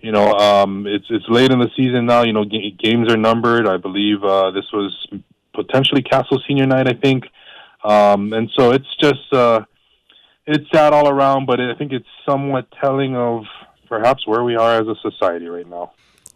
you 0.00 0.12
know, 0.12 0.32
um, 0.34 0.86
it's, 0.86 1.06
it's 1.10 1.28
late 1.28 1.50
in 1.50 1.58
the 1.58 1.70
season 1.76 2.06
now. 2.06 2.22
You 2.22 2.32
know, 2.32 2.44
g- 2.44 2.76
games 2.78 3.10
are 3.12 3.16
numbered. 3.16 3.66
I 3.66 3.76
believe 3.76 4.22
uh, 4.22 4.52
this 4.52 4.66
was 4.72 5.08
potentially 5.56 6.02
Castle 6.02 6.40
Senior 6.46 6.66
Night, 6.66 6.86
I 6.86 6.94
think. 6.94 7.24
Um, 7.82 8.32
and 8.32 8.48
so 8.56 8.70
it's 8.70 8.96
just, 9.00 9.32
uh, 9.32 9.64
it's 10.46 10.70
sad 10.72 10.92
all 10.92 11.08
around, 11.08 11.46
but 11.46 11.60
I 11.60 11.74
think 11.74 11.92
it's 11.92 12.06
somewhat 12.24 12.68
telling 12.80 13.16
of 13.16 13.44
perhaps 13.88 14.26
where 14.26 14.44
we 14.44 14.54
are 14.56 14.80
as 14.80 14.86
a 14.86 14.94
society 15.02 15.46
right 15.46 15.68
now. 15.68 15.92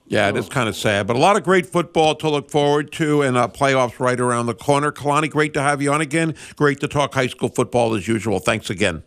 Yeah, 0.06 0.28
it 0.28 0.36
is 0.36 0.48
kind 0.48 0.68
of 0.68 0.74
sad, 0.74 1.06
but 1.06 1.14
a 1.14 1.20
lot 1.20 1.36
of 1.36 1.44
great 1.44 1.66
football 1.66 2.16
to 2.16 2.28
look 2.28 2.50
forward 2.50 2.90
to, 2.94 3.22
and 3.22 3.36
uh, 3.36 3.46
playoffs 3.46 4.00
right 4.00 4.18
around 4.18 4.46
the 4.46 4.54
corner. 4.54 4.90
Kalani, 4.90 5.30
great 5.30 5.54
to 5.54 5.62
have 5.62 5.80
you 5.80 5.92
on 5.92 6.00
again. 6.00 6.34
Great 6.56 6.80
to 6.80 6.88
talk 6.88 7.14
high 7.14 7.28
school 7.28 7.48
football 7.48 7.94
as 7.94 8.08
usual. 8.08 8.40
Thanks 8.40 8.70
again. 8.70 9.04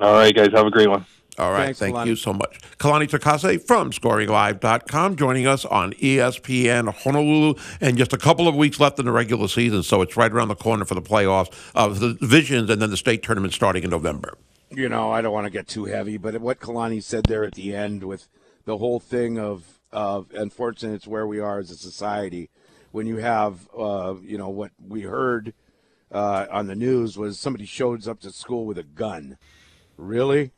All 0.00 0.14
right, 0.14 0.34
guys, 0.34 0.52
have 0.52 0.66
a 0.66 0.70
great 0.70 0.88
one. 0.88 1.04
All 1.38 1.52
right, 1.52 1.66
Thanks, 1.66 1.78
thank 1.80 1.94
Kalani. 1.96 2.06
you 2.06 2.16
so 2.16 2.32
much. 2.32 2.60
Kalani 2.78 3.06
Takase 3.08 3.62
from 3.66 3.90
ScoringLive.com 3.92 5.16
joining 5.16 5.46
us 5.46 5.64
on 5.66 5.92
ESPN 5.94 6.92
Honolulu, 6.92 7.54
and 7.80 7.98
just 7.98 8.12
a 8.14 8.18
couple 8.18 8.48
of 8.48 8.54
weeks 8.54 8.80
left 8.80 8.98
in 8.98 9.04
the 9.04 9.12
regular 9.12 9.46
season, 9.48 9.82
so 9.82 10.00
it's 10.00 10.16
right 10.16 10.32
around 10.32 10.48
the 10.48 10.54
corner 10.56 10.84
for 10.86 10.94
the 10.94 11.02
playoffs 11.02 11.52
of 11.74 12.00
the 12.00 12.14
divisions 12.14 12.70
and 12.70 12.80
then 12.80 12.90
the 12.90 12.96
state 12.96 13.22
tournament 13.22 13.52
starting 13.52 13.82
in 13.84 13.90
November. 13.90 14.38
you 14.70 14.88
know, 14.88 15.10
I 15.12 15.20
don't 15.20 15.32
want 15.32 15.44
to 15.44 15.50
get 15.50 15.68
too 15.68 15.84
heavy, 15.84 16.16
but 16.16 16.40
what 16.40 16.58
Kalani 16.58 17.02
said 17.02 17.24
there 17.26 17.44
at 17.44 17.54
the 17.54 17.74
end 17.74 18.02
with 18.04 18.28
the 18.64 18.78
whole 18.78 18.98
thing 18.98 19.38
of, 19.38 19.78
of 19.92 20.28
unfortunately, 20.34 20.96
it's 20.96 21.06
where 21.06 21.26
we 21.26 21.38
are 21.38 21.58
as 21.58 21.70
a 21.70 21.76
society. 21.76 22.50
When 22.92 23.06
you 23.06 23.18
have, 23.18 23.68
uh, 23.76 24.14
you 24.22 24.38
know, 24.38 24.48
what 24.48 24.70
we 24.84 25.02
heard 25.02 25.52
uh, 26.10 26.46
on 26.50 26.66
the 26.66 26.74
news 26.74 27.18
was 27.18 27.38
somebody 27.38 27.66
shows 27.66 28.08
up 28.08 28.20
to 28.20 28.30
school 28.32 28.64
with 28.64 28.78
a 28.78 28.82
gun. 28.82 29.36
Really? 29.98 30.52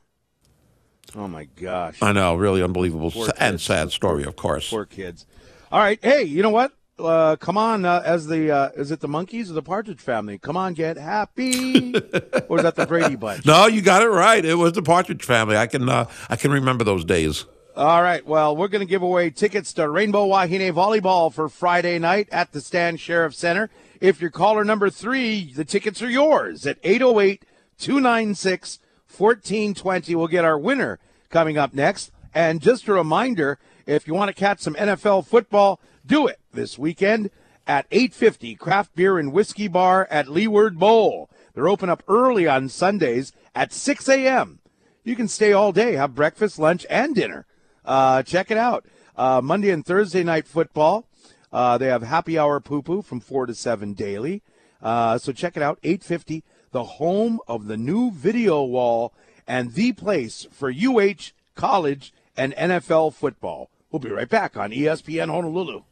Oh 1.17 1.27
my 1.29 1.45
gosh. 1.45 1.99
I 2.03 2.13
know, 2.13 2.35
really 2.35 2.63
unbelievable 2.63 3.11
Poor 3.11 3.29
and 3.39 3.55
kids. 3.55 3.63
sad 3.63 3.93
story, 3.93 4.25
of 4.25 4.37
course. 4.37 4.71
Poor 4.71 4.85
kids. 4.85 5.27
All 5.73 5.81
right. 5.81 5.99
Hey, 6.03 6.23
you 6.23 6.43
know 6.43 6.51
what? 6.51 6.73
Uh, 6.99 7.37
come 7.37 7.57
on, 7.57 7.85
uh, 7.85 8.03
as 8.05 8.27
the 8.27 8.51
uh, 8.51 8.69
is 8.77 8.91
it 8.91 8.99
the 8.99 9.09
Monkees 9.09 9.51
or 9.51 9.53
the 9.53 9.63
Partridge 9.63 10.01
Family? 10.01 10.37
Come 10.37 10.57
on, 10.57 10.75
get 10.75 10.97
happy, 10.97 11.95
or 12.49 12.57
is 12.59 12.65
that 12.65 12.75
the 12.75 12.87
Brady 12.87 13.15
Bunch? 13.15 13.47
No, 13.47 13.67
you 13.69 13.83
got 13.83 14.03
it 14.03 14.09
right. 14.09 14.45
It 14.45 14.57
was 14.57 14.73
the 14.73 14.83
Partridge 14.83 15.23
Family. 15.25 15.57
I 15.57 15.69
can 15.69 15.89
uh, 15.89 16.07
I 16.29 16.35
can 16.35 16.51
remember 16.51 16.83
those 16.83 17.05
days. 17.05 17.45
All 17.77 18.03
right. 18.03 18.27
Well, 18.27 18.57
we're 18.57 18.67
going 18.67 18.81
to 18.85 18.91
give 18.91 19.03
away 19.03 19.31
tickets 19.31 19.73
to 19.75 19.89
Rainbow 19.89 20.27
Wahine 20.27 20.73
Volleyball 20.73 21.33
for 21.33 21.49
Friday 21.49 22.01
night 22.01 22.29
at 22.33 22.51
the 22.51 22.61
Stan 22.61 22.97
Sheriff 22.97 23.33
Center. 23.37 23.71
If 24.01 24.21
you're 24.21 24.31
caller 24.31 24.65
number 24.65 24.91
three, 24.91 25.53
the 25.53 25.65
tickets 25.65 26.03
are 26.03 26.11
yours 26.11 26.67
at 26.67 26.79
808 26.83 27.45
296 27.79 28.81
1420. 29.19 30.15
We'll 30.15 30.29
get 30.29 30.45
our 30.45 30.59
winner 30.59 30.99
coming 31.31 31.59
up 31.59 31.75
next. 31.75 32.11
And 32.35 32.61
just 32.61 32.87
a 32.89 32.93
reminder 32.93 33.59
if 33.87 34.07
you 34.07 34.15
want 34.15 34.29
to 34.29 34.35
catch 34.35 34.61
some 34.61 34.75
NFL 34.75 35.27
football, 35.27 35.81
do 36.05 36.27
it 36.27 36.39
this 36.53 36.79
weekend 36.79 37.31
at 37.67 37.87
850 37.91 38.55
Craft 38.57 38.95
Beer 38.95 39.19
and 39.19 39.33
Whiskey 39.33 39.69
Bar 39.69 40.07
at 40.11 40.29
Leeward 40.29 40.79
Bowl. 40.79 41.29
They're 41.55 41.69
open 41.69 41.91
up 41.91 42.03
early 42.09 42.47
on 42.47 42.69
Sundays 42.69 43.33
at 43.55 43.73
6 43.73 44.09
a.m. 44.09 44.61
You 45.05 45.17
can 45.17 45.29
stay 45.29 45.53
all 45.53 45.73
day, 45.73 45.95
have 45.95 46.15
breakfast, 46.15 46.59
lunch, 46.59 46.87
and 46.91 47.15
dinner. 47.15 47.47
Uh, 47.85 48.23
check 48.23 48.51
it 48.51 48.59
out. 48.59 48.85
Uh, 49.17 49.41
Monday 49.43 49.71
and 49.71 49.85
Thursday 49.85 50.23
night 50.23 50.47
football. 50.47 51.07
Uh, 51.53 51.79
they 51.79 51.87
have 51.87 52.03
happy 52.03 52.39
hour 52.39 52.61
pupu 52.61 53.05
from 53.05 53.21
4 53.21 53.47
to 53.47 53.55
7 53.55 53.95
daily. 53.95 54.43
Uh, 54.81 55.19
so 55.19 55.33
check 55.33 55.57
it 55.57 55.63
out. 55.63 55.79
850, 55.83 56.45
the 56.71 56.85
home 56.85 57.41
of 57.49 57.67
the 57.67 57.77
new 57.77 58.11
video 58.11 58.63
wall 58.63 59.13
and 59.47 59.73
the 59.73 59.93
place 59.93 60.47
for 60.53 60.71
UH, 60.71 61.33
college, 61.55 62.13
and 62.37 62.55
NFL 62.55 63.15
football. 63.15 63.71
We'll 63.91 64.01
be 64.01 64.11
right 64.11 64.29
back 64.29 64.57
on 64.57 64.71
ESPN 64.71 65.31
Honolulu. 65.31 65.83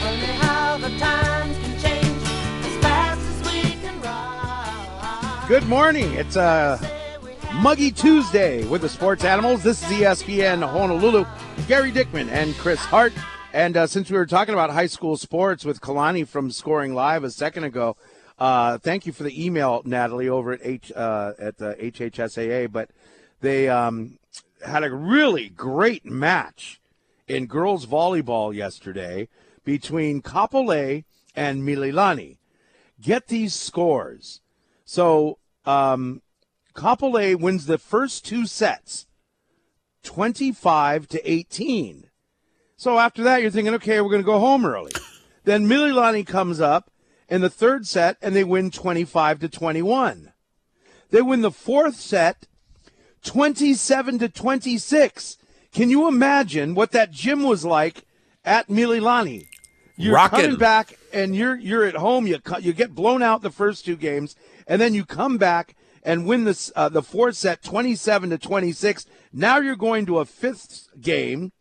Funny 0.00 0.26
how 0.40 0.78
the 0.78 0.88
times 0.98 1.58
can 1.58 1.80
change 1.80 2.22
as 2.64 2.82
fast 2.82 3.20
as 3.20 3.52
we 3.52 3.72
can 3.82 4.00
ride. 4.00 5.44
Good 5.48 5.68
morning. 5.68 6.14
It's 6.14 6.36
uh, 6.38 6.78
Muggy 7.60 7.92
Tuesday 7.92 8.66
with 8.66 8.82
the 8.82 8.88
Sports 8.88 9.24
Animals. 9.24 9.62
This 9.62 9.80
is 9.82 9.98
ESPN 9.98 10.68
Honolulu. 10.68 11.24
Gary 11.68 11.92
Dickman 11.92 12.28
and 12.28 12.54
Chris 12.56 12.80
Hart. 12.80 13.12
And 13.52 13.76
uh, 13.76 13.86
since 13.86 14.10
we 14.10 14.16
were 14.16 14.26
talking 14.26 14.54
about 14.54 14.70
high 14.70 14.88
school 14.88 15.16
sports 15.16 15.64
with 15.64 15.80
Kalani 15.80 16.26
from 16.26 16.50
Scoring 16.50 16.94
Live 16.94 17.22
a 17.22 17.30
second 17.30 17.64
ago, 17.64 17.96
uh, 18.40 18.78
thank 18.78 19.06
you 19.06 19.12
for 19.12 19.22
the 19.22 19.44
email, 19.44 19.82
Natalie, 19.84 20.28
over 20.28 20.52
at 20.52 20.60
H 20.62 20.90
uh, 20.92 21.32
at 21.38 21.62
uh, 21.62 21.74
HHSAA. 21.74 22.70
But 22.70 22.90
they 23.40 23.68
um, 23.68 24.18
had 24.66 24.82
a 24.82 24.92
really 24.92 25.48
great 25.48 26.04
match 26.04 26.80
in 27.28 27.46
girls 27.46 27.86
volleyball 27.86 28.52
yesterday 28.52 29.28
between 29.64 30.22
Kapolei 30.22 31.04
and 31.36 31.62
Mililani. 31.62 32.38
Get 33.00 33.28
these 33.28 33.54
scores. 33.54 34.40
So 34.84 35.38
um, 35.64 36.20
Kapolei 36.74 37.38
wins 37.38 37.66
the 37.66 37.78
first 37.78 38.24
two 38.24 38.46
sets, 38.46 39.06
25 40.02 41.08
to 41.08 41.30
18. 41.30 42.10
So 42.76 42.98
after 42.98 43.22
that, 43.22 43.40
you're 43.40 43.50
thinking, 43.50 43.74
okay, 43.74 44.00
we're 44.00 44.10
going 44.10 44.22
to 44.22 44.26
go 44.26 44.38
home 44.38 44.66
early. 44.66 44.92
Then 45.44 45.68
Mililani 45.68 46.26
comes 46.26 46.58
up 46.58 46.90
in 47.28 47.42
the 47.42 47.50
third 47.50 47.86
set 47.86 48.16
and 48.22 48.34
they 48.34 48.44
win 48.44 48.70
25 48.70 49.40
to 49.40 49.48
21. 49.50 50.32
They 51.10 51.20
win 51.20 51.42
the 51.42 51.50
fourth 51.50 51.96
set 51.96 52.48
27 53.24 54.20
to 54.20 54.28
26. 54.30 55.36
Can 55.70 55.90
you 55.90 56.08
imagine 56.08 56.74
what 56.74 56.92
that 56.92 57.10
gym 57.10 57.42
was 57.42 57.62
like 57.64 58.06
at 58.42 58.68
Mililani? 58.68 59.48
You're 59.96 60.14
Rockin'. 60.14 60.40
coming 60.40 60.56
back 60.56 60.98
and 61.12 61.36
you're 61.36 61.56
you're 61.56 61.84
at 61.84 61.96
home. 61.96 62.26
You 62.26 62.38
you 62.60 62.72
get 62.72 62.94
blown 62.94 63.22
out 63.22 63.42
the 63.42 63.50
first 63.50 63.84
two 63.84 63.96
games, 63.96 64.34
and 64.66 64.80
then 64.80 64.94
you 64.94 65.04
come 65.04 65.38
back 65.38 65.76
and 66.04 66.26
win 66.26 66.44
this 66.44 66.70
uh, 66.76 66.88
the 66.88 67.02
fourth 67.02 67.36
set, 67.36 67.62
27 67.62 68.30
to 68.30 68.38
26. 68.38 69.06
Now 69.32 69.58
you're 69.58 69.76
going 69.76 70.06
to 70.06 70.18
a 70.18 70.24
fifth 70.24 70.88
game, 71.00 71.52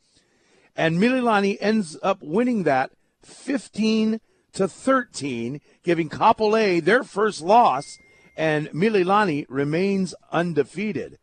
and 0.76 0.98
Mililani 0.98 1.58
ends 1.62 1.98
up 2.04 2.22
winning 2.22 2.64
that 2.64 2.92
15 3.24 4.20
to 4.54 4.68
13, 4.68 5.62
giving 5.84 6.10
Kapolei 6.10 6.84
their 6.84 7.04
first 7.04 7.42
loss, 7.42 7.98
and 8.36 8.70
Mililani 8.70 9.46
remains 9.50 10.14
undefeated. 10.32 11.18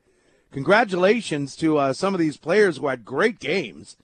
Congratulations 0.50 1.54
to 1.56 1.78
uh, 1.78 1.92
some 1.92 2.14
of 2.14 2.20
these 2.20 2.36
players 2.36 2.78
who 2.78 2.88
had 2.88 3.04
great 3.04 3.38
games. 3.38 3.96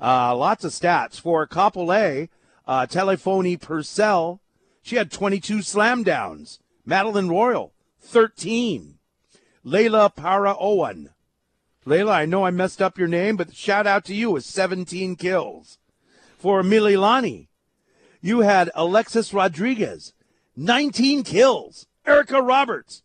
Uh, 0.00 0.36
lots 0.36 0.64
of 0.64 0.72
stats 0.72 1.18
for 1.18 1.46
Kapolei. 1.46 2.28
Uh, 2.66 2.84
Telefoni 2.84 3.58
Purcell, 3.58 4.40
she 4.82 4.96
had 4.96 5.10
22 5.10 5.62
slam 5.62 6.02
downs. 6.02 6.58
Madeline 6.84 7.28
Royal, 7.28 7.72
13. 8.06 8.98
Layla 9.64 10.14
Para 10.14 10.56
Owen. 10.58 11.10
Layla, 11.84 12.12
I 12.12 12.26
know 12.26 12.44
I 12.44 12.50
messed 12.50 12.80
up 12.80 12.98
your 12.98 13.08
name, 13.08 13.36
but 13.36 13.54
shout 13.54 13.86
out 13.86 14.04
to 14.06 14.14
you 14.14 14.30
with 14.30 14.44
17 14.44 15.16
kills. 15.16 15.78
For 16.38 16.62
Mililani, 16.62 17.48
you 18.20 18.40
had 18.40 18.70
Alexis 18.74 19.34
Rodriguez, 19.34 20.12
19 20.56 21.24
kills. 21.24 21.86
Erica 22.06 22.40
Roberts, 22.40 23.02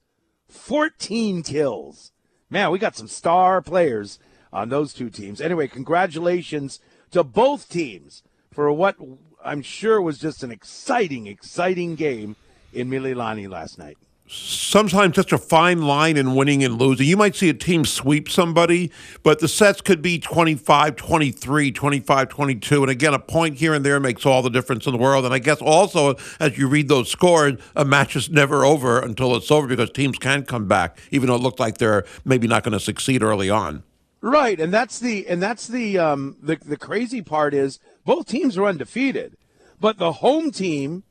14 0.48 1.42
kills. 1.42 2.12
Man, 2.50 2.72
we 2.72 2.78
got 2.78 2.96
some 2.96 3.08
star 3.08 3.62
players 3.62 4.20
on 4.54 4.70
those 4.70 4.94
two 4.94 5.10
teams. 5.10 5.42
Anyway, 5.42 5.68
congratulations 5.68 6.80
to 7.12 7.24
both 7.24 7.70
teams 7.70 8.22
for 8.52 8.72
what 8.72 8.98
I'm 9.44 9.64
sure 9.64 10.00
was 10.02 10.20
just 10.20 10.44
an 10.44 10.52
exciting, 10.52 11.26
exciting 11.26 11.96
game 11.96 12.36
in 12.72 12.90
Mililani 12.90 13.50
last 13.50 13.80
night. 13.80 13.98
Sometimes 14.32 15.16
such 15.16 15.34
a 15.34 15.38
fine 15.38 15.82
line 15.82 16.16
in 16.16 16.36
winning 16.36 16.64
and 16.64 16.78
losing. 16.78 17.06
You 17.06 17.18
might 17.18 17.36
see 17.36 17.50
a 17.50 17.54
team 17.54 17.86
sweep 17.86 18.30
somebody, 18.30 18.92
but 19.24 19.40
the 19.40 19.48
sets 19.48 19.82
could 19.82 20.02
be 20.02 20.20
25 20.20 20.96
23, 20.96 21.72
25 21.72 22.30
22. 22.30 22.82
And 22.84 22.92
again, 22.92 23.14
a 23.14 23.20
point 23.20 23.58
here 23.58 23.74
and 23.74 23.86
there 23.86 24.00
makes 24.00 24.26
all 24.26 24.42
the 24.42 24.50
difference 24.50 24.86
in 24.86 24.94
the 24.94 24.98
world. 24.98 25.26
And 25.26 25.34
I 25.34 25.40
guess 25.40 25.62
also, 25.62 26.16
as 26.40 26.58
you 26.58 26.68
read 26.68 26.88
those 26.88 27.10
scores, 27.10 27.60
a 27.76 27.84
match 27.84 28.16
is 28.16 28.30
never 28.30 28.64
over 28.64 29.00
until 29.00 29.36
it's 29.36 29.52
over 29.52 29.68
because 29.68 29.90
teams 29.92 30.18
can 30.18 30.44
come 30.46 30.68
back, 30.68 30.98
even 31.12 31.28
though 31.28 31.36
it 31.36 31.42
looked 31.42 31.60
like 31.60 31.78
they're 31.78 32.06
maybe 32.24 32.48
not 32.48 32.64
going 32.64 32.74
to 32.74 32.80
succeed 32.80 33.22
early 33.22 33.50
on. 33.50 33.84
Right, 34.22 34.60
and 34.60 34.72
that's 34.72 35.00
the 35.00 35.28
and 35.28 35.42
that's 35.42 35.68
the 35.68 35.98
um 35.98 36.38
the 36.44 36.56
the 36.64 36.78
crazy 36.78 37.24
part 37.24 37.56
is 37.56 37.80
both 38.06 38.28
teams 38.28 38.56
are 38.56 38.68
undefeated, 38.68 39.36
but 39.80 39.98
the 39.98 40.14
home 40.14 40.52
team 40.52 41.04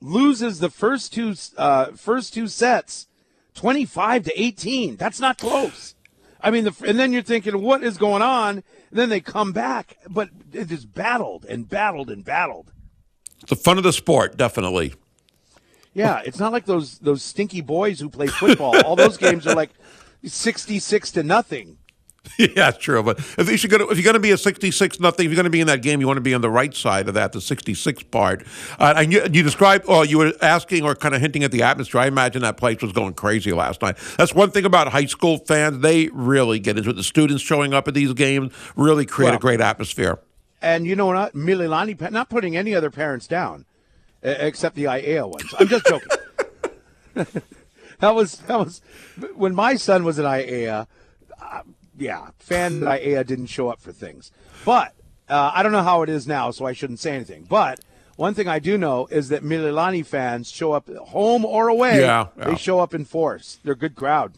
loses 0.00 0.58
the 0.58 0.70
first 0.70 1.12
two 1.12 1.34
uh 1.56 1.92
first 1.92 2.34
two 2.34 2.48
sets, 2.48 3.06
twenty 3.54 3.84
five 3.84 4.24
to 4.24 4.40
eighteen. 4.40 4.96
That's 4.96 5.20
not 5.20 5.38
close. 5.38 5.94
I 6.40 6.50
mean, 6.50 6.64
the, 6.64 6.74
and 6.86 6.98
then 6.98 7.12
you're 7.12 7.22
thinking, 7.22 7.60
what 7.62 7.82
is 7.82 7.96
going 7.96 8.22
on? 8.22 8.56
And 8.58 8.64
then 8.92 9.08
they 9.08 9.20
come 9.20 9.52
back, 9.52 9.96
but 10.08 10.28
it 10.52 10.70
is 10.70 10.84
battled 10.84 11.44
and 11.46 11.68
battled 11.68 12.10
and 12.10 12.24
battled. 12.24 12.72
It's 13.40 13.50
the 13.50 13.56
fun 13.56 13.78
of 13.78 13.84
the 13.84 13.92
sport, 13.92 14.36
definitely. 14.36 14.94
Yeah, 15.92 16.22
it's 16.24 16.38
not 16.38 16.52
like 16.52 16.66
those 16.66 16.98
those 16.98 17.22
stinky 17.22 17.60
boys 17.60 18.00
who 18.00 18.08
play 18.08 18.28
football. 18.28 18.80
All 18.84 18.96
those 18.96 19.16
games 19.16 19.46
are 19.46 19.54
like 19.54 19.70
sixty 20.24 20.78
six 20.78 21.10
to 21.12 21.22
nothing. 21.22 21.78
yeah, 22.38 22.48
that's 22.54 22.78
true. 22.78 23.02
But 23.02 23.18
if 23.38 23.62
you're 23.62 23.70
going 23.70 23.86
to 23.86 23.92
if 23.92 23.98
you're 23.98 24.04
going 24.04 24.14
to 24.14 24.20
be 24.20 24.30
a 24.30 24.38
66 24.38 25.00
nothing, 25.00 25.26
if 25.26 25.30
you're 25.30 25.36
going 25.36 25.44
to 25.44 25.50
be 25.50 25.60
in 25.60 25.66
that 25.66 25.82
game, 25.82 26.00
you 26.00 26.06
want 26.06 26.16
to 26.16 26.22
be 26.22 26.34
on 26.34 26.40
the 26.40 26.50
right 26.50 26.74
side 26.74 27.08
of 27.08 27.14
that, 27.14 27.32
the 27.32 27.40
66 27.40 28.02
part. 28.04 28.44
Uh, 28.78 28.94
and 28.96 29.12
you, 29.12 29.22
you 29.32 29.42
described, 29.42 29.84
or 29.88 30.04
you 30.04 30.18
were 30.18 30.32
asking, 30.42 30.84
or 30.84 30.94
kind 30.94 31.14
of 31.14 31.20
hinting 31.20 31.44
at 31.44 31.52
the 31.52 31.62
atmosphere. 31.62 32.00
I 32.00 32.06
imagine 32.06 32.42
that 32.42 32.56
place 32.56 32.82
was 32.82 32.92
going 32.92 33.14
crazy 33.14 33.52
last 33.52 33.82
night. 33.82 33.96
That's 34.16 34.34
one 34.34 34.50
thing 34.50 34.64
about 34.64 34.88
high 34.88 35.06
school 35.06 35.38
fans; 35.38 35.80
they 35.80 36.08
really 36.08 36.58
get 36.58 36.78
into 36.78 36.90
it. 36.90 36.96
The 36.96 37.04
students 37.04 37.42
showing 37.42 37.74
up 37.74 37.88
at 37.88 37.94
these 37.94 38.12
games 38.12 38.52
really 38.76 39.06
create 39.06 39.34
a 39.34 39.38
great 39.38 39.60
atmosphere. 39.60 40.18
And 40.62 40.86
you 40.86 40.96
know 40.96 41.06
what? 41.06 41.34
Mililani, 41.34 42.10
not 42.10 42.28
putting 42.28 42.56
any 42.56 42.74
other 42.74 42.90
parents 42.90 43.26
down, 43.26 43.66
except 44.22 44.74
the 44.74 44.84
Aiea 44.84 45.28
ones. 45.28 45.54
I'm 45.58 45.68
just 45.68 45.86
joking. 45.86 46.08
that 48.00 48.14
was 48.14 48.38
that 48.38 48.58
was 48.58 48.82
when 49.34 49.54
my 49.54 49.76
son 49.76 50.04
was 50.04 50.18
at 50.18 50.24
Aiea. 50.24 50.86
Yeah, 51.98 52.28
fan 52.38 52.82
at 52.86 53.00
Aiea 53.02 53.26
didn't 53.26 53.46
show 53.46 53.68
up 53.68 53.80
for 53.80 53.92
things, 53.92 54.30
but 54.64 54.94
uh, 55.28 55.50
I 55.54 55.62
don't 55.62 55.72
know 55.72 55.82
how 55.82 56.02
it 56.02 56.08
is 56.08 56.26
now, 56.26 56.50
so 56.50 56.66
I 56.66 56.72
shouldn't 56.72 57.00
say 57.00 57.14
anything. 57.14 57.46
But 57.48 57.80
one 58.16 58.34
thing 58.34 58.48
I 58.48 58.58
do 58.58 58.78
know 58.78 59.06
is 59.10 59.28
that 59.28 59.42
Mililani 59.42 60.04
fans 60.04 60.50
show 60.50 60.72
up 60.72 60.88
home 60.88 61.44
or 61.44 61.68
away. 61.68 62.00
Yeah, 62.00 62.28
yeah. 62.36 62.44
they 62.44 62.56
show 62.56 62.80
up 62.80 62.94
in 62.94 63.04
force. 63.04 63.58
They're 63.62 63.74
a 63.74 63.78
good 63.78 63.94
crowd. 63.94 64.34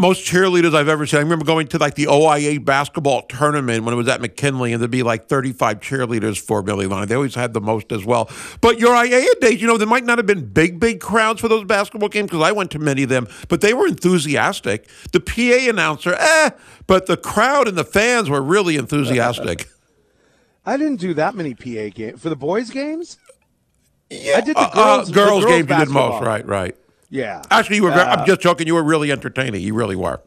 Most 0.00 0.24
cheerleaders 0.24 0.74
I've 0.74 0.88
ever 0.88 1.04
seen. 1.04 1.18
I 1.18 1.22
remember 1.22 1.44
going 1.44 1.66
to 1.68 1.78
like 1.78 1.94
the 1.94 2.06
OIA 2.06 2.58
basketball 2.58 3.22
tournament 3.22 3.84
when 3.84 3.92
it 3.92 3.96
was 3.98 4.08
at 4.08 4.22
McKinley, 4.22 4.72
and 4.72 4.80
there'd 4.80 4.90
be 4.90 5.02
like 5.02 5.26
35 5.28 5.80
cheerleaders 5.80 6.40
for 6.40 6.62
Mililani. 6.62 7.06
They 7.06 7.14
always 7.14 7.34
had 7.34 7.52
the 7.52 7.60
most 7.60 7.92
as 7.92 8.04
well. 8.06 8.30
But 8.62 8.78
your 8.78 8.94
Aiea 8.94 9.38
days, 9.40 9.60
you 9.60 9.66
know, 9.66 9.76
there 9.76 9.86
might 9.86 10.04
not 10.04 10.16
have 10.18 10.26
been 10.26 10.46
big, 10.46 10.80
big 10.80 11.00
crowds 11.00 11.40
for 11.42 11.48
those 11.48 11.64
basketball 11.64 12.08
games 12.08 12.30
because 12.30 12.42
I 12.42 12.50
went 12.52 12.70
to 12.70 12.78
many 12.78 13.02
of 13.02 13.10
them, 13.10 13.28
but 13.48 13.60
they 13.60 13.74
were 13.74 13.86
enthusiastic. 13.86 14.88
The 15.12 15.20
PA 15.20 15.68
announcer, 15.70 16.14
eh, 16.18 16.50
but 16.86 17.04
the 17.04 17.18
crowd 17.18 17.68
and 17.68 17.76
the 17.76 17.84
fans 17.84 18.30
were 18.30 18.40
really 18.42 18.76
enthusiastic. 18.76 19.68
I 20.64 20.78
didn't 20.78 20.96
do 20.96 21.12
that 21.14 21.34
many 21.34 21.54
PA 21.54 21.94
games 21.94 22.22
for 22.22 22.30
the 22.30 22.36
boys' 22.36 22.70
games. 22.70 23.18
Yeah, 24.08 24.38
I 24.38 24.40
did 24.40 24.56
the 24.56 24.60
Uh, 24.60 24.70
girls. 24.74 25.00
uh, 25.00 25.04
the 25.04 25.12
girls, 25.12 25.44
games 25.44 25.68
you 25.68 25.76
did 25.76 25.88
most, 25.90 26.22
right? 26.24 26.46
Right. 26.46 26.74
Yeah. 27.10 27.42
Actually, 27.50 27.76
you 27.76 27.82
were. 27.82 27.90
Very, 27.90 28.02
Uh, 28.02 28.16
I'm 28.16 28.26
just 28.26 28.40
joking. 28.40 28.66
You 28.66 28.74
were 28.74 28.82
really 28.82 29.12
entertaining. 29.12 29.60
You 29.62 29.74
really 29.74 29.96
were. 29.96 30.20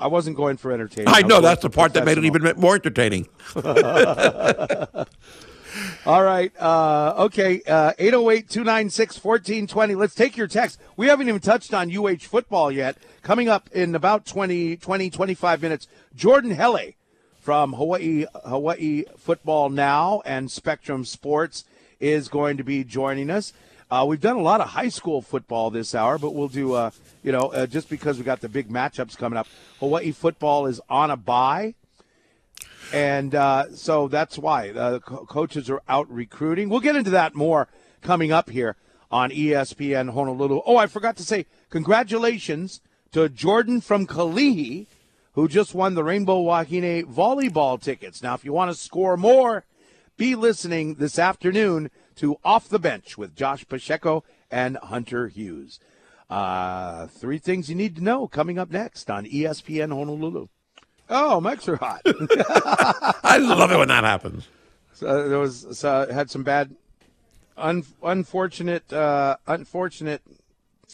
I 0.00 0.06
wasn't 0.06 0.36
going 0.36 0.56
for 0.56 0.70
entertainment. 0.70 1.14
I 1.16 1.22
know 1.22 1.28
going 1.28 1.42
that's 1.42 1.62
the 1.62 1.70
part 1.70 1.92
that 1.94 2.04
made 2.04 2.18
it 2.18 2.24
even 2.24 2.52
more 2.56 2.76
entertaining. 2.76 3.26
All 6.06 6.22
right. 6.22 6.52
Uh, 6.58 7.14
okay. 7.18 7.60
Uh, 7.66 7.92
808 7.98 8.48
296 8.48 9.24
1420. 9.24 9.94
Let's 9.96 10.14
take 10.14 10.36
your 10.36 10.46
text. 10.46 10.80
We 10.96 11.08
haven't 11.08 11.28
even 11.28 11.40
touched 11.40 11.74
on 11.74 11.94
UH 11.94 12.18
football 12.18 12.70
yet. 12.70 12.96
Coming 13.22 13.48
up 13.48 13.68
in 13.72 13.94
about 13.94 14.24
20, 14.24 14.76
20 14.76 15.10
25 15.10 15.62
minutes, 15.62 15.88
Jordan 16.14 16.52
Helle 16.52 16.92
from 17.40 17.72
Hawaii, 17.72 18.24
Hawaii 18.44 19.04
Football 19.16 19.70
Now 19.70 20.22
and 20.24 20.50
Spectrum 20.50 21.04
Sports 21.04 21.64
is 22.00 22.28
going 22.28 22.56
to 22.56 22.64
be 22.64 22.84
joining 22.84 23.30
us. 23.30 23.52
Uh, 23.90 24.04
we've 24.06 24.20
done 24.20 24.36
a 24.36 24.42
lot 24.42 24.60
of 24.60 24.68
high 24.68 24.90
school 24.90 25.22
football 25.22 25.70
this 25.70 25.94
hour, 25.94 26.18
but 26.18 26.34
we'll 26.34 26.48
do, 26.48 26.74
uh, 26.74 26.90
you 27.22 27.32
know, 27.32 27.52
uh, 27.52 27.66
just 27.66 27.88
because 27.88 28.18
we 28.18 28.24
got 28.24 28.40
the 28.40 28.48
big 28.48 28.68
matchups 28.68 29.16
coming 29.16 29.38
up. 29.38 29.46
Hawaii 29.80 30.12
football 30.12 30.66
is 30.66 30.78
on 30.90 31.10
a 31.10 31.16
bye. 31.16 31.74
And 32.92 33.34
uh, 33.34 33.74
so 33.74 34.06
that's 34.08 34.36
why 34.36 34.72
the 34.72 35.00
co- 35.00 35.24
coaches 35.24 35.70
are 35.70 35.80
out 35.88 36.10
recruiting. 36.10 36.68
We'll 36.68 36.80
get 36.80 36.96
into 36.96 37.10
that 37.10 37.34
more 37.34 37.68
coming 38.02 38.30
up 38.30 38.50
here 38.50 38.76
on 39.10 39.30
ESPN 39.30 40.12
Honolulu. 40.12 40.60
Oh, 40.66 40.76
I 40.76 40.86
forgot 40.86 41.16
to 41.16 41.24
say 41.24 41.46
congratulations 41.70 42.82
to 43.12 43.30
Jordan 43.30 43.80
from 43.80 44.06
Kalihi, 44.06 44.86
who 45.32 45.48
just 45.48 45.74
won 45.74 45.94
the 45.94 46.04
Rainbow 46.04 46.42
Wahine 46.42 47.04
volleyball 47.06 47.80
tickets. 47.80 48.22
Now, 48.22 48.34
if 48.34 48.44
you 48.44 48.52
want 48.52 48.70
to 48.70 48.76
score 48.76 49.16
more, 49.16 49.64
be 50.18 50.34
listening 50.34 50.96
this 50.96 51.18
afternoon 51.18 51.90
to 52.18 52.36
Off 52.44 52.68
the 52.68 52.78
Bench 52.78 53.16
with 53.16 53.34
Josh 53.34 53.66
Pacheco 53.68 54.24
and 54.50 54.76
Hunter 54.78 55.28
Hughes. 55.28 55.80
Uh, 56.28 57.06
three 57.06 57.38
things 57.38 57.68
you 57.68 57.74
need 57.74 57.96
to 57.96 58.04
know 58.04 58.28
coming 58.28 58.58
up 58.58 58.70
next 58.70 59.10
on 59.10 59.24
ESPN 59.24 59.92
Honolulu. 59.92 60.48
Oh, 61.08 61.40
mics 61.42 61.68
are 61.68 61.76
hot. 61.76 62.02
I 63.24 63.38
love 63.38 63.72
it 63.72 63.78
when 63.78 63.88
that 63.88 64.04
happens. 64.04 64.48
So 64.92 65.28
there 65.28 65.38
was 65.38 65.78
so 65.78 66.06
had 66.12 66.30
some 66.30 66.42
bad, 66.42 66.74
un, 67.56 67.84
unfortunate, 68.02 68.92
uh, 68.92 69.36
unfortunate 69.46 70.22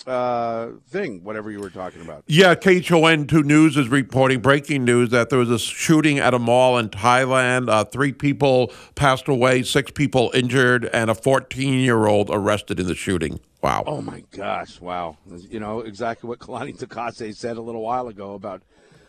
uh, 0.06 0.70
thing. 0.88 1.22
Whatever 1.22 1.50
you 1.50 1.60
were 1.60 1.70
talking 1.70 2.02
about. 2.02 2.24
Yeah, 2.26 2.54
KHON2 2.54 3.44
News 3.44 3.76
is 3.76 3.88
reporting 3.88 4.40
breaking 4.40 4.84
news 4.84 5.10
that 5.10 5.30
there 5.30 5.38
was 5.38 5.50
a 5.50 5.58
shooting 5.58 6.18
at 6.18 6.34
a 6.34 6.38
mall 6.38 6.78
in 6.78 6.88
Thailand. 6.88 7.68
Uh, 7.68 7.84
three 7.84 8.12
people 8.12 8.72
passed 8.94 9.28
away, 9.28 9.62
six 9.62 9.90
people 9.90 10.30
injured, 10.34 10.84
and 10.86 11.10
a 11.10 11.14
14 11.14 11.74
year 11.74 12.06
old 12.06 12.30
arrested 12.30 12.80
in 12.80 12.86
the 12.86 12.94
shooting. 12.94 13.40
Wow. 13.62 13.84
Oh 13.86 14.02
my 14.02 14.22
gosh! 14.30 14.78
Wow. 14.80 15.16
You 15.48 15.58
know 15.58 15.80
exactly 15.80 16.28
what 16.28 16.38
Kalani 16.38 16.76
Takase 16.76 17.34
said 17.34 17.56
a 17.56 17.62
little 17.62 17.80
while 17.80 18.08
ago 18.08 18.34
about 18.34 18.60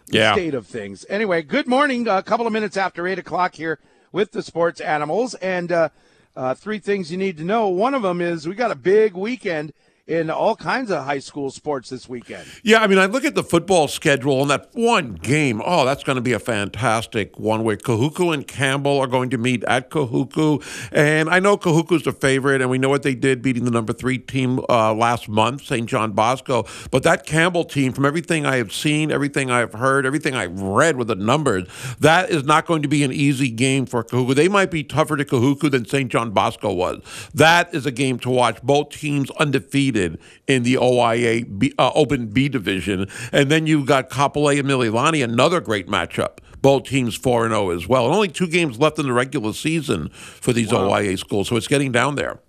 the 0.08 0.18
Yeah. 0.20 0.34
state 0.34 0.54
of 0.54 0.66
things. 0.66 1.06
Anyway, 1.10 1.42
good 1.42 1.68
morning. 1.68 2.08
A 2.08 2.24
couple 2.24 2.48
of 2.48 2.54
minutes 2.54 2.78
after 2.78 3.06
eight 3.06 3.20
o'clock 3.20 3.56
here 3.56 3.80
with 4.14 4.32
the 4.32 4.42
sports 4.42 4.80
animals, 4.80 5.34
and 5.36 5.74
uh, 5.74 5.90
uh, 6.38 6.54
three 6.54 6.80
things 6.80 7.12
you 7.12 7.18
need 7.18 7.36
to 7.38 7.44
know. 7.44 7.68
One 7.68 7.94
of 7.94 8.02
them 8.02 8.22
is 8.22 8.48
we 8.48 8.56
got 8.56 8.72
a 8.72 8.76
big 8.76 9.14
weekend 9.14 9.74
in 10.08 10.30
all 10.30 10.56
kinds 10.56 10.92
of 10.92 11.04
high 11.04 11.18
school 11.18 11.50
sports 11.50 11.90
this 11.90 12.08
weekend. 12.08 12.46
Yeah, 12.62 12.80
I 12.80 12.88
mean, 12.88 13.00
I 13.00 13.08
look 13.08 13.26
at 13.26 13.34
the 13.34 13.44
football 13.44 13.88
schedule 13.88 14.42
and 14.42 14.52
that 14.52 14.70
one 14.74 15.16
game. 15.16 15.64
Oh, 15.66 15.84
that's 15.84 16.04
going 16.04 16.18
to 16.18 16.22
be 16.22 16.34
a 16.34 16.40
fantastic 16.40 17.40
one 17.40 17.64
where 17.64 17.76
Kahuku 17.76 18.32
and 18.32 18.48
Campbell 18.48 19.00
are 19.00 19.08
going 19.08 19.32
to 19.32 19.40
meet 19.40 19.64
at 19.64 19.90
Kahuku. 19.90 20.64
And 20.92 21.28
I 21.28 21.40
know 21.40 21.58
Kahuku's 21.58 22.04
the 22.04 22.12
favorite, 22.12 22.62
and 22.62 22.70
we 22.70 22.78
know 22.78 22.90
what 22.90 23.02
they 23.02 23.16
did 23.16 23.42
beating 23.42 23.66
the 23.66 23.72
number 23.72 23.94
three 23.94 24.20
team 24.20 24.60
uh, 24.70 24.94
last 24.94 25.28
month, 25.28 25.66
St. 25.66 25.90
John 25.90 26.12
Bosco. 26.12 26.66
But 26.92 27.02
that 27.02 27.26
Campbell 27.26 27.64
team, 27.64 27.92
from 27.92 28.06
everything 28.06 28.46
I 28.46 28.58
have 28.58 28.72
seen, 28.72 29.12
everything 29.12 29.50
I've 29.50 29.74
heard, 29.74 30.06
everything 30.06 30.36
I've 30.36 30.62
read 30.62 30.98
with 30.98 31.08
the 31.08 31.16
numbers, 31.16 31.68
that 32.00 32.30
is 32.30 32.44
not 32.44 32.68
going 32.68 32.84
to 32.84 32.88
be 32.88 33.04
an 33.04 33.12
easy 33.12 33.50
game 33.50 33.88
for 33.88 34.04
Kahuku. 34.04 34.36
They 34.36 34.50
might 34.50 34.70
be 34.70 34.84
tougher 34.84 35.18
to 35.18 35.26
Kahuku 35.26 35.72
than 35.72 35.86
St. 35.86 36.12
John 36.12 36.30
Bosco 36.30 36.72
was. 36.72 37.02
That 37.34 37.74
is 37.74 37.88
a 37.88 37.92
game 37.92 38.20
to 38.20 38.30
watch. 38.30 38.62
Both 38.62 38.90
teams 38.90 39.32
undefeated 39.32 39.95
in 39.96 40.64
the 40.64 40.78
OIA 40.78 41.46
B, 41.46 41.74
uh, 41.78 41.92
Open 41.96 42.28
B 42.28 42.50
division, 42.50 43.08
and 43.32 43.50
then 43.50 43.68
you've 43.68 43.86
got 43.86 44.10
Kapolei 44.10 44.60
and 44.60 44.68
Mililani, 44.68 45.24
another 45.24 45.62
great 45.62 45.88
matchup. 45.88 46.40
Both 46.62 46.86
teams 46.86 47.16
four 47.16 47.46
and 47.46 47.54
zero 47.54 47.70
as 47.70 47.88
well, 47.88 48.06
and 48.06 48.16
only 48.16 48.28
two 48.28 48.48
games 48.48 48.80
left 48.80 48.98
in 48.98 49.06
the 49.06 49.14
regular 49.14 49.54
season 49.54 50.10
for 50.10 50.52
these 50.52 50.74
OIA 50.74 51.18
schools, 51.18 51.50
so 51.50 51.56
it's 51.56 51.68
getting 51.68 51.92
down 51.92 52.16
there. 52.16 52.40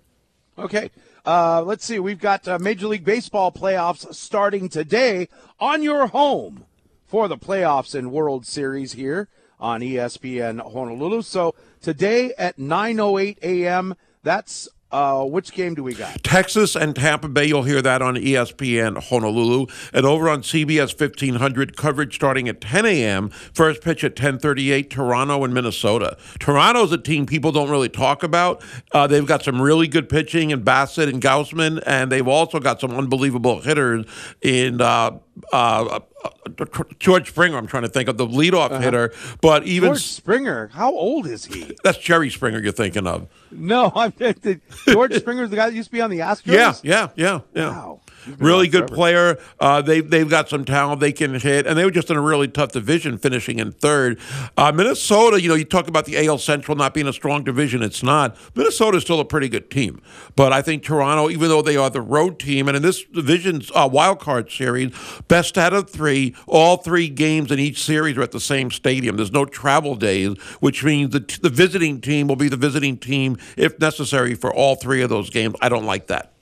Okay. 0.57 0.89
Uh, 1.25 1.61
let's 1.61 1.83
see. 1.83 1.99
We've 1.99 2.19
got 2.19 2.47
uh, 2.47 2.57
Major 2.57 2.87
League 2.87 3.03
Baseball 3.03 3.51
playoffs 3.51 4.15
starting 4.15 4.69
today 4.69 5.27
on 5.59 5.83
your 5.83 6.07
home 6.07 6.63
for 7.05 7.27
the 7.27 7.37
playoffs 7.37 7.93
and 7.93 8.11
World 8.11 8.45
Series 8.45 8.93
here 8.93 9.27
on 9.59 9.81
ESPN 9.81 10.61
Honolulu. 10.61 11.21
So 11.23 11.53
today 11.81 12.33
at 12.37 12.57
9:08 12.57 13.39
a.m. 13.41 13.95
That's 14.23 14.69
uh, 14.91 15.23
which 15.25 15.51
game 15.51 15.75
do 15.75 15.83
we 15.83 15.93
got? 15.93 16.23
Texas 16.23 16.75
and 16.75 16.95
Tampa 16.95 17.27
Bay, 17.27 17.45
you'll 17.45 17.63
hear 17.63 17.81
that 17.81 18.01
on 18.01 18.15
ESPN 18.15 19.03
Honolulu. 19.03 19.67
And 19.93 20.05
over 20.05 20.29
on 20.29 20.41
CBS 20.41 20.97
1500, 20.99 21.75
coverage 21.75 22.15
starting 22.15 22.47
at 22.47 22.61
10 22.61 22.85
a.m. 22.85 23.29
First 23.29 23.81
pitch 23.81 24.03
at 24.03 24.11
1038, 24.11 24.89
Toronto 24.89 25.43
and 25.43 25.53
Minnesota. 25.53 26.17
Toronto's 26.39 26.91
a 26.91 26.97
team 26.97 27.25
people 27.25 27.51
don't 27.51 27.69
really 27.69 27.89
talk 27.89 28.23
about. 28.23 28.63
Uh, 28.93 29.07
they've 29.07 29.25
got 29.25 29.43
some 29.43 29.61
really 29.61 29.87
good 29.87 30.07
pitching 30.07 30.51
in 30.51 30.63
Bassitt 30.63 31.09
and 31.09 31.21
Gausman, 31.21 31.83
and 31.85 32.11
they've 32.11 32.27
also 32.27 32.59
got 32.59 32.79
some 32.79 32.91
unbelievable 32.91 33.61
hitters 33.61 34.05
in 34.41 34.79
uh, 34.79 35.17
uh, 35.53 35.99
uh, 36.23 36.65
George 36.99 37.29
Springer. 37.29 37.57
I'm 37.57 37.67
trying 37.67 37.83
to 37.83 37.89
think 37.89 38.09
of 38.09 38.17
the 38.17 38.27
leadoff 38.27 38.81
hitter, 38.81 39.13
but 39.41 39.65
even 39.65 39.89
George 39.89 40.03
Springer. 40.03 40.67
How 40.67 40.91
old 40.91 41.27
is 41.27 41.45
he? 41.45 41.75
that's 41.83 41.97
Jerry 41.97 42.29
Springer 42.29 42.59
you're 42.59 42.71
thinking 42.71 43.07
of. 43.07 43.27
No, 43.51 43.91
I'm 43.95 44.11
George 44.87 45.13
Springer's 45.13 45.49
the 45.49 45.55
guy 45.55 45.69
that 45.69 45.75
used 45.75 45.89
to 45.89 45.93
be 45.93 46.01
on 46.01 46.09
the 46.09 46.19
Astros. 46.19 46.53
Yeah, 46.53 46.73
yeah, 46.83 47.09
yeah, 47.15 47.39
yeah. 47.53 47.69
Wow. 47.69 48.01
Really 48.39 48.67
good 48.67 48.87
player. 48.87 49.37
Uh, 49.59 49.81
they've 49.81 50.07
they've 50.09 50.29
got 50.29 50.49
some 50.49 50.65
talent. 50.65 50.99
They 50.99 51.11
can 51.11 51.35
hit, 51.39 51.65
and 51.65 51.77
they 51.77 51.85
were 51.85 51.91
just 51.91 52.09
in 52.09 52.17
a 52.17 52.21
really 52.21 52.47
tough 52.47 52.71
division, 52.71 53.17
finishing 53.17 53.59
in 53.59 53.71
third. 53.71 54.19
Uh, 54.57 54.71
Minnesota, 54.71 55.41
you 55.41 55.49
know, 55.49 55.55
you 55.55 55.65
talk 55.65 55.87
about 55.87 56.05
the 56.05 56.25
AL 56.27 56.37
Central 56.39 56.75
not 56.75 56.93
being 56.93 57.07
a 57.07 57.13
strong 57.13 57.43
division. 57.43 57.81
It's 57.81 58.03
not. 58.03 58.37
Minnesota's 58.55 59.03
still 59.03 59.19
a 59.19 59.25
pretty 59.25 59.49
good 59.49 59.69
team, 59.69 60.01
but 60.35 60.53
I 60.53 60.61
think 60.61 60.83
Toronto, 60.83 61.29
even 61.29 61.49
though 61.49 61.61
they 61.61 61.77
are 61.77 61.89
the 61.89 62.01
road 62.01 62.39
team, 62.39 62.67
and 62.67 62.77
in 62.77 62.83
this 62.83 63.03
division's 63.03 63.71
uh, 63.73 63.89
wild 63.91 64.19
card 64.19 64.51
series, 64.51 64.93
best 65.27 65.57
out 65.57 65.73
of 65.73 65.89
three, 65.89 66.35
all 66.47 66.77
three 66.77 67.09
games 67.09 67.51
in 67.51 67.59
each 67.59 67.83
series 67.83 68.17
are 68.17 68.23
at 68.23 68.31
the 68.31 68.39
same 68.39 68.71
stadium. 68.71 69.17
There's 69.17 69.31
no 69.31 69.45
travel 69.45 69.95
days, 69.95 70.37
which 70.59 70.83
means 70.83 71.11
the 71.11 71.39
the 71.41 71.49
visiting 71.49 72.01
team 72.01 72.27
will 72.27 72.35
be 72.35 72.49
the 72.49 72.57
visiting 72.57 72.97
team 72.97 73.37
if 73.55 73.79
necessary 73.79 74.35
for 74.35 74.53
all 74.53 74.75
three 74.75 75.01
of 75.01 75.09
those 75.09 75.29
games. 75.29 75.55
I 75.61 75.69
don't 75.69 75.85
like 75.85 76.07
that. 76.07 76.33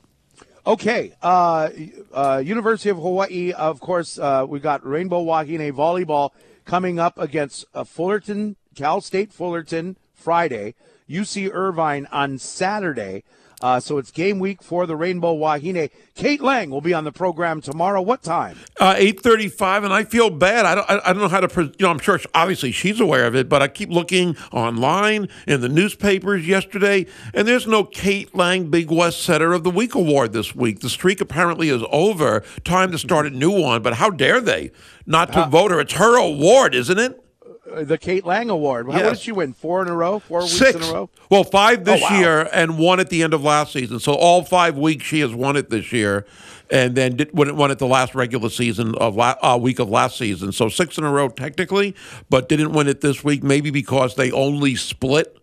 Okay, 0.67 1.13
uh, 1.21 1.69
uh, 2.11 2.41
University 2.43 2.89
of 2.89 2.97
Hawaii, 2.97 3.53
of 3.53 3.79
course, 3.79 4.17
uh, 4.17 4.47
we 4.49 4.59
got 4.59 4.83
Rainbow 4.83 5.21
Wahine 5.21 5.71
volleyball 5.71 6.31
coming 6.65 6.97
up 6.97 7.19
against 7.19 7.65
uh, 7.75 7.83
Fullerton, 7.83 8.55
Cal 8.73 8.99
State 8.99 9.31
Fullerton 9.31 9.95
Friday, 10.15 10.73
UC 11.07 11.51
Irvine 11.53 12.07
on 12.11 12.39
Saturday. 12.39 13.23
Uh, 13.65 13.79
so 13.79 13.97
it's 13.97 14.11
game 14.11 14.37
week 14.37 14.61
for 14.61 14.85
the 14.85 14.95
Rainbow 14.95 15.33
Wahine. 15.33 15.89
Kate 16.13 16.39
Lang 16.39 16.69
will 16.69 16.81
be 16.81 16.93
on 16.93 17.03
the 17.03 17.11
program 17.11 17.61
tomorrow. 17.61 17.99
What 17.99 18.21
time? 18.21 18.59
Uh, 18.79 18.93
eight 18.95 19.19
thirty-five, 19.19 19.83
and 19.83 19.91
I 19.91 20.03
feel 20.03 20.29
bad. 20.29 20.67
I 20.67 20.75
don't. 20.75 20.87
I, 20.87 21.01
I 21.03 21.13
don't 21.13 21.23
know 21.23 21.27
how 21.27 21.39
to. 21.39 21.47
Pre- 21.47 21.63
you 21.63 21.73
know, 21.79 21.89
I'm 21.89 21.97
sure. 21.97 22.19
Obviously, 22.35 22.71
she's 22.71 22.99
aware 22.99 23.25
of 23.25 23.35
it, 23.35 23.49
but 23.49 23.63
I 23.63 23.67
keep 23.67 23.89
looking 23.89 24.37
online 24.51 25.29
in 25.47 25.61
the 25.61 25.69
newspapers 25.69 26.47
yesterday, 26.47 27.07
and 27.33 27.47
there's 27.47 27.65
no 27.65 27.83
Kate 27.83 28.35
Lang 28.35 28.69
Big 28.69 28.91
West 28.91 29.23
Setter 29.23 29.51
of 29.51 29.63
the 29.63 29.71
Week 29.71 29.95
award 29.95 30.33
this 30.33 30.55
week. 30.55 30.81
The 30.81 30.89
streak 30.89 31.19
apparently 31.19 31.69
is 31.69 31.81
over. 31.91 32.43
Time 32.65 32.91
to 32.91 32.99
start 32.99 33.25
a 33.25 33.31
new 33.31 33.49
one. 33.49 33.81
But 33.81 33.95
how 33.95 34.11
dare 34.11 34.41
they 34.41 34.69
not 35.07 35.33
to 35.33 35.47
vote 35.47 35.71
her? 35.71 35.79
It's 35.79 35.93
her 35.93 36.19
award, 36.19 36.75
isn't 36.75 36.99
it? 36.99 37.24
Uh, 37.73 37.83
The 37.83 37.97
Kate 37.97 38.25
Lang 38.25 38.49
Award. 38.49 38.87
How 38.87 38.93
Yes. 38.97 39.03
what 39.03 39.09
did 39.13 39.19
she 39.19 39.31
win? 39.31 39.53
Four 39.53 39.81
in 39.81 39.87
a 39.87 39.95
row? 39.95 40.19
Four 40.19 40.41
weeks 40.41 40.53
Six. 40.53 40.75
in 40.75 40.83
a 40.83 40.93
row? 40.93 41.09
Well, 41.29 41.43
five 41.43 41.83
this 41.85 42.01
Oh, 42.03 42.13
wow. 42.13 42.19
year 42.19 42.49
and 42.53 42.77
one 42.77 42.99
at 42.99 43.09
the 43.09 43.23
end 43.23 43.33
of 43.33 43.43
last 43.43 43.73
season. 43.73 43.99
So 43.99 44.13
all 44.13 44.43
five 44.43 44.77
weeks 44.77 45.05
she 45.05 45.19
has 45.21 45.33
won 45.33 45.55
it 45.55 45.69
this 45.69 45.91
year, 45.91 46.25
and 46.69 46.95
then 46.95 47.15
did, 47.15 47.33
won 47.33 47.47
it 47.47 47.55
won 47.55 47.71
it 47.71 47.79
the 47.79 47.87
last 47.87 48.13
regular 48.13 48.49
season 48.49 48.93
of 48.95 49.15
la, 49.15 49.35
uh, 49.41 49.57
week 49.59 49.79
of 49.79 49.89
last 49.89 50.17
season. 50.17 50.51
So 50.51 50.69
six 50.69 50.97
in 50.97 51.03
a 51.03 51.11
row 51.11 51.27
technically, 51.29 51.95
but 52.29 52.47
didn't 52.49 52.71
win 52.73 52.87
it 52.87 53.01
this 53.01 53.23
week. 53.23 53.43
Maybe 53.43 53.71
because 53.71 54.15
they 54.15 54.31
only 54.31 54.75
split. 54.75 55.37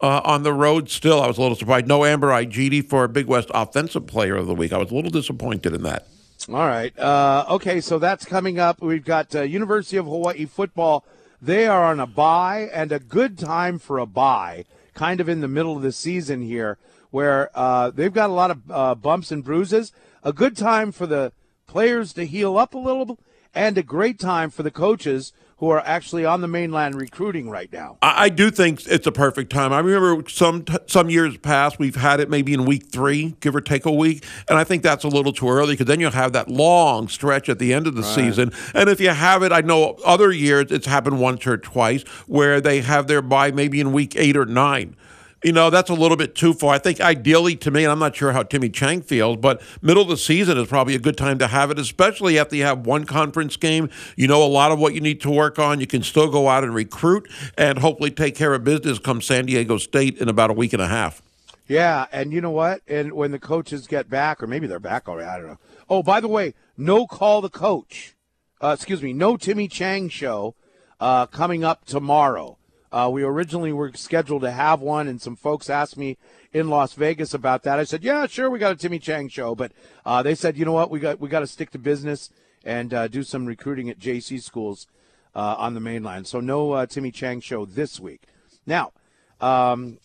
Uh, 0.00 0.20
on 0.24 0.44
the 0.44 0.52
road, 0.52 0.88
still, 0.88 1.20
I 1.20 1.26
was 1.26 1.38
a 1.38 1.40
little 1.42 1.56
surprised. 1.56 1.88
No 1.88 2.04
Amber 2.04 2.28
Igiede 2.28 2.88
for 2.88 3.08
Big 3.08 3.26
West 3.26 3.50
Offensive 3.52 4.06
Player 4.06 4.36
of 4.36 4.46
the 4.46 4.54
Week. 4.54 4.72
I 4.72 4.78
was 4.78 4.92
a 4.92 4.94
little 4.94 5.10
disappointed 5.10 5.74
in 5.74 5.82
that. 5.82 6.06
All 6.48 6.54
right. 6.54 6.96
Uh, 6.96 7.44
okay, 7.50 7.80
so 7.80 7.98
that's 7.98 8.24
coming 8.24 8.60
up. 8.60 8.80
We've 8.80 9.04
got 9.04 9.34
uh, 9.34 9.42
University 9.42 9.96
of 9.96 10.04
Hawaii 10.06 10.44
football. 10.46 11.04
They 11.40 11.66
are 11.66 11.84
on 11.84 12.00
a 12.00 12.06
buy 12.06 12.68
and 12.72 12.90
a 12.90 12.98
good 12.98 13.38
time 13.38 13.78
for 13.78 13.98
a 13.98 14.06
buy, 14.06 14.64
kind 14.94 15.20
of 15.20 15.28
in 15.28 15.40
the 15.40 15.48
middle 15.48 15.76
of 15.76 15.82
the 15.82 15.92
season 15.92 16.42
here, 16.42 16.78
where 17.10 17.50
uh, 17.54 17.90
they've 17.90 18.12
got 18.12 18.30
a 18.30 18.32
lot 18.32 18.50
of 18.50 18.70
uh, 18.70 18.94
bumps 18.96 19.30
and 19.30 19.44
bruises. 19.44 19.92
A 20.24 20.32
good 20.32 20.56
time 20.56 20.90
for 20.90 21.06
the 21.06 21.32
players 21.68 22.12
to 22.14 22.26
heal 22.26 22.58
up 22.58 22.74
a 22.74 22.78
little, 22.78 23.20
and 23.54 23.78
a 23.78 23.82
great 23.84 24.18
time 24.18 24.50
for 24.50 24.64
the 24.64 24.70
coaches 24.70 25.32
who 25.58 25.70
are 25.70 25.80
actually 25.80 26.24
on 26.24 26.40
the 26.40 26.48
mainland 26.48 26.94
recruiting 26.94 27.50
right 27.50 27.72
now. 27.72 27.98
I, 28.00 28.24
I 28.24 28.28
do 28.28 28.50
think 28.50 28.86
it's 28.86 29.06
a 29.06 29.12
perfect 29.12 29.50
time. 29.50 29.72
I 29.72 29.80
remember 29.80 30.28
some 30.28 30.64
t- 30.64 30.76
some 30.86 31.10
years 31.10 31.36
past 31.38 31.78
we've 31.78 31.96
had 31.96 32.20
it 32.20 32.30
maybe 32.30 32.54
in 32.54 32.64
week 32.64 32.90
three, 32.90 33.34
give 33.40 33.56
or 33.56 33.60
take 33.60 33.84
a 33.84 33.92
week, 33.92 34.24
and 34.48 34.56
I 34.56 34.64
think 34.64 34.82
that's 34.82 35.04
a 35.04 35.08
little 35.08 35.32
too 35.32 35.48
early 35.48 35.74
because 35.74 35.86
then 35.86 35.98
you'll 35.98 36.12
have 36.12 36.32
that 36.32 36.48
long 36.48 37.08
stretch 37.08 37.48
at 37.48 37.58
the 37.58 37.74
end 37.74 37.86
of 37.86 37.96
the 37.96 38.02
season. 38.04 38.52
And 38.72 38.88
if 38.88 39.00
you 39.00 39.10
have 39.10 39.42
it, 39.42 39.50
I 39.52 39.60
know 39.60 39.98
other 40.04 40.30
years 40.30 40.70
it's 40.70 40.86
happened 40.86 41.20
once 41.20 41.46
or 41.46 41.56
twice 41.56 42.02
where 42.26 42.60
they 42.60 42.80
have 42.80 43.08
their 43.08 43.22
bye 43.22 43.50
maybe 43.50 43.80
in 43.80 43.92
week 43.92 44.14
eight 44.16 44.36
or 44.36 44.46
nine. 44.46 44.96
You 45.44 45.52
know, 45.52 45.70
that's 45.70 45.88
a 45.88 45.94
little 45.94 46.16
bit 46.16 46.34
too 46.34 46.52
far. 46.52 46.74
I 46.74 46.78
think 46.78 47.00
ideally 47.00 47.54
to 47.56 47.70
me, 47.70 47.84
and 47.84 47.92
I'm 47.92 48.00
not 48.00 48.16
sure 48.16 48.32
how 48.32 48.42
Timmy 48.42 48.68
Chang 48.68 49.02
feels, 49.02 49.36
but 49.36 49.62
middle 49.80 50.02
of 50.02 50.08
the 50.08 50.16
season 50.16 50.58
is 50.58 50.66
probably 50.66 50.96
a 50.96 50.98
good 50.98 51.16
time 51.16 51.38
to 51.38 51.46
have 51.46 51.70
it, 51.70 51.78
especially 51.78 52.38
after 52.38 52.56
you 52.56 52.64
have 52.64 52.86
one 52.86 53.04
conference 53.04 53.56
game. 53.56 53.88
You 54.16 54.26
know 54.26 54.42
a 54.42 54.48
lot 54.48 54.72
of 54.72 54.80
what 54.80 54.94
you 54.94 55.00
need 55.00 55.20
to 55.20 55.30
work 55.30 55.60
on. 55.60 55.78
You 55.78 55.86
can 55.86 56.02
still 56.02 56.28
go 56.28 56.48
out 56.48 56.64
and 56.64 56.74
recruit 56.74 57.30
and 57.56 57.78
hopefully 57.78 58.10
take 58.10 58.34
care 58.34 58.52
of 58.52 58.64
business 58.64 58.98
come 58.98 59.20
San 59.20 59.46
Diego 59.46 59.78
State 59.78 60.18
in 60.18 60.28
about 60.28 60.50
a 60.50 60.54
week 60.54 60.72
and 60.72 60.82
a 60.82 60.88
half. 60.88 61.22
Yeah, 61.68 62.06
and 62.10 62.32
you 62.32 62.40
know 62.40 62.50
what? 62.50 62.80
And 62.88 63.12
when 63.12 63.30
the 63.30 63.38
coaches 63.38 63.86
get 63.86 64.10
back, 64.10 64.42
or 64.42 64.46
maybe 64.48 64.66
they're 64.66 64.80
back 64.80 65.08
already, 65.08 65.28
I 65.28 65.38
don't 65.38 65.46
know. 65.46 65.58
Oh, 65.88 66.02
by 66.02 66.20
the 66.20 66.28
way, 66.28 66.54
no 66.76 67.06
call 67.06 67.42
the 67.42 67.50
coach. 67.50 68.16
Uh, 68.60 68.74
excuse 68.74 69.02
me, 69.02 69.12
no 69.12 69.36
Timmy 69.36 69.68
Chang 69.68 70.08
show 70.08 70.56
uh, 70.98 71.26
coming 71.26 71.62
up 71.62 71.84
tomorrow. 71.84 72.57
Uh, 72.90 73.08
we 73.12 73.22
originally 73.22 73.72
were 73.72 73.92
scheduled 73.94 74.42
to 74.42 74.50
have 74.50 74.80
one, 74.80 75.08
and 75.08 75.20
some 75.20 75.36
folks 75.36 75.68
asked 75.68 75.96
me 75.96 76.16
in 76.52 76.68
Las 76.68 76.94
Vegas 76.94 77.34
about 77.34 77.62
that. 77.62 77.78
I 77.78 77.84
said, 77.84 78.02
"Yeah, 78.02 78.26
sure, 78.26 78.48
we 78.48 78.58
got 78.58 78.72
a 78.72 78.76
Timmy 78.76 78.98
Chang 78.98 79.28
show," 79.28 79.54
but 79.54 79.72
uh, 80.06 80.22
they 80.22 80.34
said, 80.34 80.56
"You 80.56 80.64
know 80.64 80.72
what? 80.72 80.90
We 80.90 80.98
got 80.98 81.20
we 81.20 81.28
got 81.28 81.40
to 81.40 81.46
stick 81.46 81.70
to 81.70 81.78
business 81.78 82.30
and 82.64 82.92
uh, 82.94 83.08
do 83.08 83.22
some 83.22 83.46
recruiting 83.46 83.90
at 83.90 83.98
JC 83.98 84.42
schools 84.42 84.86
uh, 85.34 85.56
on 85.58 85.74
the 85.74 85.80
mainland." 85.80 86.26
So 86.26 86.40
no 86.40 86.72
uh, 86.72 86.86
Timmy 86.86 87.10
Chang 87.10 87.40
show 87.40 87.64
this 87.66 88.00
week. 88.00 88.22
Now, 88.66 88.92
um, 89.40 89.98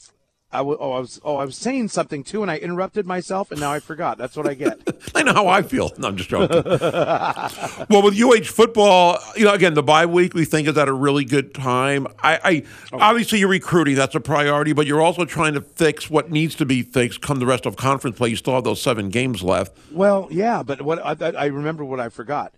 I 0.54 0.60
w- 0.60 0.78
oh, 0.80 0.92
I 0.92 1.00
was 1.00 1.20
oh, 1.24 1.38
I 1.38 1.46
was 1.46 1.58
saying 1.58 1.88
something 1.90 2.24
too, 2.24 2.44
and 2.44 2.52
I 2.52 2.58
interrupted 2.58 3.08
myself, 3.08 3.52
and 3.52 3.60
now 3.60 3.72
I 3.72 3.80
forgot. 3.80 4.18
That's 4.18 4.38
what 4.38 4.48
I 4.48 4.54
get. 4.54 4.80
I 5.16 5.24
know 5.24 5.34
how 5.34 5.48
I 5.48 5.64
feel. 5.64 5.92
No, 5.98 6.10
I'm 6.10 6.16
just 6.18 6.30
joking. 6.30 6.64
well, 7.90 8.04
with 8.04 8.20
UH 8.20 8.46
football, 8.46 9.18
you 9.36 9.46
know, 9.46 9.54
again, 9.54 9.74
the 9.74 9.84
bye 9.84 10.06
week 10.06 10.34
we 10.34 10.46
think 10.46 10.68
is 10.68 10.78
at 10.78 10.88
a 10.88 10.94
really 10.94 11.26
good 11.26 11.54
time. 11.54 12.08
I, 12.20 12.40
I 12.44 12.64
obviously 12.94 13.40
you're 13.40 13.50
recruiting, 13.50 13.96
that's 13.96 14.16
a 14.16 14.20
priority, 14.20 14.74
but 14.74 14.86
you're 14.86 15.02
also 15.02 15.26
trying 15.26 15.56
to 15.56 15.62
fix 15.62 16.10
what 16.10 16.30
needs 16.32 16.56
to 16.56 16.66
be 16.66 16.84
fixed 16.84 17.22
come 17.22 17.40
the 17.40 17.46
rest 17.46 17.66
of 17.66 17.76
conference 17.76 18.18
play. 18.18 18.30
You 18.30 18.36
still 18.36 18.54
have 18.54 18.64
those 18.64 18.82
seven 18.82 19.10
games 19.10 19.42
left. 19.42 19.76
well, 19.92 20.28
yeah, 20.32 20.62
but 20.64 20.82
what 20.84 21.00
I, 21.04 21.32
I 21.32 21.46
remember 21.48 21.84
what 21.84 22.00
I 22.00 22.10
forgot 22.10 22.54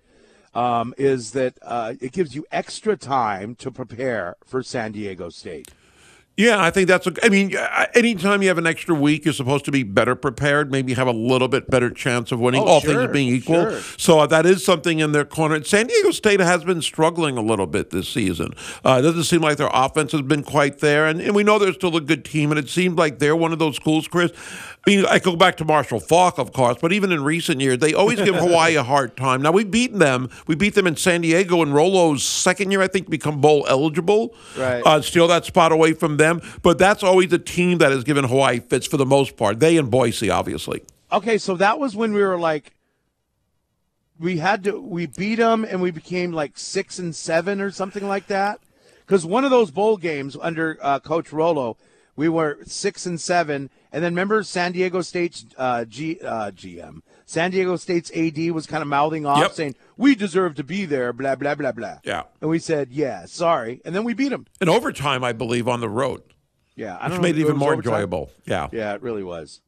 um, 0.53 0.93
is 0.97 1.31
that 1.31 1.57
uh, 1.61 1.93
it 2.01 2.11
gives 2.11 2.35
you 2.35 2.45
extra 2.51 2.95
time 2.97 3.55
to 3.55 3.71
prepare 3.71 4.35
for 4.45 4.63
San 4.63 4.91
Diego 4.91 5.29
State. 5.29 5.71
Yeah, 6.37 6.61
I 6.61 6.69
think 6.69 6.89
that's. 6.89 7.07
A, 7.07 7.13
I 7.23 7.29
mean, 7.29 7.55
anytime 7.93 8.41
you 8.41 8.49
have 8.49 8.57
an 8.57 8.67
extra 8.67 8.93
week, 8.93 9.23
you're 9.23 9.33
supposed 9.33 9.63
to 9.65 9.71
be 9.71 9.83
better 9.83 10.15
prepared. 10.15 10.69
Maybe 10.69 10.93
have 10.93 11.07
a 11.07 11.13
little 11.13 11.47
bit 11.47 11.69
better 11.69 11.89
chance 11.89 12.31
of 12.33 12.41
winning. 12.41 12.61
Oh, 12.61 12.65
all 12.65 12.81
sure, 12.81 12.93
things 12.93 13.13
being 13.13 13.33
equal, 13.33 13.69
sure. 13.69 13.81
so 13.97 14.19
uh, 14.19 14.27
that 14.27 14.45
is 14.45 14.63
something 14.65 14.99
in 14.99 15.13
their 15.13 15.23
corner. 15.23 15.63
San 15.63 15.87
Diego 15.87 16.11
State 16.11 16.41
has 16.41 16.65
been 16.65 16.81
struggling 16.81 17.37
a 17.37 17.41
little 17.41 17.67
bit 17.67 17.91
this 17.91 18.09
season. 18.09 18.53
Uh, 18.83 18.97
it 18.99 19.03
doesn't 19.03 19.23
seem 19.23 19.41
like 19.41 19.57
their 19.57 19.69
offense 19.71 20.11
has 20.11 20.23
been 20.23 20.43
quite 20.43 20.79
there, 20.79 21.07
and, 21.07 21.21
and 21.21 21.33
we 21.35 21.43
know 21.43 21.57
they're 21.57 21.71
still 21.71 21.95
a 21.95 22.01
good 22.01 22.25
team. 22.25 22.51
And 22.51 22.59
it 22.59 22.67
seems 22.67 22.97
like 22.97 23.19
they're 23.19 23.35
one 23.35 23.53
of 23.53 23.59
those 23.59 23.77
schools, 23.77 24.09
Chris. 24.09 24.33
I 24.85 24.91
mean, 24.91 25.05
I 25.05 25.19
go 25.19 25.35
back 25.35 25.55
to 25.57 25.65
Marshall 25.65 25.99
Faulk, 25.99 26.37
of 26.37 26.51
course, 26.51 26.77
but 26.79 26.91
even 26.91 27.11
in 27.11 27.23
recent 27.23 27.59
years, 27.61 27.79
they 27.79 27.93
always 27.93 28.19
give 28.21 28.35
Hawaii 28.45 28.75
a 28.75 28.83
hard 28.83 29.15
time. 29.15 29.41
Now 29.41 29.51
we've 29.51 29.71
beaten 29.71 29.99
them. 29.99 30.29
We 30.47 30.55
beat 30.55 30.75
them 30.75 30.85
in 30.85 30.95
San 30.97 31.21
Diego 31.21 31.63
in 31.63 31.71
Rolo's 31.71 32.23
second 32.23 32.71
year, 32.71 32.81
I 32.81 32.87
think, 32.87 33.09
become 33.09 33.39
bowl 33.41 33.65
eligible. 33.69 34.35
Right. 34.57 34.83
Uh, 34.85 35.01
steal 35.01 35.27
that 35.29 35.45
spot 35.45 35.71
away 35.71 35.93
from 35.93 36.17
them. 36.17 36.24
But 36.61 36.77
that's 36.77 37.03
always 37.03 37.31
a 37.33 37.39
team 37.39 37.77
that 37.79 37.91
has 37.91 38.03
given 38.03 38.25
Hawaii 38.25 38.59
fits 38.59 38.87
for 38.87 38.97
the 38.97 39.05
most 39.05 39.37
part. 39.37 39.59
They 39.59 39.77
and 39.77 39.89
Boise, 39.89 40.29
obviously. 40.29 40.83
Okay, 41.11 41.37
so 41.37 41.55
that 41.55 41.79
was 41.79 41.95
when 41.95 42.13
we 42.13 42.21
were 42.21 42.37
like, 42.37 42.71
we 44.19 44.37
had 44.37 44.63
to 44.63 44.79
we 44.79 45.07
beat 45.07 45.35
them 45.35 45.65
and 45.65 45.81
we 45.81 45.91
became 45.91 46.31
like 46.31 46.57
six 46.57 46.99
and 46.99 47.15
seven 47.15 47.61
or 47.61 47.71
something 47.71 48.07
like 48.07 48.27
that. 48.27 48.59
Because 49.05 49.25
one 49.25 49.45
of 49.45 49.51
those 49.51 49.71
bowl 49.71 49.97
games 49.97 50.35
under 50.41 50.79
uh, 50.81 50.99
Coach 50.99 51.31
Rolo, 51.31 51.77
we 52.15 52.27
were 52.27 52.57
six 52.65 53.05
and 53.05 53.19
seven, 53.21 53.69
and 53.91 54.03
then 54.03 54.13
remember 54.13 54.41
San 54.41 54.71
Diego 54.71 55.01
State's 55.01 55.45
uh, 55.57 55.85
G, 55.85 56.19
uh, 56.21 56.51
GM, 56.51 57.01
San 57.25 57.51
Diego 57.51 57.75
State's 57.75 58.11
AD 58.15 58.51
was 58.51 58.67
kind 58.67 58.81
of 58.81 58.87
mouthing 58.87 59.25
off, 59.25 59.39
Yep. 59.39 59.51
saying 59.53 59.75
we 59.97 60.13
deserve 60.15 60.55
to 60.55 60.63
be 60.63 60.85
there, 60.85 61.11
blah 61.13 61.35
blah 61.35 61.55
blah 61.55 61.71
blah. 61.71 61.97
Yeah. 62.03 62.23
and 62.41 62.49
we 62.49 62.59
said 62.59 62.89
yeah, 62.91 63.25
sorry, 63.25 63.81
and 63.85 63.95
then 63.95 64.03
we 64.03 64.13
beat 64.13 64.29
them. 64.29 64.45
In 64.61 64.69
overtime, 64.69 65.23
I 65.23 65.33
believe, 65.33 65.67
on 65.67 65.79
the 65.79 65.89
road, 65.89 66.21
Yeah, 66.75 66.97
I 66.97 67.09
which 67.09 67.19
made 67.21 67.37
it 67.37 67.41
even 67.41 67.57
more 67.57 67.73
overtime. 67.73 67.93
enjoyable. 67.93 68.31
Yeah. 68.45 68.67
Yeah, 68.71 68.93
it 68.93 69.01
really 69.01 69.23
was. 69.23 69.61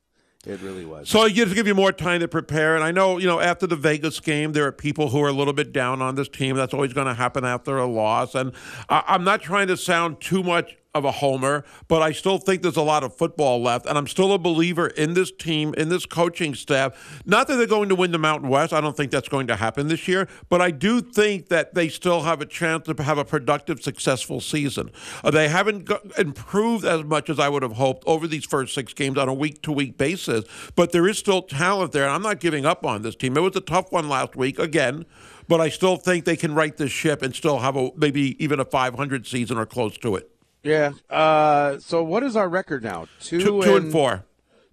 It 0.46 0.62
really 0.62 0.86
was. 0.86 1.10
So 1.10 1.26
it 1.26 1.34
gives 1.34 1.54
give 1.54 1.68
you 1.68 1.76
more 1.76 1.92
time 1.92 2.22
to 2.22 2.28
prepare. 2.30 2.76
And 2.76 2.84
I 2.84 2.92
know, 2.92 3.18
you 3.18 3.28
know, 3.28 3.42
after 3.42 3.68
the 3.68 3.76
Vegas 3.76 4.22
game, 4.22 4.54
there 4.54 4.66
are 4.66 4.72
people 4.72 5.10
who 5.10 5.22
are 5.24 5.28
a 5.28 5.34
little 5.34 5.52
bit 5.52 5.74
down 5.74 6.02
on 6.02 6.16
this 6.16 6.30
team. 6.30 6.56
That's 6.56 6.74
always 6.74 6.94
going 6.94 7.08
to 7.08 7.16
happen 7.16 7.44
after 7.44 7.78
a 7.78 7.86
loss. 7.86 8.34
And 8.34 8.54
I, 8.88 9.04
I'm 9.08 9.26
not 9.26 9.42
trying 9.42 9.68
to 9.68 9.76
sound 9.76 10.22
too 10.22 10.44
much 10.44 10.78
of 10.94 11.06
a 11.06 11.12
homer, 11.12 11.64
but 11.88 12.02
I 12.02 12.12
still 12.12 12.38
think 12.38 12.62
there's 12.62 12.78
a 12.78 12.82
lot 12.82 13.04
of 13.04 13.16
football 13.16 13.62
left. 13.62 13.86
And 13.86 13.98
I'm 13.98 14.08
still 14.08 14.34
a 14.34 14.38
believer 14.38 14.88
in 14.88 15.14
this 15.14 15.32
team, 15.32 15.74
in 15.76 15.90
this 15.90 16.06
coaching 16.06 16.56
staff. 16.56 17.22
Not 17.26 17.48
that 17.48 17.56
they're 17.56 17.68
going 17.68 17.90
to 17.90 17.96
win 17.96 18.12
the 18.12 18.18
Mountain 18.18 18.50
West. 18.50 18.74
I 18.74 18.82
don't 18.82 18.98
think 18.98 19.12
that's 19.12 19.30
going 19.30 19.48
to 19.48 19.56
happen 19.56 19.88
this 19.88 20.08
year. 20.08 20.28
But 20.50 20.62
I 20.62 20.72
do 20.72 21.02
think 21.02 21.50
that 21.50 21.74
they 21.76 21.88
still 21.88 22.22
have 22.24 22.42
a 22.42 22.46
chance 22.46 22.88
to 22.88 23.04
have 23.04 23.18
a 23.18 23.26
productive, 23.26 23.82
successful 23.82 24.42
season. 24.42 24.90
Uh, 25.24 25.32
they 25.32 25.48
haven't 25.48 25.86
go- 25.86 26.02
improved 26.18 26.84
as 26.84 27.04
much 27.04 27.30
as 27.30 27.40
I 27.40 27.50
would 27.50 27.64
have 27.64 27.74
hoped 27.74 28.04
over 28.08 28.28
these 28.28 28.46
first 28.46 28.74
six 28.74 28.94
games 28.94 29.18
on 29.18 29.30
a 29.30 29.34
week 29.34 29.62
to 29.64 29.72
week 29.72 29.98
basis, 29.98 30.46
but 30.76 30.92
there 30.92 31.08
is 31.08 31.18
still 31.18 31.42
talent 31.42 31.92
there. 31.92 32.04
And 32.04 32.14
I'm 32.14 32.22
not 32.24 32.40
giving 32.40 32.66
up 32.66 32.86
on 32.86 33.04
this 33.04 33.16
team. 33.16 33.38
It 33.38 33.42
was 33.42 33.56
a 33.56 33.62
tough 33.62 33.92
one 33.92 34.10
last 34.10 34.36
week, 34.36 34.60
again. 34.60 35.06
But 35.48 35.62
I 35.62 35.70
still 35.70 35.96
think 35.96 36.26
they 36.26 36.36
can 36.36 36.54
right 36.54 36.76
this 36.76 36.92
ship 36.92 37.22
and 37.22 37.34
still 37.34 37.60
have 37.60 37.78
a 37.78 37.92
maybe 37.96 38.42
even 38.44 38.60
a 38.60 38.66
500 38.66 39.26
season 39.26 39.58
or 39.58 39.66
close 39.66 39.98
to 40.00 40.16
it. 40.16 40.30
Yeah. 40.64 40.92
Uh, 41.10 41.80
so 41.80 42.04
what 42.04 42.24
is 42.24 42.36
our 42.36 42.50
record 42.50 42.84
now? 42.84 43.08
Two, 43.20 43.40
Two, 43.40 43.64
two 43.64 43.76
and 43.76 43.92
four. 43.92 44.26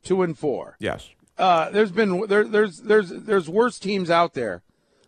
Two 0.03 0.23
and 0.23 0.37
four. 0.37 0.77
Yes. 0.79 1.09
Uh, 1.37 1.71
there's 1.71 1.91
been 1.91 2.27
there, 2.29 2.45
there's 2.45 2.83
there's 2.83 3.11
there's 3.11 3.49
worse 3.49 3.79
teams 3.79 4.11
out 4.11 4.35
there. 4.35 4.63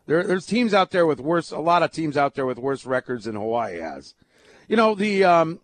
There 0.07 0.25
there's 0.25 0.47
teams 0.47 0.75
out 0.75 0.91
there 0.91 1.07
with 1.07 1.21
worse. 1.21 1.51
A 1.51 1.59
lot 1.59 1.83
of 1.83 1.93
teams 1.93 2.17
out 2.17 2.35
there 2.35 2.47
with 2.47 2.59
worse 2.59 2.85
records 2.85 3.25
than 3.25 3.37
Hawaii 3.37 3.79
has. 3.81 4.15
You 4.69 4.77
know 4.77 4.95
the 4.95 5.25
um, 5.25 5.61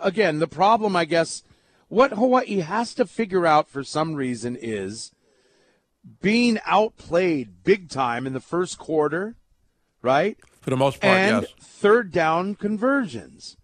again 0.00 0.38
the 0.38 0.46
problem 0.46 0.94
I 0.94 1.04
guess 1.04 1.42
what 1.88 2.12
Hawaii 2.12 2.60
has 2.60 2.94
to 2.94 3.06
figure 3.06 3.46
out 3.46 3.68
for 3.68 3.82
some 3.82 4.14
reason 4.14 4.56
is 4.60 5.12
being 6.20 6.58
outplayed 6.64 7.64
big 7.64 7.88
time 7.88 8.26
in 8.26 8.32
the 8.32 8.40
first 8.40 8.78
quarter, 8.78 9.36
right? 10.02 10.36
For 10.60 10.70
the 10.70 10.76
most 10.76 11.00
part, 11.00 11.12
and 11.12 11.42
yes. 11.42 11.52
third 11.58 12.12
down 12.12 12.54
conversions. 12.54 13.56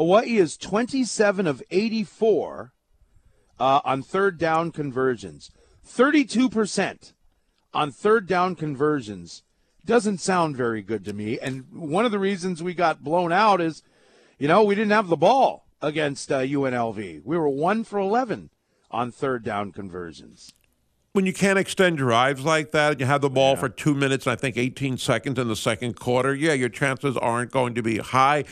Hawaii 0.00 0.38
is 0.38 0.56
27 0.56 1.46
of 1.46 1.62
84 1.70 2.72
uh, 3.58 3.80
on 3.84 4.00
third 4.00 4.38
down 4.38 4.72
conversions. 4.72 5.50
32% 5.86 7.12
on 7.74 7.90
third 7.90 8.26
down 8.26 8.56
conversions 8.56 9.42
doesn't 9.84 10.16
sound 10.16 10.56
very 10.56 10.80
good 10.80 11.04
to 11.04 11.12
me. 11.12 11.38
And 11.38 11.66
one 11.70 12.06
of 12.06 12.12
the 12.12 12.18
reasons 12.18 12.62
we 12.62 12.72
got 12.72 13.04
blown 13.04 13.30
out 13.30 13.60
is, 13.60 13.82
you 14.38 14.48
know, 14.48 14.64
we 14.64 14.74
didn't 14.74 14.92
have 14.92 15.08
the 15.08 15.18
ball 15.18 15.66
against 15.82 16.32
uh, 16.32 16.38
UNLV. 16.38 17.22
We 17.22 17.36
were 17.36 17.50
1 17.50 17.84
for 17.84 17.98
11 17.98 18.48
on 18.90 19.12
third 19.12 19.44
down 19.44 19.70
conversions. 19.70 20.54
When 21.12 21.26
you 21.26 21.32
can't 21.32 21.58
extend 21.58 21.98
drives 21.98 22.44
like 22.44 22.70
that, 22.70 22.92
and 22.92 23.00
you 23.00 23.06
have 23.06 23.20
the 23.20 23.28
ball 23.28 23.56
for 23.56 23.68
two 23.68 23.94
minutes 23.94 24.26
and 24.26 24.32
I 24.32 24.36
think 24.36 24.56
18 24.56 24.96
seconds 24.96 25.40
in 25.40 25.48
the 25.48 25.56
second 25.56 25.98
quarter, 25.98 26.32
yeah, 26.32 26.52
your 26.52 26.68
chances 26.68 27.16
aren't 27.16 27.50
going 27.50 27.74
to 27.74 27.82
be 27.82 27.98
high. 27.98 28.44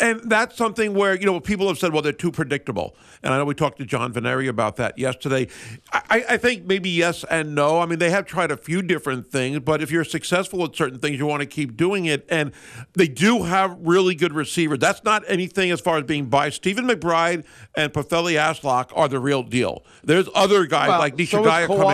And 0.00 0.20
that's 0.30 0.56
something 0.56 0.94
where, 0.94 1.16
you 1.18 1.26
know, 1.26 1.40
people 1.40 1.66
have 1.66 1.78
said, 1.78 1.92
well, 1.92 2.02
they're 2.02 2.12
too 2.12 2.30
predictable. 2.30 2.94
And 3.24 3.34
I 3.34 3.38
know 3.38 3.44
we 3.44 3.54
talked 3.54 3.78
to 3.78 3.84
John 3.84 4.12
Veneri 4.12 4.48
about 4.48 4.76
that 4.76 4.96
yesterday. 5.00 5.48
I, 5.92 6.24
I 6.28 6.36
think 6.36 6.64
maybe 6.64 6.90
yes 6.90 7.24
and 7.28 7.56
no. 7.56 7.80
I 7.80 7.86
mean, 7.86 7.98
they 7.98 8.10
have 8.10 8.24
tried 8.24 8.52
a 8.52 8.56
few 8.56 8.82
different 8.82 9.26
things, 9.26 9.58
but 9.58 9.82
if 9.82 9.90
you're 9.90 10.04
successful 10.04 10.62
at 10.62 10.76
certain 10.76 11.00
things, 11.00 11.18
you 11.18 11.26
want 11.26 11.40
to 11.40 11.46
keep 11.46 11.76
doing 11.76 12.04
it. 12.04 12.24
And 12.28 12.52
they 12.94 13.08
do 13.08 13.42
have 13.42 13.76
really 13.80 14.14
good 14.14 14.32
receivers. 14.32 14.78
That's 14.78 15.02
not 15.02 15.24
anything 15.26 15.72
as 15.72 15.80
far 15.80 15.98
as 15.98 16.04
being 16.04 16.26
biased. 16.26 16.58
Steven 16.58 16.86
McBride 16.86 17.44
and 17.74 17.92
Pofele 17.92 18.34
Ashlock 18.34 18.92
are 18.94 19.08
the 19.08 19.18
real 19.18 19.42
deal. 19.42 19.84
There's 20.04 20.28
other 20.36 20.66
guys 20.66 20.90
Well, 20.90 20.98
like 21.00 21.16
so 21.30 21.42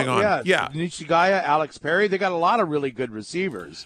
is 0.01 0.02
Coming 0.05 0.25
on. 0.25 0.45
Yeah, 0.45 0.69
yeah. 0.73 0.81
Nishigaya, 0.85 1.43
Alex 1.43 1.77
Perry. 1.77 2.07
They 2.07 2.17
got 2.17 2.31
a 2.31 2.35
lot 2.35 2.59
of 2.59 2.69
really 2.69 2.91
good 2.91 3.11
receivers. 3.11 3.85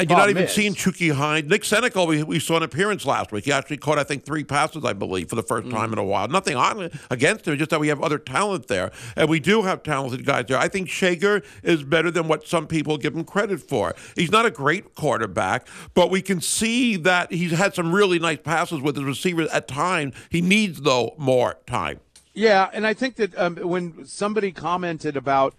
And 0.00 0.08
you're 0.08 0.16
not 0.16 0.30
even 0.30 0.44
is- 0.44 0.52
seeing 0.52 0.74
Chucky 0.74 1.08
Hines. 1.08 1.50
Nick 1.50 1.62
Cenacle, 1.62 2.06
we, 2.06 2.22
we 2.22 2.38
saw 2.38 2.56
an 2.58 2.62
appearance 2.62 3.04
last 3.04 3.32
week. 3.32 3.46
He 3.46 3.50
actually 3.52 3.78
caught, 3.78 3.98
I 3.98 4.04
think, 4.04 4.24
three 4.24 4.44
passes, 4.44 4.84
I 4.84 4.92
believe, 4.92 5.28
for 5.28 5.34
the 5.34 5.42
first 5.42 5.66
Mm. 5.66 5.72
time 5.72 5.92
in 5.92 5.98
a 5.98 6.04
while. 6.04 6.28
Nothing 6.28 6.54
on 6.54 6.88
against 7.10 7.48
him, 7.48 7.58
just 7.58 7.70
that 7.70 7.80
we 7.80 7.88
have 7.88 8.00
other 8.00 8.16
talent 8.16 8.68
there. 8.68 8.92
And 9.16 9.28
we 9.28 9.40
do 9.40 9.62
have 9.62 9.82
talented 9.82 10.24
guys 10.24 10.44
there. 10.46 10.56
I 10.56 10.68
think 10.68 10.88
Schager 10.88 11.42
is 11.64 11.82
better 11.82 12.12
than 12.12 12.28
what 12.28 12.46
some 12.46 12.68
people 12.68 12.96
give 12.96 13.16
him 13.16 13.24
credit 13.24 13.60
for. 13.60 13.96
He's 14.14 14.30
not 14.30 14.46
a 14.46 14.52
great 14.52 14.94
quarterback, 14.94 15.66
but 15.94 16.12
we 16.12 16.22
can 16.22 16.40
see 16.40 16.94
that 16.98 17.32
he's 17.32 17.50
had 17.50 17.74
some 17.74 17.92
really 17.92 18.20
nice 18.20 18.38
passes 18.44 18.80
with 18.80 18.94
his 18.94 19.04
receivers 19.04 19.48
at 19.48 19.66
times. 19.66 20.14
He 20.30 20.40
needs, 20.40 20.82
though, 20.82 21.16
more 21.18 21.56
time. 21.66 21.98
Yeah, 22.38 22.70
and 22.72 22.86
I 22.86 22.94
think 22.94 23.16
that 23.16 23.36
um, 23.36 23.56
when 23.56 24.06
somebody 24.06 24.52
commented 24.52 25.16
about 25.16 25.56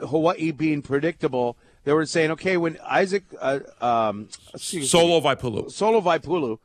Hawaii 0.00 0.50
being 0.50 0.80
predictable, 0.80 1.58
they 1.84 1.92
were 1.92 2.06
saying, 2.06 2.30
okay, 2.30 2.56
when 2.56 2.78
Isaac 2.82 3.24
uh, 3.38 3.60
um, 3.82 4.30
Solo 4.56 5.20
Vaipulu. 5.20 5.70
Solo 5.70 6.00
Vaipulu, 6.00 6.58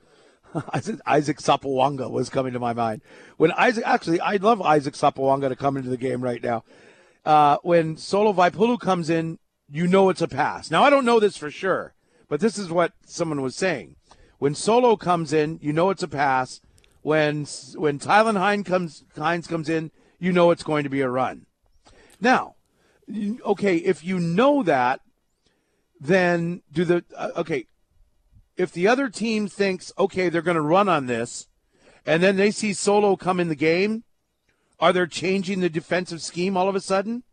Isaac, 0.73 0.99
Isaac 1.05 1.37
Sopoaga 1.39 2.09
was 2.09 2.29
coming 2.29 2.53
to 2.53 2.59
my 2.59 2.71
mind. 2.71 3.01
When 3.35 3.51
Isaac, 3.51 3.83
actually, 3.85 4.21
I'd 4.21 4.41
love 4.41 4.61
Isaac 4.61 4.93
Sopoaga 4.93 5.49
to 5.49 5.57
come 5.57 5.75
into 5.75 5.89
the 5.89 5.97
game 5.97 6.21
right 6.21 6.41
now. 6.41 6.63
Uh, 7.25 7.57
when 7.61 7.97
Solo 7.97 8.31
Vaipulu 8.31 8.79
comes 8.79 9.09
in, 9.09 9.37
you 9.69 9.85
know 9.85 10.07
it's 10.07 10.21
a 10.21 10.29
pass. 10.29 10.71
Now, 10.71 10.83
I 10.83 10.89
don't 10.89 11.03
know 11.03 11.19
this 11.19 11.35
for 11.35 11.51
sure, 11.51 11.93
but 12.29 12.39
this 12.39 12.57
is 12.57 12.71
what 12.71 12.93
someone 13.05 13.41
was 13.41 13.57
saying. 13.57 13.97
When 14.39 14.55
Solo 14.55 14.95
comes 14.95 15.33
in, 15.33 15.59
you 15.61 15.73
know 15.73 15.89
it's 15.89 16.03
a 16.03 16.07
pass. 16.07 16.61
When 17.01 17.45
when 17.75 17.99
Tylan 17.99 18.37
Hines 18.37 18.67
comes 18.67 19.03
Hines 19.17 19.47
comes 19.47 19.69
in, 19.69 19.91
you 20.19 20.31
know 20.31 20.51
it's 20.51 20.63
going 20.63 20.83
to 20.83 20.89
be 20.89 21.01
a 21.01 21.09
run. 21.09 21.45
Now, 22.19 22.55
okay, 23.45 23.77
if 23.77 24.03
you 24.03 24.19
know 24.19 24.61
that, 24.63 25.01
then 25.99 26.61
do 26.71 26.85
the 26.85 27.03
uh, 27.17 27.29
okay. 27.37 27.67
If 28.57 28.71
the 28.71 28.87
other 28.87 29.09
team 29.09 29.47
thinks 29.47 29.91
okay, 29.97 30.29
they're 30.29 30.41
going 30.41 30.55
to 30.55 30.61
run 30.61 30.87
on 30.87 31.07
this, 31.07 31.47
and 32.05 32.21
then 32.21 32.35
they 32.35 32.51
see 32.51 32.73
Solo 32.73 33.15
come 33.15 33.39
in 33.39 33.49
the 33.49 33.55
game, 33.55 34.03
are 34.79 34.93
they 34.93 35.05
changing 35.07 35.61
the 35.61 35.69
defensive 35.69 36.21
scheme 36.21 36.55
all 36.55 36.69
of 36.69 36.75
a 36.75 36.81
sudden? 36.81 37.23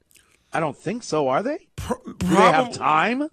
I 0.53 0.61
don't 0.61 0.77
think 0.77 1.03
so. 1.03 1.29
Are 1.29 1.43
they? 1.43 1.69
Do 1.87 2.15
they 2.21 2.35
have 2.35 2.73
time? 2.73 3.29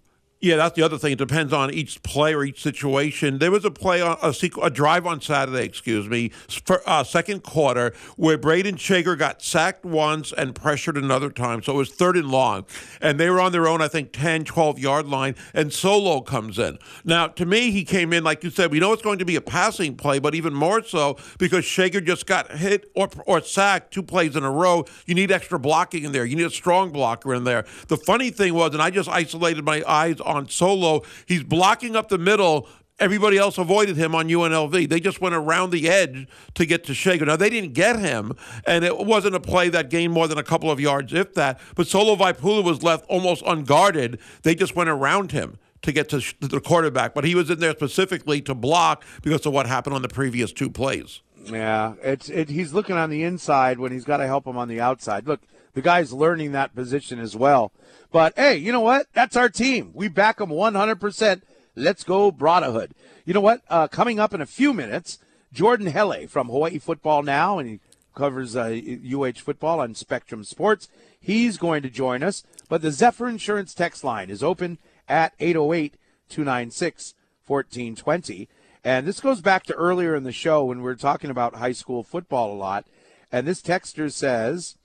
Yeah, 0.45 0.57
that's 0.57 0.75
the 0.75 0.83
other 0.83 0.99
thing. 0.99 1.13
It 1.13 1.17
depends 1.17 1.53
on 1.53 1.73
each 1.73 2.03
play 2.03 2.35
or 2.35 2.43
each 2.43 2.61
situation. 2.61 3.39
There 3.39 3.49
was 3.49 3.65
a 3.65 3.71
play 3.71 3.99
on 3.99 4.11
a, 4.21 4.27
sequ- 4.27 4.63
a 4.63 4.69
drive 4.69 5.07
on 5.07 5.19
Saturday, 5.19 5.65
excuse 5.65 6.07
me, 6.07 6.29
for 6.29 6.87
uh, 6.87 7.03
second 7.03 7.41
quarter 7.41 7.95
where 8.15 8.37
Brayden 8.37 8.77
Schager 8.77 9.15
got 9.15 9.41
sacked 9.41 9.83
once 9.83 10.31
and 10.31 10.53
pressured 10.53 10.97
another 10.97 11.31
time. 11.31 11.63
So 11.63 11.73
it 11.73 11.77
was 11.77 11.89
third 11.89 12.15
and 12.15 12.29
long, 12.29 12.67
and 13.01 13.19
they 13.19 13.27
were 13.31 13.39
on 13.39 13.53
their 13.53 13.67
own, 13.67 13.81
I 13.81 13.87
think, 13.87 14.11
10, 14.11 14.45
12 14.45 14.77
yard 14.77 15.07
line, 15.07 15.33
and 15.55 15.73
Solo 15.73 16.21
comes 16.21 16.59
in. 16.59 16.77
Now, 17.03 17.25
to 17.25 17.45
me, 17.47 17.71
he 17.71 17.83
came 17.83 18.13
in 18.13 18.23
like 18.23 18.43
you 18.43 18.51
said. 18.51 18.69
We 18.69 18.79
know 18.79 18.93
it's 18.93 19.01
going 19.01 19.17
to 19.17 19.25
be 19.25 19.37
a 19.37 19.41
passing 19.41 19.95
play, 19.95 20.19
but 20.19 20.35
even 20.35 20.53
more 20.53 20.83
so 20.83 21.17
because 21.39 21.65
Schager 21.65 22.01
just 22.01 22.27
got 22.27 22.51
hit 22.51 22.91
or 22.93 23.09
or 23.25 23.41
sacked 23.41 23.95
two 23.95 24.03
plays 24.03 24.35
in 24.35 24.43
a 24.43 24.51
row. 24.51 24.85
You 25.07 25.15
need 25.15 25.31
extra 25.31 25.57
blocking 25.57 26.03
in 26.03 26.11
there. 26.11 26.23
You 26.23 26.35
need 26.35 26.45
a 26.45 26.51
strong 26.51 26.91
blocker 26.91 27.33
in 27.33 27.45
there. 27.45 27.65
The 27.87 27.97
funny 27.97 28.29
thing 28.29 28.53
was, 28.53 28.73
and 28.73 28.81
I 28.83 28.91
just 28.91 29.09
isolated 29.09 29.65
my 29.65 29.81
eyes 29.87 30.21
On 30.35 30.49
solo. 30.49 31.01
He's 31.25 31.43
blocking 31.43 31.95
up 31.95 32.09
the 32.09 32.17
middle. 32.17 32.67
Everybody 32.99 33.37
else 33.37 33.57
avoided 33.57 33.97
him 33.97 34.13
on 34.15 34.29
UNLV. 34.29 34.89
They 34.89 34.99
just 34.99 35.19
went 35.19 35.35
around 35.35 35.71
the 35.71 35.89
edge 35.89 36.27
to 36.53 36.65
get 36.65 36.83
to 36.85 36.93
Schager. 36.93 37.25
Now 37.25 37.35
they 37.35 37.49
didn't 37.49 37.73
get 37.73 37.99
him, 37.99 38.33
and 38.65 38.85
it 38.85 38.97
wasn't 38.97 39.35
a 39.35 39.39
play 39.39 39.69
that 39.69 39.89
gained 39.89 40.13
more 40.13 40.27
than 40.27 40.37
a 40.37 40.43
couple 40.43 40.71
of 40.71 40.79
yards, 40.79 41.13
if 41.13 41.33
that. 41.33 41.59
But 41.75 41.87
Solo 41.87 42.15
Vaipulu 42.15 42.63
was 42.63 42.83
left 42.83 43.05
almost 43.09 43.43
unguarded. 43.45 44.19
They 44.43 44.55
just 44.55 44.75
went 44.75 44.89
around 44.89 45.31
him 45.31 45.57
to 45.81 45.91
get 45.91 46.09
to, 46.09 46.19
to 46.19 46.47
the 46.47 46.61
quarterback, 46.61 47.13
but 47.13 47.23
he 47.23 47.35
was 47.35 47.49
in 47.49 47.59
there 47.59 47.71
specifically 47.71 48.41
to 48.41 48.55
block 48.55 49.03
because 49.21 49.45
of 49.45 49.53
what 49.53 49.67
happened 49.67 49.95
on 49.95 50.01
the 50.01 50.09
previous 50.09 50.51
two 50.51 50.69
plays. 50.69 51.21
Yeah, 51.45 51.93
it's 52.01 52.29
it, 52.29 52.49
he's 52.49 52.73
looking 52.73 52.95
on 52.95 53.09
the 53.09 53.23
inside 53.23 53.77
when 53.79 53.91
he's 53.91 54.03
got 54.05 54.17
to 54.17 54.25
help 54.25 54.47
him 54.47 54.57
on 54.57 54.67
the 54.67 54.81
outside. 54.81 55.27
Look, 55.27 55.41
the 55.75 55.81
guy's 55.81 56.11
learning 56.11 56.53
that 56.53 56.73
position 56.73 57.19
as 57.19 57.35
well. 57.35 57.71
But 58.11 58.33
hey, 58.35 58.55
you 58.55 58.71
know 58.71 58.81
what? 58.81 59.07
That's 59.13 59.35
our 59.35 59.49
team. 59.49 59.91
We 59.93 60.07
back 60.07 60.37
them 60.37 60.49
100%. 60.49 61.41
Let's 61.75 62.03
go, 62.03 62.31
Brotherhood. 62.31 62.93
You 63.25 63.33
know 63.33 63.41
what? 63.41 63.61
Uh, 63.69 63.87
coming 63.87 64.19
up 64.19 64.33
in 64.33 64.41
a 64.41 64.45
few 64.45 64.73
minutes, 64.73 65.19
Jordan 65.51 65.87
Helle 65.87 66.27
from 66.27 66.47
Hawaii 66.47 66.79
Football 66.79 67.23
Now, 67.23 67.59
and 67.59 67.69
he 67.69 67.79
covers 68.15 68.55
uh, 68.55 68.79
UH 69.05 69.39
football 69.39 69.81
on 69.81 69.93
Spectrum 69.93 70.43
Sports. 70.43 70.87
He's 71.19 71.57
going 71.57 71.83
to 71.83 71.89
join 71.89 72.23
us. 72.23 72.43
But 72.69 72.81
the 72.81 72.91
Zephyr 72.91 73.27
Insurance 73.27 73.73
text 73.73 74.03
line 74.03 74.29
is 74.29 74.41
open 74.41 74.79
at 75.07 75.33
808 75.39 75.95
296 76.29 77.13
1420. 77.45 78.47
And 78.83 79.05
this 79.05 79.19
goes 79.19 79.41
back 79.41 79.63
to 79.63 79.73
earlier 79.73 80.15
in 80.15 80.23
the 80.23 80.31
show 80.31 80.63
when 80.63 80.77
we 80.77 80.83
were 80.83 80.95
talking 80.95 81.29
about 81.29 81.55
high 81.55 81.71
school 81.73 82.03
football 82.03 82.53
a 82.53 82.55
lot. 82.55 82.85
And 83.31 83.47
this 83.47 83.61
texter 83.61 84.11
says, 84.11 84.77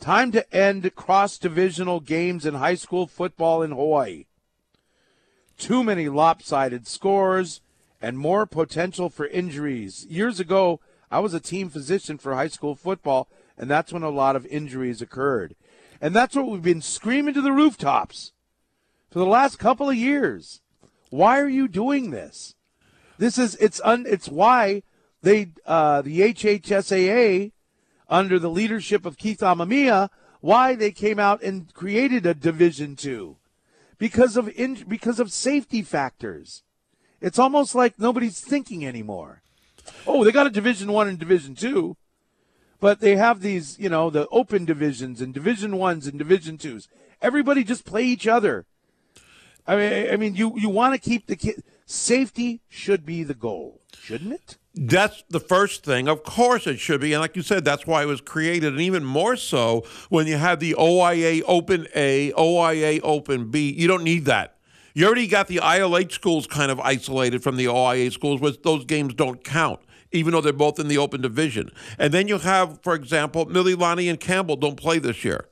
Time 0.00 0.30
to 0.32 0.54
end 0.54 0.94
cross 0.94 1.38
divisional 1.38 2.00
games 2.00 2.44
in 2.44 2.54
high 2.54 2.74
school 2.74 3.06
football 3.06 3.62
in 3.62 3.70
Hawaii. 3.70 4.26
Too 5.58 5.82
many 5.82 6.08
lopsided 6.08 6.86
scores 6.86 7.60
and 8.00 8.18
more 8.18 8.46
potential 8.46 9.08
for 9.08 9.26
injuries. 9.26 10.06
Years 10.08 10.38
ago, 10.38 10.80
I 11.10 11.20
was 11.20 11.34
a 11.34 11.40
team 11.40 11.70
physician 11.70 12.18
for 12.18 12.34
high 12.34 12.48
school 12.48 12.74
football, 12.74 13.28
and 13.56 13.70
that's 13.70 13.92
when 13.92 14.02
a 14.02 14.10
lot 14.10 14.36
of 14.36 14.46
injuries 14.46 15.00
occurred. 15.00 15.56
And 16.00 16.14
that's 16.14 16.36
what 16.36 16.46
we've 16.46 16.62
been 16.62 16.82
screaming 16.82 17.34
to 17.34 17.40
the 17.40 17.52
rooftops 17.52 18.32
for 19.10 19.18
the 19.18 19.24
last 19.24 19.58
couple 19.58 19.88
of 19.88 19.96
years. 19.96 20.60
Why 21.10 21.40
are 21.40 21.48
you 21.48 21.68
doing 21.68 22.10
this? 22.10 22.54
This 23.18 23.38
is 23.38 23.54
it's 23.56 23.80
un, 23.82 24.04
it's 24.06 24.28
why 24.28 24.82
they 25.22 25.52
uh, 25.64 26.02
the 26.02 26.20
HHSAA 26.20 27.52
under 28.08 28.38
the 28.38 28.50
leadership 28.50 29.04
of 29.04 29.18
Keith 29.18 29.40
Amemiya 29.40 30.08
why 30.40 30.74
they 30.74 30.92
came 30.92 31.18
out 31.18 31.42
and 31.42 31.72
created 31.74 32.24
a 32.26 32.34
Division 32.34 32.94
Two 32.96 33.36
because 33.98 34.36
of 34.36 34.48
in, 34.50 34.84
because 34.86 35.18
of 35.18 35.32
safety 35.32 35.82
factors. 35.82 36.62
It's 37.20 37.38
almost 37.38 37.74
like 37.74 37.98
nobody's 37.98 38.40
thinking 38.40 38.86
anymore. 38.86 39.42
Oh, 40.06 40.24
they 40.24 40.32
got 40.32 40.46
a 40.46 40.50
Division 40.50 40.92
One 40.92 41.08
and 41.08 41.18
Division 41.18 41.54
Two, 41.54 41.96
but 42.78 43.00
they 43.00 43.16
have 43.16 43.40
these, 43.40 43.78
you 43.78 43.88
know, 43.88 44.10
the 44.10 44.28
open 44.28 44.64
divisions 44.64 45.20
and 45.20 45.32
Division 45.32 45.76
Ones 45.76 46.06
and 46.06 46.18
Division 46.18 46.58
Twos. 46.58 46.88
Everybody 47.22 47.64
just 47.64 47.84
play 47.84 48.04
each 48.04 48.26
other. 48.26 48.66
I 49.66 49.76
mean, 49.76 50.10
I 50.12 50.16
mean, 50.16 50.36
you 50.36 50.52
you 50.56 50.68
want 50.68 50.94
to 50.94 51.00
keep 51.00 51.26
the 51.26 51.36
kid 51.36 51.62
safety 51.86 52.60
should 52.68 53.04
be 53.06 53.24
the 53.24 53.34
goal, 53.34 53.80
shouldn't 53.98 54.34
it? 54.34 54.58
That's 54.78 55.24
the 55.30 55.40
first 55.40 55.84
thing. 55.84 56.06
Of 56.06 56.22
course, 56.22 56.66
it 56.66 56.78
should 56.78 57.00
be. 57.00 57.14
And 57.14 57.22
like 57.22 57.34
you 57.34 57.40
said, 57.40 57.64
that's 57.64 57.86
why 57.86 58.02
it 58.02 58.06
was 58.06 58.20
created. 58.20 58.74
And 58.74 58.82
even 58.82 59.04
more 59.04 59.34
so 59.34 59.86
when 60.10 60.26
you 60.26 60.36
have 60.36 60.60
the 60.60 60.74
OIA 60.74 61.42
Open 61.46 61.86
A, 61.94 62.30
OIA 62.32 63.00
Open 63.02 63.50
B. 63.50 63.72
You 63.72 63.88
don't 63.88 64.04
need 64.04 64.26
that. 64.26 64.58
You 64.92 65.06
already 65.06 65.28
got 65.28 65.48
the 65.48 65.58
ILH 65.58 66.12
schools 66.12 66.46
kind 66.46 66.70
of 66.70 66.78
isolated 66.80 67.42
from 67.42 67.56
the 67.56 67.68
OIA 67.68 68.10
schools, 68.10 68.40
which 68.40 68.60
those 68.62 68.84
games 68.84 69.14
don't 69.14 69.42
count, 69.42 69.80
even 70.12 70.32
though 70.32 70.42
they're 70.42 70.52
both 70.52 70.78
in 70.78 70.88
the 70.88 70.98
open 70.98 71.22
division. 71.22 71.70
And 71.98 72.12
then 72.12 72.28
you 72.28 72.38
have, 72.38 72.80
for 72.82 72.94
example, 72.94 73.46
Mililani 73.46 74.10
and 74.10 74.20
Campbell 74.20 74.56
don't 74.56 74.76
play 74.76 74.98
this 74.98 75.24
year. 75.24 75.48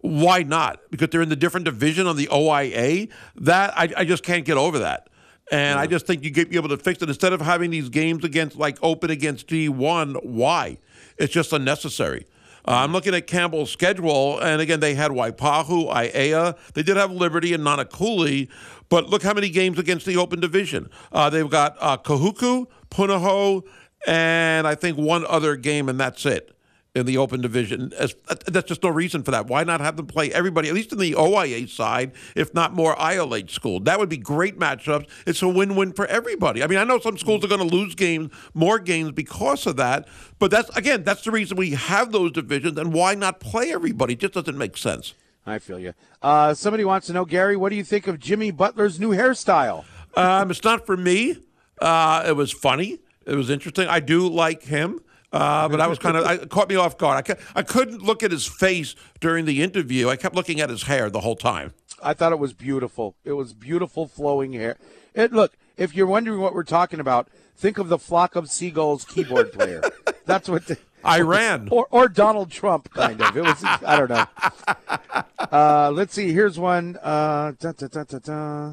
Why 0.00 0.42
not? 0.42 0.80
Because 0.90 1.08
they're 1.08 1.22
in 1.22 1.28
the 1.28 1.36
different 1.36 1.64
division 1.64 2.06
on 2.06 2.16
the 2.16 2.28
OIA. 2.30 3.08
That 3.36 3.76
I, 3.76 3.88
I 3.96 4.04
just 4.04 4.22
can't 4.22 4.44
get 4.44 4.56
over 4.56 4.78
that. 4.80 5.08
And 5.50 5.78
I 5.78 5.86
just 5.86 6.06
think 6.06 6.24
you 6.24 6.30
get 6.30 6.50
be 6.50 6.56
able 6.56 6.70
to 6.70 6.76
fix 6.76 7.02
it 7.02 7.08
instead 7.08 7.32
of 7.32 7.40
having 7.40 7.70
these 7.70 7.88
games 7.88 8.24
against 8.24 8.56
like 8.56 8.78
open 8.82 9.10
against 9.10 9.48
D1. 9.48 10.24
Why? 10.24 10.78
It's 11.18 11.32
just 11.32 11.52
unnecessary. 11.52 12.26
Uh, 12.66 12.76
I'm 12.76 12.92
looking 12.92 13.14
at 13.14 13.26
Campbell's 13.26 13.70
schedule, 13.70 14.38
and 14.40 14.62
again, 14.62 14.80
they 14.80 14.94
had 14.94 15.10
Waipahu, 15.10 15.92
Aiea. 15.92 16.56
They 16.72 16.82
did 16.82 16.96
have 16.96 17.12
Liberty 17.12 17.52
and 17.52 17.62
Nanakuli, 17.62 18.48
but 18.88 19.10
look 19.10 19.22
how 19.22 19.34
many 19.34 19.50
games 19.50 19.78
against 19.78 20.06
the 20.06 20.16
Open 20.16 20.40
Division. 20.40 20.88
Uh, 21.12 21.28
they've 21.28 21.50
got 21.50 21.76
uh, 21.78 21.98
Kahuku, 21.98 22.66
Punahou, 22.90 23.64
and 24.06 24.66
I 24.66 24.74
think 24.76 24.96
one 24.96 25.26
other 25.26 25.56
game, 25.56 25.90
and 25.90 26.00
that's 26.00 26.24
it 26.24 26.53
in 26.94 27.06
the 27.06 27.18
Open 27.18 27.40
Division. 27.40 27.92
As, 27.98 28.14
that's 28.46 28.68
just 28.68 28.82
no 28.82 28.88
reason 28.88 29.22
for 29.22 29.32
that. 29.32 29.46
Why 29.46 29.64
not 29.64 29.80
have 29.80 29.96
them 29.96 30.06
play 30.06 30.32
everybody, 30.32 30.68
at 30.68 30.74
least 30.74 30.92
in 30.92 30.98
the 30.98 31.14
OIA 31.14 31.68
side, 31.68 32.12
if 32.36 32.54
not 32.54 32.72
more 32.72 32.94
ILH 32.96 33.50
school? 33.50 33.80
That 33.80 33.98
would 33.98 34.08
be 34.08 34.16
great 34.16 34.58
matchups. 34.58 35.08
It's 35.26 35.42
a 35.42 35.48
win-win 35.48 35.92
for 35.92 36.06
everybody. 36.06 36.62
I 36.62 36.66
mean, 36.66 36.78
I 36.78 36.84
know 36.84 37.00
some 37.00 37.18
schools 37.18 37.44
are 37.44 37.48
going 37.48 37.68
to 37.68 37.76
lose 37.76 37.94
games, 37.94 38.32
more 38.54 38.78
games 38.78 39.12
because 39.12 39.66
of 39.66 39.76
that, 39.76 40.06
but 40.38 40.50
that's 40.50 40.74
again, 40.76 41.02
that's 41.02 41.22
the 41.22 41.30
reason 41.30 41.56
we 41.56 41.70
have 41.70 42.12
those 42.12 42.32
divisions. 42.32 42.78
And 42.78 42.92
why 42.92 43.14
not 43.14 43.40
play 43.40 43.72
everybody? 43.72 44.14
It 44.14 44.20
just 44.20 44.34
doesn't 44.34 44.56
make 44.56 44.76
sense. 44.76 45.14
I 45.46 45.58
feel 45.58 45.78
you. 45.78 45.94
Uh, 46.22 46.54
somebody 46.54 46.84
wants 46.84 47.08
to 47.08 47.12
know, 47.12 47.24
Gary, 47.24 47.56
what 47.56 47.68
do 47.68 47.76
you 47.76 47.84
think 47.84 48.06
of 48.06 48.18
Jimmy 48.18 48.50
Butler's 48.50 48.98
new 48.98 49.10
hairstyle? 49.10 49.84
Um, 50.14 50.50
it's 50.50 50.64
not 50.64 50.86
for 50.86 50.96
me. 50.96 51.38
Uh, 51.80 52.24
it 52.26 52.36
was 52.36 52.52
funny. 52.52 53.00
It 53.26 53.34
was 53.34 53.50
interesting. 53.50 53.88
I 53.88 54.00
do 54.00 54.28
like 54.28 54.62
him. 54.62 55.00
Uh, 55.34 55.68
but 55.68 55.80
I 55.80 55.88
was 55.88 55.98
kind 55.98 56.16
of, 56.16 56.30
it 56.30 56.48
caught 56.48 56.68
me 56.68 56.76
off 56.76 56.96
guard. 56.96 57.18
I, 57.18 57.22
ca- 57.22 57.42
I 57.56 57.62
couldn't 57.62 58.02
look 58.02 58.22
at 58.22 58.30
his 58.30 58.46
face 58.46 58.94
during 59.18 59.46
the 59.46 59.64
interview. 59.64 60.08
I 60.08 60.14
kept 60.14 60.36
looking 60.36 60.60
at 60.60 60.70
his 60.70 60.84
hair 60.84 61.10
the 61.10 61.22
whole 61.22 61.34
time. 61.34 61.74
I 62.00 62.14
thought 62.14 62.30
it 62.30 62.38
was 62.38 62.52
beautiful. 62.52 63.16
It 63.24 63.32
was 63.32 63.52
beautiful 63.52 64.06
flowing 64.06 64.52
hair. 64.52 64.76
It 65.12 65.32
look, 65.32 65.56
if 65.76 65.92
you're 65.92 66.06
wondering 66.06 66.40
what 66.40 66.54
we're 66.54 66.62
talking 66.62 67.00
about, 67.00 67.26
think 67.56 67.78
of 67.78 67.88
the 67.88 67.98
flock 67.98 68.36
of 68.36 68.48
seagulls 68.48 69.04
keyboard 69.04 69.52
player. 69.52 69.82
That's 70.24 70.48
what 70.48 70.66
the, 70.66 70.78
I 71.02 71.20
Ran. 71.20 71.68
or 71.72 71.88
or 71.90 72.08
Donald 72.08 72.52
Trump 72.52 72.92
kind 72.92 73.20
of. 73.20 73.36
It 73.36 73.42
was 73.42 73.62
I 73.64 73.96
don't 73.98 74.10
know. 74.10 74.26
Uh, 75.52 75.90
let's 75.94 76.14
see. 76.14 76.32
Here's 76.32 76.58
one. 76.58 76.98
Uh, 77.00 77.52
da, 77.60 77.70
da, 77.72 77.86
da. 78.02 78.72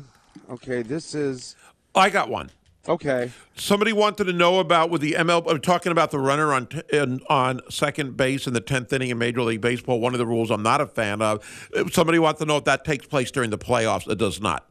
Okay, 0.49 0.81
this 0.81 1.13
is 1.13 1.55
I 1.93 2.09
got 2.09 2.27
one. 2.27 2.49
Okay. 2.87 3.31
Somebody 3.55 3.93
wanted 3.93 4.25
to 4.25 4.33
know 4.33 4.59
about 4.59 4.89
with 4.89 5.01
the 5.01 5.13
ML. 5.13 5.49
I'm 5.49 5.61
talking 5.61 5.91
about 5.91 6.11
the 6.11 6.19
runner 6.19 6.53
on 6.53 6.67
t- 6.67 6.81
in, 6.91 7.21
on 7.29 7.61
second 7.69 8.17
base 8.17 8.47
in 8.47 8.53
the 8.53 8.61
tenth 8.61 8.91
inning 8.93 9.09
in 9.09 9.17
Major 9.17 9.41
League 9.41 9.61
Baseball. 9.61 9.99
One 9.99 10.13
of 10.13 10.19
the 10.19 10.25
rules 10.25 10.51
I'm 10.51 10.63
not 10.63 10.81
a 10.81 10.87
fan 10.87 11.21
of. 11.21 11.43
Somebody 11.91 12.19
wants 12.19 12.39
to 12.39 12.45
know 12.45 12.57
if 12.57 12.63
that 12.65 12.85
takes 12.85 13.05
place 13.05 13.31
during 13.31 13.49
the 13.49 13.57
playoffs. 13.57 14.09
It 14.09 14.17
does 14.17 14.41
not. 14.41 14.67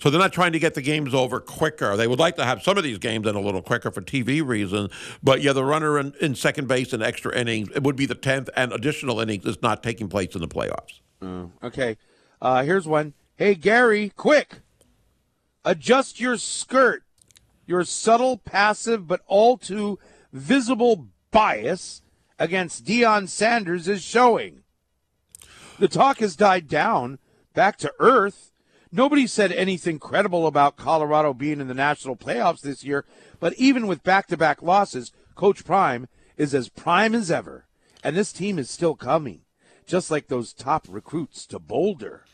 So 0.00 0.08
they're 0.08 0.20
not 0.20 0.32
trying 0.32 0.52
to 0.52 0.58
get 0.58 0.74
the 0.74 0.80
games 0.80 1.12
over 1.12 1.40
quicker. 1.40 1.94
They 1.94 2.06
would 2.06 2.18
like 2.18 2.36
to 2.36 2.44
have 2.44 2.62
some 2.62 2.78
of 2.78 2.84
these 2.84 2.98
games 2.98 3.26
in 3.26 3.36
a 3.36 3.40
little 3.40 3.60
quicker 3.60 3.90
for 3.90 4.00
TV 4.00 4.44
reasons. 4.44 4.90
But 5.22 5.42
yeah, 5.42 5.52
the 5.52 5.64
runner 5.64 5.98
in, 5.98 6.14
in 6.22 6.34
second 6.34 6.68
base 6.68 6.94
in 6.94 7.02
extra 7.02 7.36
innings, 7.36 7.68
it 7.74 7.82
would 7.82 7.96
be 7.96 8.06
the 8.06 8.14
tenth 8.14 8.48
and 8.56 8.72
additional 8.72 9.20
innings 9.20 9.44
is 9.44 9.60
not 9.60 9.82
taking 9.82 10.08
place 10.08 10.34
in 10.34 10.40
the 10.40 10.48
playoffs. 10.48 11.00
Okay. 11.62 11.98
Uh, 12.40 12.62
here's 12.62 12.88
one. 12.88 13.12
Hey 13.36 13.54
Gary, 13.54 14.12
quick. 14.16 14.60
Adjust 15.64 16.20
your 16.20 16.36
skirt. 16.36 17.02
Your 17.66 17.84
subtle, 17.84 18.38
passive, 18.38 19.06
but 19.06 19.20
all 19.26 19.56
too 19.56 19.98
visible 20.32 21.08
bias 21.30 22.02
against 22.38 22.84
Deion 22.84 23.28
Sanders 23.28 23.86
is 23.86 24.02
showing. 24.02 24.62
The 25.78 25.88
talk 25.88 26.18
has 26.18 26.36
died 26.36 26.68
down, 26.68 27.18
back 27.54 27.76
to 27.78 27.92
earth. 28.00 28.52
Nobody 28.90 29.26
said 29.26 29.52
anything 29.52 29.98
credible 29.98 30.46
about 30.46 30.76
Colorado 30.76 31.32
being 31.32 31.60
in 31.60 31.68
the 31.68 31.74
national 31.74 32.16
playoffs 32.16 32.62
this 32.62 32.82
year, 32.82 33.04
but 33.38 33.54
even 33.54 33.86
with 33.86 34.02
back 34.02 34.26
to 34.28 34.36
back 34.36 34.62
losses, 34.62 35.12
Coach 35.36 35.64
Prime 35.64 36.08
is 36.36 36.54
as 36.54 36.68
prime 36.68 37.14
as 37.14 37.30
ever. 37.30 37.66
And 38.02 38.16
this 38.16 38.32
team 38.32 38.58
is 38.58 38.70
still 38.70 38.96
coming, 38.96 39.42
just 39.86 40.10
like 40.10 40.26
those 40.26 40.52
top 40.52 40.86
recruits 40.88 41.46
to 41.46 41.58
Boulder. 41.58 42.24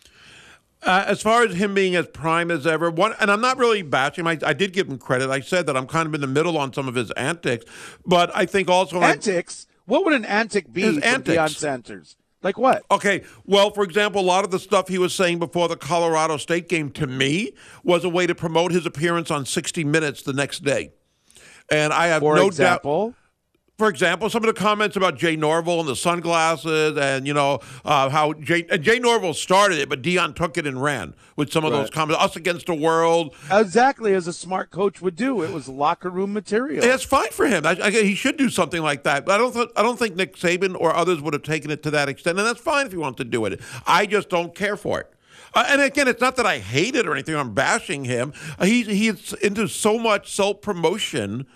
Uh, 0.83 1.05
as 1.07 1.22
far 1.22 1.43
as 1.43 1.55
him 1.55 1.74
being 1.74 1.97
as 1.97 2.07
prime 2.09 2.51
as 2.51 2.66
ever, 2.66 2.91
one, 2.91 3.14
and 3.18 3.31
I'm 3.31 3.41
not 3.41 3.59
really 3.59 3.83
bashing 3.83 4.22
him. 4.22 4.29
I, 4.29 4.39
I 4.45 4.53
did 4.53 4.72
give 4.72 4.89
him 4.89 4.99
credit. 4.99 5.31
I 5.31 5.41
said 5.41 5.66
that 5.66 5.77
I'm 5.77 5.87
kind 5.87 6.07
of 6.07 6.14
in 6.14 6.20
the 6.20 6.27
middle 6.27 6.57
on 6.57 6.72
some 6.72 6.87
of 6.87 6.95
his 6.95 7.11
antics, 7.12 7.64
but 8.05 8.31
I 8.37 8.47
think 8.47 8.68
also 8.68 9.01
Antics? 9.01 9.66
What 9.87 10.05
would 10.05 10.14
an 10.14 10.24
antic 10.24 10.72
be 10.72 10.83
His 10.83 10.99
antics. 10.99 11.37
Deion 11.37 11.49
Sanders? 11.49 12.16
Like 12.43 12.59
what? 12.59 12.85
Okay, 12.91 13.24
well, 13.45 13.70
for 13.70 13.83
example, 13.83 14.20
a 14.20 14.22
lot 14.22 14.45
of 14.45 14.51
the 14.51 14.59
stuff 14.59 14.87
he 14.89 14.99
was 14.99 15.14
saying 15.14 15.39
before 15.39 15.68
the 15.68 15.77
Colorado 15.77 16.37
State 16.37 16.68
game 16.68 16.91
to 16.93 17.07
me 17.07 17.53
was 17.83 18.05
a 18.05 18.09
way 18.09 18.27
to 18.27 18.35
promote 18.35 18.70
his 18.70 18.87
appearance 18.87 19.31
on 19.31 19.47
60 19.47 19.83
Minutes 19.85 20.22
the 20.22 20.33
next 20.33 20.62
day. 20.62 20.93
And 21.70 21.93
I 21.93 22.07
have 22.09 22.22
For 22.22 22.37
no 22.37 22.51
doubt. 22.51 22.83
For 23.79 23.91
example, 23.91 24.31
some 24.31 24.43
of 24.43 24.47
the 24.47 24.59
comments 24.59 24.97
about 24.97 25.18
Jay 25.18 25.37
Norvell 25.37 25.81
and 25.81 25.89
the 25.89 25.97
sunglasses, 25.97 26.97
and 26.97 27.27
you 27.27 27.35
know 27.35 27.61
uh, 27.85 28.09
how 28.09 28.33
Jay 28.33 28.62
Jay 28.62 28.99
Norvell 28.99 29.35
started 29.35 29.79
it, 29.79 29.91
but 29.91 30.01
Deion 30.01 30.35
took 30.35 30.57
it 30.57 30.66
and 30.66 30.83
ran 30.83 31.12
with 31.37 31.53
some 31.53 31.62
of 31.62 31.72
those 31.72 31.91
comments. 31.91 32.22
Us 32.22 32.37
against 32.37 32.66
the 32.66 32.74
world. 32.74 33.35
exactly 33.51 34.14
as 34.14 34.27
a 34.27 34.33
smart 34.33 34.70
coach 34.70 35.03
would 35.03 35.14
do. 35.14 35.43
It 35.43 35.53
was 35.53 35.68
locker 35.68 36.09
room 36.09 36.33
material. 36.33 36.81
That's 36.81 37.05
fine 37.05 37.29
for 37.33 37.47
him. 37.47 37.66
I, 37.66 37.77
I, 37.83 37.91
he 37.91 38.14
should 38.14 38.39
do 38.39 38.49
something 38.49 38.81
like 38.81 39.03
that. 39.03 39.27
But 39.27 39.35
I 39.35 39.39
don't. 39.39 39.53
Th- 39.53 39.68
I 39.77 39.83
don't 39.83 39.99
think 39.99 40.16
Nick 40.16 40.37
Saban 40.37 40.74
or 40.74 40.97
others 40.97 41.20
would 41.20 41.35
have 41.35 41.43
taken 41.43 41.70
it 41.70 41.83
to 41.83 41.91
that 41.91 42.09
extent, 42.09 42.39
and 42.39 42.47
that's 42.47 42.61
fine 42.61 42.87
if 42.87 42.93
he 42.93 42.99
wants 42.99 43.18
to 43.18 43.24
do 43.24 43.45
it. 43.45 43.61
I 43.87 44.07
just 44.07 44.31
don't 44.31 44.55
care 44.55 44.79
for 44.79 45.01
it. 45.01 45.12
Uh, 45.55 45.66
and 45.68 45.83
again, 45.83 46.09
it's 46.09 46.22
not 46.22 46.37
that 46.37 46.47
I 46.47 46.61
hate 46.61 46.97
it 46.97 47.07
or 47.07 47.12
anything. 47.12 47.37
I'm 47.37 47.53
bashing 47.53 48.07
him. 48.07 48.33
Uh, 48.59 48.64
he 48.64 48.85
he's 48.85 49.35
into 49.35 49.68
so 49.68 49.99
much 49.99 50.33
self 50.33 50.62
promotion. 50.62 51.47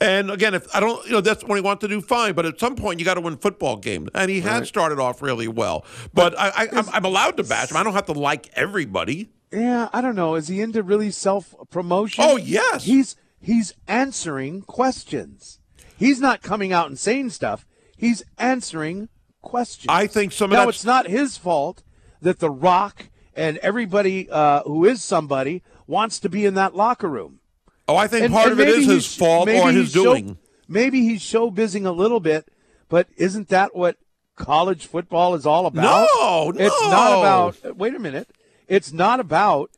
And 0.00 0.30
again, 0.30 0.54
if 0.54 0.74
I 0.74 0.80
don't, 0.80 1.04
you 1.06 1.12
know, 1.12 1.20
that's 1.20 1.42
what 1.42 1.56
he 1.56 1.60
wants 1.60 1.80
to 1.80 1.88
do. 1.88 2.00
Fine, 2.00 2.34
but 2.34 2.46
at 2.46 2.60
some 2.60 2.76
point, 2.76 3.00
you 3.00 3.04
got 3.04 3.14
to 3.14 3.20
win 3.20 3.36
football 3.36 3.76
games, 3.76 4.08
and 4.14 4.30
he 4.30 4.40
has 4.40 4.68
started 4.68 5.00
off 5.00 5.22
really 5.22 5.48
well. 5.48 5.84
But, 6.14 6.38
I, 6.38 6.48
I, 6.48 6.90
I'm, 6.92 7.04
allowed 7.04 7.36
to 7.38 7.44
bash 7.44 7.70
him. 7.70 7.76
I 7.76 7.82
don't 7.82 7.94
have 7.94 8.06
to 8.06 8.12
like 8.12 8.48
everybody. 8.54 9.30
Yeah, 9.52 9.88
I 9.92 10.00
don't 10.00 10.14
know. 10.14 10.34
Is 10.34 10.48
he 10.48 10.60
into 10.60 10.82
really 10.82 11.10
self 11.10 11.54
promotion? 11.70 12.24
Oh, 12.26 12.36
yes. 12.36 12.84
He's 12.84 13.16
he's 13.40 13.74
answering 13.86 14.62
questions. 14.62 15.58
He's 15.96 16.20
not 16.20 16.42
coming 16.42 16.72
out 16.72 16.88
and 16.88 16.98
saying 16.98 17.30
stuff. 17.30 17.66
He's 17.96 18.22
answering 18.38 19.08
questions. 19.42 19.86
I 19.88 20.06
think 20.06 20.32
some 20.32 20.52
of 20.52 20.58
now 20.58 20.68
it's 20.68 20.84
not 20.84 21.08
his 21.08 21.36
fault 21.36 21.82
that 22.20 22.38
The 22.38 22.50
Rock 22.50 23.08
and 23.34 23.58
everybody 23.58 24.28
uh, 24.30 24.62
who 24.62 24.84
is 24.84 25.02
somebody 25.02 25.62
wants 25.86 26.20
to 26.20 26.28
be 26.28 26.44
in 26.44 26.54
that 26.54 26.76
locker 26.76 27.08
room. 27.08 27.40
Oh, 27.88 27.96
I 27.96 28.06
think 28.06 28.26
And- 28.26 28.34
part 28.34 28.50
and 28.50 28.60
of 28.60 28.60
it 28.60 28.68
is 28.68 28.86
his 28.86 29.16
fault 29.16 29.48
or 29.48 29.72
his 29.72 29.92
doing. 29.92 30.36
maybe 30.68 31.02
he's 31.02 31.22
show 31.22 31.50
busying 31.50 31.86
a 31.86 31.90
little 31.90 32.20
bit, 32.20 32.48
but 32.88 33.08
isn't 33.16 33.48
that 33.48 33.74
what 33.74 33.96
college 34.36 34.86
football 34.86 35.34
is 35.34 35.46
all 35.46 35.64
about? 35.66 36.08
No, 36.14 36.52
It's 36.54 36.82
not 36.82 37.18
about. 37.18 37.76
Wait 37.76 37.94
a 37.94 37.98
minute. 37.98 38.28
It's 38.68 38.92
not 38.92 39.20
about 39.20 39.70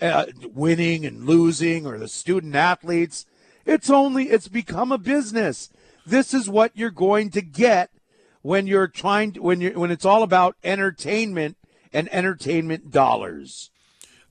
uh, 0.00 0.26
winning 0.54 1.04
and 1.04 1.24
losing 1.24 1.86
or 1.86 1.98
the 1.98 2.06
student 2.08 2.54
athletes. 2.54 3.26
It's 3.64 3.90
only. 3.90 4.30
It's 4.30 4.46
become 4.48 4.92
a 4.92 4.98
business. 4.98 5.68
This 6.06 6.32
is 6.32 6.48
what 6.48 6.70
you're 6.76 6.90
going 6.90 7.30
to 7.30 7.42
get 7.42 7.90
when 8.42 8.68
you're 8.68 8.86
trying 8.86 9.32
to, 9.32 9.42
when 9.42 9.60
you 9.60 9.70
when 9.72 9.90
it's 9.90 10.04
all 10.04 10.22
about 10.22 10.54
entertainment 10.62 11.56
and 11.92 12.08
entertainment 12.14 12.92
dollars. 12.92 13.70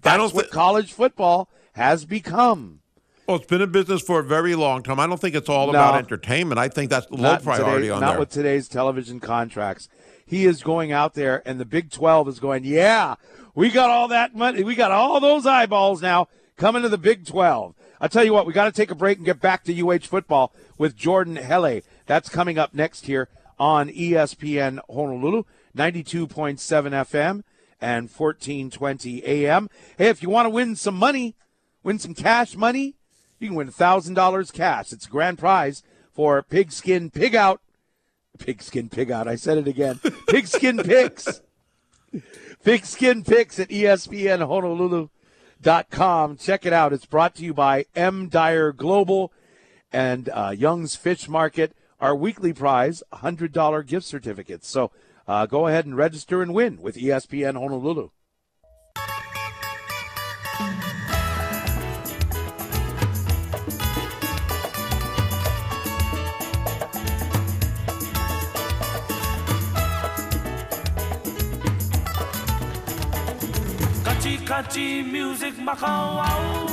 That's 0.02 0.34
what 0.34 0.46
thi- 0.46 0.52
college 0.52 0.94
football 0.94 1.50
has 1.74 2.06
become. 2.06 2.80
Well, 3.28 3.38
it's 3.38 3.48
been 3.48 3.62
in 3.62 3.72
business 3.72 4.04
for 4.04 4.20
a 4.20 4.24
very 4.24 4.54
long 4.54 4.84
time. 4.84 5.00
I 5.00 5.08
don't 5.08 5.20
think 5.20 5.34
it's 5.34 5.50
all 5.50 5.66
No. 5.68 5.72
about 5.72 5.96
entertainment. 5.96 6.60
I 6.60 6.68
think 6.68 6.92
that's 6.92 7.10
low 7.10 7.22
Not 7.24 7.44
priority 7.44 7.88
today- 7.88 7.90
on 7.90 8.02
not 8.02 8.12
there. 8.12 8.20
with 8.20 8.30
today's 8.30 8.68
television 8.68 9.20
contracts. 9.20 9.90
He 10.28 10.46
is 10.46 10.62
going 10.62 10.92
out 10.92 11.16
there, 11.16 11.42
and 11.46 11.60
the 11.60 11.66
Big 11.66 11.90
12 11.90 12.28
is 12.28 12.40
going, 12.40 12.64
yeah, 12.64 13.16
we 13.56 13.72
got 13.72 13.90
all 13.90 14.08
that 14.10 14.36
money. 14.36 14.64
We 14.64 14.76
got 14.76 14.92
all 14.92 15.20
those 15.20 15.46
eyeballs 15.48 16.04
now 16.04 16.28
coming 16.56 16.84
to 16.84 16.90
the 16.90 17.00
Big 17.00 17.26
12. 17.26 17.74
I'll 18.00 18.10
tell 18.10 18.24
you 18.24 18.34
what, 18.34 18.46
we 18.46 18.54
got 18.54 18.66
to 18.66 18.72
take 18.72 18.92
a 18.92 18.96
break 18.96 19.18
and 19.18 19.26
get 19.26 19.42
back 19.42 19.64
to 19.64 19.74
UH 19.74 20.06
football 20.08 20.54
with 20.78 20.96
Jordan 20.96 21.38
Helle. 21.38 21.82
That's 22.06 22.30
coming 22.30 22.60
up 22.60 22.76
next 22.76 23.06
here 23.08 23.28
on 23.58 23.90
ESPN 23.90 24.80
Honolulu, 24.88 25.44
92.7 25.76 26.94
FM 26.94 27.44
and 27.82 28.10
1420 28.12 29.24
AM. 29.26 29.70
Hey, 29.98 30.10
if 30.10 30.22
you 30.22 30.30
want 30.30 30.46
to 30.46 30.50
win 30.52 30.76
some 30.76 30.96
money, 30.96 31.36
win 31.84 31.98
some 31.98 32.14
cash 32.14 32.56
money, 32.56 32.96
you 33.40 33.48
can 33.50 33.56
win 33.56 33.70
$1,000 33.70 34.54
cash. 34.54 34.92
It's 34.94 35.06
a 35.06 35.10
grand 35.10 35.38
prize 35.38 35.84
for 36.12 36.42
Pigskin 36.44 37.10
Pig 37.10 37.36
Out. 37.36 37.62
Pigskin 38.38 38.90
Pig 38.90 39.12
Out. 39.12 39.28
I 39.28 39.36
said 39.36 39.58
it 39.58 39.68
again. 39.68 40.00
Pigskin 40.28 40.78
Picks. 40.80 41.42
Pigskin 42.64 43.24
Picks 43.24 43.60
at 43.60 43.70
ESPN 43.70 44.48
Honolulu.com. 44.48 46.38
Check 46.38 46.66
it 46.66 46.74
out. 46.74 46.94
It's 46.94 47.06
brought 47.06 47.36
to 47.36 47.44
you 47.44 47.54
by 47.54 47.86
M. 47.96 48.28
Dyer 48.30 48.72
Global 48.72 49.32
and 49.92 50.30
uh, 50.30 50.54
Young's 50.56 50.96
Fish 50.96 51.30
Market. 51.30 51.74
Our 52.00 52.16
weekly 52.16 52.54
prize, 52.54 53.04
$100 53.14 53.88
gift 53.88 54.06
certificates. 54.06 54.68
So 54.68 54.92
uh, 55.28 55.46
go 55.46 55.68
ahead 55.68 55.86
and 55.86 55.96
register 55.96 56.42
and 56.42 56.54
win 56.54 56.82
with 56.82 56.96
ESPN 56.96 57.54
Honolulu. 57.54 58.10
Kachi 74.46 75.04
music 75.12 75.56
makawao. 75.56 76.70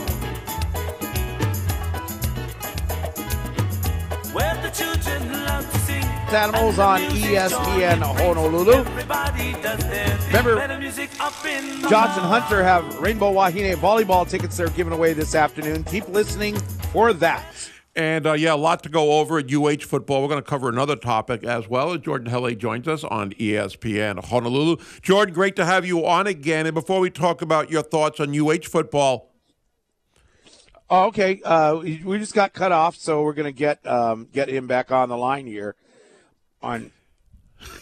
Where 4.35 4.55
the 4.61 4.69
children 4.71 5.33
love 5.45 5.73
to 5.73 5.79
sing. 5.79 6.05
Animals 6.35 6.79
on 6.79 7.01
ESPN. 7.01 8.03
Honolulu. 8.03 8.73
Everybody 8.73 9.53
does 9.63 9.81
their 9.81 10.07
thing. 10.07 10.45
Remember, 10.45 10.79
music 10.79 11.11
up 11.19 11.33
in 11.47 11.81
the 11.81 11.89
Johnson. 11.89 12.25
Hunter 12.25 12.63
have 12.63 13.01
Rainbow 13.01 13.33
Wahine 13.33 13.75
volleyball 13.77 14.29
tickets 14.29 14.59
they're 14.59 14.69
giving 14.69 14.93
away 14.93 15.15
this 15.15 15.35
afternoon. 15.35 15.83
Keep 15.85 16.09
listening 16.09 16.57
for 16.93 17.15
that. 17.15 17.43
And 17.95 18.27
uh, 18.27 18.33
yeah, 18.33 18.55
a 18.55 18.57
lot 18.57 18.83
to 18.85 18.89
go 18.89 19.21
over 19.21 19.39
at 19.39 19.53
UH 19.53 19.85
football. 19.87 20.23
We're 20.23 20.29
going 20.29 20.43
to 20.43 20.49
cover 20.49 20.69
another 20.69 20.97
topic 20.97 21.45
as 21.45 21.69
well 21.69 21.93
as 21.93 22.01
Jordan 22.01 22.31
Helle 22.31 22.51
joins 22.55 22.89
us 22.89 23.05
on 23.05 23.33
ESPN 23.33 24.25
Honolulu. 24.25 24.77
Jordan, 25.03 25.35
great 25.35 25.57
to 25.57 25.67
have 25.67 25.85
you 25.85 26.07
on 26.07 26.27
again. 26.27 26.67
And 26.67 26.75
before 26.75 27.01
we 27.01 27.11
talk 27.11 27.43
about 27.43 27.71
your 27.71 27.83
thoughts 27.83 28.19
on 28.19 28.39
UH 28.39 28.63
football, 28.69 29.33
Oh, 30.95 31.07
okay. 31.07 31.41
Uh, 31.43 31.79
we 31.79 32.19
just 32.19 32.35
got 32.35 32.53
cut 32.53 32.71
off, 32.71 32.97
so 32.97 33.23
we're 33.23 33.33
going 33.33 33.47
to 33.47 33.59
get 33.59 33.87
um, 33.87 34.29
get 34.31 34.51
him 34.51 34.67
back 34.67 34.93
on 34.93 35.09
the 35.09 35.17
line 35.17 35.47
here 35.47 35.75
on 36.63 36.91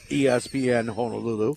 ESPN 0.09 0.95
Honolulu. 0.95 1.57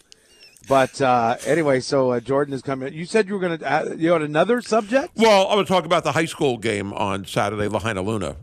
But 0.67 1.01
uh, 1.01 1.35
anyway, 1.45 1.81
so 1.81 2.11
uh, 2.11 2.19
Jordan 2.19 2.53
is 2.53 2.61
coming. 2.61 2.93
You 2.93 3.05
said 3.05 3.27
you 3.27 3.33
were 3.33 3.39
going 3.39 3.59
to. 3.59 3.65
Uh, 3.71 3.95
you 3.97 4.11
had 4.13 4.21
another 4.21 4.61
subject. 4.61 5.09
well, 5.15 5.47
I 5.47 5.55
want 5.55 5.67
to 5.67 5.73
talk 5.73 5.85
about 5.85 6.03
the 6.03 6.13
high 6.13 6.25
school 6.25 6.57
game 6.57 6.93
on 6.93 7.25
Saturday, 7.25 7.67
Lahainaluna. 7.67 8.37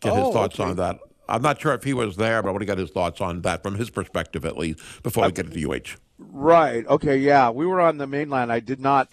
Get 0.00 0.14
his 0.14 0.22
Oh, 0.26 0.32
thoughts 0.32 0.60
okay. 0.60 0.70
on 0.70 0.76
that. 0.76 1.00
I'm 1.28 1.42
not 1.42 1.60
sure 1.60 1.72
if 1.74 1.82
he 1.84 1.94
was 1.94 2.16
there, 2.16 2.42
but 2.42 2.48
I 2.50 2.52
want 2.52 2.60
to 2.62 2.66
get 2.66 2.78
his 2.78 2.90
thoughts 2.90 3.20
on 3.20 3.40
that 3.42 3.62
from 3.62 3.76
his 3.76 3.88
perspective 3.90 4.44
at 4.44 4.56
least 4.58 4.78
before 5.02 5.24
we 5.26 5.32
get 5.32 5.46
into 5.46 5.70
UH. 5.72 5.96
Right. 6.18 6.86
Okay. 6.86 7.16
Yeah, 7.16 7.50
we 7.50 7.66
were 7.66 7.80
on 7.80 7.96
the 7.98 8.06
mainland. 8.06 8.52
I 8.52 8.60
did 8.60 8.78
not. 8.78 9.08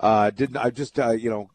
Uh, 0.00 0.30
didn't. 0.30 0.56
I 0.56 0.70
just 0.70 0.98
uh, 0.98 1.10
you 1.10 1.30
know 1.30 1.50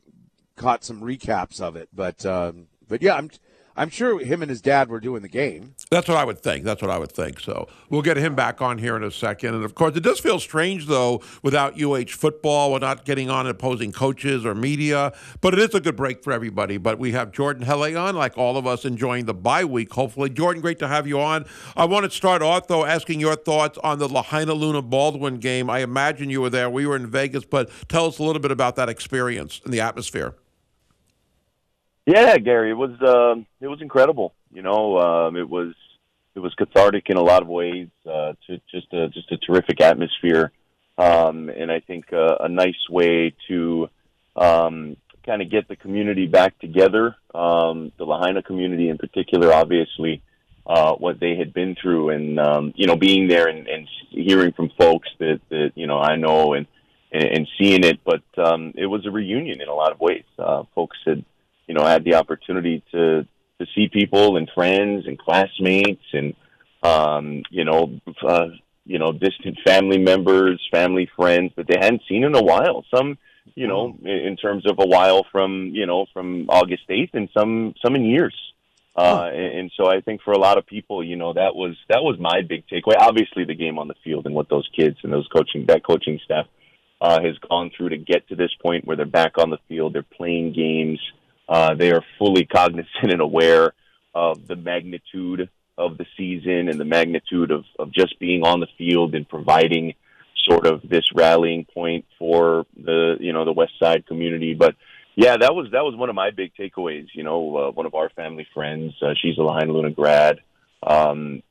caught 0.55 0.83
some 0.83 1.01
recaps 1.01 1.59
of 1.59 1.75
it, 1.75 1.89
but 1.93 2.25
um, 2.25 2.67
but 2.87 3.01
yeah, 3.01 3.15
I'm 3.15 3.29
I'm 3.77 3.89
sure 3.89 4.19
him 4.19 4.41
and 4.41 4.49
his 4.49 4.59
dad 4.59 4.89
were 4.89 4.99
doing 4.99 5.21
the 5.21 5.27
game. 5.27 5.75
That's 5.91 6.07
what 6.07 6.17
I 6.17 6.25
would 6.25 6.39
think. 6.39 6.63
That's 6.65 6.81
what 6.81 6.89
I 6.89 6.97
would 6.97 7.11
think. 7.11 7.39
So 7.39 7.67
we'll 7.89 8.01
get 8.01 8.17
him 8.17 8.33
back 8.33 8.59
on 8.59 8.79
here 8.79 8.97
in 8.97 9.03
a 9.03 9.11
second. 9.11 9.53
And 9.53 9.63
of 9.63 9.75
course, 9.75 9.95
it 9.95 10.01
does 10.01 10.19
feel 10.19 10.39
strange 10.39 10.87
though 10.87 11.21
without 11.43 11.79
UH 11.79 12.07
football. 12.09 12.71
We're 12.71 12.79
not 12.79 13.05
getting 13.05 13.29
on 13.29 13.45
opposing 13.45 13.91
coaches 13.91 14.45
or 14.45 14.55
media, 14.55 15.13
but 15.41 15.53
it 15.53 15.59
is 15.59 15.75
a 15.75 15.79
good 15.79 15.95
break 15.95 16.23
for 16.23 16.33
everybody. 16.33 16.77
But 16.77 16.97
we 16.97 17.11
have 17.11 17.31
Jordan 17.31 17.63
Helle 17.63 17.95
on, 17.95 18.15
like 18.15 18.35
all 18.35 18.57
of 18.57 18.65
us, 18.65 18.83
enjoying 18.83 19.25
the 19.25 19.35
bye 19.35 19.63
week. 19.63 19.93
Hopefully, 19.93 20.31
Jordan, 20.31 20.61
great 20.61 20.79
to 20.79 20.87
have 20.87 21.05
you 21.05 21.21
on. 21.21 21.45
I 21.75 21.85
want 21.85 22.05
to 22.05 22.09
start 22.09 22.41
off 22.41 22.67
though 22.67 22.83
asking 22.83 23.19
your 23.19 23.35
thoughts 23.35 23.77
on 23.83 23.99
the 23.99 24.07
Lahainaluna 24.07 24.89
Baldwin 24.89 25.37
game. 25.37 25.69
I 25.69 25.79
imagine 25.79 26.31
you 26.31 26.41
were 26.41 26.49
there. 26.49 26.69
We 26.69 26.87
were 26.87 26.95
in 26.95 27.05
Vegas, 27.05 27.45
but 27.45 27.69
tell 27.87 28.07
us 28.07 28.17
a 28.17 28.23
little 28.23 28.41
bit 28.41 28.51
about 28.51 28.75
that 28.77 28.89
experience 28.89 29.61
and 29.63 29.71
the 29.71 29.81
atmosphere. 29.81 30.33
Yeah, 32.07 32.37
Gary, 32.37 32.71
it 32.71 32.73
was 32.73 32.91
um 33.01 33.45
it 33.59 33.67
was 33.67 33.81
incredible. 33.81 34.33
You 34.49 34.61
know, 34.61 34.97
um, 34.97 35.35
it 35.35 35.47
was 35.47 35.73
it 36.35 36.39
was 36.39 36.53
cathartic 36.55 37.09
in 37.09 37.17
a 37.17 37.21
lot 37.21 37.41
of 37.41 37.49
ways. 37.49 37.89
Uh, 38.09 38.31
to 38.47 38.61
just 38.71 38.93
a 38.93 39.09
just 39.09 39.29
a 39.33 39.37
terrific 39.37 39.81
atmosphere, 39.81 40.53
um, 40.97 41.49
and 41.49 41.69
I 41.69 41.81
think 41.81 42.13
uh, 42.13 42.37
a 42.39 42.47
nice 42.47 42.89
way 42.89 43.35
to 43.49 43.89
um, 44.37 44.95
kind 45.25 45.41
of 45.41 45.51
get 45.51 45.67
the 45.67 45.75
community 45.75 46.27
back 46.27 46.57
together. 46.59 47.17
Um, 47.35 47.91
the 47.97 48.05
Lahaina 48.05 48.41
community, 48.41 48.87
in 48.87 48.97
particular, 48.97 49.53
obviously, 49.53 50.21
uh, 50.65 50.93
what 50.93 51.19
they 51.19 51.35
had 51.35 51.53
been 51.53 51.75
through, 51.75 52.11
and 52.11 52.39
um, 52.39 52.73
you 52.77 52.87
know, 52.87 52.95
being 52.95 53.27
there 53.27 53.49
and, 53.49 53.67
and 53.67 53.85
hearing 54.11 54.53
from 54.53 54.71
folks 54.79 55.09
that 55.19 55.41
that 55.49 55.73
you 55.75 55.87
know 55.87 55.99
I 55.99 56.15
know 56.15 56.53
and 56.53 56.67
and, 57.11 57.23
and 57.25 57.47
seeing 57.59 57.83
it. 57.83 57.99
But 58.05 58.23
um, 58.37 58.71
it 58.77 58.85
was 58.85 59.05
a 59.05 59.11
reunion 59.11 59.59
in 59.61 59.67
a 59.67 59.75
lot 59.75 59.91
of 59.91 59.99
ways. 59.99 60.23
Uh, 60.39 60.63
folks 60.73 60.95
had 61.05 61.25
you 61.67 61.73
know, 61.73 61.83
I 61.83 61.91
had 61.91 62.03
the 62.03 62.15
opportunity 62.15 62.83
to 62.91 63.27
to 63.59 63.65
see 63.73 63.87
people 63.87 64.37
and 64.37 64.49
friends 64.53 65.05
and 65.07 65.17
classmates 65.17 66.03
and 66.13 66.35
um, 66.83 67.43
you 67.49 67.65
know, 67.65 67.99
uh, 68.21 68.47
you 68.85 68.99
know, 68.99 69.11
distant 69.11 69.57
family 69.65 69.97
members, 69.97 70.65
family 70.71 71.09
friends 71.15 71.51
that 71.57 71.67
they 71.67 71.77
hadn't 71.79 72.03
seen 72.07 72.23
in 72.23 72.35
a 72.35 72.41
while. 72.41 72.85
Some, 72.95 73.17
you 73.55 73.67
know, 73.67 73.97
in, 74.01 74.09
in 74.09 74.37
terms 74.37 74.65
of 74.65 74.77
a 74.79 74.85
while 74.85 75.25
from 75.31 75.71
you 75.73 75.85
know 75.85 76.05
from 76.13 76.45
August 76.49 76.83
eighth, 76.89 77.13
and 77.13 77.29
some 77.37 77.73
some 77.83 77.95
in 77.95 78.05
years. 78.05 78.35
Uh, 78.95 79.29
and, 79.31 79.59
and 79.59 79.71
so 79.77 79.87
I 79.87 80.01
think 80.01 80.23
for 80.23 80.33
a 80.33 80.39
lot 80.39 80.57
of 80.57 80.65
people, 80.65 81.03
you 81.03 81.17
know, 81.17 81.33
that 81.33 81.55
was 81.55 81.75
that 81.89 82.01
was 82.01 82.17
my 82.19 82.41
big 82.41 82.65
takeaway. 82.67 82.95
Obviously, 82.97 83.45
the 83.45 83.53
game 83.53 83.77
on 83.77 83.87
the 83.87 83.93
field 84.03 84.25
and 84.25 84.33
what 84.33 84.49
those 84.49 84.67
kids 84.75 84.97
and 85.03 85.13
those 85.13 85.27
coaching 85.27 85.65
that 85.67 85.85
coaching 85.85 86.19
staff 86.23 86.47
uh, 86.99 87.21
has 87.21 87.37
gone 87.49 87.71
through 87.75 87.89
to 87.89 87.97
get 87.97 88.27
to 88.29 88.35
this 88.35 88.51
point 88.61 88.85
where 88.85 88.97
they're 88.97 89.05
back 89.05 89.37
on 89.37 89.49
the 89.49 89.59
field, 89.67 89.93
they're 89.93 90.03
playing 90.03 90.53
games. 90.53 90.99
Uh, 91.47 91.75
they 91.75 91.91
are 91.91 92.03
fully 92.17 92.45
cognizant 92.45 93.11
and 93.11 93.21
aware 93.21 93.73
of 94.13 94.47
the 94.47 94.55
magnitude 94.55 95.49
of 95.77 95.97
the 95.97 96.05
season 96.17 96.69
and 96.69 96.79
the 96.79 96.85
magnitude 96.85 97.51
of, 97.51 97.63
of 97.77 97.91
just 97.91 98.17
being 98.19 98.43
on 98.43 98.59
the 98.59 98.67
field 98.77 99.13
and 99.13 99.29
providing 99.29 99.93
sort 100.49 100.65
of 100.65 100.81
this 100.83 101.03
rallying 101.13 101.65
point 101.65 102.05
for 102.17 102.65
the 102.75 103.17
you 103.19 103.33
know 103.33 103.45
the 103.45 103.53
West 103.53 103.73
Side 103.79 104.05
community. 104.07 104.53
But 104.53 104.75
yeah, 105.15 105.37
that 105.37 105.53
was 105.53 105.67
that 105.71 105.83
was 105.83 105.95
one 105.95 106.09
of 106.09 106.15
my 106.15 106.31
big 106.31 106.53
takeaways. 106.55 107.07
You 107.13 107.23
know, 107.23 107.57
uh, 107.57 107.71
one 107.71 107.85
of 107.85 107.95
our 107.95 108.09
family 108.09 108.47
friends, 108.53 108.93
uh, 109.01 109.13
she's 109.21 109.37
a 109.37 109.41
Lahainaluna 109.41 109.95
grad, 109.95 110.39
um, 110.83 111.43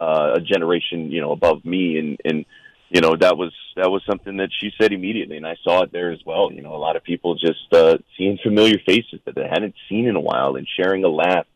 uh, 0.00 0.34
a 0.36 0.40
generation 0.40 1.10
you 1.10 1.20
know 1.20 1.32
above 1.32 1.64
me, 1.64 1.98
and 1.98 2.18
and 2.24 2.44
you 2.90 3.00
know 3.00 3.16
that 3.16 3.36
was 3.36 3.52
that 3.76 3.90
was 3.90 4.02
something 4.08 4.38
that 4.38 4.50
she 4.58 4.70
said 4.80 4.92
immediately, 4.92 5.36
and 5.36 5.46
I 5.46 5.56
saw 5.62 5.82
it 5.82 5.92
there 5.92 6.10
as 6.10 6.20
well. 6.24 6.50
You 6.52 6.62
know, 6.62 6.74
a 6.74 6.78
lot 6.78 6.96
of 6.96 7.04
people 7.04 7.34
just 7.34 7.72
uh, 7.72 7.98
seeing 8.16 8.38
familiar 8.42 8.78
faces 8.86 9.20
that 9.24 9.34
they 9.34 9.46
hadn't 9.48 9.74
seen 9.88 10.06
in 10.06 10.16
a 10.16 10.20
while, 10.20 10.56
and 10.56 10.66
sharing 10.76 11.04
a 11.04 11.08
laugh, 11.08 11.46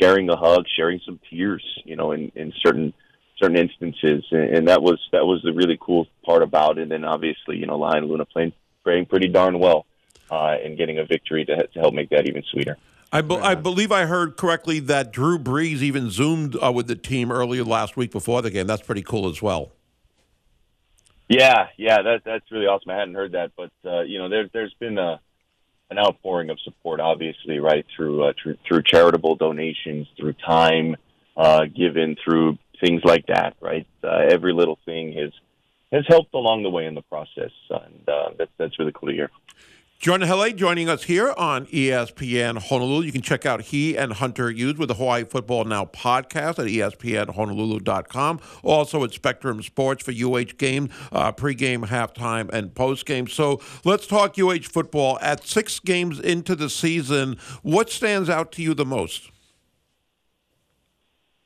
sharing 0.00 0.30
a 0.30 0.36
hug, 0.36 0.64
sharing 0.76 1.00
some 1.04 1.18
tears. 1.28 1.64
You 1.84 1.96
know, 1.96 2.12
in 2.12 2.30
in 2.34 2.52
certain 2.64 2.94
certain 3.40 3.56
instances, 3.56 4.24
and, 4.30 4.56
and 4.56 4.68
that 4.68 4.82
was 4.82 5.00
that 5.12 5.24
was 5.24 5.40
the 5.42 5.52
really 5.52 5.78
cool 5.80 6.06
part 6.24 6.42
about 6.42 6.78
it. 6.78 6.92
And 6.92 7.04
obviously, 7.04 7.56
you 7.56 7.66
know, 7.66 7.78
Lahainaluna 7.78 8.28
playing 8.28 8.52
playing 8.84 9.06
pretty 9.06 9.28
darn 9.28 9.58
well, 9.58 9.84
uh, 10.30 10.56
and 10.64 10.78
getting 10.78 10.98
a 10.98 11.04
victory 11.04 11.44
to, 11.44 11.66
to 11.66 11.78
help 11.80 11.94
make 11.94 12.10
that 12.10 12.28
even 12.28 12.42
sweeter. 12.52 12.76
I, 13.10 13.22
be- 13.22 13.36
I 13.36 13.54
believe 13.54 13.90
I 13.90 14.04
heard 14.04 14.36
correctly 14.36 14.80
that 14.80 15.12
Drew 15.12 15.38
Brees 15.38 15.80
even 15.80 16.10
zoomed 16.10 16.56
uh, 16.62 16.70
with 16.70 16.88
the 16.88 16.94
team 16.94 17.32
earlier 17.32 17.64
last 17.64 17.96
week 17.96 18.10
before 18.10 18.42
the 18.42 18.50
game. 18.50 18.66
That's 18.66 18.82
pretty 18.82 19.02
cool 19.02 19.28
as 19.30 19.40
well. 19.40 19.72
Yeah, 21.28 21.68
yeah, 21.76 22.02
that 22.02 22.22
that's 22.24 22.50
really 22.50 22.66
awesome. 22.66 22.90
I 22.90 22.96
hadn't 22.96 23.14
heard 23.14 23.32
that, 23.32 23.52
but 23.56 23.70
uh, 23.84 24.00
you 24.00 24.18
know, 24.18 24.28
there, 24.28 24.48
there's 24.52 24.74
been 24.74 24.98
a 24.98 25.20
an 25.90 25.98
outpouring 25.98 26.50
of 26.50 26.60
support, 26.60 27.00
obviously, 27.00 27.58
right 27.58 27.84
through 27.94 28.24
uh, 28.24 28.32
through, 28.42 28.56
through 28.66 28.82
charitable 28.82 29.36
donations, 29.36 30.06
through 30.18 30.34
time 30.34 30.96
uh, 31.36 31.64
given, 31.66 32.16
through 32.22 32.58
things 32.82 33.02
like 33.04 33.26
that, 33.26 33.56
right? 33.60 33.86
Uh, 34.02 34.24
every 34.30 34.52
little 34.52 34.78
thing 34.84 35.12
has 35.12 35.32
has 35.92 36.04
helped 36.08 36.34
along 36.34 36.62
the 36.62 36.70
way 36.70 36.86
in 36.86 36.94
the 36.94 37.02
process, 37.02 37.52
and 37.70 38.08
uh, 38.08 38.30
that's 38.38 38.50
that's 38.56 38.78
really 38.78 38.92
cool 38.94 39.10
to 39.10 39.14
hear. 39.14 39.30
Jordan 39.98 40.28
Helle 40.28 40.52
joining 40.52 40.88
us 40.88 41.02
here 41.02 41.34
on 41.36 41.66
ESPN 41.66 42.56
Honolulu. 42.56 43.04
You 43.04 43.10
can 43.10 43.20
check 43.20 43.44
out 43.44 43.62
he 43.62 43.98
and 43.98 44.12
Hunter 44.12 44.48
Hughes 44.48 44.76
with 44.76 44.90
the 44.90 44.94
Hawaii 44.94 45.24
Football 45.24 45.64
Now 45.64 45.86
podcast 45.86 46.60
at 46.60 46.66
ESPNHonolulu.com. 46.66 48.38
Also 48.62 49.02
at 49.02 49.12
Spectrum 49.12 49.60
Sports 49.60 50.04
for 50.04 50.12
UH 50.12 50.54
game, 50.56 50.88
uh, 51.10 51.32
pregame, 51.32 51.84
halftime, 51.88 52.48
and 52.50 52.72
postgame. 52.74 53.28
So 53.28 53.60
let's 53.84 54.06
talk 54.06 54.38
UH 54.38 54.68
football. 54.70 55.18
At 55.20 55.44
six 55.44 55.80
games 55.80 56.20
into 56.20 56.54
the 56.54 56.70
season, 56.70 57.36
what 57.62 57.90
stands 57.90 58.30
out 58.30 58.52
to 58.52 58.62
you 58.62 58.74
the 58.74 58.86
most? 58.86 59.32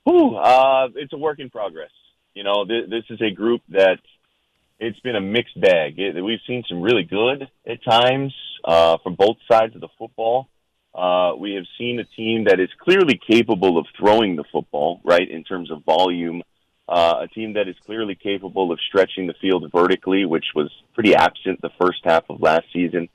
Whew, 0.05 0.37
uh, 0.37 0.89
it's 0.97 1.15
a 1.15 1.19
work 1.19 1.39
in 1.39 1.49
progress. 1.49 1.91
You 2.35 2.45
know, 2.45 2.67
th- 2.67 2.91
this 2.91 3.05
is 3.09 3.23
a 3.23 3.31
group 3.31 3.63
that 3.71 3.99
it's 4.83 5.01
been 5.01 5.17
a 5.17 5.21
mixed 5.21 5.59
bag. 5.61 5.99
It, 5.99 6.21
we've 6.23 6.41
seen 6.47 6.65
some 6.69 6.83
really 6.83 7.05
good 7.05 7.49
at 7.67 7.85
times 7.85 8.35
uh, 8.65 8.99
from 9.03 9.15
both 9.15 9.37
sides 9.51 9.75
of 9.77 9.81
the 9.81 9.89
football. 9.97 10.49
Uh, 10.93 11.33
we 11.39 11.55
have 11.55 11.65
seen 11.79 12.01
a 12.01 12.05
team 12.05 12.45
that 12.45 12.61
is 12.61 12.69
clearly 12.79 13.19
capable 13.27 13.79
of 13.79 13.87
throwing 13.97 14.37
the 14.37 14.45
football, 14.53 15.01
right, 15.05 15.31
in 15.31 15.45
terms 15.45 15.71
of 15.71 15.85
volume. 15.85 16.43
Uh, 16.89 17.21
a 17.23 17.29
team 17.29 17.55
that 17.55 17.69
is 17.69 17.77
clearly 17.87 18.17
capable 18.17 18.73
of 18.73 18.79
stretching 18.89 19.27
the 19.29 19.35
field 19.41 19.65
vertically, 19.73 20.25
which 20.27 20.47
was 20.55 20.71
pretty 20.95 21.15
absent 21.15 21.61
the 21.63 21.71
first 21.81 22.01
half 22.05 22.25
of 22.29 22.43
last 22.43 22.67
season 22.73 23.09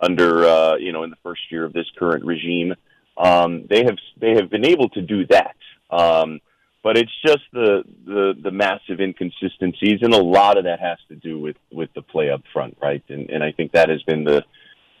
under, 0.00 0.44
uh, 0.44 0.76
you 0.76 0.92
know, 0.92 1.04
in 1.04 1.10
the 1.10 1.16
first 1.22 1.40
year 1.50 1.64
of 1.64 1.72
this 1.72 1.86
current 1.98 2.24
regime. 2.24 2.74
Um, 3.16 3.66
they 3.68 3.84
have 3.84 3.96
they 4.20 4.32
have 4.34 4.50
been 4.50 4.66
able 4.66 4.90
to 4.90 5.00
do 5.00 5.26
that. 5.28 5.56
Um, 5.90 6.40
but 6.84 6.98
it's 6.98 7.12
just 7.26 7.42
the, 7.50 7.82
the 8.04 8.34
the 8.40 8.50
massive 8.50 9.00
inconsistencies, 9.00 10.00
and 10.02 10.12
a 10.12 10.22
lot 10.22 10.58
of 10.58 10.64
that 10.64 10.80
has 10.80 10.98
to 11.08 11.16
do 11.16 11.40
with 11.40 11.56
with 11.72 11.88
the 11.94 12.02
play 12.02 12.30
up 12.30 12.42
front, 12.52 12.76
right? 12.80 13.02
And 13.08 13.30
and 13.30 13.42
I 13.42 13.52
think 13.52 13.72
that 13.72 13.88
has 13.88 14.02
been 14.02 14.22
the 14.22 14.44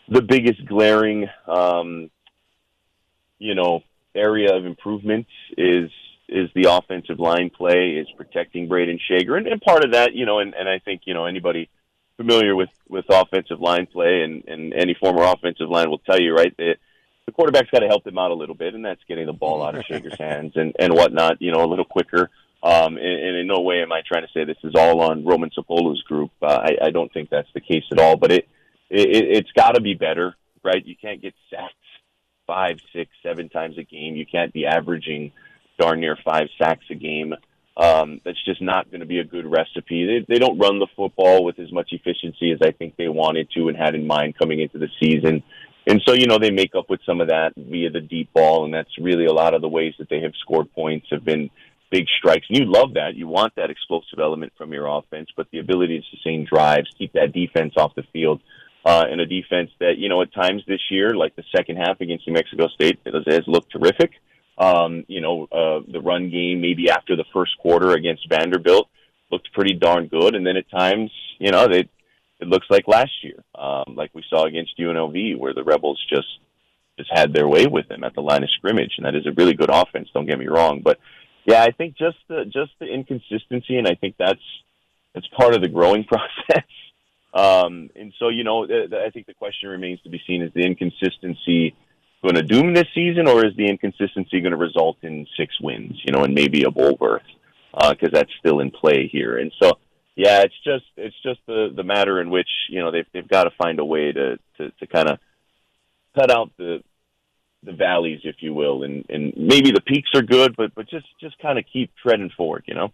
the 0.08 0.22
biggest 0.22 0.64
glaring, 0.64 1.28
um, 1.46 2.10
you 3.38 3.54
know, 3.54 3.82
area 4.14 4.56
of 4.56 4.64
improvement 4.64 5.26
is 5.58 5.90
is 6.26 6.48
the 6.54 6.70
offensive 6.70 7.20
line 7.20 7.50
play, 7.50 7.96
is 8.00 8.08
protecting 8.16 8.66
Brayden 8.66 8.98
Schager, 9.06 9.36
and, 9.36 9.46
and 9.46 9.60
part 9.60 9.84
of 9.84 9.92
that, 9.92 10.14
you 10.14 10.24
know, 10.24 10.38
and, 10.38 10.54
and 10.54 10.66
I 10.66 10.78
think 10.78 11.02
you 11.04 11.12
know 11.12 11.26
anybody 11.26 11.68
familiar 12.16 12.56
with 12.56 12.70
with 12.88 13.04
offensive 13.10 13.60
line 13.60 13.86
play 13.92 14.22
and 14.22 14.42
and 14.48 14.72
any 14.72 14.94
former 14.94 15.22
offensive 15.22 15.68
line 15.68 15.90
will 15.90 15.98
tell 15.98 16.18
you, 16.18 16.34
right? 16.34 16.56
That 16.56 16.76
the 17.26 17.32
quarterback's 17.32 17.70
got 17.70 17.80
to 17.80 17.86
help 17.86 18.04
them 18.04 18.18
out 18.18 18.30
a 18.30 18.34
little 18.34 18.54
bit, 18.54 18.74
and 18.74 18.84
that's 18.84 19.00
getting 19.08 19.26
the 19.26 19.32
ball 19.32 19.64
out 19.64 19.74
of 19.74 19.84
Schager's 19.84 20.18
hands 20.18 20.52
and 20.56 20.74
and 20.78 20.92
whatnot, 20.94 21.40
you 21.40 21.52
know, 21.52 21.64
a 21.64 21.68
little 21.68 21.84
quicker. 21.84 22.30
Um, 22.62 22.96
and, 22.96 22.98
and 22.98 23.36
in 23.36 23.46
no 23.46 23.60
way 23.60 23.82
am 23.82 23.92
I 23.92 24.00
trying 24.06 24.22
to 24.22 24.32
say 24.32 24.44
this 24.44 24.56
is 24.64 24.74
all 24.74 25.02
on 25.02 25.24
Roman 25.24 25.50
Sapolu's 25.50 26.02
group. 26.02 26.30
Uh, 26.42 26.60
I, 26.62 26.86
I 26.86 26.90
don't 26.90 27.12
think 27.12 27.28
that's 27.28 27.48
the 27.54 27.60
case 27.60 27.84
at 27.92 27.98
all. 27.98 28.16
But 28.16 28.32
it, 28.32 28.48
it 28.90 29.36
it's 29.36 29.52
got 29.52 29.72
to 29.72 29.80
be 29.80 29.94
better, 29.94 30.34
right? 30.62 30.84
You 30.84 30.96
can't 30.96 31.20
get 31.20 31.34
sacked 31.50 31.74
five, 32.46 32.78
six, 32.94 33.10
seven 33.22 33.48
times 33.48 33.78
a 33.78 33.82
game. 33.82 34.16
You 34.16 34.26
can't 34.26 34.52
be 34.52 34.66
averaging 34.66 35.32
darn 35.78 36.00
near 36.00 36.16
five 36.24 36.48
sacks 36.58 36.84
a 36.90 36.94
game. 36.94 37.34
Um, 37.76 38.20
that's 38.24 38.42
just 38.44 38.62
not 38.62 38.90
going 38.90 39.00
to 39.00 39.06
be 39.06 39.18
a 39.18 39.24
good 39.24 39.46
recipe. 39.46 40.06
They, 40.06 40.34
they 40.34 40.38
don't 40.38 40.58
run 40.58 40.78
the 40.78 40.86
football 40.94 41.44
with 41.44 41.58
as 41.58 41.72
much 41.72 41.88
efficiency 41.92 42.52
as 42.52 42.60
I 42.62 42.70
think 42.70 42.96
they 42.96 43.08
wanted 43.08 43.50
to 43.56 43.68
and 43.68 43.76
had 43.76 43.94
in 43.94 44.06
mind 44.06 44.38
coming 44.38 44.60
into 44.60 44.78
the 44.78 44.88
season. 45.00 45.42
And 45.86 46.00
so, 46.06 46.14
you 46.14 46.26
know, 46.26 46.38
they 46.38 46.50
make 46.50 46.74
up 46.74 46.88
with 46.88 47.00
some 47.04 47.20
of 47.20 47.28
that 47.28 47.52
via 47.56 47.90
the 47.90 48.00
deep 48.00 48.32
ball, 48.32 48.64
and 48.64 48.72
that's 48.72 48.98
really 48.98 49.26
a 49.26 49.32
lot 49.32 49.54
of 49.54 49.60
the 49.60 49.68
ways 49.68 49.94
that 49.98 50.08
they 50.08 50.20
have 50.20 50.32
scored 50.40 50.72
points 50.72 51.06
have 51.10 51.24
been 51.24 51.50
big 51.90 52.06
strikes. 52.18 52.46
And 52.48 52.58
you 52.58 52.64
love 52.64 52.94
that. 52.94 53.14
You 53.14 53.28
want 53.28 53.54
that 53.56 53.70
explosive 53.70 54.18
element 54.18 54.52
from 54.56 54.72
your 54.72 54.86
offense, 54.86 55.28
but 55.36 55.46
the 55.52 55.58
ability 55.58 56.00
to 56.00 56.06
sustain 56.10 56.46
drives, 56.50 56.88
keep 56.98 57.12
that 57.12 57.32
defense 57.32 57.74
off 57.76 57.94
the 57.94 58.04
field, 58.12 58.40
uh, 58.84 59.04
and 59.10 59.20
a 59.20 59.26
defense 59.26 59.70
that, 59.80 59.98
you 59.98 60.08
know, 60.08 60.22
at 60.22 60.32
times 60.32 60.62
this 60.66 60.80
year, 60.90 61.14
like 61.14 61.36
the 61.36 61.44
second 61.54 61.76
half 61.76 62.00
against 62.00 62.26
New 62.26 62.32
Mexico 62.32 62.68
State, 62.68 62.98
it 63.04 63.14
has, 63.14 63.24
has 63.26 63.44
looked 63.46 63.70
terrific. 63.70 64.12
Um, 64.56 65.04
you 65.08 65.20
know, 65.20 65.44
uh, 65.50 65.80
the 65.90 66.00
run 66.00 66.30
game 66.30 66.60
maybe 66.60 66.90
after 66.90 67.16
the 67.16 67.24
first 67.32 67.58
quarter 67.58 67.90
against 67.90 68.28
Vanderbilt 68.28 68.88
looked 69.30 69.52
pretty 69.52 69.74
darn 69.74 70.06
good. 70.06 70.34
And 70.34 70.46
then 70.46 70.56
at 70.56 70.70
times, 70.70 71.10
you 71.38 71.50
know, 71.50 71.66
they, 71.66 71.88
it 72.44 72.50
looks 72.50 72.66
like 72.68 72.86
last 72.86 73.12
year, 73.22 73.42
um, 73.54 73.94
like 73.96 74.10
we 74.14 74.22
saw 74.28 74.44
against 74.44 74.78
UNLV, 74.78 75.38
where 75.38 75.54
the 75.54 75.64
Rebels 75.64 76.00
just 76.08 76.28
just 76.98 77.10
had 77.12 77.32
their 77.32 77.48
way 77.48 77.66
with 77.66 77.88
them 77.88 78.04
at 78.04 78.14
the 78.14 78.20
line 78.20 78.44
of 78.44 78.50
scrimmage, 78.50 78.92
and 78.98 79.06
that 79.06 79.16
is 79.16 79.26
a 79.26 79.32
really 79.36 79.54
good 79.54 79.70
offense. 79.72 80.08
Don't 80.12 80.26
get 80.26 80.38
me 80.38 80.46
wrong, 80.46 80.80
but 80.84 80.98
yeah, 81.46 81.62
I 81.62 81.70
think 81.72 81.96
just 81.96 82.18
the 82.28 82.44
just 82.44 82.72
the 82.78 82.86
inconsistency, 82.86 83.78
and 83.78 83.88
I 83.88 83.94
think 83.94 84.16
that's 84.18 84.40
that's 85.14 85.26
part 85.28 85.54
of 85.54 85.62
the 85.62 85.68
growing 85.68 86.04
process. 86.14 86.68
Um, 87.32 87.90
and 87.96 88.12
so, 88.18 88.28
you 88.28 88.44
know, 88.44 88.66
th- 88.66 88.90
th- 88.90 89.02
I 89.04 89.10
think 89.10 89.26
the 89.26 89.34
question 89.34 89.68
remains 89.70 90.00
to 90.02 90.10
be 90.10 90.20
seen: 90.26 90.42
is 90.42 90.52
the 90.54 90.64
inconsistency 90.64 91.74
going 92.22 92.36
to 92.36 92.42
doom 92.42 92.74
this 92.74 92.86
season, 92.94 93.26
or 93.26 93.44
is 93.44 93.56
the 93.56 93.66
inconsistency 93.66 94.40
going 94.40 94.52
to 94.52 94.56
result 94.56 94.98
in 95.02 95.26
six 95.36 95.58
wins, 95.60 96.00
you 96.04 96.12
know, 96.12 96.24
and 96.24 96.34
maybe 96.34 96.62
a 96.64 96.70
bowl 96.70 96.96
berth? 96.96 97.22
Because 97.72 98.10
that's 98.12 98.30
still 98.38 98.60
in 98.60 98.70
play 98.70 99.08
here, 99.08 99.38
and 99.38 99.50
so 99.60 99.78
yeah, 100.16 100.42
it's 100.42 100.54
just 100.64 100.84
it's 100.96 101.16
just 101.22 101.40
the 101.46 101.72
the 101.74 101.82
matter 101.82 102.20
in 102.20 102.30
which 102.30 102.48
you 102.68 102.80
know 102.80 102.90
they've 102.90 103.06
they've 103.12 103.28
got 103.28 103.44
to 103.44 103.50
find 103.58 103.78
a 103.80 103.84
way 103.84 104.12
to 104.12 104.38
to, 104.58 104.70
to 104.70 104.86
kind 104.86 105.08
of 105.08 105.18
cut 106.14 106.30
out 106.30 106.50
the 106.56 106.82
the 107.64 107.72
valleys, 107.72 108.20
if 108.24 108.36
you 108.40 108.54
will, 108.54 108.84
and 108.84 109.04
and 109.08 109.32
maybe 109.36 109.72
the 109.72 109.80
peaks 109.80 110.10
are 110.14 110.22
good, 110.22 110.54
but 110.56 110.74
but 110.74 110.88
just 110.88 111.06
just 111.20 111.38
kind 111.38 111.58
of 111.58 111.64
keep 111.72 111.90
treading 112.00 112.30
forward, 112.36 112.64
you 112.66 112.74
know. 112.74 112.92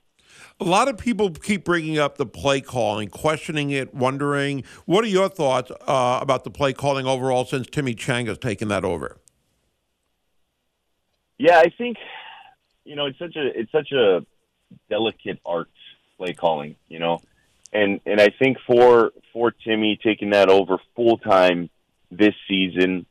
A 0.60 0.64
lot 0.64 0.88
of 0.88 0.96
people 0.96 1.30
keep 1.30 1.64
bringing 1.64 1.98
up 1.98 2.16
the 2.16 2.26
play 2.26 2.60
calling, 2.60 3.08
questioning 3.08 3.70
it, 3.70 3.92
wondering 3.92 4.62
what 4.86 5.04
are 5.04 5.08
your 5.08 5.28
thoughts 5.28 5.72
uh, 5.88 6.20
about 6.22 6.44
the 6.44 6.50
play 6.50 6.72
calling 6.72 7.04
overall 7.04 7.44
since 7.44 7.66
Timmy 7.66 7.94
Chang 7.94 8.26
has 8.26 8.38
taken 8.38 8.68
that 8.68 8.84
over. 8.84 9.18
Yeah, 11.36 11.58
I 11.58 11.70
think 11.76 11.98
you 12.84 12.96
know 12.96 13.06
it's 13.06 13.18
such 13.18 13.36
a 13.36 13.58
it's 13.58 13.72
such 13.72 13.92
a 13.92 14.24
delicate 14.88 15.38
art 15.44 15.68
play 16.20 16.34
calling, 16.34 16.76
you 16.88 16.98
know, 16.98 17.18
and 17.72 18.00
and 18.04 18.20
I 18.20 18.28
think 18.38 18.58
for 18.66 19.12
for 19.32 19.50
Timmy 19.50 19.98
taking 20.02 20.30
that 20.30 20.50
over 20.50 20.76
full 20.94 21.16
time 21.18 21.70
this 22.10 22.34
season, 22.46 23.06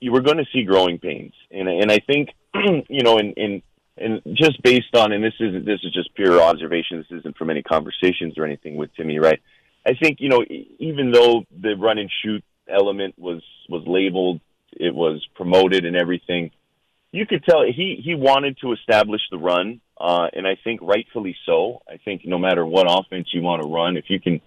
you 0.00 0.12
were 0.12 0.20
going 0.20 0.36
to 0.36 0.46
see 0.52 0.62
growing 0.64 0.98
pains, 0.98 1.32
and 1.50 1.68
and 1.68 1.90
I 1.90 1.98
think 1.98 2.30
you 2.88 3.02
know, 3.02 3.18
in 3.18 3.32
in 3.32 3.62
and 3.96 4.22
just 4.34 4.62
based 4.62 4.94
on, 4.94 5.12
and 5.12 5.24
this 5.24 5.34
isn't 5.40 5.64
this 5.64 5.80
is 5.82 5.92
just 5.92 6.14
pure 6.14 6.40
observation. 6.40 6.98
This 6.98 7.18
isn't 7.18 7.36
from 7.36 7.50
any 7.50 7.62
conversations 7.62 8.38
or 8.38 8.44
anything 8.44 8.76
with 8.76 8.94
Timmy, 8.94 9.18
right? 9.18 9.40
I 9.84 9.94
think 9.94 10.20
you 10.20 10.28
know, 10.28 10.44
even 10.78 11.10
though 11.10 11.44
the 11.50 11.74
run 11.74 11.98
and 11.98 12.10
shoot 12.22 12.44
element 12.68 13.18
was 13.18 13.42
was 13.68 13.82
labeled, 13.86 14.40
it 14.72 14.94
was 14.94 15.26
promoted 15.34 15.84
and 15.84 15.96
everything. 15.96 16.52
You 17.10 17.26
could 17.26 17.42
tell 17.44 17.62
he 17.64 18.00
he 18.04 18.14
wanted 18.14 18.58
to 18.58 18.72
establish 18.72 19.22
the 19.30 19.38
run, 19.38 19.80
uh, 19.98 20.28
and 20.32 20.46
I 20.46 20.56
think 20.62 20.80
rightfully 20.82 21.36
so. 21.46 21.80
I 21.88 21.96
think 22.04 22.22
no 22.24 22.38
matter 22.38 22.66
what 22.66 22.86
offense 22.88 23.28
you 23.32 23.40
want 23.40 23.62
to 23.62 23.68
run, 23.68 23.96
if 23.96 24.04
you 24.08 24.20
can 24.20 24.40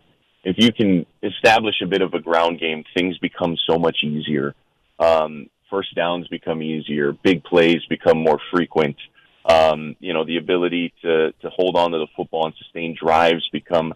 if 0.44 0.58
you 0.60 0.72
can 0.72 1.06
establish 1.24 1.76
a 1.84 1.88
bit 1.88 2.02
of 2.02 2.14
a 2.14 2.20
ground 2.20 2.60
game, 2.60 2.84
things 2.96 3.18
become 3.18 3.58
so 3.68 3.78
much 3.78 3.98
easier. 4.04 4.56
Um, 5.00 5.50
first 5.70 5.96
downs 5.96 6.28
become 6.28 6.62
easier, 6.62 7.14
big 7.14 7.44
plays 7.44 7.82
become 7.90 8.20
more 8.20 8.40
frequent. 8.52 8.98
Um, 9.44 9.96
you 10.00 10.14
know, 10.14 10.24
the 10.24 10.38
ability 10.38 10.94
to 11.02 11.32
to 11.32 11.50
hold 11.50 11.76
on 11.76 11.92
to 11.92 11.98
the 11.98 12.08
football 12.16 12.46
and 12.46 12.56
sustain 12.60 12.96
drives 12.96 13.48
become 13.52 13.96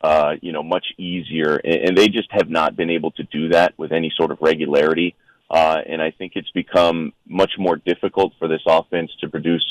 uh, 0.00 0.32
you 0.40 0.52
know 0.52 0.62
much 0.62 0.86
easier, 0.96 1.56
and, 1.56 1.88
and 1.88 1.98
they 1.98 2.08
just 2.08 2.30
have 2.30 2.48
not 2.48 2.74
been 2.74 2.88
able 2.88 3.10
to 3.12 3.22
do 3.24 3.50
that 3.50 3.78
with 3.78 3.92
any 3.92 4.10
sort 4.16 4.30
of 4.30 4.38
regularity. 4.40 5.14
Uh, 5.50 5.78
and 5.86 6.02
I 6.02 6.10
think 6.10 6.32
it's 6.34 6.50
become 6.50 7.12
much 7.26 7.52
more 7.58 7.76
difficult 7.76 8.34
for 8.38 8.48
this 8.48 8.60
offense 8.66 9.10
to 9.20 9.28
produce 9.28 9.64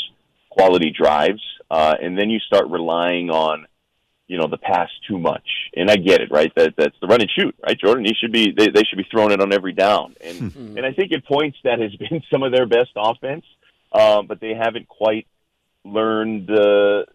quality 0.50 0.92
drives. 0.92 1.42
Uh, 1.70 1.96
and 2.02 2.18
then 2.18 2.30
you 2.30 2.40
start 2.40 2.68
relying 2.70 3.30
on, 3.30 3.68
you 4.28 4.38
know, 4.38 4.48
the 4.48 4.58
pass 4.58 4.90
too 5.08 5.20
much. 5.20 5.48
And 5.76 5.92
I 5.92 5.96
get 5.98 6.22
it, 6.22 6.32
right? 6.32 6.52
That 6.56 6.74
that's 6.78 6.96
the 7.00 7.08
run 7.08 7.22
and 7.22 7.30
shoot, 7.30 7.56
right, 7.64 7.78
Jordan? 7.78 8.06
He 8.06 8.16
should 8.20 8.32
be 8.32 8.52
they, 8.58 8.70
they 8.70 8.84
should 8.84 8.98
be 8.98 9.08
throwing 9.12 9.32
it 9.32 9.42
on 9.42 9.54
every 9.54 9.74
down. 9.74 10.16
And 10.22 10.56
and 10.56 10.86
I 10.86 10.94
think 10.94 11.12
at 11.12 11.26
points 11.26 11.58
that 11.64 11.80
has 11.80 11.96
been 12.10 12.24
some 12.32 12.44
of 12.44 12.52
their 12.52 12.66
best 12.66 12.92
offense, 12.96 13.46
uh, 13.92 14.24
but 14.24 14.40
they 14.40 14.54
haven't 14.56 14.88
quite 14.88 15.28
learned 15.86 16.48
the 16.48 17.06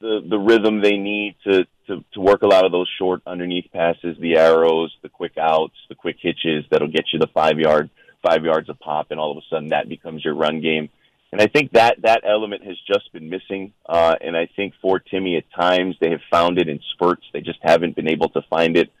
the 0.00 0.20
the 0.28 0.38
rhythm 0.38 0.80
they 0.80 0.96
need 0.96 1.34
to, 1.44 1.64
to 1.88 2.04
to 2.12 2.20
work 2.20 2.42
a 2.42 2.46
lot 2.46 2.64
of 2.64 2.70
those 2.70 2.88
short 2.98 3.22
underneath 3.26 3.66
passes, 3.72 4.16
the 4.20 4.36
arrows, 4.36 4.94
the 5.02 5.08
quick 5.08 5.36
outs, 5.38 5.74
the 5.88 5.94
quick 5.94 6.16
hitches 6.20 6.64
that'll 6.70 6.88
get 6.88 7.06
you 7.12 7.18
the 7.18 7.28
five 7.34 7.58
yard 7.58 7.90
five 8.24 8.44
yards 8.44 8.68
a 8.68 8.74
pop, 8.74 9.10
and 9.10 9.20
all 9.20 9.32
of 9.32 9.38
a 9.38 9.46
sudden 9.50 9.68
that 9.68 9.88
becomes 9.88 10.24
your 10.24 10.34
run 10.34 10.60
game. 10.60 10.88
And 11.32 11.42
I 11.42 11.48
think 11.48 11.72
that 11.72 11.96
that 12.02 12.22
element 12.24 12.64
has 12.64 12.76
just 12.86 13.12
been 13.12 13.28
missing. 13.28 13.72
Uh, 13.84 14.14
and 14.20 14.36
I 14.36 14.48
think 14.54 14.74
for 14.80 15.00
Timmy, 15.00 15.36
at 15.36 15.44
times 15.52 15.96
they 16.00 16.10
have 16.10 16.20
found 16.30 16.58
it 16.58 16.68
in 16.68 16.78
spurts. 16.92 17.24
They 17.32 17.40
just 17.40 17.58
haven't 17.60 17.96
been 17.96 18.08
able 18.08 18.28
to 18.30 18.42
find 18.48 18.76
it 18.76 18.92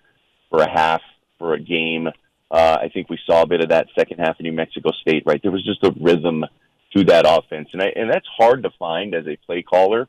for 0.50 0.60
a 0.60 0.68
half, 0.68 1.00
for 1.38 1.54
a 1.54 1.60
game. 1.60 2.08
Uh, 2.50 2.78
I 2.82 2.88
think 2.88 3.08
we 3.08 3.20
saw 3.24 3.42
a 3.42 3.46
bit 3.46 3.60
of 3.60 3.68
that 3.68 3.86
second 3.96 4.18
half 4.18 4.40
of 4.40 4.40
New 4.40 4.52
Mexico 4.52 4.90
State. 5.00 5.22
Right, 5.26 5.40
there 5.42 5.52
was 5.52 5.64
just 5.64 5.84
a 5.84 5.94
rhythm 6.00 6.44
to 6.96 7.04
that 7.04 7.24
offense, 7.24 7.68
and 7.72 7.82
I, 7.82 7.92
and 7.94 8.10
that's 8.10 8.26
hard 8.36 8.62
to 8.64 8.70
find 8.78 9.14
as 9.14 9.26
a 9.26 9.36
play 9.46 9.62
caller. 9.62 10.08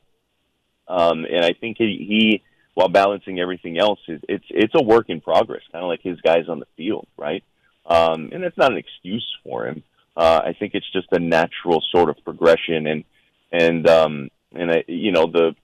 Um, 0.88 1.24
and 1.24 1.44
I 1.44 1.52
think 1.52 1.78
he, 1.78 2.06
he, 2.08 2.42
while 2.74 2.88
balancing 2.88 3.40
everything 3.40 3.78
else, 3.78 3.98
is 4.08 4.20
it's 4.28 4.44
it's 4.50 4.74
a 4.74 4.82
work 4.82 5.10
in 5.10 5.20
progress, 5.20 5.62
kind 5.72 5.84
of 5.84 5.88
like 5.88 6.02
his 6.02 6.20
guys 6.20 6.48
on 6.48 6.60
the 6.60 6.66
field, 6.76 7.06
right? 7.16 7.42
Um, 7.86 8.30
and 8.32 8.42
that's 8.42 8.56
not 8.56 8.72
an 8.72 8.78
excuse 8.78 9.26
for 9.44 9.66
him. 9.66 9.82
Uh, 10.16 10.40
I 10.44 10.52
think 10.58 10.74
it's 10.74 10.90
just 10.92 11.08
a 11.12 11.18
natural 11.18 11.82
sort 11.92 12.08
of 12.08 12.16
progression, 12.24 12.86
and 12.86 13.04
and 13.52 13.88
um, 13.88 14.28
and 14.52 14.70
I, 14.70 14.84
you 14.88 15.12
know 15.12 15.26
the 15.26 15.54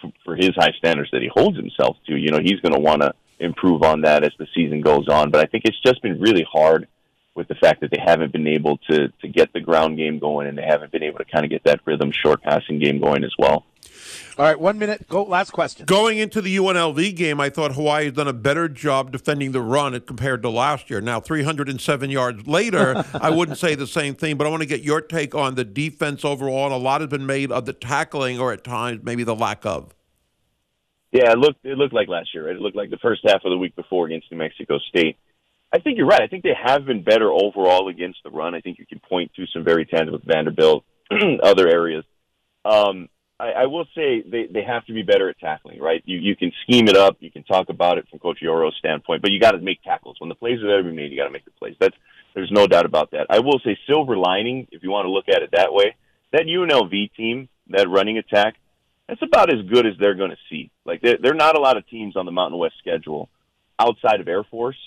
for, 0.00 0.12
for 0.24 0.36
his 0.36 0.50
high 0.56 0.72
standards 0.78 1.10
that 1.12 1.22
he 1.22 1.28
holds 1.32 1.56
himself 1.56 1.96
to, 2.06 2.16
you 2.16 2.30
know, 2.30 2.40
he's 2.40 2.60
going 2.60 2.72
to 2.74 2.80
want 2.80 3.02
to 3.02 3.12
improve 3.38 3.82
on 3.82 4.02
that 4.02 4.24
as 4.24 4.32
the 4.38 4.46
season 4.54 4.80
goes 4.80 5.08
on. 5.08 5.30
But 5.30 5.40
I 5.40 5.46
think 5.46 5.64
it's 5.64 5.80
just 5.84 6.02
been 6.02 6.20
really 6.20 6.46
hard 6.50 6.88
with 7.34 7.48
the 7.48 7.54
fact 7.56 7.82
that 7.82 7.90
they 7.90 8.00
haven't 8.02 8.32
been 8.32 8.46
able 8.46 8.78
to 8.90 9.08
to 9.08 9.28
get 9.28 9.52
the 9.52 9.60
ground 9.60 9.98
game 9.98 10.18
going, 10.18 10.46
and 10.46 10.56
they 10.56 10.64
haven't 10.66 10.90
been 10.92 11.02
able 11.02 11.18
to 11.18 11.24
kind 11.24 11.44
of 11.44 11.50
get 11.50 11.64
that 11.64 11.80
rhythm, 11.84 12.10
short 12.10 12.42
passing 12.42 12.78
game 12.78 12.98
going 12.98 13.24
as 13.24 13.34
well. 13.38 13.64
All 14.38 14.44
right, 14.44 14.58
one 14.58 14.78
minute. 14.78 15.08
Go. 15.08 15.22
Last 15.22 15.50
question. 15.50 15.86
Going 15.86 16.18
into 16.18 16.40
the 16.40 16.56
UNLV 16.56 17.16
game, 17.16 17.40
I 17.40 17.50
thought 17.50 17.72
Hawaii 17.72 18.04
has 18.04 18.14
done 18.14 18.28
a 18.28 18.32
better 18.32 18.68
job 18.68 19.12
defending 19.12 19.52
the 19.52 19.60
run 19.60 19.98
compared 20.00 20.42
to 20.42 20.50
last 20.50 20.90
year. 20.90 21.00
Now, 21.00 21.20
307 21.20 22.10
yards 22.10 22.46
later, 22.46 23.04
I 23.14 23.30
wouldn't 23.30 23.58
say 23.58 23.74
the 23.74 23.86
same 23.86 24.14
thing, 24.14 24.36
but 24.36 24.46
I 24.46 24.50
want 24.50 24.62
to 24.62 24.68
get 24.68 24.82
your 24.82 25.00
take 25.00 25.34
on 25.34 25.54
the 25.54 25.64
defense 25.64 26.24
overall. 26.24 26.66
And 26.66 26.74
a 26.74 26.78
lot 26.78 27.00
has 27.00 27.10
been 27.10 27.26
made 27.26 27.50
of 27.50 27.66
the 27.66 27.72
tackling, 27.72 28.38
or 28.38 28.52
at 28.52 28.64
times 28.64 29.00
maybe 29.02 29.24
the 29.24 29.34
lack 29.34 29.64
of. 29.64 29.94
Yeah, 31.12 31.32
it 31.32 31.38
looked 31.38 31.64
it 31.64 31.78
looked 31.78 31.94
like 31.94 32.08
last 32.08 32.34
year. 32.34 32.46
Right? 32.46 32.56
It 32.56 32.60
looked 32.60 32.76
like 32.76 32.90
the 32.90 32.98
first 32.98 33.22
half 33.26 33.44
of 33.44 33.50
the 33.50 33.58
week 33.58 33.74
before 33.76 34.06
against 34.06 34.30
New 34.30 34.38
Mexico 34.38 34.78
State. 34.78 35.16
I 35.72 35.78
think 35.78 35.98
you're 35.98 36.06
right. 36.06 36.22
I 36.22 36.26
think 36.26 36.42
they 36.42 36.54
have 36.54 36.84
been 36.86 37.02
better 37.02 37.30
overall 37.30 37.88
against 37.88 38.18
the 38.22 38.30
run. 38.30 38.54
I 38.54 38.60
think 38.60 38.78
you 38.78 38.86
can 38.86 39.00
point 39.00 39.32
to 39.34 39.46
some 39.52 39.64
very 39.64 39.84
tangible 39.84 40.20
Vanderbilt, 40.24 40.84
other 41.42 41.68
areas. 41.68 42.04
Um, 42.64 43.08
I, 43.38 43.50
I 43.50 43.66
will 43.66 43.86
say 43.94 44.22
they, 44.22 44.46
they 44.46 44.62
have 44.62 44.86
to 44.86 44.92
be 44.92 45.02
better 45.02 45.28
at 45.28 45.38
tackling, 45.38 45.80
right? 45.80 46.02
You 46.06 46.18
you 46.18 46.36
can 46.36 46.52
scheme 46.62 46.88
it 46.88 46.96
up, 46.96 47.16
you 47.20 47.30
can 47.30 47.42
talk 47.44 47.68
about 47.68 47.98
it 47.98 48.06
from 48.08 48.18
Coach 48.18 48.38
Yoro's 48.40 48.76
standpoint, 48.78 49.22
but 49.22 49.30
you 49.30 49.40
got 49.40 49.52
to 49.52 49.58
make 49.58 49.82
tackles. 49.82 50.16
When 50.18 50.28
the 50.28 50.34
plays 50.34 50.62
are 50.62 50.66
there 50.66 50.82
to 50.82 50.88
be 50.88 50.94
made, 50.94 51.10
you 51.10 51.18
got 51.18 51.26
to 51.26 51.32
make 51.32 51.44
the 51.44 51.50
plays. 51.52 51.76
That's 51.78 51.96
there's 52.34 52.50
no 52.50 52.66
doubt 52.66 52.86
about 52.86 53.12
that. 53.12 53.26
I 53.30 53.38
will 53.40 53.60
say 53.64 53.78
silver 53.86 54.16
lining, 54.16 54.68
if 54.70 54.82
you 54.82 54.90
want 54.90 55.06
to 55.06 55.10
look 55.10 55.28
at 55.28 55.42
it 55.42 55.50
that 55.52 55.72
way, 55.72 55.96
that 56.32 56.42
UNLV 56.42 57.14
team, 57.14 57.48
that 57.68 57.88
running 57.88 58.18
attack, 58.18 58.56
that's 59.08 59.22
about 59.22 59.52
as 59.52 59.62
good 59.66 59.86
as 59.86 59.94
they're 59.98 60.14
going 60.14 60.30
to 60.30 60.36
see. 60.50 60.70
Like 60.84 61.00
there, 61.00 61.16
there 61.20 61.32
are 61.32 61.36
not 61.36 61.56
a 61.56 61.60
lot 61.60 61.76
of 61.76 61.88
teams 61.88 62.16
on 62.16 62.26
the 62.26 62.32
Mountain 62.32 62.58
West 62.58 62.74
schedule 62.78 63.28
outside 63.78 64.20
of 64.20 64.28
Air 64.28 64.44
Force 64.44 64.78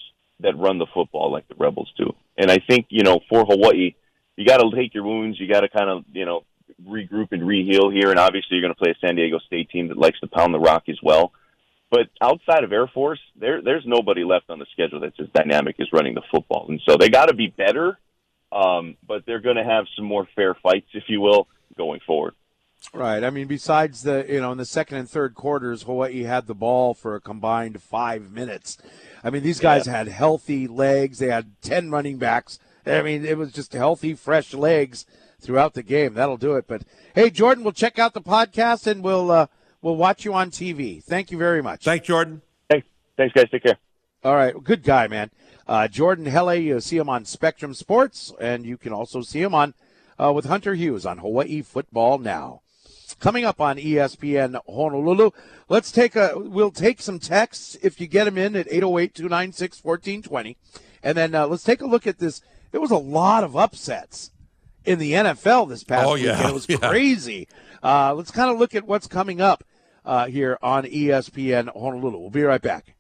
that 0.41 0.57
run 0.57 0.77
the 0.77 0.85
football 0.93 1.31
like 1.31 1.47
the 1.47 1.55
Rebels 1.57 1.91
do. 1.97 2.13
And 2.38 2.51
I 2.51 2.57
think 2.67 2.88
you 2.89 3.03
know 3.03 3.19
for 3.30 3.45
Hawaii, 3.45 3.95
you 4.35 4.45
got 4.45 4.57
to 4.57 4.71
take 4.76 4.93
your 4.93 5.03
wounds. 5.03 5.39
You 5.39 5.47
got 5.47 5.61
to 5.61 5.69
kind 5.69 5.89
of 5.89 6.05
you 6.11 6.26
know 6.26 6.43
regroup 6.83 7.31
and 7.31 7.43
reheal 7.43 7.93
here. 7.93 8.09
And 8.09 8.19
obviously, 8.19 8.57
you're 8.57 8.61
going 8.61 8.73
to 8.73 8.79
play 8.79 8.91
a 8.91 9.05
San 9.05 9.15
Diego 9.15 9.39
State 9.39 9.69
team 9.69 9.87
that 9.89 9.97
likes 9.97 10.19
to 10.21 10.27
pound 10.27 10.53
the 10.53 10.59
rock 10.59 10.83
as 10.89 10.97
well. 11.01 11.31
But 11.91 12.09
outside 12.21 12.63
of 12.63 12.71
Air 12.71 12.87
Force, 12.87 13.19
there 13.35 13.61
there's 13.61 13.83
nobody 13.85 14.23
left 14.23 14.49
on 14.49 14.59
the 14.59 14.67
schedule 14.73 14.99
that's 14.99 15.19
as 15.19 15.27
dynamic 15.33 15.75
as 15.79 15.87
running 15.91 16.13
the 16.13 16.21
football. 16.31 16.67
And 16.69 16.79
so 16.87 16.97
they 16.97 17.09
got 17.09 17.27
to 17.27 17.33
be 17.33 17.47
better. 17.47 17.97
Um, 18.51 18.97
but 19.07 19.25
they're 19.25 19.41
going 19.41 19.57
to 19.57 19.63
have 19.63 19.85
some 19.95 20.05
more 20.05 20.27
fair 20.35 20.55
fights, 20.55 20.87
if 20.93 21.03
you 21.07 21.21
will, 21.21 21.47
going 21.77 21.99
forward. 22.05 22.33
Right. 22.93 23.23
I 23.23 23.29
mean, 23.29 23.47
besides 23.47 24.03
the, 24.03 24.25
you 24.27 24.41
know, 24.41 24.51
in 24.51 24.57
the 24.57 24.65
second 24.65 24.97
and 24.97 25.09
third 25.09 25.35
quarters, 25.35 25.83
Hawaii 25.83 26.23
had 26.23 26.47
the 26.47 26.55
ball 26.55 26.93
for 26.93 27.15
a 27.15 27.21
combined 27.21 27.81
five 27.81 28.31
minutes. 28.31 28.77
I 29.23 29.29
mean, 29.29 29.43
these 29.43 29.59
guys 29.59 29.85
had 29.85 30.07
healthy 30.07 30.65
legs. 30.65 31.19
They 31.19 31.27
had 31.27 31.51
10 31.61 31.91
running 31.91 32.17
backs. 32.17 32.57
I 32.85 33.01
mean, 33.01 33.25
it 33.25 33.37
was 33.37 33.51
just 33.51 33.73
healthy, 33.73 34.15
fresh 34.15 34.53
legs 34.53 35.05
throughout 35.40 35.74
the 35.74 35.84
game. 35.84 36.14
That'll 36.14 36.38
do 36.38 36.56
it. 36.56 36.66
But 36.68 36.84
hey, 37.16 37.30
Jordan, 37.30 37.64
we'll 37.64 37.74
check 37.74 37.98
out 37.99 38.14
the 38.14 38.22
podcast 38.22 38.88
and 38.88 39.03
we'll, 39.03 39.32
uh, 39.32 39.48
we'll 39.82 39.95
watch 39.95 40.26
you 40.26 40.34
on 40.34 40.52
TV. 40.52 41.03
Thank 41.03 41.32
you 41.32 41.38
very 41.38 41.61
much. 41.61 41.84
Thanks, 41.84 42.07
Jordan. 42.07 42.41
Thanks, 42.70 42.88
thanks, 43.18 43.34
guys. 43.34 43.49
Take 43.52 43.64
care. 43.64 43.78
All 44.24 44.36
right, 44.36 44.53
good 44.64 44.84
guy, 44.84 45.07
man. 45.07 45.32
Uh, 45.66 45.88
Jordan 45.88 46.26
Helle, 46.26 46.56
you 46.56 46.82
see 46.82 46.98
him 46.98 47.10
on 47.10 47.24
Spectrum 47.24 47.74
Sports, 47.74 48.34
and 48.41 48.66
you 48.66 48.76
can 48.76 48.91
also 48.91 49.22
see 49.22 49.41
him 49.41 49.56
on 49.56 49.76
uh, 50.20 50.34
with 50.34 50.45
Hunter 50.45 50.74
Hughes 50.74 51.06
on 51.06 51.20
Hawaii 51.20 51.61
Football 51.61 52.18
Now. 52.18 52.61
Coming 53.20 53.45
up 53.45 53.61
on 53.61 53.78
ESPN 53.78 54.60
Honolulu, 54.68 55.32
let's 55.68 55.91
take 55.91 56.16
a 56.16 56.34
we'll 56.36 56.72
take 56.72 57.02
some 57.02 57.18
texts 57.18 57.78
if 57.82 57.99
you 57.99 58.07
get 58.07 58.26
them 58.26 58.38
in 58.38 58.56
at 58.56 58.68
808-296-1420. 58.68 60.56
And 61.02 61.18
then 61.18 61.34
uh, 61.34 61.48
let's 61.48 61.64
take 61.64 61.82
a 61.82 61.88
look 61.88 62.06
at 62.06 62.20
this. 62.20 62.41
There 62.72 62.82
was 62.82 62.91
a 62.91 62.98
lot 62.98 63.44
of 63.44 63.56
upsets 63.56 64.32
in 64.90 64.98
the 64.98 65.11
NFL 65.14 65.70
this 65.70 65.84
past 65.84 66.07
Oh, 66.07 66.14
weekend. 66.16 66.40
yeah, 66.40 66.48
It 66.49 66.53
was 66.53 66.66
yeah. 66.70 66.78
crazy. 66.78 67.48
Uh, 67.84 68.14
let's 68.16 68.32
kind 68.32 68.49
of 68.52 68.57
look 68.57 68.74
at 68.74 68.86
what's 68.88 69.06
coming 69.07 69.40
up 69.40 69.64
uh, 70.03 70.26
here 70.26 70.57
on 70.64 70.84
ESPN 70.84 71.68
Honolulu. 71.72 72.18
We'll 72.18 72.30
be 72.32 72.41
right 72.44 72.61
back. 72.61 72.95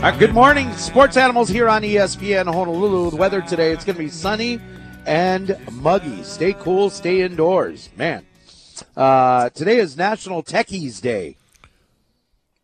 Right, 0.00 0.18
good 0.18 0.32
morning, 0.32 0.72
sports 0.74 1.16
animals 1.16 1.48
here 1.48 1.68
on 1.68 1.82
ESPN 1.82 2.52
Honolulu. 2.52 3.10
The 3.10 3.16
weather 3.16 3.42
today, 3.42 3.72
it's 3.72 3.84
going 3.84 3.96
to 3.96 4.02
be 4.02 4.08
sunny 4.08 4.60
and 5.06 5.56
muggy. 5.72 6.22
Stay 6.22 6.52
cool, 6.52 6.90
stay 6.90 7.22
indoors. 7.22 7.88
Man, 7.96 8.24
uh, 8.96 9.50
today 9.50 9.78
is 9.78 9.96
National 9.96 10.42
Techies 10.42 11.00
Day. 11.00 11.36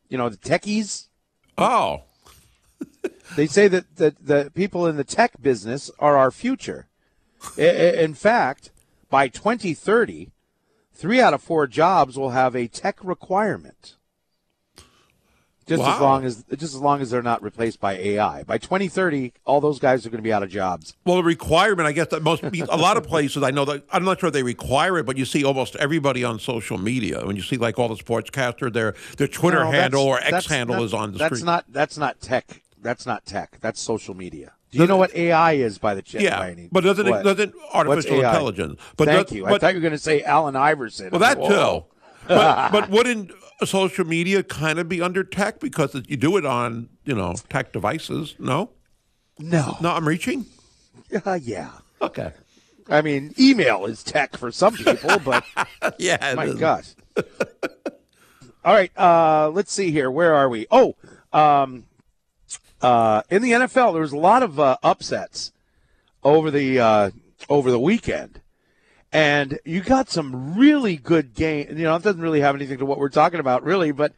You 0.08 0.18
know, 0.18 0.28
the 0.28 0.36
techies, 0.36 1.08
Oh, 1.58 2.02
they 3.36 3.46
say 3.46 3.68
that 3.68 3.96
the, 3.96 4.14
the 4.20 4.52
people 4.54 4.86
in 4.86 4.96
the 4.96 5.04
tech 5.04 5.40
business 5.40 5.90
are 5.98 6.16
our 6.16 6.30
future. 6.30 6.86
In 7.56 8.14
fact, 8.14 8.70
by 9.10 9.28
2030, 9.28 10.30
three 10.92 11.20
out 11.20 11.34
of 11.34 11.42
four 11.42 11.66
jobs 11.66 12.16
will 12.16 12.30
have 12.30 12.54
a 12.54 12.68
tech 12.68 13.02
requirement. 13.02 13.96
Just 15.66 15.82
as 15.82 16.00
long 16.00 16.24
as 16.24 16.44
just 16.50 16.74
as 16.74 16.80
long 16.80 17.00
as 17.00 17.10
they're 17.10 17.22
not 17.22 17.42
replaced 17.42 17.80
by 17.80 17.94
AI. 17.94 18.42
By 18.42 18.58
2030, 18.58 19.32
all 19.44 19.60
those 19.60 19.78
guys 19.78 20.04
are 20.04 20.10
going 20.10 20.18
to 20.18 20.22
be 20.22 20.32
out 20.32 20.42
of 20.42 20.50
jobs. 20.50 20.94
well, 21.04 21.16
the 21.16 21.22
requirement, 21.22 21.86
I 21.88 21.92
guess 21.92 22.08
that 22.08 22.22
most 22.22 22.42
a 22.42 22.76
lot 22.76 22.96
of 22.96 23.04
places 23.04 23.42
I 23.42 23.50
know 23.50 23.64
that 23.64 23.84
I'm 23.92 24.04
not 24.04 24.20
sure 24.20 24.30
they 24.30 24.42
require 24.42 24.98
it, 24.98 25.06
but 25.06 25.16
you 25.16 25.24
see 25.24 25.44
almost 25.44 25.76
everybody 25.76 26.22
on 26.24 26.38
social 26.38 26.76
media. 26.78 27.24
When 27.24 27.36
you 27.36 27.42
see 27.42 27.56
like 27.56 27.78
all 27.78 27.88
the 27.88 27.94
sportscaster, 28.02 28.72
their 28.72 28.94
their 29.16 29.28
Twitter 29.28 29.64
No, 29.64 29.70
handle 29.70 30.02
or 30.04 30.18
X 30.20 30.46
handle 30.46 30.76
not- 30.76 30.84
is 30.84 30.94
on 30.94 31.12
the 31.12 31.18
That's 31.18 31.36
screen. 31.36 31.46
not 31.46 31.64
that's 31.70 31.96
not 31.98 32.20
tech. 32.20 32.62
That's 32.82 33.06
not 33.06 33.24
tech. 33.24 33.58
That's 33.60 33.80
social 33.80 34.14
media. 34.14 34.52
Do 34.70 34.80
you 34.80 34.86
know 34.88 34.96
what 34.96 35.14
AI 35.14 35.52
is 35.52 35.78
by 35.78 35.94
the 35.94 36.02
ch- 36.02 36.14
yeah, 36.14 36.36
by 36.40 36.50
any- 36.50 36.68
but 36.72 36.82
doesn't 36.82 37.06
it 37.06 37.22
doesn't 37.22 37.54
artificial 37.72 38.16
intelligence? 38.16 38.80
But 38.96 39.06
Thank 39.06 39.30
you. 39.30 39.46
I 39.46 39.50
But, 39.50 39.60
thought 39.60 39.68
you 39.72 39.76
were 39.76 39.80
going 39.82 39.92
to 39.92 39.98
say 39.98 40.22
Allen 40.24 40.56
Iverson. 40.56 41.10
well, 41.10 41.20
that 41.20 41.36
too. 41.36 41.84
But, 42.28 42.70
but 42.72 42.90
wouldn't 42.90 43.30
social 43.64 44.04
media 44.04 44.42
kind 44.42 44.78
of 44.78 44.88
be 44.88 45.00
under 45.00 45.24
tech 45.24 45.60
because 45.60 45.94
you 46.08 46.16
do 46.16 46.36
it 46.36 46.44
on 46.46 46.88
you 47.04 47.14
know 47.14 47.34
tech 47.48 47.72
devices? 47.72 48.34
No, 48.38 48.70
No. 49.38 49.76
no, 49.80 49.90
I'm 49.92 50.06
reaching. 50.08 50.46
Uh, 51.24 51.38
yeah. 51.40 51.70
Okay. 52.02 52.32
I 52.88 53.00
mean, 53.02 53.34
email 53.38 53.86
is 53.86 54.02
tech 54.02 54.36
for 54.36 54.50
some 54.52 54.74
people, 54.74 55.18
but 55.24 55.44
Yeah. 55.98 56.34
my 56.36 56.52
gosh. 56.52 56.94
All 58.64 58.72
right, 58.74 58.90
uh, 58.98 59.50
let's 59.50 59.72
see 59.72 59.90
here. 59.90 60.10
Where 60.10 60.34
are 60.34 60.48
we? 60.48 60.66
Oh, 60.70 60.96
um, 61.32 61.84
uh, 62.80 63.22
in 63.30 63.42
the 63.42 63.52
NFL, 63.52 63.92
there 63.92 64.00
was 64.02 64.12
a 64.12 64.16
lot 64.18 64.42
of 64.42 64.58
uh, 64.58 64.76
upsets 64.82 65.52
over 66.22 66.50
the 66.50 66.80
uh, 66.80 67.10
over 67.50 67.70
the 67.70 67.78
weekend, 67.78 68.40
and 69.14 69.60
you 69.64 69.80
got 69.80 70.10
some 70.10 70.58
really 70.58 70.96
good 70.96 71.34
game. 71.34 71.68
You 71.78 71.84
know, 71.84 71.94
it 71.94 72.02
doesn't 72.02 72.20
really 72.20 72.40
have 72.40 72.56
anything 72.56 72.78
to 72.78 72.84
what 72.84 72.98
we're 72.98 73.08
talking 73.08 73.38
about, 73.38 73.62
really. 73.62 73.92
But 73.92 74.12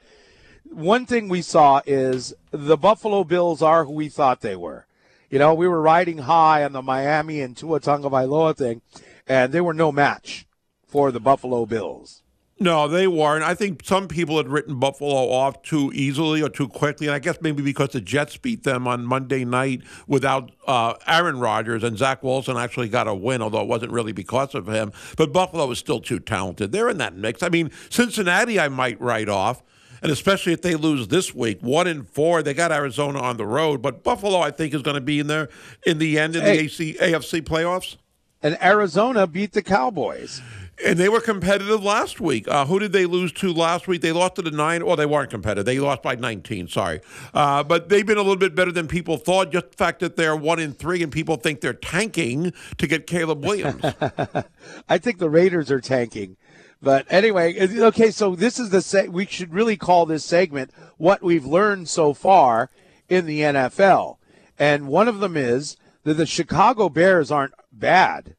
one 0.64 1.04
thing 1.04 1.28
we 1.28 1.42
saw 1.42 1.82
is 1.86 2.32
the 2.50 2.78
Buffalo 2.78 3.22
Bills 3.22 3.60
are 3.60 3.84
who 3.84 3.92
we 3.92 4.08
thought 4.08 4.40
they 4.40 4.56
were. 4.56 4.86
You 5.28 5.38
know, 5.38 5.52
we 5.52 5.68
were 5.68 5.82
riding 5.82 6.18
high 6.18 6.64
on 6.64 6.72
the 6.72 6.80
Miami 6.80 7.42
and 7.42 7.54
Tua 7.54 7.78
Tagovailoa 7.78 8.56
thing, 8.56 8.80
and 9.26 9.52
they 9.52 9.60
were 9.60 9.74
no 9.74 9.92
match 9.92 10.46
for 10.86 11.12
the 11.12 11.20
Buffalo 11.20 11.66
Bills. 11.66 12.22
No, 12.58 12.88
they 12.88 13.06
weren't. 13.06 13.44
I 13.44 13.54
think 13.54 13.82
some 13.84 14.08
people 14.08 14.38
had 14.38 14.48
written 14.48 14.78
Buffalo 14.80 15.30
off 15.30 15.60
too 15.62 15.92
easily 15.94 16.40
or 16.40 16.48
too 16.48 16.68
quickly, 16.68 17.06
and 17.06 17.14
I 17.14 17.18
guess 17.18 17.36
maybe 17.42 17.62
because 17.62 17.90
the 17.90 18.00
Jets 18.00 18.38
beat 18.38 18.62
them 18.62 18.88
on 18.88 19.04
Monday 19.04 19.44
night 19.44 19.82
without 20.06 20.52
uh, 20.66 20.94
Aaron 21.06 21.38
Rodgers 21.38 21.84
and 21.84 21.98
Zach 21.98 22.22
Wilson 22.22 22.56
actually 22.56 22.88
got 22.88 23.08
a 23.08 23.14
win, 23.14 23.42
although 23.42 23.60
it 23.60 23.68
wasn't 23.68 23.92
really 23.92 24.12
because 24.12 24.54
of 24.54 24.68
him. 24.68 24.90
But 25.18 25.34
Buffalo 25.34 25.70
is 25.70 25.78
still 25.78 26.00
too 26.00 26.18
talented. 26.18 26.72
They're 26.72 26.88
in 26.88 26.96
that 26.96 27.14
mix. 27.14 27.42
I 27.42 27.50
mean, 27.50 27.70
Cincinnati, 27.90 28.58
I 28.58 28.68
might 28.68 28.98
write 29.02 29.28
off. 29.28 29.62
And 30.02 30.12
especially 30.12 30.52
if 30.52 30.60
they 30.62 30.76
lose 30.76 31.08
this 31.08 31.34
week, 31.34 31.58
one 31.62 31.86
in 31.86 32.04
four, 32.04 32.42
they 32.42 32.52
got 32.54 32.70
Arizona 32.70 33.18
on 33.18 33.38
the 33.38 33.46
road. 33.46 33.80
But 33.82 34.02
Buffalo, 34.04 34.40
I 34.40 34.50
think, 34.50 34.72
is 34.74 34.82
going 34.82 34.94
to 34.94 35.00
be 35.00 35.18
in 35.20 35.26
there 35.26 35.48
in 35.86 35.98
the 35.98 36.18
end 36.18 36.36
in 36.36 36.42
Hey. 36.42 36.56
the 36.58 36.64
AC, 36.64 36.96
AFC 37.00 37.40
playoffs. 37.42 37.96
And 38.42 38.56
Arizona 38.62 39.26
beat 39.26 39.52
the 39.52 39.62
Cowboys. 39.62 40.42
And 40.84 40.98
they 40.98 41.08
were 41.08 41.20
competitive 41.20 41.82
last 41.82 42.20
week. 42.20 42.46
Uh, 42.48 42.66
who 42.66 42.78
did 42.78 42.92
they 42.92 43.06
lose 43.06 43.32
to 43.34 43.52
last 43.52 43.88
week? 43.88 44.02
They 44.02 44.12
lost 44.12 44.34
to 44.34 44.42
the 44.42 44.50
nine. 44.50 44.84
Well, 44.84 44.96
they 44.96 45.06
weren't 45.06 45.30
competitive. 45.30 45.64
They 45.64 45.78
lost 45.78 46.02
by 46.02 46.16
19. 46.16 46.68
Sorry, 46.68 47.00
uh, 47.32 47.62
but 47.62 47.88
they've 47.88 48.04
been 48.04 48.18
a 48.18 48.22
little 48.22 48.36
bit 48.36 48.54
better 48.54 48.72
than 48.72 48.86
people 48.86 49.16
thought. 49.16 49.52
Just 49.52 49.70
the 49.70 49.76
fact 49.76 50.00
that 50.00 50.16
they're 50.16 50.36
one 50.36 50.58
in 50.58 50.74
three, 50.74 51.02
and 51.02 51.10
people 51.10 51.36
think 51.36 51.62
they're 51.62 51.72
tanking 51.72 52.52
to 52.76 52.86
get 52.86 53.06
Caleb 53.06 53.44
Williams. 53.44 53.82
I 54.88 54.98
think 54.98 55.18
the 55.18 55.30
Raiders 55.30 55.70
are 55.70 55.80
tanking. 55.80 56.36
But 56.82 57.06
anyway, 57.08 57.56
okay, 57.78 58.10
so 58.10 58.36
this 58.36 58.58
is 58.58 58.70
the 58.70 59.08
we 59.10 59.24
should 59.26 59.54
really 59.54 59.76
call 59.76 60.04
this 60.04 60.24
segment 60.24 60.70
what 60.98 61.22
we've 61.22 61.46
learned 61.46 61.88
so 61.88 62.12
far 62.12 62.70
in 63.08 63.24
the 63.24 63.40
NFL. 63.40 64.18
And 64.58 64.88
one 64.88 65.08
of 65.08 65.20
them 65.20 65.36
is 65.36 65.76
that 66.04 66.14
the 66.14 66.26
Chicago 66.26 66.88
Bears 66.88 67.30
aren't 67.30 67.54
bad. 67.72 68.36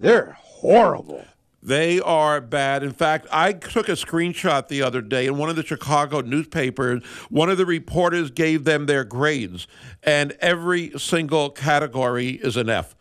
They're 0.00 0.36
horrible. 0.40 1.24
They 1.68 2.00
are 2.00 2.40
bad. 2.40 2.82
In 2.82 2.92
fact, 2.92 3.26
I 3.30 3.52
took 3.52 3.90
a 3.90 3.92
screenshot 3.92 4.68
the 4.68 4.82
other 4.82 5.02
day 5.02 5.26
in 5.26 5.36
one 5.36 5.50
of 5.50 5.56
the 5.56 5.62
Chicago 5.64 6.22
newspapers. 6.22 7.04
One 7.28 7.50
of 7.50 7.58
the 7.58 7.66
reporters 7.66 8.30
gave 8.30 8.64
them 8.64 8.86
their 8.86 9.04
grades, 9.04 9.66
and 10.02 10.32
every 10.40 10.92
single 10.98 11.50
category 11.50 12.30
is 12.30 12.56
an 12.56 12.70
F. 12.70 12.94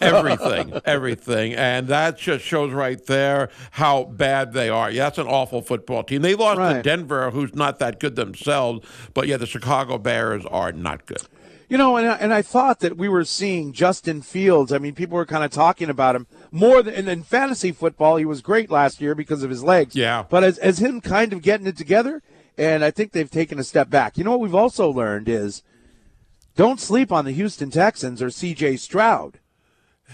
Everything, 0.00 0.72
everything. 0.86 1.54
And 1.54 1.86
that 1.88 2.16
just 2.18 2.44
shows 2.44 2.72
right 2.72 3.04
there 3.06 3.50
how 3.72 4.04
bad 4.04 4.54
they 4.54 4.70
are. 4.70 4.90
Yeah, 4.90 5.04
that's 5.04 5.18
an 5.18 5.26
awful 5.26 5.60
football 5.60 6.02
team. 6.02 6.22
They 6.22 6.34
lost 6.34 6.58
to 6.76 6.82
Denver, 6.82 7.30
who's 7.30 7.54
not 7.54 7.78
that 7.80 8.00
good 8.00 8.16
themselves, 8.16 8.86
but 9.12 9.28
yeah, 9.28 9.36
the 9.36 9.46
Chicago 9.46 9.98
Bears 9.98 10.46
are 10.46 10.72
not 10.72 11.04
good. 11.06 11.22
You 11.68 11.78
know, 11.78 11.96
and, 11.96 12.06
I- 12.06 12.16
and 12.16 12.32
I 12.34 12.42
thought 12.42 12.80
that 12.80 12.96
we 12.98 13.08
were 13.08 13.24
seeing 13.24 13.72
Justin 13.72 14.20
Fields. 14.20 14.72
I 14.72 14.78
mean, 14.78 14.94
people 14.94 15.16
were 15.16 15.24
kind 15.26 15.42
of 15.44 15.50
talking 15.50 15.88
about 15.88 16.14
him 16.14 16.26
more 16.54 16.84
than 16.84 16.94
and 16.94 17.08
in 17.08 17.22
fantasy 17.24 17.72
football. 17.72 18.16
He 18.16 18.24
was 18.24 18.40
great 18.40 18.70
last 18.70 19.00
year 19.00 19.14
because 19.14 19.42
of 19.42 19.50
his 19.50 19.64
legs. 19.64 19.96
Yeah. 19.96 20.24
But 20.30 20.44
as, 20.44 20.56
as 20.58 20.78
him 20.78 21.00
kind 21.00 21.32
of 21.32 21.42
getting 21.42 21.66
it 21.66 21.76
together, 21.76 22.22
and 22.56 22.84
I 22.84 22.92
think 22.92 23.10
they've 23.10 23.30
taken 23.30 23.58
a 23.58 23.64
step 23.64 23.90
back. 23.90 24.16
You 24.16 24.22
know 24.22 24.30
what 24.30 24.40
we've 24.40 24.54
also 24.54 24.88
learned 24.88 25.28
is 25.28 25.62
don't 26.54 26.80
sleep 26.80 27.10
on 27.10 27.24
the 27.24 27.32
Houston 27.32 27.70
Texans 27.70 28.22
or 28.22 28.30
C.J. 28.30 28.76
Stroud. 28.76 29.40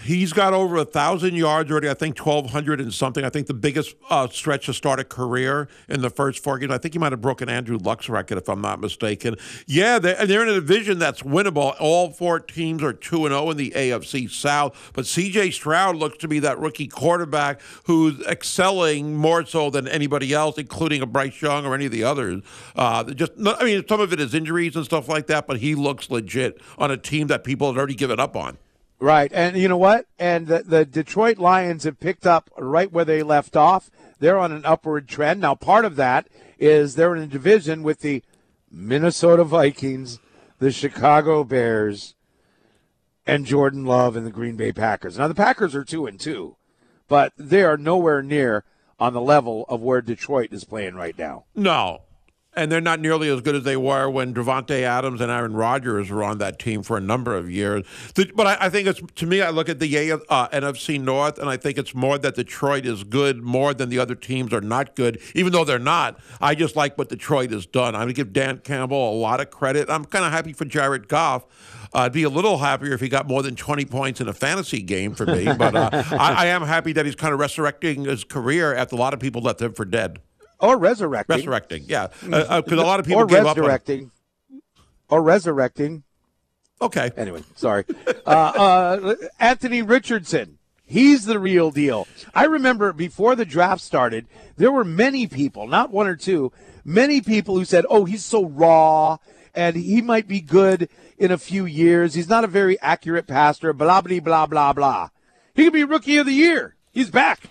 He's 0.03 0.33
got 0.33 0.53
over 0.53 0.77
a 0.77 0.85
thousand 0.85 1.35
yards 1.35 1.69
already. 1.69 1.87
I 1.87 1.93
think 1.93 2.15
twelve 2.15 2.49
hundred 2.49 2.81
and 2.81 2.91
something. 2.91 3.23
I 3.23 3.29
think 3.29 3.45
the 3.45 3.53
biggest 3.53 3.95
uh, 4.09 4.27
stretch 4.29 4.65
to 4.65 4.73
start 4.73 4.99
a 4.99 5.03
career 5.03 5.67
in 5.87 6.01
the 6.01 6.09
first 6.09 6.43
four 6.43 6.57
games. 6.57 6.71
I 6.71 6.79
think 6.79 6.95
he 6.95 6.99
might 6.99 7.11
have 7.11 7.21
broken 7.21 7.49
Andrew 7.49 7.77
Luck's 7.77 8.09
record, 8.09 8.39
if 8.39 8.49
I'm 8.49 8.61
not 8.61 8.79
mistaken. 8.79 9.35
Yeah, 9.67 9.99
they're, 9.99 10.25
they're 10.25 10.41
in 10.41 10.49
a 10.49 10.53
division 10.55 10.97
that's 10.97 11.21
winnable. 11.21 11.75
All 11.79 12.09
four 12.09 12.39
teams 12.39 12.81
are 12.81 12.93
two 12.93 13.25
and 13.25 13.33
zero 13.33 13.51
in 13.51 13.57
the 13.57 13.71
AFC 13.71 14.29
South. 14.29 14.91
But 14.93 15.05
C.J. 15.05 15.51
Stroud 15.51 15.97
looks 15.97 16.17
to 16.19 16.27
be 16.27 16.39
that 16.39 16.57
rookie 16.57 16.87
quarterback 16.87 17.61
who's 17.83 18.19
excelling 18.25 19.15
more 19.15 19.45
so 19.45 19.69
than 19.69 19.87
anybody 19.87 20.33
else, 20.33 20.57
including 20.57 21.03
a 21.03 21.05
Bryce 21.05 21.39
Young 21.41 21.65
or 21.65 21.75
any 21.75 21.85
of 21.85 21.91
the 21.91 22.03
others. 22.03 22.41
Uh, 22.75 23.03
just, 23.03 23.33
I 23.45 23.63
mean, 23.63 23.85
some 23.87 24.01
of 24.01 24.11
it 24.13 24.19
is 24.19 24.33
injuries 24.33 24.75
and 24.75 24.83
stuff 24.83 25.07
like 25.07 25.27
that, 25.27 25.45
but 25.45 25.57
he 25.57 25.75
looks 25.75 26.09
legit 26.09 26.59
on 26.79 26.89
a 26.89 26.97
team 26.97 27.27
that 27.27 27.43
people 27.43 27.67
had 27.71 27.77
already 27.77 27.95
given 27.95 28.19
up 28.19 28.35
on. 28.35 28.57
Right. 29.01 29.31
And 29.33 29.57
you 29.57 29.67
know 29.67 29.77
what? 29.77 30.05
And 30.19 30.45
the, 30.45 30.59
the 30.59 30.85
Detroit 30.85 31.39
Lions 31.39 31.85
have 31.85 31.99
picked 31.99 32.27
up 32.27 32.51
right 32.55 32.91
where 32.91 33.03
they 33.03 33.23
left 33.23 33.57
off. 33.57 33.89
They're 34.19 34.37
on 34.37 34.51
an 34.51 34.63
upward 34.63 35.07
trend. 35.07 35.41
Now, 35.41 35.55
part 35.55 35.85
of 35.85 35.95
that 35.95 36.27
is 36.59 36.93
they're 36.93 37.15
in 37.15 37.23
a 37.23 37.27
division 37.27 37.81
with 37.81 38.01
the 38.01 38.21
Minnesota 38.69 39.43
Vikings, 39.43 40.19
the 40.59 40.71
Chicago 40.71 41.43
Bears, 41.43 42.13
and 43.25 43.47
Jordan 43.47 43.85
Love 43.85 44.15
and 44.15 44.25
the 44.25 44.31
Green 44.31 44.55
Bay 44.55 44.71
Packers. 44.71 45.17
Now, 45.17 45.27
the 45.27 45.33
Packers 45.33 45.73
are 45.73 45.83
two 45.83 46.05
and 46.05 46.19
two, 46.19 46.57
but 47.07 47.33
they 47.37 47.63
are 47.63 47.77
nowhere 47.77 48.21
near 48.21 48.65
on 48.99 49.13
the 49.13 49.21
level 49.21 49.65
of 49.67 49.81
where 49.81 50.03
Detroit 50.03 50.53
is 50.53 50.63
playing 50.63 50.93
right 50.93 51.17
now. 51.17 51.45
No. 51.55 52.03
And 52.53 52.69
they're 52.69 52.81
not 52.81 52.99
nearly 52.99 53.29
as 53.29 53.39
good 53.41 53.55
as 53.55 53.63
they 53.63 53.77
were 53.77 54.09
when 54.09 54.33
Davante 54.33 54.81
Adams 54.81 55.21
and 55.21 55.31
Aaron 55.31 55.53
Rodgers 55.53 56.09
were 56.09 56.23
on 56.23 56.37
that 56.39 56.59
team 56.59 56.83
for 56.83 56.97
a 56.97 57.01
number 57.01 57.35
of 57.35 57.49
years. 57.49 57.85
But 58.35 58.45
I, 58.45 58.69
think 58.69 58.87
it's 58.87 59.01
to 59.15 59.25
me, 59.25 59.41
I 59.41 59.51
look 59.51 59.69
at 59.69 59.79
the 59.79 60.11
uh, 60.11 60.47
NFC 60.49 60.99
North, 60.99 61.39
and 61.39 61.49
I 61.49 61.55
think 61.55 61.77
it's 61.77 61.95
more 61.95 62.17
that 62.17 62.35
Detroit 62.35 62.85
is 62.85 63.05
good 63.05 63.41
more 63.41 63.73
than 63.73 63.87
the 63.89 63.99
other 63.99 64.15
teams 64.15 64.51
are 64.51 64.61
not 64.61 64.95
good, 64.95 65.21
even 65.33 65.53
though 65.53 65.63
they're 65.63 65.79
not. 65.79 66.19
I 66.41 66.55
just 66.55 66.75
like 66.75 66.97
what 66.97 67.07
Detroit 67.07 67.51
has 67.51 67.65
done. 67.65 67.95
I'm 67.95 68.01
going 68.01 68.09
to 68.09 68.13
give 68.15 68.33
Dan 68.33 68.57
Campbell 68.57 69.11
a 69.11 69.15
lot 69.15 69.39
of 69.39 69.49
credit. 69.49 69.89
I'm 69.89 70.03
kind 70.03 70.25
of 70.25 70.31
happy 70.31 70.51
for 70.51 70.65
Jared 70.65 71.07
Goff. 71.07 71.45
Uh, 71.93 71.99
I'd 71.99 72.13
be 72.13 72.23
a 72.23 72.29
little 72.29 72.57
happier 72.57 72.93
if 72.93 73.01
he 73.01 73.09
got 73.09 73.27
more 73.27 73.43
than 73.43 73.55
20 73.55 73.85
points 73.85 74.21
in 74.21 74.27
a 74.27 74.33
fantasy 74.33 74.81
game 74.81 75.13
for 75.13 75.25
me, 75.25 75.45
but 75.57 75.75
uh, 75.75 75.89
I, 76.11 76.33
I 76.37 76.45
am 76.47 76.63
happy 76.63 76.93
that 76.93 77.05
he's 77.05 77.15
kind 77.15 77.33
of 77.33 77.39
resurrecting 77.39 78.05
his 78.05 78.23
career 78.23 78.73
after 78.73 78.95
a 78.95 78.99
lot 78.99 79.13
of 79.13 79.19
people 79.19 79.41
left 79.41 79.61
him 79.61 79.73
for 79.73 79.85
dead. 79.85 80.19
Or 80.61 80.77
resurrecting. 80.77 81.37
Resurrecting, 81.37 81.85
yeah, 81.87 82.07
because 82.21 82.71
a 82.71 82.75
lot 82.75 82.99
of 82.99 83.05
people 83.05 83.23
or 83.23 83.25
gave 83.25 83.39
up 83.39 83.57
on. 83.57 83.63
resurrecting. 83.63 84.11
Or 85.09 85.21
resurrecting. 85.21 86.03
Okay, 86.81 87.11
Anyway, 87.15 87.43
sorry. 87.55 87.85
Uh, 88.25 88.29
uh, 88.29 89.15
Anthony 89.39 89.81
Richardson. 89.81 90.57
He's 90.83 91.25
the 91.25 91.39
real 91.39 91.71
deal. 91.71 92.07
I 92.33 92.45
remember 92.45 92.91
before 92.91 93.35
the 93.35 93.45
draft 93.45 93.81
started, 93.81 94.25
there 94.57 94.71
were 94.71 94.83
many 94.83 95.25
people, 95.27 95.67
not 95.67 95.91
one 95.91 96.07
or 96.07 96.15
two, 96.15 96.51
many 96.83 97.21
people 97.21 97.55
who 97.55 97.65
said, 97.65 97.85
oh, 97.89 98.05
he's 98.05 98.25
so 98.25 98.45
raw 98.45 99.17
and 99.55 99.75
he 99.75 100.01
might 100.01 100.27
be 100.27 100.41
good 100.41 100.89
in 101.17 101.31
a 101.31 101.37
few 101.37 101.65
years. 101.65 102.13
He's 102.13 102.27
not 102.29 102.43
a 102.43 102.47
very 102.47 102.79
accurate 102.81 103.27
passer, 103.27 103.73
blah, 103.73 104.01
blah, 104.01 104.19
blah, 104.19 104.45
blah, 104.47 104.73
blah. 104.73 105.09
He 105.53 105.63
could 105.65 105.73
be 105.73 105.83
rookie 105.83 106.17
of 106.17 106.25
the 106.25 106.33
year. 106.33 106.75
He's 106.91 107.09
back. 107.09 107.41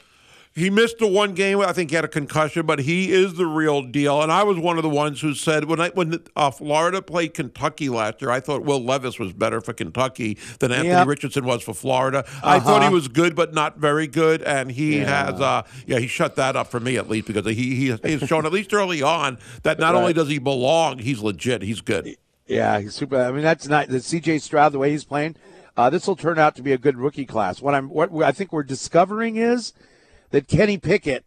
He 0.53 0.69
missed 0.69 0.99
the 0.99 1.07
one 1.07 1.35
game. 1.35 1.61
I 1.61 1.73
think 1.73 1.91
he 1.91 1.97
had 1.97 2.05
a 2.05 2.09
concussion, 2.09 2.67
but 2.67 2.81
he 2.81 3.13
is 3.13 3.35
the 3.35 3.47
real 3.47 3.83
deal. 3.83 4.21
And 4.21 4.33
I 4.33 4.43
was 4.43 4.59
one 4.59 4.79
of 4.79 4.83
the 4.83 4.89
ones 4.89 5.21
who 5.21 5.33
said 5.33 5.67
when 5.67 5.81
I, 5.81 5.91
when 5.91 6.19
uh, 6.35 6.51
Florida 6.51 7.01
played 7.01 7.35
Kentucky 7.35 7.89
last 7.89 8.21
year, 8.21 8.33
I 8.33 8.41
thought 8.41 8.65
Will 8.65 8.83
Levis 8.83 9.19
was 9.21 9.33
better 9.33 9.61
for 9.61 9.73
Kentucky 9.73 10.39
than 10.59 10.73
Anthony 10.73 10.89
Yep. 10.89 11.07
Richardson 11.07 11.45
was 11.45 11.63
for 11.63 11.73
Florida. 11.73 12.25
I 12.43 12.59
thought 12.59 12.83
he 12.83 12.87
Uh-huh. 12.89 12.95
was 12.97 13.07
good, 13.07 13.37
but 13.37 13.55
not 13.55 13.79
very 13.79 14.09
good. 14.09 14.43
And 14.43 14.73
he 14.73 14.99
Yeah. 14.99 15.31
has, 15.31 15.41
uh, 15.41 15.63
yeah, 15.87 16.01
he 16.01 16.09
shut 16.09 16.35
that 16.35 16.57
up 16.57 16.67
for 16.69 16.81
me 16.81 16.97
at 16.97 17.09
least 17.09 17.29
because 17.29 17.47
he 17.47 17.77
he 17.77 17.87
has 17.89 18.01
shown 18.29 18.45
at 18.45 18.53
least 18.53 18.75
early 18.75 19.03
on 19.03 19.39
that 19.63 19.79
not 19.79 19.95
only 19.95 20.13
does 20.13 20.29
he 20.29 20.39
belong, 20.39 20.99
he's 20.99 21.21
legit. 21.21 21.63
He's 21.63 21.81
good. 21.81 22.17
Yeah, 22.49 22.81
he's 22.81 22.95
super. 22.97 23.17
I 23.23 23.31
mean, 23.31 23.43
that's 23.45 23.69
not 23.69 23.87
the 23.89 23.99
CJ 24.01 24.41
Stroud 24.41 24.73
the 24.73 24.81
way 24.81 24.91
he's 24.91 25.05
playing. 25.05 25.37
Uh, 25.77 25.89
this 25.91 26.09
will 26.09 26.17
turn 26.17 26.41
out 26.41 26.57
to 26.57 26.63
be 26.63 26.73
a 26.73 26.79
good 26.79 26.97
rookie 26.97 27.25
class. 27.25 27.63
What 27.63 27.77
I'm, 27.77 27.89
what 27.89 28.11
I 28.25 28.33
think 28.33 28.53
we're 28.53 28.65
discovering 28.65 29.37
is 29.37 29.73
that 30.31 30.49
Kenny 30.49 30.79
Pickett, 30.79 31.25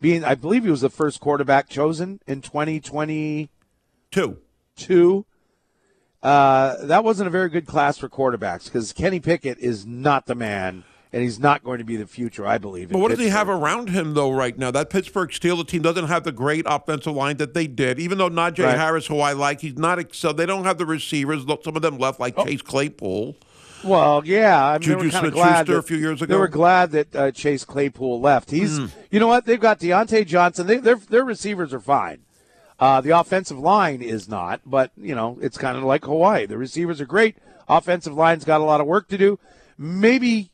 being, 0.00 0.24
I 0.24 0.34
believe 0.34 0.64
he 0.64 0.70
was 0.70 0.80
the 0.82 0.90
first 0.90 1.20
quarterback 1.20 1.68
chosen 1.68 2.20
in 2.26 2.40
2022. 2.40 3.48
Two. 4.76 5.26
Uh, 6.22 6.86
that 6.86 7.04
wasn't 7.04 7.26
a 7.26 7.30
very 7.30 7.48
good 7.50 7.66
class 7.66 7.98
for 7.98 8.08
quarterbacks 8.08 8.64
because 8.64 8.92
Kenny 8.92 9.20
Pickett 9.20 9.58
is 9.58 9.84
not 9.84 10.24
the 10.24 10.34
man, 10.34 10.82
and 11.12 11.22
he's 11.22 11.38
not 11.38 11.62
going 11.62 11.78
to 11.78 11.84
be 11.84 11.96
the 11.96 12.06
future. 12.06 12.46
I 12.46 12.56
believe. 12.56 12.88
But 12.90 12.98
what 12.98 13.10
does 13.10 13.18
he 13.18 13.28
have 13.28 13.48
around 13.50 13.90
him 13.90 14.14
though 14.14 14.30
right 14.32 14.56
now? 14.56 14.70
That 14.70 14.88
Pittsburgh 14.88 15.28
Steelers 15.28 15.68
team 15.68 15.82
doesn't 15.82 16.06
have 16.06 16.24
the 16.24 16.32
great 16.32 16.64
offensive 16.66 17.12
line 17.12 17.36
that 17.36 17.52
they 17.52 17.66
did. 17.66 17.98
Even 18.00 18.16
though 18.16 18.30
Najee 18.30 18.64
Right. 18.64 18.78
Harris, 18.78 19.06
who 19.06 19.20
I 19.20 19.34
like, 19.34 19.60
he's 19.60 19.76
not 19.76 19.98
excel. 19.98 20.32
They 20.32 20.46
don't 20.46 20.64
have 20.64 20.78
the 20.78 20.86
receivers. 20.86 21.44
Some 21.62 21.76
of 21.76 21.82
them 21.82 21.98
left, 21.98 22.18
like 22.18 22.34
Chase 22.36 22.62
Claypool. 22.62 23.36
Well, 23.84 24.22
yeah, 24.24 24.64
I 24.66 24.72
mean, 24.78 24.80
they 24.80 24.86
Juju 24.86 24.96
were 24.96 25.10
kind 25.10 25.26
of 25.26 25.32
Smith-Schuster 25.32 25.32
glad 25.34 25.66
that, 25.66 25.76
a 25.76 25.82
few 25.82 25.96
years 25.96 26.22
ago. 26.22 26.34
They 26.34 26.38
were 26.38 26.48
glad 26.48 26.90
that 26.92 27.16
uh, 27.16 27.30
Chase 27.30 27.64
Claypool 27.64 28.20
left. 28.20 28.50
He's, 28.50 28.78
Hmm. 28.78 28.86
you 29.10 29.20
know 29.20 29.26
what? 29.28 29.44
They've 29.46 29.60
got 29.60 29.80
Diontae 29.80 30.26
Johnson. 30.26 30.66
They, 30.66 30.78
their 30.78 30.96
their 30.96 31.24
receivers 31.24 31.72
are 31.74 31.80
fine. 31.80 32.20
Uh, 32.80 33.00
the 33.00 33.10
offensive 33.10 33.58
line 33.58 34.02
is 34.02 34.28
not, 34.28 34.60
but 34.66 34.90
you 34.96 35.14
know, 35.14 35.38
it's 35.40 35.56
kind 35.58 35.76
of 35.76 35.84
like 35.84 36.04
Hawaii. 36.04 36.46
The 36.46 36.58
receivers 36.58 37.00
are 37.00 37.06
great. 37.06 37.36
Offensive 37.68 38.14
line's 38.14 38.44
got 38.44 38.60
a 38.60 38.64
lot 38.64 38.80
of 38.80 38.86
work 38.86 39.08
to 39.08 39.18
do. 39.18 39.38
Maybe, 39.78 40.50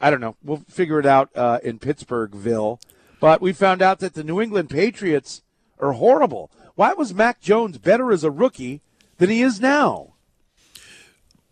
I 0.00 0.10
don't 0.10 0.20
know. 0.20 0.36
We'll 0.42 0.62
figure 0.68 0.98
it 1.00 1.06
out 1.06 1.30
uh, 1.34 1.58
in 1.62 1.78
Pittsburghville. 1.78 2.78
But 3.20 3.40
we 3.40 3.52
found 3.52 3.82
out 3.82 4.00
that 4.00 4.14
the 4.14 4.24
New 4.24 4.40
England 4.40 4.68
Patriots 4.70 5.42
are 5.78 5.92
horrible. 5.92 6.50
Why 6.74 6.92
was 6.92 7.14
Mac 7.14 7.40
Jones 7.40 7.78
better 7.78 8.10
as 8.12 8.24
a 8.24 8.30
rookie 8.30 8.80
than 9.18 9.30
he 9.30 9.42
is 9.42 9.60
now? 9.60 10.11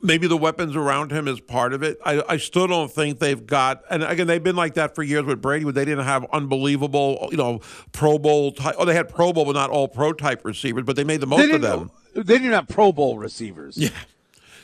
Maybe 0.02 0.27
the 0.27 0.36
weapons 0.36 0.77
around 0.77 1.12
him 1.12 1.28
is 1.28 1.40
part 1.40 1.74
of 1.74 1.82
it. 1.82 1.98
I, 2.05 2.22
I 2.27 2.36
still 2.39 2.66
don't 2.66 2.90
think 2.90 3.18
they've 3.18 3.44
got, 3.44 3.82
and 3.90 4.02
again, 4.02 4.27
they've 4.27 4.43
been 4.43 4.56
like 4.56 4.74
that 4.74 4.94
for 4.94 5.02
years 5.02 5.24
with 5.24 5.43
Brady, 5.43 5.64
where 5.64 5.72
they 5.72 5.85
didn't 5.85 6.05
have 6.05 6.24
unbelievable, 6.32 7.28
you 7.31 7.36
know, 7.36 7.60
Pro 7.93 8.18
Bowl 8.18 8.52
type. 8.52 8.77
Oh, 8.78 8.86
they 8.86 8.94
had 8.94 9.09
Pro 9.09 9.32
Bowl, 9.32 9.44
but 9.44 9.52
not 9.52 9.68
all 9.68 9.89
Pro 9.89 10.12
type 10.14 10.44
receivers, 10.44 10.85
but 10.85 10.97
they 10.97 11.05
made 11.05 11.20
the 11.20 11.27
most 11.27 11.51
of 11.51 11.60
them. 11.60 11.90
They 12.14 12.22
didn't 12.22 12.52
have 12.52 12.68
Pro 12.68 12.93
Bowl 12.93 13.18
receivers. 13.18 13.77
Yeah. 13.77 13.90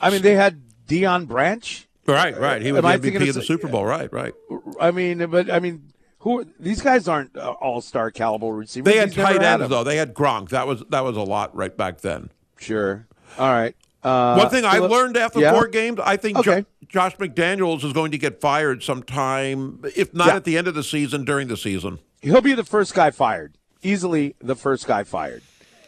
I 0.01 0.09
mean, 0.09 0.21
they 0.21 0.35
had 0.35 0.61
Deion 0.87 1.27
Branch. 1.27 1.87
Right, 2.07 2.37
right. 2.39 2.61
He 2.61 2.71
was 2.71 2.83
Am 2.83 3.01
the 3.01 3.11
MVP 3.11 3.29
of 3.29 3.35
the 3.35 3.41
Super 3.41 3.67
Bowl. 3.67 3.85
Right, 3.85 4.11
right. 4.11 4.33
I 4.79 4.91
mean, 4.91 5.25
but 5.29 5.51
I 5.51 5.59
mean, 5.59 5.91
who 6.19 6.45
these 6.59 6.81
guys 6.81 7.07
aren't 7.07 7.35
uh, 7.37 7.51
all-star 7.51 8.11
caliber 8.11 8.47
receivers. 8.47 8.91
They 8.91 8.99
had 8.99 9.09
He's 9.09 9.23
tight 9.23 9.41
ends 9.41 9.69
though. 9.69 9.83
They 9.83 9.97
had 9.97 10.13
Gronk. 10.13 10.49
That 10.49 10.67
was 10.67 10.83
that 10.89 11.03
was 11.03 11.17
a 11.17 11.21
lot 11.21 11.55
right 11.55 11.75
back 11.75 12.01
then. 12.01 12.31
Sure. 12.57 13.07
All 13.37 13.51
right. 13.51 13.75
Uh, 14.03 14.35
One 14.35 14.49
thing 14.49 14.63
I 14.65 14.77
learned 14.77 15.17
after 15.17 15.39
yeah? 15.39 15.51
four 15.51 15.67
games, 15.67 15.99
I 16.03 16.17
think 16.17 16.37
Okay. 16.37 16.65
Josh 16.87 17.15
McDaniels 17.17 17.83
is 17.83 17.93
going 17.93 18.11
to 18.11 18.17
get 18.17 18.39
fired 18.39 18.81
sometime, 18.83 19.79
if 19.95 20.13
not 20.13 20.27
Yeah. 20.27 20.35
at 20.37 20.43
the 20.45 20.57
end 20.57 20.67
of 20.67 20.75
the 20.75 20.83
season, 20.83 21.25
during 21.25 21.47
the 21.47 21.57
season. 21.57 21.99
He'll 22.21 22.41
be 22.41 22.53
the 22.53 22.63
first 22.63 22.93
guy 22.93 23.11
fired. 23.11 23.57
Easily 23.81 24.35
the 24.39 24.55
first 24.55 24.87
guy 24.87 25.03
fired. 25.03 25.41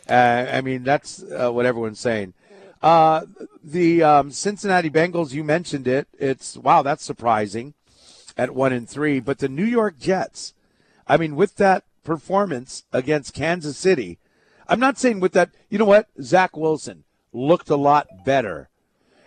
Uh, 0.10 0.48
I 0.52 0.62
mean, 0.62 0.84
that's 0.84 1.24
uh, 1.24 1.52
what 1.52 1.66
everyone's 1.66 2.00
saying. 2.00 2.34
Uh, 2.82 3.26
the 3.64 4.02
um, 4.04 4.32
Cincinnati 4.32 4.90
Bengals, 4.90 5.34
you 5.34 5.44
mentioned 5.44 5.88
it. 5.88 6.08
It's 6.18 6.58
wow, 6.58 6.82
that's 6.82 7.04
surprising 7.04 7.74
at 8.38 8.56
one 8.56 8.74
and 8.74 8.88
three. 8.90 9.20
But 9.20 9.40
the 9.40 9.50
New 9.50 9.66
York 9.66 10.00
Jets, 10.00 10.54
I 11.08 11.18
mean, 11.18 11.36
with 11.36 11.58
that 11.58 11.84
performance 12.04 12.84
against 12.94 13.34
Kansas 13.34 13.78
City, 13.78 14.18
I'm 14.68 14.80
not 14.80 14.98
saying 14.98 15.20
with 15.20 15.34
that. 15.34 15.52
You 15.70 15.78
know 15.78 15.86
what? 15.86 16.08
Zach 16.22 16.56
Wilson 16.58 17.04
looked 17.32 17.70
a 17.70 17.76
lot 17.76 18.08
better, 18.26 18.70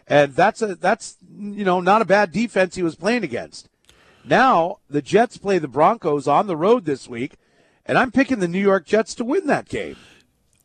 and 0.06 0.34
that's 0.34 0.62
a 0.62 0.74
that's 0.74 1.16
you 1.30 1.64
know 1.64 1.80
not 1.80 2.02
a 2.02 2.06
bad 2.06 2.32
defense 2.32 2.74
he 2.74 2.82
was 2.82 2.96
playing 2.96 3.24
against. 3.24 3.68
Now 4.24 4.78
the 4.88 5.02
Jets 5.02 5.36
play 5.36 5.58
the 5.58 5.68
Broncos 5.68 6.28
on 6.28 6.46
the 6.46 6.56
road 6.56 6.84
this 6.84 7.08
week, 7.08 7.36
and 7.86 7.98
I'm 7.98 8.12
picking 8.12 8.38
the 8.38 8.48
New 8.48 8.60
York 8.60 8.86
Jets 8.86 9.14
to 9.16 9.24
win 9.24 9.46
that 9.46 9.68
game. 9.68 9.96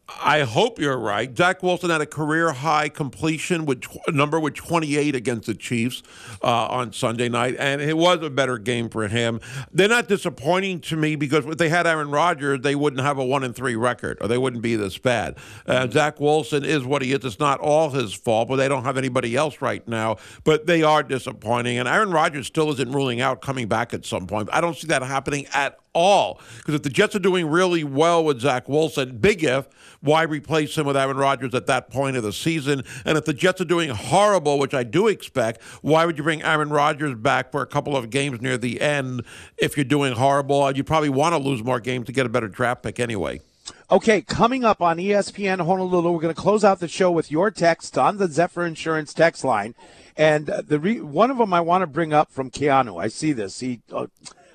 I 0.10 0.42
hope 0.42 0.80
you're 0.80 0.98
right. 0.98 1.36
Zach 1.36 1.62
Wilson 1.62 1.90
had 1.90 2.00
a 2.00 2.06
career 2.06 2.54
high 2.54 2.88
completion 2.88 3.66
with 3.66 3.82
tw- 3.82 4.14
number 4.14 4.40
with 4.40 4.54
28 4.54 5.16
against 5.16 5.48
the 5.48 5.54
Chiefs 5.54 6.02
uh, 6.42 6.68
on 6.68 6.94
Sunday 6.94 7.28
night, 7.28 7.56
and 7.60 7.82
it 7.82 7.98
was 7.98 8.24
a 8.24 8.30
better 8.30 8.58
game 8.58 8.90
for 8.90 9.08
him. 9.10 9.42
They're 9.72 9.90
not 9.90 10.08
disappointing 10.08 10.80
to 10.82 10.96
me 10.96 11.18
because 11.18 11.46
if 11.46 11.58
they 11.58 11.68
had 11.68 11.86
Aaron 11.86 12.10
Rodgers, 12.10 12.62
they 12.62 12.74
wouldn't 12.76 13.02
have 13.02 13.18
a 13.18 13.26
one 13.26 13.44
and 13.44 13.54
three 13.54 13.76
record, 13.76 14.18
or 14.22 14.30
they 14.30 14.38
wouldn't 14.38 14.64
be 14.64 14.78
this 14.78 14.98
bad. 14.98 15.38
Uh, 15.66 15.90
Zach 15.90 16.20
Wilson 16.22 16.64
is 16.64 16.86
what 16.86 17.02
he 17.02 17.12
is. 17.12 17.26
It's 17.26 17.40
not 17.40 17.60
all 17.60 17.90
his 17.90 18.14
fault, 18.14 18.48
but 18.48 18.56
they 18.56 18.70
don't 18.70 18.84
have 18.84 18.98
anybody 18.98 19.36
else 19.36 19.62
right 19.62 19.86
now. 19.88 20.18
But 20.46 20.68
they 20.68 20.84
are 20.84 21.04
disappointing, 21.04 21.80
and 21.80 21.88
Aaron 21.88 22.12
Rodgers 22.12 22.48
still 22.48 22.72
isn't 22.72 22.92
ruling 22.92 23.20
out 23.20 23.42
coming 23.42 23.68
back 23.68 23.94
at 23.94 24.06
some 24.06 24.26
point. 24.26 24.50
I 24.54 24.62
don't 24.62 24.78
see 24.78 24.88
that 24.88 25.02
happening 25.04 25.48
at 25.54 25.78
all 25.98 26.40
because 26.58 26.76
if 26.76 26.84
the 26.84 26.90
Jets 26.90 27.16
are 27.16 27.20
doing 27.20 27.48
really 27.48 27.84
well 27.84 28.24
with 28.24 28.40
Zach 28.40 28.70
Wilson, 28.70 29.18
big 29.18 29.44
if, 29.44 29.68
why 30.00 30.22
replace 30.22 30.78
him 30.78 30.86
with 30.86 30.96
Aaron 30.96 31.18
Rodgers 31.18 31.56
at 31.56 31.66
that 31.66 31.90
point 31.90 32.16
of 32.16 32.24
the 32.24 32.32
season? 32.32 32.84
And 33.04 33.18
if 33.18 33.26
the 33.26 33.34
Jets 33.34 33.60
are 33.62 33.66
doing 33.66 33.90
horrible, 33.90 34.60
which 34.60 34.76
I 34.76 34.84
do 34.84 35.08
expect, 35.08 35.62
why 35.82 36.06
would 36.06 36.18
you 36.18 36.24
bring 36.24 36.44
Aaron 36.44 36.70
Rodgers 36.70 37.16
back 37.16 37.52
for 37.52 37.62
a 37.64 37.66
couple 37.66 37.98
of 37.98 38.12
games 38.12 38.42
near 38.42 38.58
the 38.58 38.80
end 38.80 39.24
if 39.58 39.76
you're 39.76 39.84
doing 39.84 40.14
horrible? 40.14 40.72
You 40.72 40.84
probably 40.84 41.10
want 41.10 41.34
to 41.34 41.40
lose 41.40 41.64
more 41.64 41.80
games 41.80 42.06
to 42.06 42.12
get 42.12 42.28
a 42.28 42.30
better 42.30 42.48
draft 42.48 42.84
pick 42.84 43.00
anyway. 43.00 43.42
Okay, 43.90 44.22
coming 44.22 44.64
up 44.64 44.82
on 44.82 44.98
ESPN 44.98 45.66
Honolulu, 45.66 46.12
we're 46.12 46.22
going 46.22 46.34
to 46.34 46.40
close 46.40 46.64
out 46.64 46.80
the 46.80 46.88
show 46.88 47.12
with 47.12 47.32
your 47.32 47.50
text 47.52 47.98
on 47.98 48.18
the 48.18 48.28
Zephyr 48.28 48.66
Insurance 48.66 49.14
text 49.14 49.44
line, 49.44 49.76
and 50.16 50.46
the 50.46 50.80
re- 50.80 51.02
one 51.02 51.32
of 51.32 51.38
them 51.38 51.54
I 51.54 51.62
want 51.62 51.82
to 51.82 51.88
bring 51.88 52.14
up 52.14 52.32
from 52.32 52.52
Keanu. 52.52 53.02
I 53.02 53.08
see 53.08 53.34
this. 53.34 53.60
He, 53.60 53.82
uh, 53.92 54.08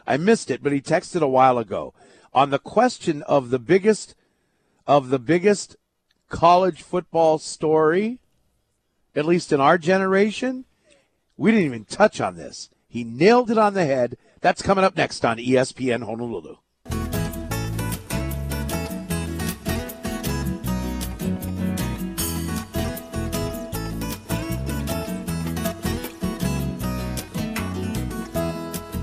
I 0.06 0.16
missed 0.16 0.50
it, 0.50 0.62
but 0.62 0.72
he 0.72 0.80
texted 0.80 1.22
a 1.22 1.28
while 1.28 1.58
ago 1.58 1.94
on 2.34 2.50
the 2.50 2.58
question 2.58 3.22
of 3.22 3.50
the 3.50 3.58
biggest 3.58 4.14
of 4.86 5.10
the 5.10 5.18
biggest 5.18 5.76
college 6.28 6.82
football 6.82 7.38
story, 7.38 8.18
at 9.14 9.26
least 9.26 9.52
in 9.52 9.60
our 9.60 9.78
generation. 9.78 10.64
We 11.36 11.52
didn't 11.52 11.66
even 11.66 11.84
touch 11.84 12.20
on 12.20 12.36
this. 12.36 12.70
He 12.88 13.04
nailed 13.04 13.50
it 13.50 13.58
on 13.58 13.74
the 13.74 13.84
head. 13.84 14.16
That's 14.40 14.62
coming 14.62 14.84
up 14.84 14.96
next 14.96 15.24
on 15.24 15.38
ESPN 15.38 16.04
Honolulu. 16.04 16.56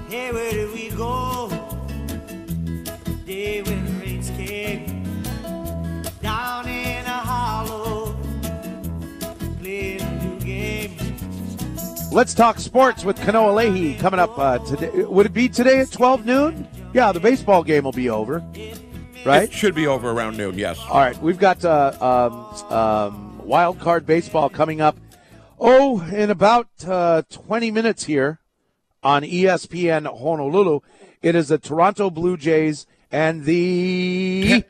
Hey, 0.09 0.65
Let's 12.19 12.33
talk 12.33 12.59
sports 12.59 13.05
with 13.05 13.17
Kanoa 13.17 13.55
Leahy 13.55 13.95
coming 13.95 14.19
up 14.19 14.37
uh, 14.37 14.57
today. 14.59 15.05
Would 15.05 15.27
it 15.27 15.31
be 15.31 15.47
today 15.47 15.79
at 15.79 15.89
12 15.89 16.25
noon? 16.25 16.67
Yeah, 16.93 17.13
the 17.13 17.19
baseball 17.21 17.63
game 17.63 17.85
will 17.85 17.93
be 17.93 18.09
over, 18.09 18.43
right? 19.25 19.43
It 19.43 19.53
should 19.53 19.73
be 19.73 19.87
over 19.87 20.11
around 20.11 20.35
noon, 20.35 20.59
yes. 20.59 20.77
All 20.89 20.99
right, 20.99 21.17
we've 21.21 21.39
got 21.39 21.63
uh, 21.63 21.93
um, 22.01 22.73
um, 22.77 23.47
wild 23.47 23.79
card 23.79 24.05
baseball 24.05 24.49
coming 24.49 24.81
up. 24.81 24.97
Oh, 25.61 26.01
in 26.11 26.29
about 26.29 26.67
uh, 26.85 27.21
20 27.29 27.71
minutes 27.71 28.03
here 28.03 28.41
on 29.01 29.23
ESPN 29.23 30.05
Honolulu. 30.05 30.81
It 31.21 31.35
is 31.35 31.47
the 31.47 31.57
Toronto 31.57 32.09
Blue 32.09 32.35
Jays 32.35 32.85
and 33.09 33.45
the. 33.45 34.65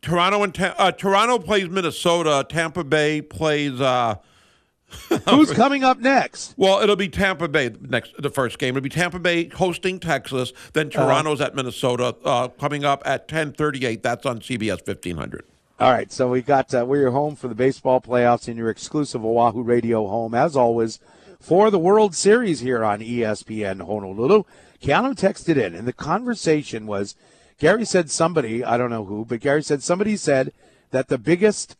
Toronto 0.00 0.44
and 0.44 0.54
Ta- 0.54 0.76
uh, 0.78 0.92
Toronto 0.92 1.40
plays 1.40 1.68
Minnesota. 1.68 2.46
Tampa 2.48 2.84
Bay 2.84 3.20
plays. 3.20 3.80
Uh, 5.10 5.18
Who's 5.36 5.52
coming 5.52 5.84
up 5.84 5.98
next? 5.98 6.54
well, 6.56 6.80
it'll 6.80 6.96
be 6.96 7.08
Tampa 7.08 7.48
Bay 7.48 7.74
next. 7.80 8.12
The 8.18 8.30
first 8.30 8.58
game 8.58 8.76
it'll 8.76 8.82
be 8.82 8.88
Tampa 8.88 9.18
Bay 9.18 9.48
hosting 9.48 10.00
Texas. 10.00 10.52
Then 10.72 10.88
Uh-huh. 10.88 11.04
Toronto's 11.04 11.40
at 11.40 11.54
Minnesota 11.54 12.16
uh, 12.24 12.48
coming 12.48 12.84
up 12.84 13.02
at 13.06 13.28
ten 13.28 13.52
thirty 13.52 13.86
eight. 13.86 14.02
That's 14.02 14.26
on 14.26 14.40
CBS 14.40 14.84
fifteen 14.84 15.16
hundred. 15.16 15.44
All 15.80 15.90
right, 15.90 16.10
so 16.12 16.28
we 16.30 16.40
got 16.40 16.72
uh, 16.72 16.84
we're 16.86 17.00
your 17.00 17.10
home 17.10 17.34
for 17.34 17.48
the 17.48 17.54
baseball 17.54 18.00
playoffs 18.00 18.46
in 18.48 18.56
your 18.56 18.70
exclusive 18.70 19.24
Oahu 19.24 19.62
Radio 19.62 20.06
home, 20.06 20.32
as 20.34 20.54
always, 20.56 21.00
for 21.40 21.68
the 21.70 21.80
World 21.80 22.14
Series 22.14 22.60
here 22.60 22.84
on 22.84 23.00
ESPN 23.00 23.80
Honolulu. 23.84 24.44
Keanu 24.80 25.14
texted 25.16 25.56
in, 25.56 25.74
and 25.74 25.88
the 25.88 25.92
conversation 25.92 26.86
was 26.86 27.16
Gary 27.58 27.84
said 27.84 28.08
somebody, 28.10 28.62
I 28.64 28.76
don't 28.76 28.90
know 28.90 29.04
who, 29.04 29.24
but 29.24 29.40
Gary 29.40 29.62
said 29.62 29.82
somebody 29.82 30.16
said 30.16 30.52
that 30.90 31.08
the 31.08 31.18
biggest, 31.18 31.76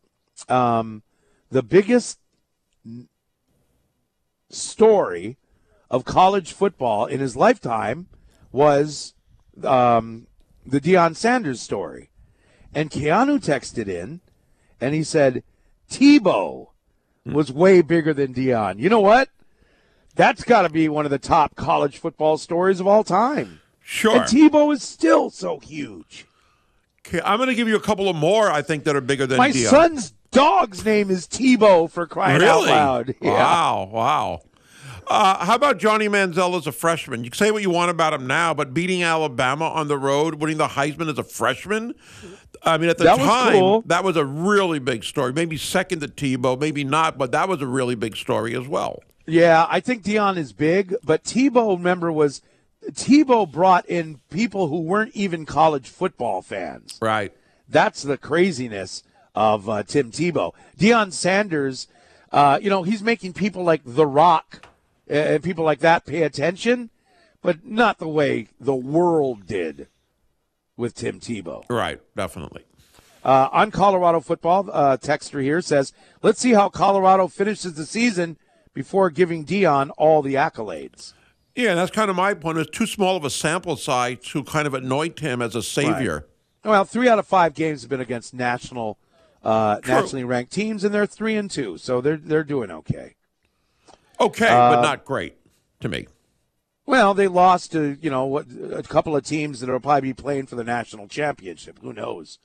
um, 0.48 1.02
the 1.50 1.62
biggest 1.62 2.18
story 4.50 5.36
of 5.90 6.04
college 6.04 6.52
football 6.52 7.06
in 7.06 7.20
his 7.20 7.36
lifetime 7.36 8.06
was 8.52 9.14
um, 9.62 10.26
the 10.64 10.80
Deion 10.80 11.14
Sanders 11.16 11.60
story. 11.60 12.10
And 12.74 12.90
Keanu 12.90 13.38
texted 13.38 13.88
in 13.88 14.20
and 14.80 14.94
he 14.94 15.02
said, 15.02 15.42
Tebow 15.90 16.68
was 17.24 17.52
way 17.52 17.82
bigger 17.82 18.12
than 18.12 18.34
Deion. 18.34 18.78
You 18.78 18.88
know 18.88 19.00
what? 19.00 19.28
That's 20.16 20.44
got 20.44 20.62
to 20.62 20.68
be 20.68 20.88
one 20.88 21.04
of 21.04 21.10
the 21.10 21.18
top 21.18 21.56
college 21.56 21.98
football 21.98 22.38
stories 22.38 22.80
of 22.80 22.86
all 22.86 23.04
time. 23.04 23.60
Sure. 23.80 24.16
And 24.16 24.22
Tebow 24.22 24.72
is 24.72 24.82
still 24.82 25.30
so 25.30 25.58
huge. 25.58 26.26
Okay, 27.06 27.20
I'm 27.24 27.36
going 27.36 27.48
to 27.48 27.54
give 27.54 27.68
you 27.68 27.76
a 27.76 27.80
couple 27.80 28.08
of 28.08 28.16
more. 28.16 28.50
I 28.50 28.62
think 28.62 28.84
that 28.84 28.96
are 28.96 29.00
bigger 29.00 29.26
than 29.26 29.38
My 29.38 29.50
Deion. 29.50 29.68
son's 29.68 30.14
dog's 30.34 30.84
name 30.84 31.10
is 31.10 31.26
Tebow 31.26 31.90
for 31.90 32.06
crying 32.06 32.40
really? 32.40 32.70
out 32.70 33.06
loud. 33.06 33.14
Yeah. 33.20 33.30
Wow, 33.32 33.88
wow. 33.92 34.40
Uh, 35.06 35.44
how 35.44 35.54
about 35.54 35.78
Johnny 35.78 36.08
Manziel 36.08 36.56
as 36.56 36.66
a 36.66 36.72
freshman? 36.72 37.24
You 37.24 37.30
can 37.30 37.36
say 37.36 37.50
what 37.50 37.60
you 37.62 37.68
want 37.70 37.90
about 37.90 38.14
him 38.14 38.26
now, 38.26 38.54
but 38.54 38.72
beating 38.72 39.02
Alabama 39.02 39.66
on 39.68 39.88
the 39.88 39.98
road, 39.98 40.36
winning 40.36 40.56
the 40.56 40.68
Heisman 40.68 41.10
as 41.10 41.18
a 41.18 41.22
freshman, 41.22 41.94
I 42.62 42.78
mean, 42.78 42.88
at 42.88 42.96
the 42.96 43.04
That 43.04 43.18
was 43.18 43.26
time, 43.26 43.52
cool. 43.52 43.82
that 43.86 44.02
was 44.02 44.16
a 44.16 44.24
really 44.24 44.78
big 44.78 45.04
story. 45.04 45.32
Maybe 45.34 45.58
second 45.58 46.00
to 46.00 46.08
Tebow, 46.08 46.58
maybe 46.58 46.84
not, 46.84 47.18
but 47.18 47.32
that 47.32 47.48
was 47.48 47.60
a 47.60 47.66
really 47.66 47.94
big 47.94 48.16
story 48.16 48.56
as 48.56 48.66
well. 48.66 49.02
Yeah, 49.26 49.66
I 49.68 49.80
think 49.80 50.02
Deion 50.04 50.38
is 50.38 50.52
big, 50.54 50.94
but 51.04 51.22
Tebow, 51.24 51.76
remember, 51.76 52.10
was 52.10 52.40
Tebow 52.92 53.50
brought 53.50 53.86
in 53.86 54.20
people 54.30 54.68
who 54.68 54.80
weren't 54.80 55.14
even 55.14 55.44
college 55.44 55.88
football 55.88 56.40
fans. 56.40 56.98
Right. 57.02 57.32
That's 57.68 58.02
the 58.02 58.16
craziness 58.18 59.02
of 59.34 59.68
uh, 59.68 59.82
Tim 59.82 60.10
Tebow. 60.10 60.52
Deion 60.78 61.12
Sanders, 61.12 61.88
uh, 62.32 62.58
you 62.60 62.70
know, 62.70 62.82
he's 62.82 63.02
making 63.02 63.32
people 63.32 63.64
like 63.64 63.82
The 63.84 64.06
Rock 64.06 64.66
uh, 65.10 65.14
and 65.14 65.42
people 65.42 65.64
like 65.64 65.80
that 65.80 66.06
pay 66.06 66.22
attention, 66.22 66.90
but 67.42 67.64
not 67.64 67.98
the 67.98 68.08
way 68.08 68.48
the 68.60 68.74
world 68.74 69.46
did 69.46 69.88
with 70.76 70.94
Tim 70.94 71.20
Tebow. 71.20 71.64
Right, 71.68 72.00
definitely. 72.16 72.64
Uh, 73.24 73.48
on 73.52 73.70
Colorado 73.70 74.20
football, 74.20 74.68
uh, 74.70 74.96
Texter 74.98 75.42
here 75.42 75.62
says, 75.62 75.92
let's 76.22 76.40
see 76.40 76.52
how 76.52 76.68
Colorado 76.68 77.26
finishes 77.26 77.74
the 77.74 77.86
season 77.86 78.36
before 78.74 79.08
giving 79.08 79.44
Deion 79.46 79.90
all 79.96 80.20
the 80.20 80.34
accolades. 80.34 81.14
Yeah, 81.54 81.70
and 81.70 81.78
that's 81.78 81.90
kind 81.90 82.10
of 82.10 82.16
my 82.16 82.34
point. 82.34 82.58
It's 82.58 82.76
too 82.76 82.86
small 82.86 83.16
of 83.16 83.24
a 83.24 83.30
sample 83.30 83.76
size 83.76 84.18
to 84.24 84.42
kind 84.42 84.66
of 84.66 84.74
anoint 84.74 85.20
him 85.20 85.40
as 85.40 85.54
a 85.54 85.62
savior. 85.62 86.26
Well, 86.64 86.84
three 86.84 87.08
out 87.08 87.18
of 87.18 87.26
five 87.26 87.54
games 87.54 87.82
have 87.82 87.90
been 87.90 88.00
against 88.00 88.34
national, 88.34 88.98
uh, 89.44 89.78
nationally 89.86 90.24
ranked 90.24 90.52
teams, 90.52 90.84
and 90.84 90.94
they're 90.94 91.06
three 91.06 91.36
and 91.36 91.50
two, 91.50 91.76
so 91.78 92.00
they're 92.00 92.16
they're 92.16 92.44
doing 92.44 92.70
okay. 92.70 93.14
Okay, 94.20 94.48
Uh, 94.48 94.76
but 94.76 94.80
not 94.82 95.04
great 95.04 95.36
to 95.80 95.88
me. 95.88 96.06
Well, 96.86 97.14
they 97.14 97.28
lost 97.28 97.72
to 97.72 97.96
you 98.00 98.10
know 98.10 98.24
what 98.26 98.46
a 98.72 98.82
couple 98.82 99.16
of 99.16 99.24
teams 99.24 99.60
that 99.60 99.68
will 99.70 99.80
probably 99.80 100.10
be 100.10 100.14
playing 100.14 100.46
for 100.46 100.56
the 100.56 100.64
national 100.64 101.08
championship. 101.08 101.78
Who 101.80 101.92
knows? 101.92 102.38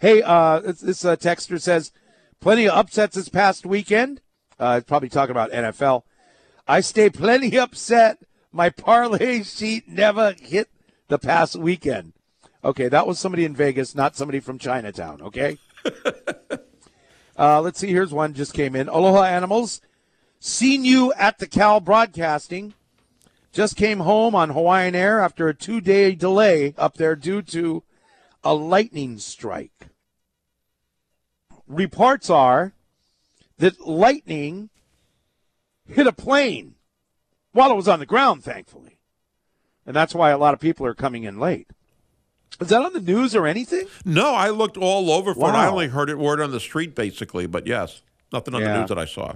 Hey, 0.00 0.22
uh, 0.22 0.60
this, 0.60 0.80
this 0.80 1.04
uh, 1.04 1.16
texter 1.16 1.60
says 1.60 1.92
plenty 2.40 2.68
of 2.68 2.76
upsets 2.76 3.16
this 3.16 3.28
past 3.28 3.64
weekend. 3.64 4.20
Uh, 4.58 4.80
probably 4.86 5.08
talking 5.08 5.30
about 5.32 5.50
NFL. 5.50 6.02
I 6.66 6.80
stay 6.80 7.10
plenty 7.10 7.58
upset. 7.58 8.18
My 8.52 8.70
parlay 8.70 9.42
sheet 9.42 9.88
never 9.88 10.34
hit 10.40 10.68
the 11.08 11.18
past 11.18 11.56
weekend. 11.56 12.12
Okay, 12.64 12.88
that 12.88 13.06
was 13.06 13.18
somebody 13.18 13.44
in 13.44 13.54
Vegas, 13.54 13.94
not 13.94 14.16
somebody 14.16 14.40
from 14.40 14.58
Chinatown. 14.58 15.20
Okay. 15.20 15.58
uh, 17.38 17.60
let's 17.60 17.78
see. 17.78 17.88
Here's 17.88 18.12
one 18.12 18.34
just 18.34 18.54
came 18.54 18.74
in. 18.74 18.88
Aloha 18.88 19.22
animals. 19.24 19.80
Seen 20.40 20.84
you 20.84 21.12
at 21.14 21.38
the 21.38 21.46
Cal 21.46 21.80
Broadcasting 21.80 22.74
just 23.52 23.76
came 23.76 24.00
home 24.00 24.34
on 24.34 24.50
Hawaiian 24.50 24.94
Air 24.94 25.20
after 25.20 25.48
a 25.48 25.54
two 25.54 25.80
day 25.80 26.14
delay 26.14 26.74
up 26.76 26.96
there 26.96 27.16
due 27.16 27.40
to 27.42 27.84
a 28.42 28.52
lightning 28.52 29.18
strike. 29.18 29.88
Reports 31.66 32.28
are 32.28 32.74
that 33.58 33.86
lightning 33.86 34.70
hit 35.86 36.06
a 36.06 36.12
plane 36.12 36.74
while 37.52 37.70
it 37.70 37.76
was 37.76 37.88
on 37.88 38.00
the 38.00 38.06
ground, 38.06 38.42
thankfully. 38.44 38.98
And 39.86 39.94
that's 39.94 40.14
why 40.14 40.30
a 40.30 40.38
lot 40.38 40.54
of 40.54 40.60
people 40.60 40.84
are 40.84 40.94
coming 40.94 41.24
in 41.24 41.38
late. 41.38 41.68
Is 42.60 42.68
that 42.68 42.82
on 42.82 42.92
the 42.92 43.00
news 43.00 43.34
or 43.34 43.46
anything? 43.46 43.86
No, 44.04 44.34
I 44.34 44.50
looked 44.50 44.76
all 44.76 45.10
over 45.10 45.34
for 45.34 45.48
it. 45.48 45.52
I 45.52 45.66
only 45.66 45.88
heard 45.88 46.08
it 46.08 46.18
word 46.18 46.40
on 46.40 46.50
the 46.50 46.60
street, 46.60 46.94
basically. 46.94 47.46
But 47.46 47.66
yes, 47.66 48.02
nothing 48.32 48.54
on 48.54 48.62
the 48.62 48.78
news 48.78 48.88
that 48.88 48.98
I 48.98 49.04
saw. 49.06 49.34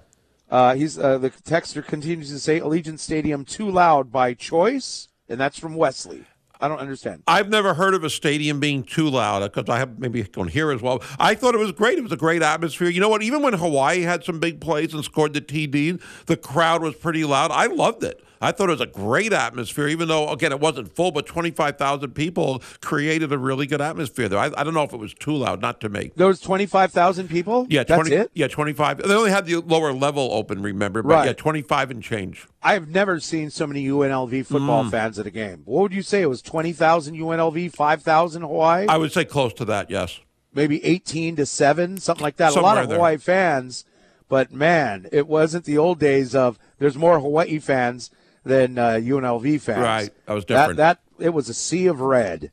Uh, 0.50 0.74
he's 0.74 0.98
uh, 0.98 1.18
the 1.18 1.30
texter 1.30 1.84
continues 1.84 2.30
to 2.30 2.38
say 2.38 2.58
Allegiant 2.60 2.98
Stadium 2.98 3.44
too 3.44 3.70
loud 3.70 4.10
by 4.10 4.32
choice, 4.34 5.08
and 5.28 5.38
that's 5.38 5.58
from 5.58 5.74
Wesley. 5.74 6.24
I 6.60 6.66
don't 6.66 6.80
understand. 6.80 7.22
I've 7.28 7.48
never 7.48 7.74
heard 7.74 7.94
of 7.94 8.02
a 8.02 8.10
stadium 8.10 8.58
being 8.58 8.82
too 8.82 9.08
loud 9.08 9.42
because 9.52 9.72
I 9.72 9.78
have 9.78 9.98
maybe 9.98 10.26
on 10.36 10.48
here 10.48 10.72
as 10.72 10.82
well. 10.82 11.02
I 11.18 11.34
thought 11.34 11.54
it 11.54 11.58
was 11.58 11.70
great. 11.70 11.98
It 11.98 12.02
was 12.02 12.10
a 12.10 12.16
great 12.16 12.42
atmosphere. 12.42 12.88
You 12.88 13.00
know 13.00 13.08
what? 13.08 13.22
Even 13.22 13.42
when 13.42 13.52
Hawaii 13.52 14.00
had 14.00 14.24
some 14.24 14.40
big 14.40 14.60
plays 14.60 14.92
and 14.92 15.04
scored 15.04 15.34
the 15.34 15.40
TD, 15.40 16.00
the 16.26 16.36
crowd 16.36 16.82
was 16.82 16.96
pretty 16.96 17.24
loud. 17.24 17.52
I 17.52 17.66
loved 17.66 18.02
it. 18.02 18.24
I 18.40 18.52
thought 18.52 18.68
it 18.68 18.72
was 18.72 18.80
a 18.80 18.86
great 18.86 19.32
atmosphere, 19.32 19.88
even 19.88 20.08
though 20.08 20.28
again 20.30 20.52
it 20.52 20.60
wasn't 20.60 20.94
full, 20.94 21.10
but 21.10 21.26
twenty 21.26 21.50
five 21.50 21.76
thousand 21.78 22.12
people 22.12 22.62
created 22.80 23.32
a 23.32 23.38
really 23.38 23.66
good 23.66 23.80
atmosphere 23.80 24.28
there. 24.28 24.38
I, 24.38 24.50
I 24.56 24.64
don't 24.64 24.74
know 24.74 24.82
if 24.84 24.92
it 24.92 24.98
was 24.98 25.14
too 25.14 25.34
loud, 25.34 25.60
not 25.60 25.80
to 25.80 25.88
me. 25.88 26.12
There 26.16 26.26
was 26.26 26.40
twenty 26.40 26.66
five 26.66 26.92
thousand 26.92 27.28
people. 27.28 27.66
Yeah, 27.68 27.84
that's 27.84 28.08
it. 28.08 28.30
Yeah, 28.34 28.48
twenty 28.48 28.72
five. 28.72 28.98
They 28.98 29.14
only 29.14 29.30
had 29.30 29.46
the 29.46 29.56
lower 29.56 29.92
level 29.92 30.30
open, 30.32 30.62
remember? 30.62 31.02
But 31.02 31.08
Right. 31.08 31.26
yeah, 31.26 31.32
twenty 31.32 31.62
five 31.62 31.90
and 31.90 32.02
change. 32.02 32.46
I've 32.62 32.88
never 32.88 33.20
seen 33.20 33.50
so 33.50 33.66
many 33.66 33.84
UNLV 33.86 34.46
football 34.46 34.84
Mm. 34.84 34.90
fans 34.90 35.18
at 35.18 35.26
a 35.26 35.30
game. 35.30 35.62
What 35.64 35.82
would 35.82 35.92
you 35.92 36.02
say? 36.02 36.22
It 36.22 36.26
was 36.26 36.42
twenty 36.42 36.72
thousand 36.72 37.16
UNLV, 37.16 37.68
five 37.72 38.02
thousand 38.02 38.42
Hawaii, 38.42 38.86
I 38.88 38.96
would 38.96 39.12
say 39.12 39.24
close 39.24 39.52
to 39.54 39.64
that. 39.66 39.90
Yes. 39.90 40.20
maybe 40.54 40.84
eighteen 40.84 41.36
to 41.36 41.46
seven, 41.46 41.98
something 41.98 42.22
like 42.22 42.36
that. 42.36 42.54
a 42.56 42.60
lot 42.60 42.78
of 42.78 42.88
there. 42.88 42.96
Hawaii 42.98 43.16
fans, 43.16 43.84
but 44.28 44.52
man, 44.52 45.06
it 45.12 45.26
wasn't 45.28 45.64
the 45.64 45.78
old 45.78 45.98
days 45.98 46.34
of 46.34 46.58
there's 46.78 46.96
more 46.96 47.18
Hawaii 47.20 47.58
fans 47.58 48.10
than 48.48 48.78
uh, 48.78 48.92
UNLV 48.94 49.60
fans. 49.60 49.80
Right. 49.80 50.10
That 50.26 50.32
was 50.34 50.44
That, 50.46 50.56
different. 50.56 50.76
that 50.78 51.00
it 51.18 51.30
was 51.30 51.48
a 51.48 51.54
sea 51.54 51.86
of 51.86 52.00
red. 52.00 52.50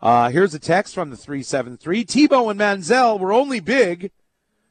Uh, 0.00 0.28
here's 0.30 0.52
a 0.54 0.58
text 0.58 0.94
from 0.94 1.10
the 1.10 1.16
373. 1.16 2.04
Tebow 2.04 2.50
and 2.50 2.60
Manziel 2.60 3.18
were 3.18 3.32
only 3.32 3.60
big 3.60 4.10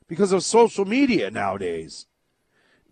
because 0.07 0.31
of 0.31 0.43
social 0.43 0.85
media 0.85 1.31
nowadays. 1.31 2.05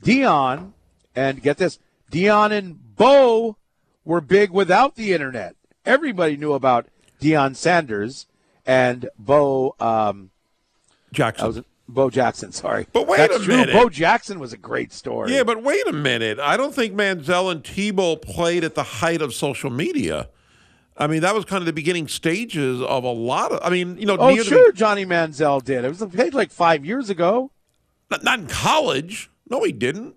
Deion, 0.03 0.71
and 1.15 1.41
get 1.41 1.57
this, 1.57 1.79
Deion 2.11 2.51
and 2.51 2.95
Bo 2.95 3.57
were 4.05 4.21
big 4.21 4.51
without 4.51 4.95
the 4.95 5.13
internet. 5.13 5.55
Everybody 5.85 6.37
knew 6.37 6.53
about 6.53 6.87
Deion 7.21 7.55
Sanders 7.55 8.25
and 8.65 9.09
Bo. 9.17 9.75
Um, 9.79 10.31
Jackson. 11.11 11.65
Bo 11.91 12.09
Jackson. 12.09 12.51
Sorry, 12.51 12.85
But 12.93 13.07
wait 13.07 13.17
That's 13.17 13.35
a 13.37 13.39
true. 13.39 13.57
minute. 13.57 13.73
Bo 13.73 13.89
Jackson 13.89 14.39
was 14.39 14.53
a 14.53 14.57
great 14.57 14.93
story. 14.93 15.33
Yeah, 15.33 15.43
but 15.43 15.63
wait 15.63 15.85
a 15.87 15.93
minute. 15.93 16.39
I 16.39 16.55
don't 16.55 16.73
think 16.73 16.93
Manziel 16.93 17.51
and 17.51 17.63
Tebow 17.63 18.21
played 18.21 18.63
at 18.63 18.75
the 18.75 18.83
height 18.83 19.21
of 19.21 19.33
social 19.33 19.69
media. 19.69 20.29
I 20.95 21.07
mean, 21.07 21.21
that 21.21 21.33
was 21.33 21.45
kind 21.45 21.61
of 21.61 21.65
the 21.65 21.73
beginning 21.73 22.07
stages 22.07 22.81
of 22.81 23.03
a 23.03 23.11
lot 23.11 23.51
of. 23.51 23.59
I 23.63 23.69
mean, 23.69 23.97
you 23.97 24.05
know, 24.05 24.17
oh 24.19 24.35
sure, 24.43 24.71
Johnny 24.71 25.05
Manziel 25.05 25.63
did. 25.63 25.83
It 25.85 25.89
was 25.89 26.03
played 26.13 26.33
like 26.33 26.51
five 26.51 26.85
years 26.85 27.09
ago. 27.09 27.51
not, 28.11 28.23
not 28.23 28.39
in 28.39 28.47
college. 28.47 29.31
No, 29.49 29.63
he 29.63 29.71
didn't. 29.71 30.15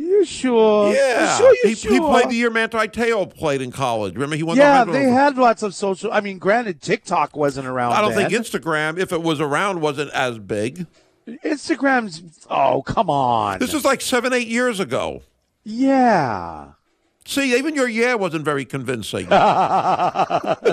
You 0.00 0.24
sure? 0.24 0.94
Yeah, 0.94 1.32
You 1.32 1.38
sure? 1.38 1.52
You 1.54 1.60
he, 1.70 1.74
sure? 1.74 1.92
he 1.92 1.98
played 2.00 2.28
the 2.30 2.36
year 2.36 2.50
Manti 2.50 2.78
Te'o 2.86 3.26
played 3.34 3.60
in 3.60 3.72
college. 3.72 4.14
Remember, 4.14 4.36
he 4.36 4.44
won 4.44 4.56
Yeah, 4.56 4.84
the 4.84 4.92
they 4.92 5.06
Award. 5.06 5.14
had 5.20 5.38
lots 5.38 5.62
of 5.64 5.74
social. 5.74 6.12
I 6.12 6.20
mean, 6.20 6.38
granted, 6.38 6.80
TikTok 6.80 7.34
wasn't 7.36 7.66
around. 7.66 7.94
I 7.94 8.00
don't 8.00 8.14
then. 8.14 8.30
think 8.30 8.44
Instagram, 8.46 8.96
if 8.98 9.12
it 9.12 9.22
was 9.22 9.40
around, 9.40 9.80
wasn't 9.80 10.12
as 10.12 10.38
big. 10.38 10.86
Instagram's. 11.44 12.46
Oh, 12.48 12.82
come 12.82 13.10
on. 13.10 13.58
This 13.58 13.74
is 13.74 13.84
like 13.84 14.00
seven, 14.00 14.32
eight 14.32 14.46
years 14.48 14.78
ago. 14.80 15.22
yeah. 15.64 16.68
See, 17.28 17.54
even 17.58 17.74
your 17.74 17.86
yeah 17.86 18.14
wasn't 18.14 18.46
very 18.46 18.64
convincing. 18.64 19.26
but 19.28 20.64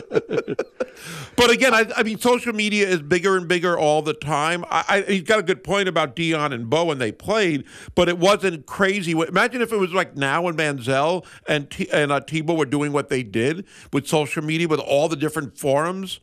again, 1.49 1.73
I, 1.73 1.91
I 1.97 2.03
mean, 2.03 2.17
social 2.17 2.53
media 2.53 2.87
is 2.87 3.01
bigger 3.01 3.35
and 3.35 3.45
bigger 3.45 3.77
all 3.77 4.01
the 4.01 4.13
time. 4.13 4.63
I, 4.69 4.85
I, 4.87 5.01
he's 5.01 5.23
got 5.23 5.39
a 5.39 5.43
good 5.43 5.65
point 5.65 5.89
about 5.89 6.15
Deion 6.15 6.53
and 6.53 6.69
Bo 6.69 6.85
when 6.85 6.97
they 6.97 7.11
played, 7.11 7.65
but 7.93 8.07
it 8.07 8.17
wasn't 8.17 8.67
crazy. 8.67 9.11
Imagine 9.11 9.61
if 9.61 9.73
it 9.73 9.77
was 9.77 9.91
like 9.91 10.15
now 10.15 10.43
when 10.43 10.55
Manziel 10.55 11.25
and 11.45 11.69
T, 11.69 11.89
and 11.91 12.09
uh, 12.09 12.21
Tebow 12.21 12.57
were 12.57 12.65
doing 12.65 12.93
what 12.93 13.09
they 13.09 13.21
did 13.21 13.65
with 13.91 14.07
social 14.07 14.41
media, 14.41 14.69
with 14.69 14.79
all 14.79 15.09
the 15.09 15.17
different 15.17 15.57
forums. 15.59 16.21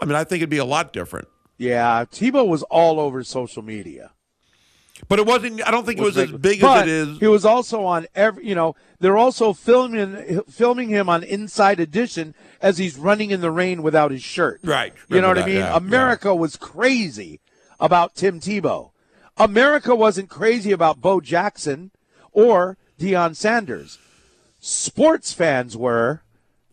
I 0.00 0.06
mean, 0.06 0.14
I 0.14 0.24
think 0.24 0.38
it'd 0.38 0.48
be 0.48 0.56
a 0.56 0.64
lot 0.64 0.94
different. 0.94 1.28
Yeah, 1.58 2.06
Tebow 2.06 2.48
was 2.48 2.62
all 2.62 2.98
over 2.98 3.22
social 3.22 3.62
media. 3.62 4.12
But 5.08 5.18
it 5.18 5.26
wasn't. 5.26 5.66
I 5.66 5.70
don't 5.70 5.84
think 5.84 5.98
it 6.00 6.02
was 6.04 6.16
as 6.16 6.32
big 6.32 6.60
but 6.60 6.78
as 6.78 6.82
it 6.84 6.88
is. 6.88 7.18
He 7.18 7.26
was 7.26 7.44
also 7.44 7.84
on 7.84 8.06
every. 8.14 8.46
You 8.46 8.54
know, 8.54 8.74
they're 8.98 9.16
also 9.16 9.52
filming 9.52 10.40
filming 10.48 10.88
him 10.88 11.08
on 11.08 11.22
Inside 11.22 11.80
Edition 11.80 12.34
as 12.62 12.78
he's 12.78 12.96
running 12.96 13.30
in 13.30 13.40
the 13.40 13.50
rain 13.50 13.82
without 13.82 14.10
his 14.10 14.22
shirt. 14.22 14.60
Right. 14.64 14.92
You 15.08 15.20
know 15.20 15.28
what 15.28 15.36
Remember 15.36 15.42
I 15.42 15.46
mean? 15.46 15.56
yeah, 15.56 15.76
America 15.76 16.34
was 16.34 16.56
crazy 16.56 17.40
about 17.78 18.14
Tim 18.14 18.40
Tebow. 18.40 18.90
America 19.36 19.94
wasn't 19.94 20.30
crazy 20.30 20.72
about 20.72 21.00
Bo 21.00 21.20
Jackson 21.20 21.90
or 22.32 22.78
Deion 22.98 23.36
Sanders. 23.36 23.98
Sports 24.60 25.32
fans 25.34 25.76
were, 25.76 26.22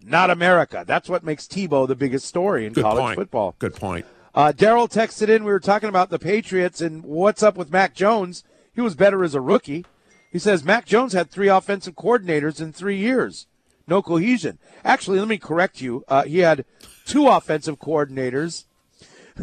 not 0.02 0.30
America. 0.30 0.84
That's 0.88 1.10
what 1.10 1.24
makes 1.24 1.46
Tebow 1.46 1.88
the 1.88 1.96
biggest 1.96 2.26
story 2.26 2.66
in 2.66 2.74
Good 2.74 2.84
college 2.84 3.04
point. 3.04 3.16
football. 3.18 3.56
Good 3.60 3.76
point. 3.76 4.06
Uh, 4.36 4.52
Daryl 4.56 4.92
texted 4.92 5.30
in. 5.30 5.44
We 5.44 5.52
were 5.52 5.60
talking 5.60 5.90
about 5.90 6.10
the 6.10 6.20
Patriots 6.20 6.82
and 6.82 7.04
what's 7.04 7.44
up 7.44 7.56
with 7.56 7.72
Mac 7.72 7.94
Jones. 7.94 8.44
He 8.74 8.82
was 8.82 8.96
better 8.96 9.24
as 9.24 9.36
a 9.36 9.42
rookie. 9.42 9.86
He 10.32 10.40
says 10.40 10.64
Mac 10.64 10.86
Jones 10.86 11.14
had 11.14 11.30
three 11.30 11.48
offensive 11.48 11.96
coordinators 11.96 12.60
in 12.60 12.74
three 12.74 12.98
years. 12.98 13.46
No 13.88 14.02
cohesion. 14.02 14.58
Actually, 14.84 15.20
let 15.20 15.28
me 15.28 15.38
correct 15.38 15.82
you. 15.82 16.04
Uh, 16.08 16.24
he 16.24 16.40
had 16.40 16.66
two 17.06 17.28
offensive 17.28 17.80
coordinators 17.80 18.64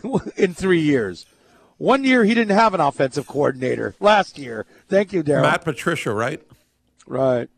in 0.37 0.55
three 0.55 0.81
years. 0.81 1.27
One 1.79 2.03
year 2.05 2.25
he 2.25 2.35
didn't 2.35 2.57
have 2.57 2.75
an 2.75 2.81
offensive 2.81 3.27
coordinator. 3.27 3.95
Last 4.01 4.39
year. 4.39 4.67
Thank 4.89 5.13
you, 5.13 5.23
Daryl. 5.23 5.43
Matt 5.43 5.65
Patricia, 5.65 6.13
right? 6.13 6.43
Right. 7.07 7.49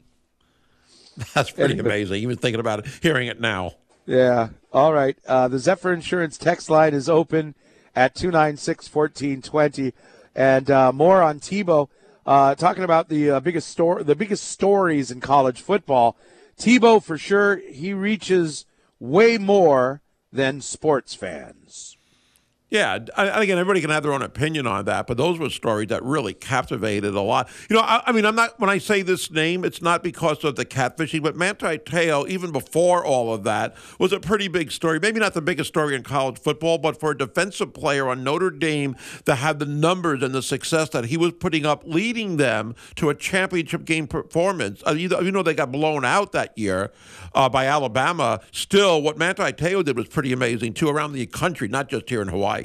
That's 1.34 1.50
pretty 1.50 1.74
Anyway. 1.74 1.88
amazing. 1.88 2.22
Even 2.22 2.36
thinking 2.36 2.60
about 2.60 2.80
it, 2.80 2.86
hearing 3.02 3.28
it 3.28 3.40
now. 3.40 3.72
Yeah. 4.06 4.50
All 4.72 4.92
right. 4.92 5.16
Uh, 5.26 5.48
the 5.48 5.58
Zephyr 5.58 5.92
Insurance 5.92 6.36
text 6.36 6.68
line 6.68 6.94
is 6.94 7.08
open 7.08 7.54
at 7.94 8.14
296 8.14 8.92
1420. 8.92 9.92
And 10.34 10.70
uh, 10.70 10.92
more 10.92 11.22
on 11.22 11.40
Tebow. 11.40 11.88
Uh, 12.24 12.54
talking 12.54 12.84
about 12.84 13.08
the 13.08 13.30
uh, 13.30 13.40
biggest 13.40 13.68
story, 13.68 14.04
the 14.04 14.14
biggest 14.14 14.44
stories 14.44 15.10
in 15.10 15.20
college 15.20 15.60
football. 15.60 16.16
Tebow, 16.56 17.02
for 17.02 17.18
sure, 17.18 17.56
he 17.56 17.92
reaches 17.92 18.64
way 19.00 19.38
more 19.38 20.02
than 20.32 20.60
sports 20.60 21.14
fans. 21.14 21.96
Yeah, 22.73 22.94
and 22.94 23.11
again, 23.19 23.59
everybody 23.59 23.82
can 23.82 23.90
have 23.90 24.03
their 24.03 24.15
own 24.15 24.23
opinion 24.23 24.66
on 24.66 24.86
that, 24.86 25.07
but 25.07 25.19
those 25.19 25.39
were 25.39 25.51
stories 25.51 25.89
that 25.89 26.03
really 26.03 26.32
captivated 26.32 27.15
a 27.15 27.20
lot. 27.20 27.51
You 27.69 27.77
know, 27.77 27.82
I, 27.82 28.03
I 28.07 28.12
mean, 28.12 28.24
I'm 28.24 28.35
not 28.35 28.59
when 28.59 28.70
I 28.70 28.78
say 28.78 29.03
this 29.03 29.31
name, 29.31 29.62
it's 29.62 29.82
not 29.82 30.03
because 30.03 30.43
of 30.43 30.57
the 30.57 30.65
catfishing, 30.65 31.23
but 31.23 31.36
Manti 31.36 31.77
Te'o, 31.77 32.27
even 32.31 32.51
before 32.51 33.05
all 33.05 33.35
of 33.35 33.44
that, 33.44 33.77
was 33.99 34.11
a 34.15 34.19
pretty 34.19 34.49
big 34.49 34.73
story. 34.73 34.99
Maybe 34.99 35.20
not 35.20 35.35
the 35.35 35.43
biggest 35.43 35.69
story 35.69 35.94
in 35.94 36.03
college 36.03 36.39
football, 36.39 36.78
but 36.78 36.99
for 36.99 37.11
a 37.11 37.19
defensive 37.19 37.74
player 37.74 38.09
on 38.09 38.24
Notre 38.24 38.51
Dame 38.51 38.97
that 39.27 39.36
had 39.36 39.59
the 39.59 39.66
numbers 39.66 40.23
and 40.23 40.35
the 40.35 40.40
success 40.40 40.89
that 40.90 41.05
he 41.05 41.19
was 41.19 41.32
putting 41.32 41.66
up, 41.66 41.82
leading 41.85 42.39
them 42.39 42.74
to 42.94 43.11
a 43.11 43.15
championship 43.15 43.85
game 43.85 44.07
performance. 44.07 44.82
Uh, 44.86 44.93
you 44.93 45.11
know, 45.11 45.20
even 45.20 45.35
though 45.35 45.43
they 45.43 45.53
got 45.53 45.70
blown 45.70 46.07
out 46.07 46.32
that 46.32 46.57
year 46.57 46.90
uh, 47.35 47.51
by 47.51 47.66
Alabama, 47.66 48.40
still 48.51 49.03
what 49.03 49.19
Manti 49.19 49.53
Te'o 49.53 49.85
did 49.85 49.94
was 49.94 50.09
pretty 50.09 50.32
amazing 50.32 50.73
too 50.73 50.89
around 50.89 51.12
the 51.12 51.27
country, 51.27 51.69
not 51.69 51.90
just 51.90 52.09
here 52.09 52.23
in 52.23 52.28
Hawaii. 52.28 52.61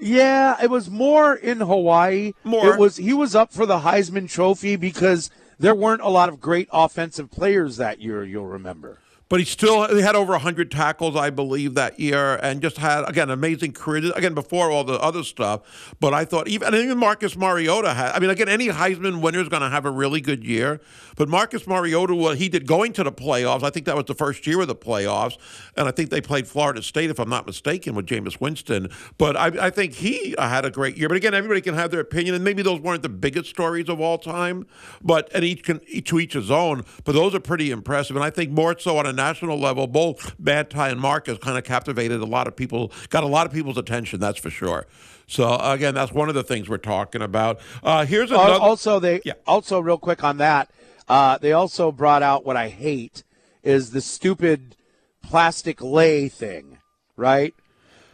Yeah, 0.00 0.56
it 0.62 0.70
was 0.70 0.90
more 0.90 1.34
in 1.34 1.60
Hawaii. 1.60 2.32
More. 2.42 2.74
It 2.74 2.78
was 2.78 2.96
he 2.96 3.12
was 3.12 3.34
up 3.34 3.52
for 3.52 3.66
the 3.66 3.80
Heisman 3.80 4.28
Trophy 4.28 4.76
because 4.76 5.30
there 5.58 5.74
weren't 5.74 6.02
a 6.02 6.08
lot 6.08 6.28
of 6.28 6.40
great 6.40 6.68
offensive 6.72 7.30
players 7.30 7.76
that 7.76 8.00
year. 8.00 8.24
You'll 8.24 8.46
remember. 8.46 8.98
But 9.30 9.38
he 9.38 9.46
still 9.46 9.86
he 9.94 10.02
had 10.02 10.16
over 10.16 10.32
100 10.32 10.72
tackles, 10.72 11.14
I 11.14 11.30
believe, 11.30 11.74
that 11.74 12.00
year, 12.00 12.34
and 12.42 12.60
just 12.60 12.78
had 12.78 13.08
again 13.08 13.30
amazing 13.30 13.72
career. 13.72 14.10
Again, 14.16 14.34
before 14.34 14.72
all 14.72 14.82
the 14.82 15.00
other 15.00 15.22
stuff. 15.22 15.94
But 16.00 16.12
I 16.12 16.24
thought 16.24 16.48
even 16.48 16.66
and 16.74 16.76
even 16.76 16.98
Marcus 16.98 17.36
Mariota 17.36 17.94
had. 17.94 18.10
I 18.10 18.18
mean, 18.18 18.28
again, 18.28 18.48
any 18.48 18.66
Heisman 18.66 19.22
winner 19.22 19.40
is 19.40 19.48
going 19.48 19.62
to 19.62 19.70
have 19.70 19.86
a 19.86 19.90
really 19.90 20.20
good 20.20 20.44
year. 20.44 20.80
But 21.14 21.28
Marcus 21.28 21.66
Mariota, 21.68 22.12
what 22.14 22.38
he 22.38 22.48
did 22.48 22.66
going 22.66 22.92
to 22.94 23.04
the 23.04 23.12
playoffs, 23.12 23.62
I 23.62 23.70
think 23.70 23.86
that 23.86 23.94
was 23.94 24.06
the 24.06 24.14
first 24.14 24.46
year 24.48 24.60
of 24.62 24.66
the 24.66 24.74
playoffs, 24.74 25.36
and 25.76 25.86
I 25.86 25.92
think 25.92 26.10
they 26.10 26.20
played 26.20 26.48
Florida 26.48 26.82
State, 26.82 27.10
if 27.10 27.20
I'm 27.20 27.28
not 27.28 27.46
mistaken, 27.46 27.94
with 27.94 28.06
Jameis 28.06 28.40
Winston. 28.40 28.88
But 29.16 29.36
I, 29.36 29.66
I 29.66 29.70
think 29.70 29.92
he 29.92 30.34
uh, 30.36 30.48
had 30.48 30.64
a 30.64 30.70
great 30.70 30.96
year. 30.96 31.08
But 31.08 31.16
again, 31.16 31.34
everybody 31.34 31.60
can 31.60 31.74
have 31.74 31.92
their 31.92 32.00
opinion, 32.00 32.34
and 32.34 32.42
maybe 32.42 32.62
those 32.62 32.80
weren't 32.80 33.02
the 33.02 33.08
biggest 33.08 33.50
stories 33.50 33.88
of 33.88 34.00
all 34.00 34.18
time. 34.18 34.66
But 35.02 35.30
and 35.32 35.44
each 35.44 35.62
can 35.62 35.78
to 35.78 36.18
each 36.18 36.32
his 36.32 36.50
own. 36.50 36.84
But 37.04 37.12
those 37.12 37.32
are 37.32 37.40
pretty 37.40 37.70
impressive, 37.70 38.16
and 38.16 38.24
I 38.24 38.30
think 38.30 38.50
more 38.50 38.76
so 38.76 38.98
on 38.98 39.06
a 39.06 39.19
national 39.20 39.58
level, 39.58 39.86
both 39.86 40.34
Manti 40.38 40.78
and 40.78 41.00
Marcus 41.00 41.38
kind 41.38 41.58
of 41.58 41.64
captivated 41.64 42.20
a 42.20 42.26
lot 42.26 42.46
of 42.46 42.56
people, 42.56 42.92
got 43.10 43.22
a 43.24 43.26
lot 43.26 43.46
of 43.46 43.52
people's 43.52 43.78
attention. 43.78 44.20
That's 44.20 44.38
for 44.38 44.50
sure. 44.50 44.86
So 45.26 45.56
again, 45.60 45.94
that's 45.94 46.12
one 46.12 46.28
of 46.28 46.34
the 46.34 46.42
things 46.42 46.68
we're 46.68 46.78
talking 46.78 47.22
about. 47.22 47.60
Uh, 47.82 48.04
here's 48.04 48.30
another. 48.30 48.54
Also, 48.54 48.98
they 48.98 49.20
Yeah. 49.24 49.34
also 49.46 49.78
real 49.80 49.98
quick 49.98 50.24
on 50.24 50.38
that. 50.38 50.70
Uh, 51.08 51.38
they 51.38 51.52
also 51.52 51.92
brought 51.92 52.22
out 52.22 52.44
what 52.44 52.56
I 52.56 52.68
hate 52.68 53.22
is 53.62 53.90
the 53.90 54.00
stupid 54.00 54.76
plastic 55.22 55.80
lei 55.82 56.28
thing, 56.28 56.78
right? 57.16 57.54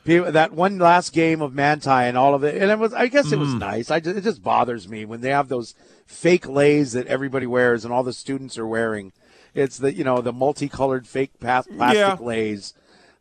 People, 0.05 0.31
that 0.33 0.53
one 0.53 0.79
last 0.79 1.13
game 1.13 1.41
of 1.43 1.53
Manti 1.53 1.91
and 1.91 2.17
all 2.17 2.35
of 2.35 2.45
it, 2.45 2.61
and 2.61 2.71
it 2.71 2.79
was. 2.79 2.93
I 2.95 3.09
guess 3.09 3.33
it 3.33 3.39
was 3.39 3.55
nice. 3.55 3.91
I 3.91 3.99
just, 4.01 4.17
it 4.17 4.23
just 4.25 4.43
bothers 4.43 4.89
me 4.89 5.05
when 5.05 5.21
they 5.21 5.31
have 5.31 5.49
those 5.49 5.75
fake 6.07 6.47
leis 6.49 6.93
that 6.93 7.07
everybody 7.09 7.47
wears 7.47 7.85
and 7.85 7.93
all 7.93 8.05
the 8.05 8.13
students 8.13 8.57
are 8.57 8.67
wearing. 8.67 9.13
It's 9.57 9.79
the 9.79 9.93
you 9.93 10.05
know 10.05 10.21
the 10.21 10.33
multicolored 10.33 11.07
fake 11.09 11.41
pa- 11.41 11.63
plastic 11.63 11.97
Yeah. 11.99 12.17
leis. 12.21 12.75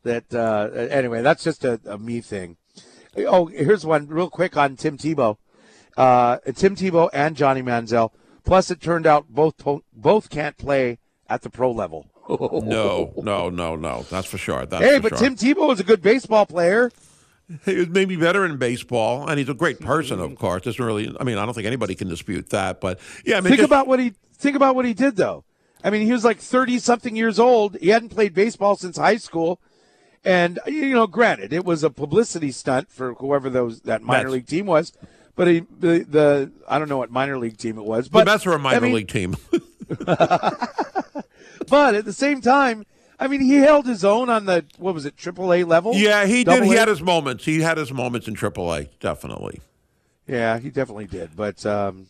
That 0.03 0.32
uh, 0.34 0.70
anyway, 0.91 1.22
that's 1.24 1.44
just 1.44 1.64
a, 1.66 1.80
a 1.86 1.98
me 1.98 2.22
thing. 2.22 2.57
Oh, 3.18 3.48
here's 3.48 3.86
one 3.86 4.07
real 4.07 4.30
quick 4.30 4.56
on 4.57 4.76
Tim 4.76 4.98
Tebow. 4.98 5.38
Uh, 5.98 6.38
Tim 6.53 6.76
Tebow 6.76 7.10
and 7.14 7.36
Johnny 7.36 7.62
Manziel. 7.64 8.12
Plus, 8.44 8.70
it 8.70 8.82
turned 8.82 9.07
out 9.07 9.30
both 9.30 9.57
po- 9.57 9.84
both 9.94 10.30
can't 10.30 10.57
play 10.57 10.99
at 11.28 11.41
the 11.41 11.49
pro 11.49 11.72
level. 11.72 12.06
No, 12.28 13.14
no, 13.18 13.49
no, 13.49 13.76
no. 13.76 14.03
That's 14.10 14.26
for 14.28 14.38
sure. 14.40 14.66
That's 14.66 14.84
hey, 14.84 14.95
for 14.95 15.10
but 15.10 15.10
sure. 15.18 15.30
Tim 15.30 15.36
Tebow 15.36 15.72
is 15.72 15.80
a 15.80 15.84
good 15.84 16.02
baseball 16.02 16.45
player. 16.48 16.91
He 17.66 17.76
was 17.76 17.88
maybe 17.90 18.16
better 18.16 18.44
in 18.44 18.57
baseball, 18.57 19.28
and 19.30 19.38
he's 19.38 19.48
a 19.49 19.53
great 19.53 19.80
person, 19.80 20.20
of 20.20 20.36
course. 20.36 20.64
Doesn't 20.64 20.84
really. 20.84 21.16
I 21.20 21.24
mean, 21.24 21.38
I 21.38 21.45
don't 21.45 21.53
think 21.53 21.68
anybody 21.68 21.94
can 21.94 22.07
dispute 22.10 22.49
that. 22.49 22.82
But 22.82 22.99
yeah, 23.24 23.38
I 23.38 23.41
mean, 23.41 23.49
think 23.52 23.57
just- 23.60 23.70
about 23.70 23.86
what 23.88 23.99
he 23.99 24.14
think 24.34 24.56
about 24.56 24.76
what 24.76 24.86
he 24.86 24.94
did 24.95 25.16
though. 25.16 25.44
I 25.86 25.91
mean, 25.91 26.06
he 26.06 26.12
was 26.12 26.26
like 26.26 26.40
thirty 26.40 26.80
something 26.80 27.16
years 27.16 27.40
old. 27.40 27.78
He 27.78 27.90
hadn't 27.90 28.10
played 28.10 28.34
baseball 28.34 28.76
since 28.76 28.98
high 28.98 29.18
school, 29.18 29.60
and 30.26 30.60
you 30.66 30.90
know, 30.94 31.07
granted, 31.07 31.53
it 31.53 31.64
was 31.64 31.84
a 31.84 31.90
publicity 31.90 32.52
stunt 32.52 32.91
for 32.91 33.14
whoever 33.14 33.49
those 33.49 33.82
that 33.82 34.02
minor 34.02 34.24
Mets. 34.24 34.34
league 34.34 34.48
team 34.48 34.66
was. 34.66 34.91
But 35.36 35.48
he, 35.48 35.60
the 35.60 35.99
the 35.99 36.52
I 36.68 36.80
don't 36.80 36.90
know 36.90 36.98
what 36.98 37.12
minor 37.12 37.38
league 37.38 37.57
team 37.57 37.78
it 37.78 37.86
was. 37.86 38.06
the 38.06 38.12
But 38.12 38.26
Mets 38.26 38.45
are 38.48 38.53
a 38.53 38.60
minor 38.60 38.78
I 38.78 38.80
mean, 38.80 38.94
league 38.94 39.07
team. 39.07 39.36
But 41.68 41.95
at 41.95 42.06
the 42.06 42.14
same 42.14 42.41
time, 42.41 42.86
I 43.20 43.28
mean, 43.28 43.41
he 43.41 43.56
held 43.56 43.86
his 43.86 44.03
own 44.03 44.30
on 44.30 44.45
the 44.45 44.66
what 44.78 44.94
was 44.94 45.06
it, 45.06 45.16
AAA 45.16 45.68
level? 45.68 45.94
yeah, 45.95 46.26
he 46.26 46.44
did. 46.44 46.45
Double 46.45 46.70
He 46.72 46.76
had 46.76 46.88
his 46.88 47.02
moments. 47.02 47.45
He 47.45 47.62
had 47.62 47.78
his 47.78 47.91
moments 47.91 48.28
in 48.28 48.36
AAA, 48.36 48.90
definitely. 48.99 49.62
Yeah, 50.28 50.60
he 50.60 50.70
definitely 50.70 51.07
did. 51.07 51.36
But 51.36 51.66
um, 51.66 52.07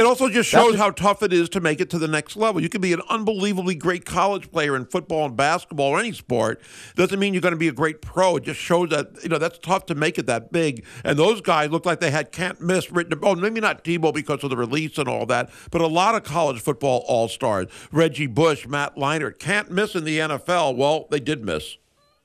It 0.00 0.06
also 0.06 0.30
just 0.30 0.48
shows 0.48 0.76
how 0.76 0.92
tough 0.92 1.22
it 1.22 1.30
is 1.30 1.50
to 1.50 1.60
make 1.60 1.78
it 1.78 1.90
to 1.90 1.98
the 1.98 2.08
next 2.08 2.34
level. 2.34 2.62
You 2.62 2.70
can 2.70 2.80
be 2.80 2.94
an 2.94 3.02
unbelievably 3.10 3.74
great 3.74 4.06
college 4.06 4.50
player 4.50 4.74
in 4.74 4.86
football 4.86 5.26
and 5.26 5.36
basketball 5.36 5.88
or 5.88 6.00
any 6.00 6.12
sport. 6.12 6.62
Doesn't 6.96 7.18
mean 7.18 7.34
you're 7.34 7.42
going 7.42 7.52
to 7.52 7.58
be 7.58 7.68
a 7.68 7.72
great 7.72 8.00
pro. 8.00 8.36
It 8.36 8.44
just 8.44 8.58
shows 8.58 8.88
that 8.88 9.22
you 9.22 9.28
know 9.28 9.36
that's 9.36 9.58
tough 9.58 9.84
to 9.86 9.94
make 9.94 10.16
it 10.18 10.24
that 10.24 10.52
big. 10.52 10.86
And 11.04 11.18
those 11.18 11.42
guys 11.42 11.68
look 11.68 11.84
like 11.84 12.00
they 12.00 12.10
had 12.10 12.32
can't 12.32 12.62
miss 12.62 12.90
written. 12.90 13.20
Oh, 13.22 13.34
maybe 13.34 13.60
not 13.60 13.84
Tebow 13.84 14.14
because 14.14 14.42
of 14.42 14.48
the 14.48 14.56
release 14.56 14.96
and 14.96 15.06
all 15.06 15.26
that, 15.26 15.50
but 15.70 15.82
a 15.82 15.86
lot 15.86 16.14
of 16.14 16.24
college 16.24 16.62
football 16.62 17.04
all 17.06 17.28
stars: 17.28 17.66
Reggie 17.92 18.26
Bush, 18.26 18.66
Matt 18.66 18.96
Leinart, 18.96 19.38
can't 19.38 19.70
miss 19.70 19.94
in 19.94 20.04
the 20.04 20.18
NFL. 20.18 20.76
Well, 20.76 21.08
they 21.10 21.20
did 21.20 21.44
miss. 21.44 21.76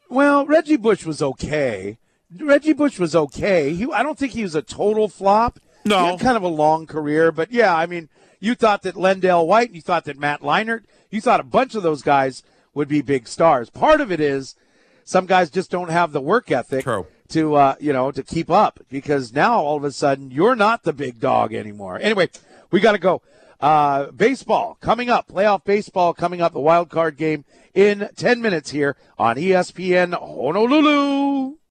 well, 0.10 0.45
Reggie 0.45 0.77
Bush 0.77 1.06
was 1.06 1.22
okay. 1.22 1.97
Reggie 2.39 2.72
Bush 2.72 2.99
was 2.99 3.18
okay. 3.18 3.73
He, 3.73 3.91
I 3.91 4.02
don't 4.02 4.18
think 4.18 4.31
he 4.31 4.43
was 4.43 4.56
a 4.56 4.61
total 4.61 5.10
flop. 5.10 5.60
No. 5.85 6.17
kind 6.17 6.37
of 6.37 6.43
a 6.43 6.47
long 6.47 6.87
career, 6.87 7.31
but 7.31 7.51
yeah, 7.51 7.75
I 7.75 7.85
mean, 7.85 8.09
you 8.39 8.55
thought 8.55 8.81
that 8.83 8.95
LenDale 8.95 9.45
White, 9.45 9.71
you 9.71 9.81
thought 9.81 10.05
that 10.05 10.17
Matt 10.17 10.41
Leinart, 10.41 10.83
you 11.09 11.21
thought 11.21 11.39
a 11.39 11.43
bunch 11.43 11.75
of 11.75 11.83
those 11.83 12.01
guys 12.01 12.43
would 12.73 12.87
be 12.87 13.01
big 13.01 13.27
stars. 13.27 13.69
Part 13.69 14.01
of 14.01 14.11
it 14.11 14.19
is 14.19 14.55
some 15.03 15.25
guys 15.25 15.49
just 15.49 15.71
don't 15.71 15.89
have 15.89 16.11
the 16.11 16.21
work 16.21 16.51
ethic 16.51 16.83
True. 16.83 17.07
to 17.29 17.55
uh, 17.55 17.75
you 17.79 17.93
know 17.93 18.11
to 18.11 18.23
keep 18.23 18.49
up 18.49 18.79
because 18.89 19.31
now 19.33 19.61
all 19.61 19.77
of 19.77 19.83
a 19.83 19.91
sudden 19.91 20.31
you're 20.31 20.55
not 20.55 20.83
the 20.83 20.93
big 20.93 21.19
dog 21.19 21.53
anymore. 21.53 21.99
Anyway, 22.01 22.29
we 22.71 22.79
got 22.79 22.93
to 22.93 22.97
go. 22.97 23.21
Uh, 23.61 24.11
baseball 24.11 24.77
coming 24.81 25.09
up, 25.09 25.29
playoff 25.29 25.63
baseball 25.63 26.13
coming 26.13 26.41
up, 26.41 26.51
the 26.53 26.59
wild 26.59 26.89
card 26.89 27.15
game 27.15 27.45
in 27.73 28.09
10 28.15 28.41
minutes 28.41 28.71
here 28.71 28.97
on 29.17 29.37
ESPN 29.37 30.13
Honolulu. 30.13 31.55